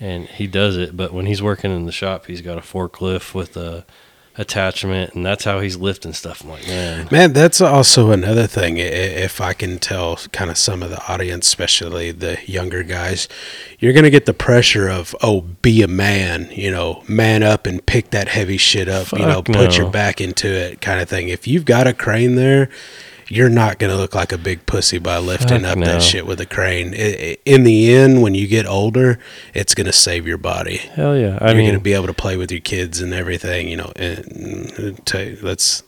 And 0.00 0.26
he 0.26 0.46
does 0.46 0.76
it, 0.76 0.96
but 0.96 1.12
when 1.12 1.26
he's 1.26 1.42
working 1.42 1.70
in 1.70 1.86
the 1.86 1.92
shop, 1.92 2.26
he's 2.26 2.40
got 2.40 2.58
a 2.58 2.62
forklift 2.62 3.34
with 3.34 3.56
a 3.56 3.86
attachment, 4.36 5.14
and 5.14 5.24
that's 5.24 5.44
how 5.44 5.60
he's 5.60 5.76
lifting 5.76 6.12
stuff. 6.12 6.42
I'm 6.42 6.50
like, 6.50 6.66
man, 6.66 7.08
Man, 7.10 7.32
that's 7.32 7.60
also 7.60 8.10
another 8.10 8.46
thing. 8.46 8.78
If 8.78 9.40
I 9.40 9.52
can 9.52 9.78
tell 9.78 10.16
kind 10.32 10.50
of 10.50 10.58
some 10.58 10.82
of 10.82 10.90
the 10.90 11.00
audience, 11.08 11.46
especially 11.46 12.10
the 12.10 12.38
younger 12.44 12.82
guys, 12.82 13.28
you're 13.78 13.92
going 13.92 14.04
to 14.04 14.10
get 14.10 14.26
the 14.26 14.34
pressure 14.34 14.88
of, 14.88 15.14
oh, 15.22 15.42
be 15.62 15.82
a 15.82 15.88
man, 15.88 16.48
you 16.50 16.70
know, 16.70 17.02
man 17.08 17.42
up 17.42 17.66
and 17.66 17.84
pick 17.86 18.10
that 18.10 18.28
heavy 18.28 18.56
shit 18.56 18.88
up, 18.88 19.12
you 19.12 19.18
know, 19.18 19.42
Fuck 19.42 19.54
put 19.54 19.78
your 19.78 19.90
back 19.90 20.20
into 20.20 20.48
it 20.48 20.80
kind 20.80 21.00
of 21.00 21.08
thing. 21.08 21.28
If 21.28 21.46
you've 21.46 21.64
got 21.64 21.86
a 21.86 21.92
crane 21.92 22.34
there, 22.34 22.68
you're 23.34 23.48
not 23.48 23.78
going 23.78 23.90
to 23.90 23.96
look 23.96 24.14
like 24.14 24.32
a 24.32 24.38
big 24.38 24.64
pussy 24.66 24.98
by 24.98 25.18
lifting 25.18 25.62
Fuck 25.62 25.72
up 25.72 25.78
no. 25.78 25.86
that 25.86 26.02
shit 26.02 26.26
with 26.26 26.40
a 26.40 26.46
crane. 26.46 26.94
In 26.94 27.64
the 27.64 27.92
end, 27.92 28.22
when 28.22 28.34
you 28.34 28.46
get 28.46 28.66
older, 28.66 29.18
it's 29.54 29.74
going 29.74 29.86
to 29.86 29.92
save 29.92 30.26
your 30.26 30.38
body. 30.38 30.76
hell 30.76 31.16
yeah! 31.16 31.38
I 31.40 31.52
you're 31.52 31.62
going 31.62 31.74
to 31.74 31.80
be 31.80 31.94
able 31.94 32.06
to 32.06 32.14
play 32.14 32.36
with 32.36 32.52
your 32.52 32.60
kids 32.60 33.00
and 33.00 33.12
everything, 33.12 33.68
you 33.68 33.76
know. 33.76 33.92
And 33.96 35.00
let's 35.42 35.82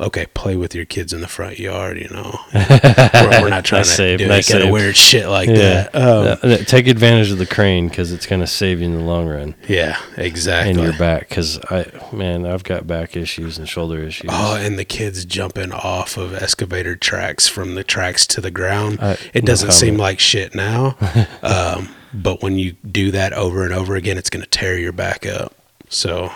okay, 0.00 0.26
play 0.34 0.56
with 0.56 0.74
your 0.74 0.84
kids 0.84 1.12
in 1.12 1.20
the 1.20 1.28
front 1.28 1.58
yard. 1.58 1.98
You 1.98 2.08
know, 2.08 2.38
we're, 2.54 3.42
we're 3.42 3.48
not 3.50 3.64
trying 3.64 3.84
to 3.84 3.88
save, 3.88 4.18
do 4.18 4.30
any 4.30 4.42
kind 4.42 4.64
of 4.64 4.70
weird 4.70 4.96
shit 4.96 5.28
like 5.28 5.48
Yeah. 5.48 5.88
that. 5.92 5.94
Um, 5.94 6.38
Uh, 6.42 6.56
take 6.58 6.86
advantage 6.86 7.30
of 7.30 7.38
the 7.38 7.46
crane 7.46 7.88
because 7.88 8.12
it's 8.12 8.26
going 8.26 8.40
to 8.40 8.46
save 8.46 8.80
you 8.80 8.86
in 8.86 8.94
the 8.94 9.00
long 9.04 9.26
run 9.28 9.54
yeah, 9.68 9.98
exactly. 10.16 10.70
in 10.72 10.78
your 10.78 10.96
back. 10.98 11.28
Because 11.28 11.58
I, 11.70 11.86
man, 12.12 12.46
I've 12.46 12.64
got 12.64 12.86
back 12.86 13.16
issues 13.16 13.58
and 13.58 13.68
shoulder 13.68 13.98
issues. 14.02 14.30
Oh, 14.32 14.56
and 14.56 14.78
the 14.78 14.84
kids 14.84 15.24
jumping 15.24 15.72
off 15.72 16.16
of 16.16 16.34
excavator 16.34 16.96
tracks 16.96 17.48
from 17.48 17.74
the 17.74 17.84
tracks 17.84 18.26
to 18.28 18.40
the 18.40 18.50
ground. 18.50 18.98
Uh, 19.00 19.16
it 19.34 19.44
doesn't 19.44 19.72
seem 19.72 19.96
like 19.96 20.20
shit 20.20 20.54
now, 20.54 20.96
um, 21.42 21.94
but 22.14 22.42
when 22.42 22.58
you 22.58 22.72
do 22.90 23.10
that 23.10 23.32
over 23.32 23.64
and 23.64 23.72
over 23.72 23.94
again, 23.96 24.18
it's 24.18 24.30
going 24.30 24.42
to 24.42 24.48
tear 24.50 24.78
your 24.78 24.92
back 24.92 25.26
up. 25.26 25.54
So 25.88 26.32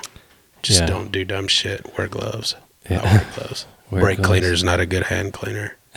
just 0.62 0.80
Yeah. 0.80 0.86
don't 0.86 1.10
do 1.12 1.24
dumb 1.24 1.48
shit. 1.48 1.96
Wear 1.96 2.08
gloves. 2.08 2.54
Yeah. 2.90 2.96
Not 2.96 3.04
wear 3.04 3.26
gloves. 3.34 3.66
Wear 3.90 4.00
Brake 4.02 4.16
gloves. 4.16 4.28
cleaner 4.28 4.52
is 4.52 4.64
not 4.64 4.80
a 4.80 4.86
good 4.86 5.04
hand 5.04 5.32
cleaner. 5.32 5.76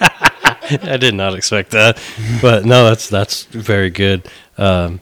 I 0.00 0.98
did 1.00 1.14
not 1.14 1.34
expect 1.34 1.70
that, 1.70 1.98
but 2.42 2.64
no, 2.66 2.84
that's 2.84 3.08
that's 3.08 3.44
very 3.44 3.88
good. 3.90 4.28
Um, 4.58 5.00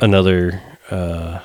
another, 0.00 0.60
uh, 0.90 1.40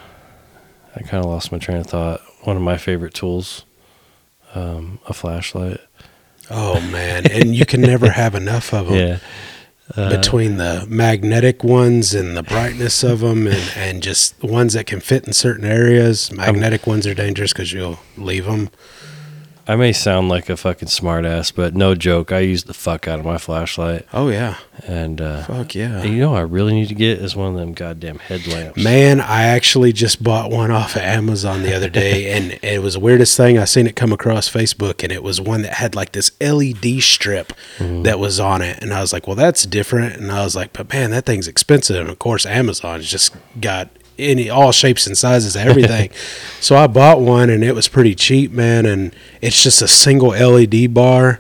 I 0.95 0.99
kind 1.03 1.23
of 1.23 1.29
lost 1.31 1.51
my 1.53 1.57
train 1.57 1.77
of 1.77 1.87
thought. 1.87 2.21
One 2.43 2.57
of 2.57 2.61
my 2.61 2.77
favorite 2.77 3.13
tools, 3.13 3.63
um, 4.53 4.99
a 5.07 5.13
flashlight. 5.13 5.79
Oh 6.51 6.81
man, 6.91 7.25
and 7.31 7.55
you 7.55 7.65
can 7.65 7.79
never 7.81 8.09
have 8.09 8.35
enough 8.35 8.73
of 8.73 8.87
them. 8.87 8.95
Yeah, 8.97 9.19
uh, 9.95 10.09
Between 10.09 10.57
the 10.57 10.85
magnetic 10.87 11.63
ones 11.63 12.13
and 12.13 12.37
the 12.37 12.43
brightness 12.43 13.03
of 13.03 13.21
them, 13.21 13.47
and, 13.47 13.71
and 13.75 14.03
just 14.03 14.41
ones 14.43 14.73
that 14.73 14.85
can 14.85 14.99
fit 14.99 15.25
in 15.25 15.33
certain 15.33 15.65
areas. 15.65 16.31
Magnetic 16.31 16.85
ones 16.85 17.07
are 17.07 17.15
dangerous 17.15 17.53
because 17.53 17.73
you'll 17.73 17.99
leave 18.15 18.45
them. 18.45 18.69
I 19.69 19.75
may 19.75 19.93
sound 19.93 20.29
like 20.29 20.49
a 20.49 20.57
fucking 20.57 20.87
smartass, 20.87 21.53
but 21.53 21.75
no 21.75 21.93
joke. 21.93 22.31
I 22.31 22.39
use 22.39 22.63
the 22.63 22.73
fuck 22.73 23.07
out 23.07 23.19
of 23.19 23.25
my 23.25 23.37
flashlight, 23.37 24.07
Oh 24.11 24.29
yeah, 24.29 24.55
and 24.87 25.21
uh, 25.21 25.43
fuck 25.43 25.75
yeah. 25.75 26.01
you 26.01 26.17
know, 26.17 26.31
what 26.31 26.39
I 26.39 26.41
really 26.41 26.73
need 26.73 26.87
to 26.87 26.95
get 26.95 27.19
is 27.19 27.35
one 27.35 27.53
of 27.53 27.59
them 27.59 27.73
goddamn 27.73 28.17
headlamps. 28.17 28.83
Man, 28.83 29.21
I 29.21 29.43
actually 29.43 29.93
just 29.93 30.23
bought 30.23 30.49
one 30.49 30.71
off 30.71 30.95
of 30.95 31.03
Amazon 31.03 31.61
the 31.61 31.75
other 31.75 31.87
day, 31.87 32.31
and 32.35 32.57
it 32.63 32.81
was 32.81 32.95
the 32.95 32.99
weirdest 32.99 33.37
thing. 33.37 33.59
I 33.59 33.65
seen 33.65 33.85
it 33.85 33.95
come 33.95 34.11
across 34.11 34.49
Facebook, 34.49 35.03
and 35.03 35.11
it 35.11 35.21
was 35.21 35.39
one 35.39 35.61
that 35.61 35.73
had 35.73 35.93
like 35.93 36.13
this 36.13 36.31
LED 36.41 37.03
strip 37.03 37.53
that 37.77 38.17
was 38.17 38.39
on 38.39 38.63
it, 38.63 38.81
and 38.81 38.91
I 38.91 39.01
was 39.01 39.13
like, 39.13 39.27
"Well, 39.27 39.35
that's 39.35 39.67
different." 39.67 40.15
And 40.15 40.31
I 40.31 40.43
was 40.43 40.55
like, 40.55 40.73
"But 40.73 40.91
man, 40.91 41.11
that 41.11 41.27
thing's 41.27 41.47
expensive." 41.47 41.95
And 41.97 42.09
of 42.09 42.17
course, 42.17 42.43
Amazon's 42.47 43.07
just 43.07 43.35
got 43.61 43.89
any 44.19 44.49
all 44.49 44.71
shapes 44.71 45.07
and 45.07 45.17
sizes, 45.17 45.55
everything. 45.55 46.11
so 46.59 46.75
I 46.75 46.87
bought 46.87 47.21
one, 47.21 47.49
and 47.49 47.63
it 47.63 47.73
was 47.73 47.87
pretty 47.87 48.15
cheap, 48.15 48.51
man. 48.51 48.85
And 48.85 49.15
it's 49.41 49.63
just 49.63 49.81
a 49.81 49.87
single 49.87 50.29
LED 50.29 50.93
bar, 50.93 51.39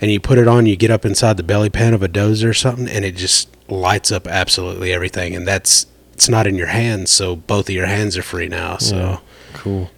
and 0.00 0.10
you 0.10 0.20
put 0.20 0.38
it 0.38 0.48
on, 0.48 0.66
you 0.66 0.76
get 0.76 0.90
up 0.90 1.04
inside 1.04 1.36
the 1.36 1.42
belly 1.42 1.70
pan 1.70 1.94
of 1.94 2.02
a 2.02 2.08
dozer 2.08 2.50
or 2.50 2.54
something, 2.54 2.88
and 2.88 3.04
it 3.04 3.16
just 3.16 3.48
lights 3.68 4.12
up 4.12 4.26
absolutely 4.26 4.92
everything. 4.92 5.34
And 5.34 5.46
that's 5.46 5.86
it's 6.12 6.28
not 6.28 6.46
in 6.46 6.54
your 6.54 6.68
hands, 6.68 7.10
so 7.10 7.36
both 7.36 7.68
of 7.68 7.74
your 7.74 7.86
hands 7.86 8.16
are 8.16 8.22
free 8.22 8.48
now. 8.48 8.78
So 8.78 8.96
Yeah, 8.96 9.18
cool. 9.52 9.90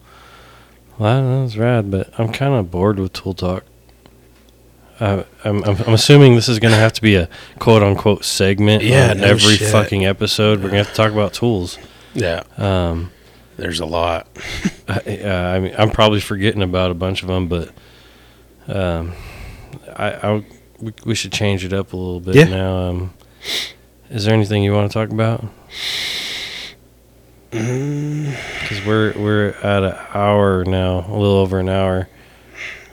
Well, 0.98 1.22
that 1.22 1.42
was 1.42 1.56
rad, 1.56 1.90
but 1.90 2.10
I'm 2.18 2.32
kind 2.32 2.54
of 2.54 2.72
bored 2.72 2.98
with 2.98 3.12
tool 3.12 3.34
talk. 3.34 3.64
Uh, 4.98 5.22
I'm, 5.44 5.62
I'm 5.62 5.76
I'm 5.82 5.94
assuming 5.94 6.34
this 6.34 6.48
is 6.48 6.58
gonna 6.58 6.74
have 6.74 6.92
to 6.94 7.02
be 7.02 7.14
a 7.14 7.28
quote 7.60 7.84
unquote 7.84 8.24
segment. 8.24 8.82
Yeah, 8.82 9.12
no 9.12 9.24
every 9.28 9.54
shit. 9.54 9.70
fucking 9.70 10.04
episode, 10.04 10.58
we're 10.58 10.70
gonna 10.70 10.78
have 10.78 10.88
to 10.88 10.94
talk 10.94 11.12
about 11.12 11.32
tools. 11.32 11.78
Yeah, 12.18 12.42
Um, 12.56 13.10
there's 13.56 13.80
a 13.80 13.86
lot. 13.86 14.28
I, 14.88 15.20
uh, 15.24 15.52
I 15.56 15.60
mean, 15.60 15.74
I'm 15.78 15.90
probably 15.90 16.20
forgetting 16.20 16.62
about 16.62 16.90
a 16.90 16.94
bunch 16.94 17.22
of 17.22 17.28
them, 17.28 17.48
but 17.48 17.70
um, 18.68 19.12
I, 19.96 20.12
I 20.12 20.44
we, 20.80 20.92
we 21.04 21.14
should 21.14 21.32
change 21.32 21.64
it 21.64 21.72
up 21.72 21.92
a 21.92 21.96
little 21.96 22.20
bit 22.20 22.34
Yeah. 22.36 22.44
now. 22.44 22.76
Um, 22.88 23.14
is 24.10 24.24
there 24.24 24.34
anything 24.34 24.62
you 24.62 24.72
want 24.72 24.90
to 24.90 24.94
talk 24.98 25.10
about? 25.10 25.44
Mm, 27.50 28.36
Because 28.60 28.84
we're 28.84 29.12
we're 29.18 29.48
at 29.62 29.82
an 29.82 29.96
hour 30.14 30.64
now, 30.64 30.98
a 31.08 31.16
little 31.16 31.36
over 31.38 31.58
an 31.58 31.68
hour. 31.68 32.08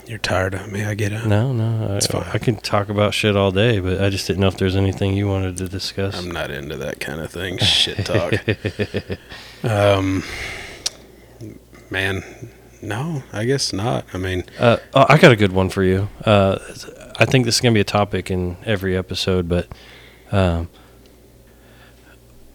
You're 0.07 0.17
tired 0.19 0.53
of 0.53 0.71
me. 0.71 0.83
I 0.83 0.93
get 0.93 1.11
it. 1.11 1.25
No, 1.25 1.51
no, 1.53 1.95
It's 1.95 2.09
I, 2.09 2.21
fine. 2.21 2.31
I 2.33 2.37
can 2.37 2.55
talk 2.57 2.89
about 2.89 3.13
shit 3.13 3.35
all 3.35 3.51
day, 3.51 3.79
but 3.79 4.01
I 4.01 4.09
just 4.09 4.27
didn't 4.27 4.39
know 4.41 4.47
if 4.47 4.57
there's 4.57 4.75
anything 4.75 5.15
you 5.17 5.27
wanted 5.27 5.57
to 5.57 5.67
discuss. 5.67 6.17
I'm 6.17 6.31
not 6.31 6.51
into 6.51 6.77
that 6.77 6.99
kind 6.99 7.19
of 7.21 7.31
thing. 7.31 7.57
Shit 7.59 8.05
talk. 8.05 8.33
um, 9.63 10.23
man, 11.89 12.23
no, 12.81 13.23
I 13.33 13.45
guess 13.45 13.73
not. 13.73 14.05
I 14.13 14.17
mean, 14.17 14.43
Uh, 14.59 14.77
oh, 14.93 15.05
I 15.09 15.17
got 15.17 15.31
a 15.31 15.35
good 15.35 15.51
one 15.53 15.69
for 15.69 15.83
you. 15.83 16.09
Uh, 16.23 16.59
I 17.17 17.25
think 17.25 17.45
this 17.45 17.55
is 17.55 17.61
gonna 17.61 17.73
be 17.73 17.79
a 17.79 17.83
topic 17.85 18.29
in 18.29 18.57
every 18.65 18.95
episode, 18.95 19.47
but 19.49 19.67
um, 20.31 20.69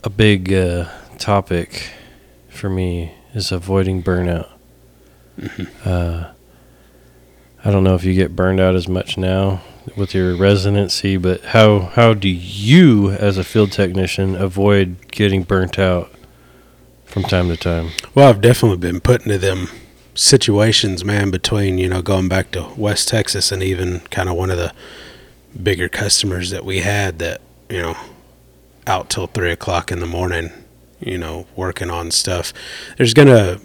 a 0.05 0.11
big 0.11 0.53
uh, 0.53 0.89
topic 1.19 1.91
for 2.49 2.69
me 2.71 3.15
is 3.35 3.51
avoiding 3.53 4.03
burnout. 4.03 4.49
Uh, 5.85 6.33
I 7.65 7.71
don't 7.71 7.85
know 7.85 7.95
if 7.95 8.05
you 8.05 8.15
get 8.15 8.35
burned 8.35 8.61
out 8.61 8.75
as 8.75 8.89
much 8.89 9.19
now 9.19 9.61
with 9.97 10.15
your 10.15 10.35
residency, 10.37 11.17
but 11.17 11.43
how 11.43 11.81
how 11.81 12.15
do 12.15 12.29
you, 12.29 13.11
as 13.11 13.37
a 13.37 13.45
field 13.45 13.73
technician, 13.73 14.35
avoid 14.35 15.11
getting 15.11 15.43
burnt 15.43 15.79
out 15.79 16.11
from 17.05 17.23
time 17.25 17.49
to 17.49 17.57
time? 17.57 17.91
well, 18.15 18.29
I've 18.29 18.41
definitely 18.41 18.79
been 18.79 19.01
put 19.01 19.27
into 19.27 19.39
them 19.39 19.69
situations, 20.15 21.05
man. 21.05 21.31
Between 21.31 21.77
you 21.77 21.89
know 21.89 22.01
going 22.01 22.29
back 22.29 22.51
to 22.53 22.69
West 22.77 23.09
Texas 23.09 23.53
and 23.53 23.63
even 23.63 24.01
kind 24.11 24.29
of 24.29 24.37
one 24.37 24.51
of 24.51 24.57
the 24.57 24.73
bigger 25.63 25.89
customers 25.89 26.51
that 26.51 26.65
we 26.65 26.81
had 26.81 27.19
that 27.19 27.41
you 27.69 27.83
know 27.83 27.97
out 28.87 29.11
till 29.11 29.27
three 29.27 29.53
o'clock 29.53 29.93
in 29.93 30.01
the 30.01 30.07
morning, 30.07 30.51
you 30.99 31.19
know, 31.19 31.47
working 31.57 31.91
on 31.91 32.11
stuff. 32.11 32.53
There's 32.97 33.15
gonna 33.15 33.61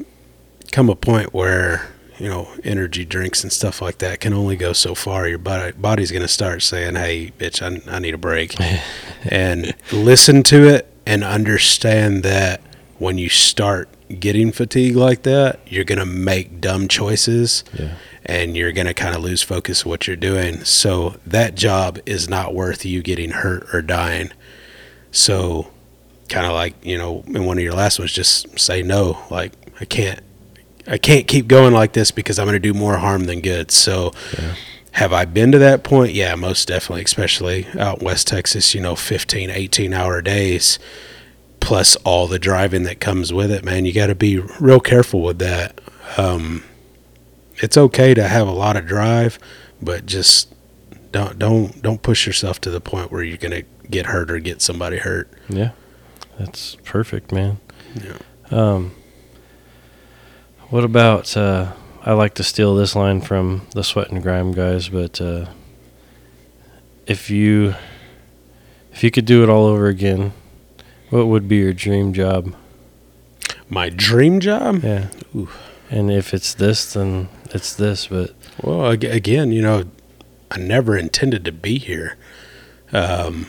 come 0.72 0.90
a 0.90 0.96
point 0.96 1.34
where 1.34 1.95
you 2.20 2.30
know 2.30 2.48
energy 2.64 3.06
drinks 3.06 3.44
and 3.44 3.52
stuff 3.52 3.82
like 3.82 3.98
that 4.00 4.20
can 4.20 4.34
only 4.34 4.56
go 4.56 4.74
so 4.74 4.96
far. 4.96 5.28
Your 5.28 5.38
body 5.38 5.72
body's 5.74 6.12
gonna 6.12 6.28
start 6.28 6.62
saying, 6.64 6.96
"Hey, 6.96 7.32
bitch, 7.38 7.62
I, 7.62 7.96
I 7.96 8.00
need 8.00 8.14
a 8.14 8.18
break," 8.18 8.56
and 9.26 9.76
listen 9.92 10.44
to 10.44 10.68
it 10.68 10.92
and 11.06 11.24
understand 11.24 12.24
that 12.24 12.62
when 13.00 13.18
you 13.18 13.30
start 13.30 13.90
getting 14.20 14.52
fatigue 14.52 14.96
like 14.96 15.24
that, 15.24 15.60
you're 15.68 15.84
gonna 15.84 16.06
make 16.06 16.62
dumb 16.62 16.88
choices 16.88 17.64
Yeah. 17.78 17.96
and 18.26 18.56
you're 18.56 18.72
going 18.72 18.88
to 18.88 18.94
kind 18.94 19.16
of 19.16 19.22
lose 19.24 19.42
focus 19.44 19.82
of 19.82 19.88
what 19.88 20.08
you're 20.08 20.16
doing. 20.16 20.64
So 20.64 21.16
that 21.26 21.56
job 21.56 22.00
is 22.06 22.30
not 22.30 22.54
worth 22.56 22.86
you 22.86 23.02
getting 23.04 23.32
hurt 23.32 23.68
or 23.74 23.82
dying. 23.82 24.32
So 25.12 25.72
kind 26.30 26.46
of 26.46 26.54
like, 26.54 26.74
you 26.84 26.98
know, 26.98 27.24
in 27.28 27.46
one 27.46 27.58
of 27.58 27.64
your 27.64 27.74
last 27.74 28.00
ones 28.00 28.14
just 28.14 28.58
say 28.60 28.82
no, 28.82 29.18
like 29.30 29.54
I 29.80 29.86
can't 29.86 30.20
I 30.88 30.98
can't 30.98 31.28
keep 31.28 31.48
going 31.48 31.74
like 31.74 31.94
this 31.94 32.12
because 32.12 32.38
I'm 32.40 32.46
going 32.46 32.54
to 32.56 32.60
do 32.60 32.74
more 32.74 32.98
harm 32.98 33.26
than 33.26 33.42
good. 33.42 33.72
So 33.72 34.12
Yeah. 34.38 34.54
have 34.92 35.14
I 35.14 35.26
been 35.26 35.52
to 35.52 35.58
that 35.60 35.84
point? 35.84 36.14
Yeah, 36.14 36.36
most 36.36 36.68
definitely, 36.68 37.04
especially 37.04 37.68
out 37.80 38.02
West 38.04 38.28
Texas, 38.28 38.74
you 38.76 38.82
know, 38.82 38.96
15, 38.96 39.50
18 39.50 39.94
hour 39.94 40.22
days 40.22 40.78
plus 41.60 41.96
all 42.04 42.28
the 42.28 42.38
driving 42.38 42.84
that 42.84 43.00
comes 43.00 43.34
with 43.34 43.50
it, 43.52 43.64
man. 43.66 43.86
You 43.86 43.94
got 43.94 44.08
to 44.08 44.16
be 44.16 44.38
real 44.60 44.80
careful 44.80 45.22
with 45.24 45.40
that. 45.40 45.82
Um, 46.18 46.64
it's 47.58 47.76
okay 47.78 48.14
to 48.14 48.28
have 48.28 48.48
a 48.48 48.52
lot 48.52 48.78
of 48.78 48.86
drive, 48.86 49.40
but 49.82 50.06
just 50.06 50.54
don't 51.12 51.40
don't 51.40 51.82
don't 51.82 52.02
push 52.04 52.28
yourself 52.28 52.60
to 52.62 52.70
the 52.70 52.82
point 52.82 53.12
where 53.12 53.24
you're 53.24 53.38
gonna 53.38 53.64
get 53.90 54.06
hurt 54.08 54.30
or 54.30 54.38
get 54.40 54.62
somebody 54.62 54.98
hurt. 54.98 55.30
Yeah, 55.50 55.72
that's 56.38 56.76
perfect, 56.84 57.32
man. 57.32 57.58
Yeah. 57.96 58.18
Um, 58.52 58.92
what 60.70 60.84
about? 60.84 61.36
Uh, 61.36 61.74
I 62.02 62.14
like 62.14 62.36
to 62.36 62.44
steal 62.44 62.76
this 62.76 62.96
line 62.96 63.22
from 63.22 63.68
the 63.72 63.84
Sweat 63.84 64.12
and 64.12 64.22
Grime 64.22 64.52
guys, 64.52 64.90
but 64.90 65.20
uh, 65.20 65.48
if 67.08 67.30
you 67.30 67.76
if 68.92 69.04
you 69.04 69.12
could 69.12 69.26
do 69.26 69.44
it 69.44 69.50
all 69.50 69.66
over 69.66 69.88
again, 69.88 70.34
what 71.10 71.28
would 71.28 71.48
be 71.48 71.58
your 71.58 71.74
dream 71.74 72.14
job? 72.14 72.56
My 73.70 73.90
dream 73.90 74.40
job? 74.40 74.84
Yeah. 74.84 75.10
Oof. 75.36 75.58
And 75.90 76.12
if 76.12 76.34
it's 76.34 76.54
this, 76.54 76.94
then 76.94 77.30
it's 77.52 77.76
this. 77.76 78.08
But 78.08 78.34
Well, 78.62 78.90
again, 78.90 79.52
you 79.52 79.62
know, 79.62 79.86
I 80.50 80.58
never 80.58 80.98
intended 80.98 81.46
to 81.46 81.52
be 81.52 81.78
here. 81.78 82.18
Um, 82.94 83.48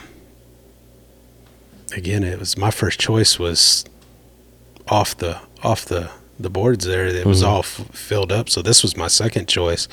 again, 1.95 2.25
it 2.25 2.39
was 2.39 2.57
my 2.57 2.71
first 2.71 2.99
choice 2.99 3.39
was 3.39 3.85
off 4.89 5.17
the 5.17 5.41
off 5.63 5.85
the 5.85 6.11
the 6.39 6.51
boards 6.51 6.85
there. 6.85 7.07
It 7.07 7.25
was 7.27 7.43
Mhm. 7.43 7.47
all 7.49 7.59
f- 7.61 7.85
filled 7.93 8.31
up, 8.31 8.49
so 8.51 8.61
this 8.63 8.83
was 8.83 8.97
my 8.97 9.09
second 9.09 9.49
choice. 9.49 9.89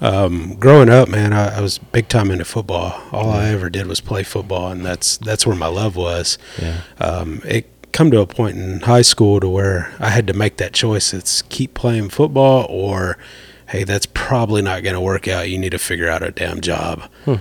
Um, 0.00 0.54
growing 0.58 0.88
up, 0.88 1.08
man, 1.08 1.32
I, 1.32 1.58
I 1.58 1.60
was 1.60 1.78
big 1.78 2.08
time 2.08 2.30
into 2.30 2.44
football. 2.44 3.00
All 3.12 3.30
I 3.30 3.48
ever 3.48 3.68
did 3.70 3.86
was 3.86 4.00
play 4.00 4.22
football, 4.22 4.70
and 4.70 4.84
that's 4.84 5.16
that's 5.18 5.46
where 5.46 5.56
my 5.56 5.66
love 5.66 5.96
was. 5.96 6.38
yeah, 6.60 6.78
Um, 7.00 7.42
it 7.44 7.68
come 7.92 8.10
to 8.12 8.20
a 8.20 8.26
point 8.26 8.56
in 8.56 8.80
high 8.82 9.02
school 9.02 9.40
to 9.40 9.48
where 9.48 9.92
I 9.98 10.10
had 10.10 10.26
to 10.28 10.32
make 10.32 10.58
that 10.58 10.72
choice. 10.72 11.12
It's 11.12 11.42
keep 11.48 11.74
playing 11.74 12.10
football 12.10 12.66
or 12.68 13.18
hey, 13.66 13.84
that's 13.84 14.06
probably 14.06 14.62
not 14.62 14.82
going 14.82 14.94
to 14.94 15.00
work 15.00 15.28
out. 15.28 15.48
You 15.48 15.56
need 15.58 15.70
to 15.70 15.78
figure 15.78 16.08
out 16.08 16.22
a 16.24 16.30
damn 16.32 16.60
job. 16.60 17.02
And, 17.26 17.40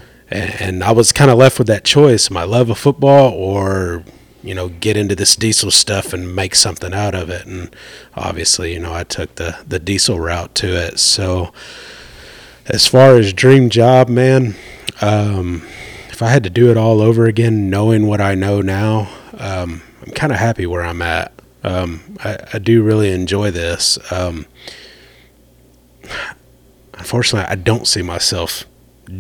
and 0.61 0.83
I 0.83 0.91
was 0.91 1.11
kind 1.11 1.31
of 1.31 1.37
left 1.39 1.57
with 1.57 1.67
that 1.67 1.83
choice: 1.83 2.29
my 2.29 2.43
love 2.43 2.69
of 2.69 2.77
football 2.77 3.31
or 3.31 4.03
you 4.43 4.53
know 4.53 4.69
get 4.69 4.97
into 4.97 5.15
this 5.15 5.35
diesel 5.35 5.71
stuff 5.71 6.13
and 6.13 6.35
make 6.35 6.55
something 6.55 6.93
out 6.93 7.15
of 7.15 7.29
it? 7.29 7.45
And 7.45 7.75
obviously, 8.15 8.73
you 8.73 8.79
know, 8.79 8.93
I 8.93 9.03
took 9.03 9.35
the 9.35 9.57
the 9.67 9.79
diesel 9.79 10.19
route 10.19 10.55
to 10.55 10.67
it. 10.67 10.99
So 10.99 11.53
as 12.65 12.85
far 12.85 13.17
as 13.17 13.33
dream 13.33 13.69
job, 13.69 14.09
man, 14.09 14.55
um, 15.01 15.63
if 16.09 16.21
I 16.21 16.29
had 16.29 16.43
to 16.43 16.49
do 16.49 16.69
it 16.69 16.77
all 16.77 17.01
over 17.01 17.25
again, 17.25 17.69
knowing 17.69 18.05
what 18.07 18.21
I 18.21 18.35
know 18.35 18.61
now, 18.61 19.09
um, 19.37 19.81
I'm 20.05 20.13
kind 20.13 20.31
of 20.31 20.37
happy 20.37 20.65
where 20.65 20.83
I'm 20.83 21.01
at. 21.01 21.31
Um, 21.63 22.17
I, 22.23 22.37
I 22.53 22.59
do 22.59 22.83
really 22.83 23.11
enjoy 23.11 23.51
this. 23.51 23.97
Um, 24.11 24.45
unfortunately, 26.93 27.49
I 27.49 27.55
don't 27.55 27.87
see 27.87 28.01
myself 28.01 28.65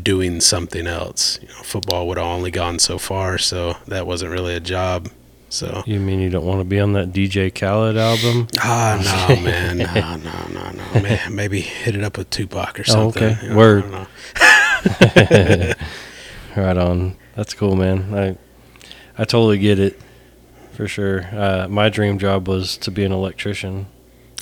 doing 0.03 0.39
something 0.41 0.87
else. 0.87 1.39
You 1.41 1.47
know, 1.49 1.55
football 1.63 2.07
would 2.07 2.17
have 2.17 2.27
only 2.27 2.51
gone 2.51 2.79
so 2.79 2.97
far, 2.97 3.37
so 3.37 3.75
that 3.87 4.05
wasn't 4.07 4.31
really 4.31 4.55
a 4.55 4.59
job. 4.59 5.09
So 5.51 5.81
You 5.87 5.99
mean 5.99 6.19
you 6.19 6.29
don't 6.29 6.45
want 6.45 6.59
to 6.59 6.63
be 6.63 6.79
on 6.79 6.93
that 6.93 7.11
DJ 7.11 7.49
Khaled 7.53 7.97
album? 7.97 8.47
ah 8.61 9.27
no 9.29 9.35
man 9.41 9.79
no 9.79 9.85
no 10.17 10.47
no 10.53 10.71
no 10.93 11.01
May- 11.01 11.19
maybe 11.31 11.59
hit 11.61 11.95
it 11.95 12.03
up 12.03 12.19
with 12.19 12.29
Tupac 12.29 12.77
or 12.79 12.83
Oh, 12.89 13.11
something. 13.11 13.23
okay. 13.23 13.41
you 13.43 13.49
know, 13.49 13.55
I 13.55 13.57
Word. 13.57 13.81
don't 13.81 13.91
know. 13.91 15.73
Right 16.55 16.77
on. 16.77 17.15
That's 17.35 17.53
cool, 17.53 17.75
man. 17.75 18.13
I 18.13 18.37
I 19.17 19.25
totally 19.25 19.57
get 19.57 19.79
it. 19.79 19.99
For 20.73 20.87
sure. 20.87 21.25
Uh, 21.33 21.67
my 21.69 21.89
dream 21.89 22.19
job 22.19 22.47
was 22.47 22.77
to 22.77 22.91
be 22.91 23.03
an 23.03 23.11
electrician. 23.11 23.87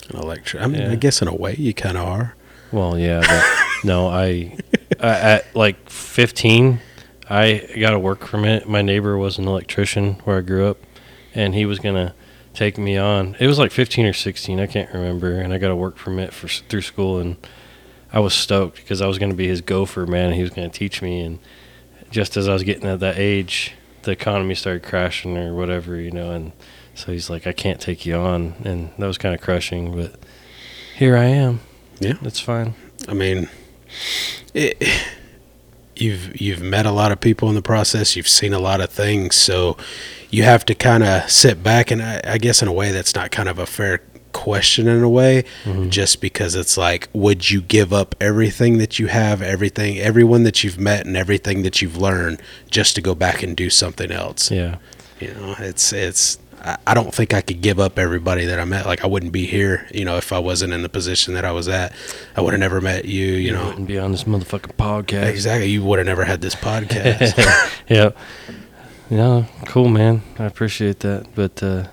An 0.10 0.18
electric. 0.20 0.62
I 0.64 0.68
mean, 0.68 0.82
Yeah. 0.82 0.92
I 0.92 0.96
guess 0.96 1.22
in 1.22 1.28
a 1.28 1.34
way 1.36 1.56
you 1.58 1.74
kind 1.74 1.98
of 1.98 2.06
are. 2.08 2.36
Well, 2.72 2.98
yeah, 2.98 3.22
but 3.22 3.86
no, 3.86 4.08
I, 4.08 4.58
I 5.00 5.10
at 5.10 5.56
like 5.56 5.90
15, 5.90 6.80
I 7.30 7.70
got 7.80 7.94
a 7.94 8.00
work 8.00 8.20
permit. 8.20 8.68
My 8.68 8.82
neighbor 8.82 9.18
was 9.18 9.38
an 9.38 9.48
electrician 9.48 10.16
where 10.26 10.40
I 10.40 10.42
grew 10.42 10.68
up, 10.68 10.78
and 11.34 11.56
he 11.56 11.66
was 11.66 11.80
gonna 11.80 12.14
take 12.54 12.78
me 12.78 12.98
on. 12.98 13.36
It 13.40 13.48
was 13.48 13.60
like 13.60 13.72
15 13.72 14.06
or 14.06 14.14
16, 14.14 14.60
I 14.60 14.68
can't 14.68 14.92
remember, 14.94 15.40
and 15.40 15.54
I 15.54 15.58
got 15.58 15.72
a 15.72 15.76
work 15.76 15.96
permit 15.96 16.34
for 16.34 16.48
through 16.48 16.82
school, 16.82 17.20
and 17.20 17.38
I 18.12 18.20
was 18.20 18.34
stoked 18.34 18.78
because 18.78 19.02
I 19.02 19.08
was 19.08 19.18
gonna 19.18 19.34
be 19.34 19.48
his 19.48 19.62
gopher 19.62 20.06
man. 20.06 20.34
He 20.34 20.42
was 20.42 20.52
gonna 20.52 20.70
teach 20.70 21.02
me, 21.02 21.22
and 21.22 21.40
just 22.12 22.36
as 22.36 22.48
I 22.48 22.54
was 22.54 22.64
getting 22.64 22.88
at 22.90 23.00
that 23.00 23.18
age, 23.18 23.74
the 24.04 24.12
economy 24.12 24.56
started 24.56 24.84
crashing 24.84 25.38
or 25.38 25.54
whatever, 25.54 25.96
you 25.98 26.12
know, 26.12 26.32
and 26.32 26.52
so 26.96 27.12
he's 27.12 27.30
like, 27.30 27.46
I 27.46 27.54
can't 27.54 27.80
take 27.80 28.06
you 28.06 28.16
on, 28.16 28.56
and 28.64 28.90
that 28.98 29.06
was 29.06 29.18
kind 29.18 29.36
of 29.36 29.42
crushing, 29.42 29.96
but 29.96 30.20
here 30.96 31.16
I 31.16 31.26
am. 31.26 31.60
Yeah. 32.00 32.14
that's 32.22 32.40
fine. 32.40 32.76
I 33.08 33.14
mean, 33.14 33.50
it, 34.54 34.82
you've 35.96 36.40
you've 36.40 36.62
met 36.62 36.86
a 36.86 36.92
lot 36.92 37.12
of 37.12 37.20
people 37.20 37.50
in 37.50 37.56
the 37.56 37.62
process. 37.62 38.16
You've 38.16 38.28
seen 38.28 38.54
a 38.54 38.60
lot 38.60 38.82
of 38.82 38.90
things, 38.90 39.36
so 39.36 39.78
you 40.30 40.44
have 40.44 40.66
to 40.66 40.76
kind 40.76 41.04
of 41.04 41.30
sit 41.30 41.64
back. 41.64 41.92
And 41.92 42.02
I, 42.02 42.22
I 42.24 42.38
guess 42.38 42.62
in 42.62 42.68
a 42.68 42.74
way, 42.74 42.92
that's 42.92 43.16
not 43.16 43.32
kind 43.32 43.50
of 43.50 43.60
a 43.60 43.66
fair 43.66 44.02
question 44.34 44.88
in 44.88 45.02
a 45.02 45.10
way, 45.10 45.44
mm-hmm. 45.64 45.90
just 45.90 46.22
because 46.22 46.54
it's 46.54 46.78
like, 46.78 47.10
would 47.14 47.50
you 47.50 47.62
give 47.62 47.92
up 47.92 48.14
everything 48.22 48.78
that 48.78 49.00
you 49.00 49.08
have, 49.08 49.42
everything, 49.42 49.98
everyone 49.98 50.44
that 50.44 50.64
you've 50.64 50.80
met, 50.80 51.06
and 51.06 51.18
everything 51.18 51.64
that 51.64 51.82
you've 51.82 51.98
learned, 51.98 52.42
just 52.70 52.96
to 52.96 53.02
go 53.02 53.16
back 53.16 53.42
and 53.42 53.56
do 53.58 53.70
something 53.70 54.12
else? 54.12 54.52
Yeah. 54.52 54.78
You 55.20 55.34
know, 55.34 55.56
it's 55.60 55.92
it's. 55.94 56.38
I- 56.86 56.94
don't 56.94 57.14
think 57.14 57.34
I 57.34 57.42
could 57.42 57.62
give 57.62 57.80
up 57.80 57.98
everybody 58.00 58.46
that 58.46 58.60
I 58.60 58.66
met. 58.66 58.86
Like 58.86 59.04
I 59.04 59.08
wouldn't 59.08 59.32
be 59.32 59.46
here, 59.46 59.88
you 59.94 60.04
know, 60.06 60.18
if 60.18 60.34
I 60.34 60.40
wasn't 60.40 60.74
in 60.74 60.82
the 60.82 60.90
position 60.90 61.34
that 61.36 61.46
I 61.46 61.52
was 61.52 61.68
at. 61.68 61.94
I 62.36 62.42
would 62.42 62.54
have 62.54 62.60
never 62.60 62.82
met 62.82 63.06
you, 63.06 63.26
you 63.28 63.52
know. 63.52 63.70
and 63.72 63.88
be 63.88 63.98
on 64.00 64.12
this 64.12 64.24
motherfucking 64.26 64.76
podcast. 64.78 65.28
Exactly. 65.30 65.70
You 65.70 65.84
would 65.84 66.00
have 66.00 66.06
never 66.08 66.26
had 66.26 66.42
this 66.42 66.56
podcast. 66.56 67.38
yeah. 67.90 68.10
Yeah, 69.10 69.46
cool, 69.68 69.88
man. 69.88 70.22
I 70.38 70.46
appreciate 70.46 71.00
that. 71.00 71.28
But 71.34 71.64
uh, 71.64 71.88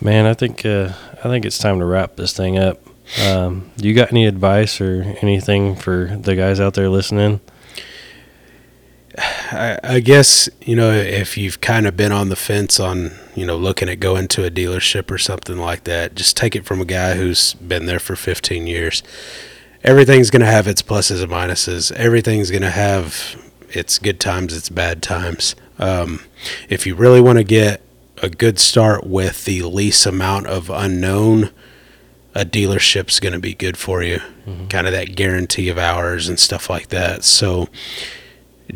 man, 0.00 0.24
I 0.26 0.34
think 0.34 0.64
uh, 0.64 0.92
I 1.22 1.28
think 1.28 1.44
it's 1.44 1.58
time 1.58 1.78
to 1.80 1.84
wrap 1.84 2.16
this 2.16 2.32
thing 2.32 2.58
up. 2.58 2.80
Um, 3.26 3.70
do 3.76 3.88
you 3.88 3.94
got 3.94 4.10
any 4.10 4.26
advice 4.26 4.80
or 4.80 5.02
anything 5.22 5.74
for 5.76 6.06
the 6.20 6.34
guys 6.36 6.60
out 6.60 6.74
there 6.74 6.88
listening? 6.88 7.40
I, 9.18 9.78
I 9.82 10.00
guess, 10.00 10.48
you 10.62 10.76
know, 10.76 10.90
if 10.92 11.36
you've 11.36 11.60
kind 11.60 11.86
of 11.86 11.96
been 11.96 12.12
on 12.12 12.28
the 12.28 12.36
fence 12.36 12.78
on, 12.78 13.12
you 13.34 13.46
know, 13.46 13.56
looking 13.56 13.88
at 13.88 14.00
going 14.00 14.28
to 14.28 14.44
a 14.44 14.50
dealership 14.50 15.10
or 15.10 15.18
something 15.18 15.56
like 15.56 15.84
that, 15.84 16.14
just 16.14 16.36
take 16.36 16.54
it 16.54 16.64
from 16.64 16.80
a 16.80 16.84
guy 16.84 17.14
who's 17.14 17.54
been 17.54 17.86
there 17.86 17.98
for 17.98 18.16
15 18.16 18.66
years. 18.66 19.02
Everything's 19.84 20.30
going 20.30 20.40
to 20.40 20.46
have 20.46 20.66
its 20.66 20.82
pluses 20.82 21.22
and 21.22 21.30
minuses. 21.32 21.92
Everything's 21.92 22.50
going 22.50 22.62
to 22.62 22.70
have 22.70 23.36
its 23.70 23.98
good 23.98 24.20
times, 24.20 24.56
its 24.56 24.68
bad 24.68 25.02
times. 25.02 25.54
Um, 25.78 26.20
if 26.68 26.86
you 26.86 26.94
really 26.94 27.20
want 27.20 27.38
to 27.38 27.44
get 27.44 27.80
a 28.22 28.28
good 28.28 28.58
start 28.58 29.06
with 29.06 29.44
the 29.44 29.62
least 29.62 30.04
amount 30.06 30.46
of 30.46 30.70
unknown, 30.70 31.50
a 32.34 32.44
dealership's 32.44 33.20
going 33.20 33.32
to 33.32 33.38
be 33.38 33.54
good 33.54 33.76
for 33.76 34.02
you. 34.02 34.20
Kind 34.68 34.86
of 34.86 34.92
that 34.92 35.14
guarantee 35.16 35.68
of 35.68 35.78
hours 35.78 36.28
and 36.28 36.38
stuff 36.38 36.68
like 36.70 36.88
that. 36.88 37.24
So, 37.24 37.68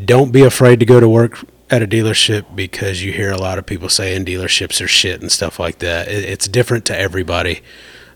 don't 0.04 0.32
be 0.32 0.42
afraid 0.42 0.80
to 0.80 0.86
go 0.86 1.00
to 1.00 1.08
work 1.08 1.44
at 1.70 1.82
a 1.82 1.86
dealership 1.86 2.54
because 2.54 3.02
you 3.04 3.12
hear 3.12 3.30
a 3.30 3.38
lot 3.38 3.58
of 3.58 3.66
people 3.66 3.88
saying 3.88 4.24
dealerships 4.24 4.82
are 4.84 4.88
shit 4.88 5.20
and 5.20 5.32
stuff 5.32 5.58
like 5.58 5.78
that. 5.80 6.08
It, 6.08 6.24
it's 6.24 6.48
different 6.48 6.84
to 6.86 6.98
everybody. 6.98 7.62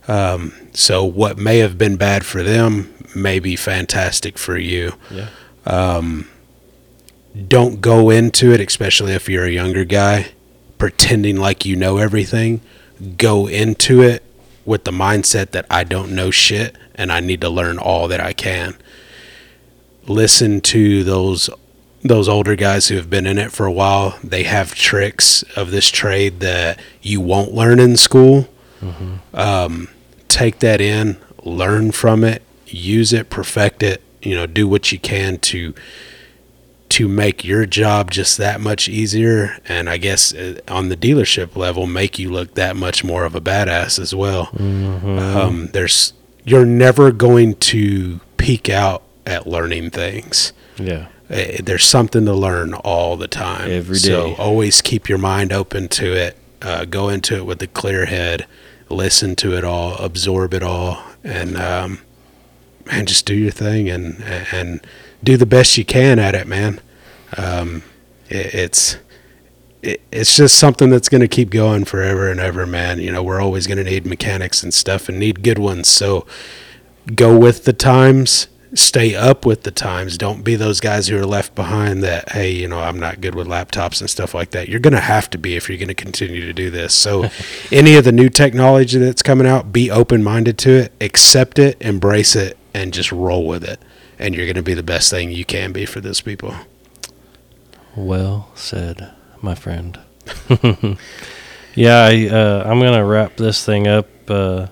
Um, 0.08 0.52
so 0.72 1.04
what 1.04 1.38
may 1.38 1.58
have 1.58 1.78
been 1.78 1.96
bad 1.96 2.24
for 2.24 2.42
them 2.42 2.94
may 3.14 3.38
be 3.38 3.56
fantastic 3.56 4.38
for 4.38 4.58
you. 4.58 4.94
Yeah. 5.10 5.28
Don't 7.48 7.80
go 7.82 8.10
into 8.10 8.52
it, 8.52 8.60
especially 8.60 9.12
if 9.12 9.28
you're 9.28 9.44
a 9.44 9.50
younger 9.50 9.84
guy, 9.84 10.28
pretending 10.78 11.36
like 11.36 11.64
you 11.66 11.76
know 11.76 11.98
everything. 11.98 12.62
Go 13.18 13.46
into 13.46 14.02
it 14.02 14.22
with 14.64 14.84
the 14.84 14.90
mindset 14.90 15.50
that 15.52 15.66
I 15.70 15.84
don't 15.84 16.14
know 16.14 16.30
shit 16.30 16.76
and 16.94 17.12
I 17.12 17.20
need 17.20 17.40
to 17.42 17.50
learn 17.50 17.78
all 17.78 18.08
that 18.08 18.20
I 18.20 18.32
can. 18.32 18.76
Listen 20.06 20.60
to 20.62 21.04
those 21.04 21.50
those 22.02 22.28
older 22.28 22.54
guys 22.56 22.88
who 22.88 22.96
have 22.96 23.10
been 23.10 23.26
in 23.26 23.38
it 23.38 23.50
for 23.52 23.66
a 23.66 23.72
while. 23.72 24.18
They 24.22 24.44
have 24.44 24.74
tricks 24.74 25.42
of 25.56 25.70
this 25.70 25.88
trade 25.90 26.40
that 26.40 26.78
you 27.02 27.20
won't 27.20 27.52
learn 27.52 27.78
in 27.80 27.96
school. 27.96 28.48
Um, 29.34 29.88
take 30.28 30.60
that 30.60 30.80
in, 30.80 31.16
learn 31.42 31.90
from 31.92 32.22
it, 32.24 32.42
use 32.66 33.12
it, 33.12 33.30
perfect 33.30 33.82
it. 33.82 34.02
You 34.22 34.34
know, 34.36 34.46
do 34.46 34.68
what 34.68 34.92
you 34.92 34.98
can 34.98 35.38
to 35.38 35.74
to 36.88 37.08
make 37.08 37.44
your 37.44 37.66
job 37.66 38.12
just 38.12 38.38
that 38.38 38.60
much 38.60 38.88
easier 38.88 39.58
and 39.68 39.90
i 39.90 39.96
guess 39.96 40.32
uh, 40.32 40.56
on 40.68 40.88
the 40.88 40.96
dealership 40.96 41.56
level 41.56 41.84
make 41.84 42.16
you 42.16 42.30
look 42.30 42.54
that 42.54 42.76
much 42.76 43.02
more 43.02 43.24
of 43.24 43.34
a 43.34 43.40
badass 43.40 43.98
as 43.98 44.14
well 44.14 44.50
um, 44.56 45.66
there's 45.72 46.12
you're 46.44 46.64
never 46.64 47.10
going 47.10 47.54
to 47.56 48.20
peak 48.36 48.68
out 48.70 49.02
at 49.26 49.48
learning 49.48 49.90
things 49.90 50.52
Yeah. 50.78 51.08
Eh, 51.28 51.60
there's 51.62 51.84
something 51.84 52.24
to 52.24 52.34
learn 52.34 52.74
all 52.74 53.16
the 53.16 53.28
time. 53.28 53.70
Every 53.70 53.96
so 53.96 54.34
always 54.36 54.80
keep 54.80 55.08
your 55.08 55.18
mind 55.18 55.52
open 55.52 55.88
to 55.88 56.12
it. 56.12 56.36
Uh, 56.62 56.84
go 56.84 57.08
into 57.08 57.36
it 57.36 57.46
with 57.46 57.60
a 57.62 57.66
clear 57.66 58.06
head 58.06 58.46
listen 58.88 59.34
to 59.36 59.56
it 59.56 59.64
all 59.64 59.96
absorb 59.96 60.54
it 60.54 60.62
all 60.62 61.02
and 61.24 61.56
um, 61.56 61.98
man 62.86 63.06
just 63.06 63.26
do 63.26 63.34
your 63.34 63.50
thing 63.50 63.88
and 63.88 64.22
and 64.52 64.80
do 65.24 65.36
the 65.36 65.46
best 65.46 65.76
you 65.76 65.84
can 65.84 66.18
at 66.18 66.34
it 66.34 66.46
man. 66.46 66.80
Um, 67.36 67.82
it, 68.28 68.54
it's 68.54 68.96
it, 69.82 70.00
it's 70.12 70.36
just 70.36 70.56
something 70.56 70.88
that's 70.90 71.08
going 71.08 71.20
to 71.20 71.28
keep 71.28 71.50
going 71.50 71.84
forever 71.84 72.30
and 72.30 72.38
ever 72.38 72.64
man. 72.64 73.00
You 73.00 73.10
know 73.10 73.22
we're 73.22 73.40
always 73.40 73.66
going 73.66 73.78
to 73.78 73.84
need 73.84 74.06
mechanics 74.06 74.62
and 74.62 74.72
stuff 74.72 75.08
and 75.08 75.18
need 75.18 75.42
good 75.42 75.58
ones. 75.58 75.88
So 75.88 76.26
go 77.14 77.36
with 77.36 77.64
the 77.64 77.72
times 77.72 78.46
stay 78.76 79.14
up 79.14 79.44
with 79.44 79.62
the 79.62 79.70
times. 79.70 80.18
Don't 80.18 80.42
be 80.42 80.54
those 80.54 80.80
guys 80.80 81.08
who 81.08 81.18
are 81.18 81.26
left 81.26 81.54
behind 81.54 82.02
that 82.02 82.32
hey 82.32 82.50
you 82.50 82.68
know 82.68 82.80
i'm 82.80 82.98
not 82.98 83.20
good 83.20 83.34
with 83.34 83.46
laptops 83.46 84.00
and 84.00 84.08
stuff 84.08 84.34
like 84.34 84.50
that. 84.50 84.68
You're 84.68 84.80
going 84.80 84.94
to 84.94 85.00
have 85.00 85.28
to 85.30 85.38
be 85.38 85.56
if 85.56 85.68
you're 85.68 85.78
going 85.78 85.88
to 85.88 85.94
continue 85.94 86.44
to 86.44 86.52
do 86.52 86.70
this. 86.70 86.94
So 86.94 87.30
any 87.72 87.96
of 87.96 88.04
the 88.04 88.12
new 88.12 88.28
technology 88.28 88.98
that's 88.98 89.22
coming 89.22 89.46
out 89.46 89.72
be 89.72 89.90
open-minded 89.90 90.58
to 90.58 90.70
it 90.70 90.92
accept 91.00 91.58
it 91.58 91.80
embrace 91.80 92.36
it 92.36 92.56
and 92.74 92.92
just 92.92 93.10
roll 93.12 93.46
with 93.46 93.64
it. 93.64 93.80
And 94.18 94.34
you're 94.34 94.46
going 94.46 94.56
to 94.56 94.62
be 94.62 94.74
the 94.74 94.82
best 94.82 95.10
thing 95.10 95.30
you 95.30 95.44
can 95.44 95.72
be 95.72 95.84
for 95.84 96.00
those 96.00 96.20
people. 96.20 96.54
Well 97.96 98.50
said, 98.54 99.12
my 99.40 99.54
friend. 99.54 99.98
yeah, 101.74 102.04
I, 102.04 102.28
uh, 102.28 102.62
I'm 102.66 102.78
gonna 102.80 103.04
wrap 103.04 103.36
this 103.36 103.64
thing 103.64 103.86
up. 103.86 104.06
Uh, 104.28 104.66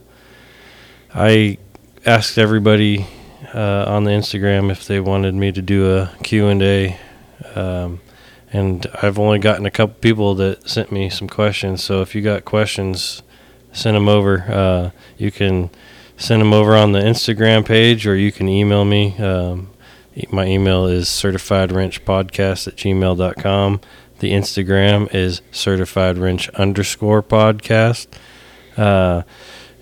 I 1.15 1.57
asked 2.05 2.37
everybody 2.37 3.07
uh, 3.55 3.85
on 3.87 4.05
the 4.05 4.11
Instagram 4.11 4.71
if 4.71 4.87
they 4.87 5.01
wanted 5.01 5.35
me 5.35 5.53
to 5.53 5.63
do 5.63 5.97
a 5.97 6.11
Q 6.23 6.49
and 6.49 6.63
A, 6.63 6.99
um, 7.55 8.01
and 8.53 8.87
I've 9.03 9.19
only 9.19 9.39
gotten 9.39 9.65
a 9.65 9.71
couple 9.71 9.95
people 10.01 10.35
that 10.37 10.69
sent 10.69 10.93
me 10.93 11.09
some 11.09 11.29
questions. 11.29 11.83
So 11.83 12.03
if 12.03 12.15
you 12.15 12.23
got 12.23 12.45
questions, 12.45 13.23
send 13.73 13.97
them 13.97 14.09
over. 14.09 14.45
Uh, 14.49 14.91
you 15.17 15.31
can 15.31 15.71
send 16.17 16.41
them 16.41 16.53
over 16.53 16.77
on 16.77 16.93
the 16.93 17.01
Instagram 17.01 17.65
page, 17.65 18.07
or 18.07 18.17
you 18.17 18.33
can 18.33 18.49
email 18.49 18.85
me. 18.85 19.17
Um, 19.19 19.71
my 20.31 20.47
email 20.47 20.87
is 20.87 21.09
certifiedwrenchpodcast 21.09 22.69
at 22.69 22.77
gmail.com. 22.77 23.81
The 24.21 24.33
Instagram 24.33 25.13
is 25.15 25.43
certified 25.51 26.19
wrench 26.19 26.49
underscore 26.51 27.23
podcast. 27.23 28.07
Uh, 28.77 29.23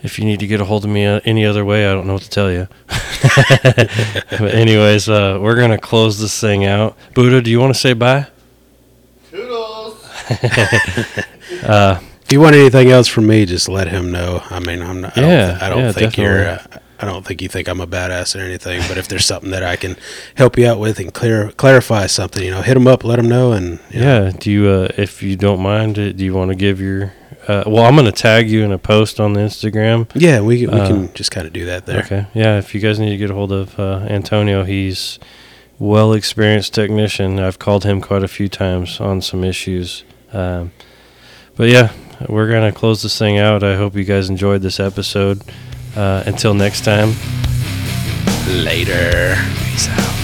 if 0.02 0.18
you 0.18 0.24
need 0.24 0.40
to 0.40 0.46
get 0.46 0.60
a 0.60 0.64
hold 0.64 0.84
of 0.84 0.90
me 0.90 1.04
uh, 1.06 1.20
any 1.24 1.44
other 1.44 1.64
way, 1.64 1.86
I 1.88 1.92
don't 1.94 2.06
know 2.06 2.14
what 2.14 2.22
to 2.22 2.30
tell 2.30 2.50
you. 2.50 2.68
but 2.88 4.54
anyways, 4.54 5.08
uh, 5.08 5.38
we're 5.40 5.56
gonna 5.56 5.78
close 5.78 6.18
this 6.20 6.38
thing 6.40 6.64
out. 6.64 6.96
Buddha, 7.14 7.40
do 7.42 7.50
you 7.50 7.60
want 7.60 7.74
to 7.74 7.78
say 7.80 7.92
bye? 7.92 8.26
Toodles. 9.30 9.98
Uh, 11.64 12.00
If 12.24 12.32
you 12.32 12.40
want 12.40 12.56
anything 12.56 12.90
else 12.90 13.06
from 13.06 13.26
me, 13.28 13.44
just 13.46 13.68
let 13.68 13.86
him 13.86 14.10
know. 14.10 14.42
I 14.50 14.58
mean, 14.58 14.82
I'm 14.82 15.02
not. 15.02 15.16
I 15.16 15.20
Yeah, 15.20 15.46
don't, 15.52 15.62
I 15.62 15.68
don't 15.68 15.78
yeah, 15.80 15.92
think 15.92 16.16
you're. 16.16 16.44
definitely. 16.44 16.76
Uh, 16.76 16.80
I 17.00 17.04
don't 17.06 17.26
think 17.26 17.42
you 17.42 17.48
think 17.48 17.68
I'm 17.68 17.80
a 17.80 17.86
badass 17.86 18.34
or 18.34 18.40
anything. 18.40 18.80
But 18.88 18.96
if 18.98 19.06
there's 19.06 19.26
something 19.26 19.50
that 19.50 19.62
I 19.62 19.76
can 19.76 19.96
help 20.36 20.56
you 20.58 20.66
out 20.66 20.80
with 20.80 20.98
and 20.98 21.12
clear 21.12 21.50
clarify 21.52 22.06
something, 22.06 22.42
you 22.42 22.50
know, 22.50 22.62
hit 22.62 22.76
him 22.76 22.86
up, 22.88 23.04
let 23.04 23.18
him 23.18 23.28
know, 23.28 23.52
and 23.52 23.78
you 23.90 24.00
know, 24.00 24.24
yeah. 24.24 24.30
Do 24.36 24.50
you, 24.50 24.68
uh, 24.68 24.88
if 24.96 25.22
you 25.22 25.36
don't 25.36 25.60
mind, 25.60 25.98
uh, 25.98 26.10
do 26.12 26.24
you 26.24 26.32
want 26.34 26.48
to 26.50 26.54
give 26.56 26.80
your? 26.80 27.12
Uh, 27.48 27.64
well, 27.66 27.84
I'm 27.84 27.96
gonna 27.96 28.12
tag 28.12 28.48
you 28.48 28.62
in 28.64 28.70
a 28.72 28.78
post 28.78 29.18
on 29.20 29.32
the 29.32 29.40
Instagram. 29.40 30.08
yeah, 30.14 30.40
we 30.40 30.66
we 30.66 30.72
Uh, 30.72 30.86
can 30.86 31.12
just 31.14 31.30
kind 31.30 31.46
of 31.46 31.52
do 31.52 31.64
that 31.66 31.86
there. 31.86 32.00
Okay. 32.00 32.26
Yeah. 32.34 32.58
If 32.58 32.74
you 32.74 32.80
guys 32.80 32.98
need 32.98 33.10
to 33.10 33.16
get 33.16 33.30
a 33.30 33.34
hold 33.34 33.50
of 33.52 33.78
uh, 33.78 34.06
Antonio, 34.08 34.64
he's 34.64 35.18
well 35.78 36.12
experienced 36.12 36.72
technician. 36.74 37.40
I've 37.40 37.58
called 37.58 37.84
him 37.84 38.00
quite 38.00 38.22
a 38.22 38.28
few 38.28 38.48
times 38.48 39.00
on 39.00 39.20
some 39.22 39.42
issues. 39.42 40.04
Um, 40.32 40.70
but 41.56 41.68
yeah, 41.68 41.90
we're 42.28 42.48
gonna 42.50 42.70
close 42.72 43.02
this 43.02 43.18
thing 43.18 43.38
out. 43.38 43.62
I 43.64 43.76
hope 43.76 43.96
you 43.96 44.04
guys 44.04 44.30
enjoyed 44.30 44.62
this 44.62 44.78
episode. 44.78 45.42
Uh, 45.96 46.22
until 46.26 46.54
next 46.54 46.84
time. 46.84 47.12
Later. 48.48 49.34
Peace 49.70 49.88
out. 49.88 50.21